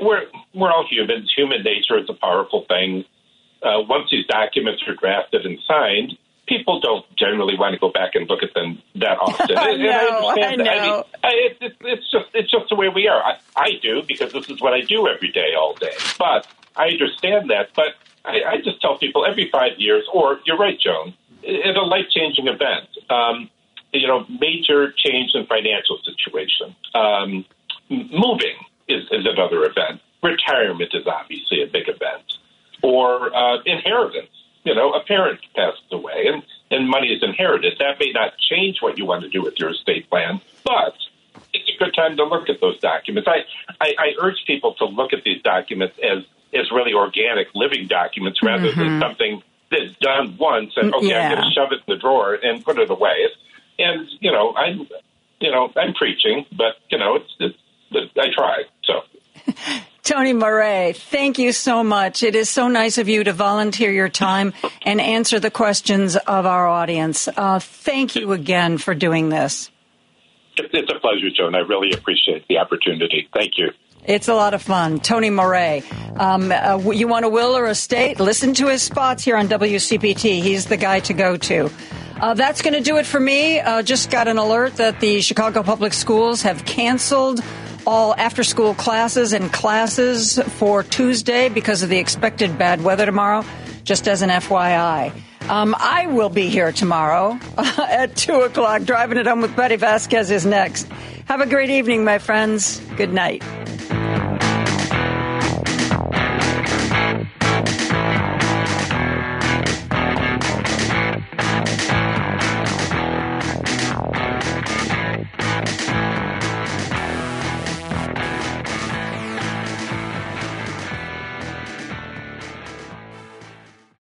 we're 0.03 0.23
we're 0.55 0.71
all 0.71 0.87
humans. 0.89 1.33
Human 1.37 1.63
nature 1.63 1.99
is 1.99 2.09
a 2.09 2.15
powerful 2.15 2.65
thing. 2.69 3.05
Uh, 3.63 3.81
once 3.89 4.09
these 4.11 4.27
documents 4.27 4.83
are 4.87 4.95
drafted 4.95 5.45
and 5.47 5.59
signed, 5.67 6.13
people 6.47 6.81
don't 6.81 7.05
generally 7.17 7.59
want 7.59 7.75
to 7.75 7.79
go 7.81 7.91
back 7.91 8.15
and 8.15 8.29
look 8.29 8.43
at 8.43 8.55
them 8.55 8.81
that 8.97 9.19
often. 9.21 9.57
I 9.59 9.77
know, 9.77 10.29
understand 10.29 10.63
I 10.69 10.87
know. 10.87 11.05
I- 11.25 11.29
it, 11.29 11.57
it, 11.61 11.77
it's 11.81 12.11
just 12.11 12.27
it's 12.35 12.51
just 12.51 12.69
the 12.69 12.77
way 12.77 12.89
we 12.89 13.09
are. 13.09 13.23
I, 13.23 13.39
I 13.57 13.71
do 13.83 14.03
because 14.07 14.33
this 14.33 14.49
is 14.49 14.61
what 14.61 14.73
I 14.73 14.83
do 14.83 15.09
every 15.09 15.33
day, 15.33 15.55
all 15.59 15.75
day. 15.75 15.95
But 16.19 16.47
I 16.77 16.89
understand 16.89 17.51
that. 17.51 17.71
But 17.75 17.95
I, 18.25 18.43
I 18.47 18.57
just 18.63 18.81
tell 18.81 18.99
people 18.99 19.25
every 19.27 19.49
five 19.51 19.73
years, 19.79 20.05
or 20.13 20.41
you're 20.45 20.59
right, 20.59 20.79
Joan, 20.79 21.15
at 21.45 21.77
a 21.77 21.83
life 21.83 22.07
changing 22.11 22.47
event. 22.49 22.89
Um, 23.11 23.51
you 23.93 24.07
know, 24.07 24.27
major 24.41 24.93
change 24.93 25.31
in 25.35 25.47
financial 25.47 25.99
situation. 26.05 26.75
Um, 26.95 27.45
moving 27.89 28.57
is, 28.89 29.05
is 29.11 29.27
another 29.27 29.65
event. 29.65 30.01
Retirement 30.23 30.91
is 30.95 31.07
obviously 31.07 31.63
a 31.63 31.67
big 31.67 31.89
event. 31.89 32.25
Or 32.83 33.35
uh, 33.35 33.59
inheritance. 33.65 34.31
You 34.65 34.75
know, 34.75 34.93
a 34.93 35.05
parent 35.05 35.41
passes 35.55 35.81
away 35.93 36.27
and, 36.27 36.43
and 36.71 36.89
money 36.89 37.09
is 37.09 37.23
inherited. 37.23 37.75
That 37.79 38.01
may 38.01 38.11
not 38.13 38.33
change 38.39 38.79
what 38.81 38.99
you 38.99 39.07
want 39.07 39.23
to 39.23 39.29
do 39.29 39.41
with 39.43 39.55
your 39.59 39.71
estate 39.71 40.11
plan, 40.11 40.41
but 40.65 40.95
it's 41.53 41.71
a 41.75 41.79
good 41.85 41.95
time 41.95 42.17
to 42.17 42.25
look 42.25 42.49
at 42.49 42.61
those 42.61 42.79
documents. 42.81 43.29
I, 43.29 43.45
I, 43.81 43.95
I 43.99 44.09
urge 44.21 44.43
people 44.47 44.75
to 44.75 44.85
look 44.87 45.13
at 45.13 45.23
these 45.25 45.41
documents 45.43 45.97
as, 46.03 46.25
as 46.53 46.71
really 46.73 46.95
organic 46.95 47.49
living 47.55 47.87
documents 47.87 48.43
rather 48.43 48.73
than 48.73 48.89
Mhm. 48.89 49.01
something 49.01 49.43
that's 49.71 49.97
done 50.01 50.37
once 50.39 50.73
and 50.77 50.95
okay, 50.95 51.15
I'm 51.15 51.33
going 51.33 51.45
to 51.45 51.51
shove 51.55 51.73
it 51.73 51.81
in 51.87 51.95
the 51.95 52.01
drawer 52.01 52.35
and 52.35 52.65
put 52.65 52.79
it 52.79 52.91
away. 52.91 53.29
And 53.79 54.09
you 54.21 54.33
know, 54.33 54.55
I'm 54.57 54.89
you 55.41 55.51
know 55.51 55.73
I'm 55.77 55.93
preaching, 55.95 56.47
but 56.57 56.77
you 56.91 56.99
know 56.99 57.17
it's, 57.17 57.35
it's, 57.41 57.59
it's 57.91 58.13
I 58.17 58.33
try. 58.35 58.63
Tony 60.03 60.33
Moree, 60.33 60.95
thank 60.95 61.37
you 61.39 61.51
so 61.51 61.83
much. 61.83 62.23
It 62.23 62.37
is 62.37 62.49
so 62.49 62.69
nice 62.69 62.97
of 62.97 63.09
you 63.09 63.25
to 63.25 63.33
volunteer 63.33 63.91
your 63.91 64.09
time 64.09 64.53
and 64.83 65.01
answer 65.01 65.41
the 65.41 65.51
questions 65.51 66.15
of 66.15 66.47
our 66.47 66.69
audience. 66.69 67.29
Uh, 67.29 67.59
thank 67.59 68.15
you 68.15 68.33
again 68.33 68.79
for 68.79 68.95
doing 68.95 69.31
this. 69.31 69.69
It's, 70.57 70.91
a 70.91 71.01
pleasure, 71.01 71.29
Joan. 71.37 71.55
I 71.55 71.59
really 71.59 71.93
appreciate 71.93 72.47
the 72.49 72.59
opportunity. 72.59 73.29
Thank 73.35 73.59
you. 73.59 73.73
It's 74.05 74.29
a 74.29 74.35
lot 74.35 74.55
of 74.55 74.63
fun. 74.63 75.01
Tony 75.01 75.31
Moree. 75.31 75.83
Um, 76.19 76.53
uh, 76.53 76.93
you 76.93 77.09
want 77.09 77.25
a 77.25 77.29
will 77.29 77.57
or 77.57 77.67
a 77.67 77.75
state? 77.75 78.21
Listen 78.21 78.55
to 78.55 78.69
his 78.69 78.83
spots 78.83 79.25
here 79.25 79.37
on 79.37 79.49
WCPT. 79.49 80.41
He's 80.41 80.67
the 80.67 80.77
guy 80.77 81.01
to 81.01 81.13
go 81.13 81.37
to. 81.37 81.69
Uh, 82.21 82.35
that's 82.35 82.63
going 82.63 82.75
to 82.75 82.81
do 82.81 82.97
it 82.97 83.05
for 83.05 83.19
me. 83.19 83.59
Uh, 83.59 83.83
just 83.83 84.11
got 84.11 84.29
an 84.29 84.39
alert 84.39 84.77
that 84.77 85.01
the 85.01 85.21
Chicago 85.21 85.65
Public 85.65 85.93
Schools 85.93 86.43
have 86.43 86.65
canceled 86.65 87.43
all 87.87 88.15
after 88.17 88.43
school 88.43 88.75
classes 88.75 89.33
and 89.33 89.53
classes 89.53 90.39
for 90.59 90.83
Tuesday 90.83 91.49
because 91.49 91.83
of 91.83 91.89
the 91.89 91.99
expected 91.99 92.59
bad 92.59 92.83
weather 92.83 93.07
tomorrow, 93.07 93.45
just 93.85 94.09
as 94.09 94.23
an 94.23 94.31
FYI. 94.31 95.13
Um, 95.49 95.77
I 95.79 96.09
will 96.09 96.29
be 96.29 96.49
here 96.49 96.73
tomorrow 96.73 97.39
at 97.57 98.17
2 98.17 98.41
o'clock. 98.43 98.83
Driving 98.83 99.19
it 99.19 99.27
home 99.27 99.43
with 99.43 99.55
Betty 99.55 99.77
Vasquez 99.77 100.31
is 100.31 100.45
next. 100.45 100.89
Have 101.27 101.41
a 101.41 101.47
great 101.47 101.71
evening, 101.71 102.05
my 102.05 102.19
friends. 102.19 102.81
Good 102.97 103.13
night. 103.13 103.43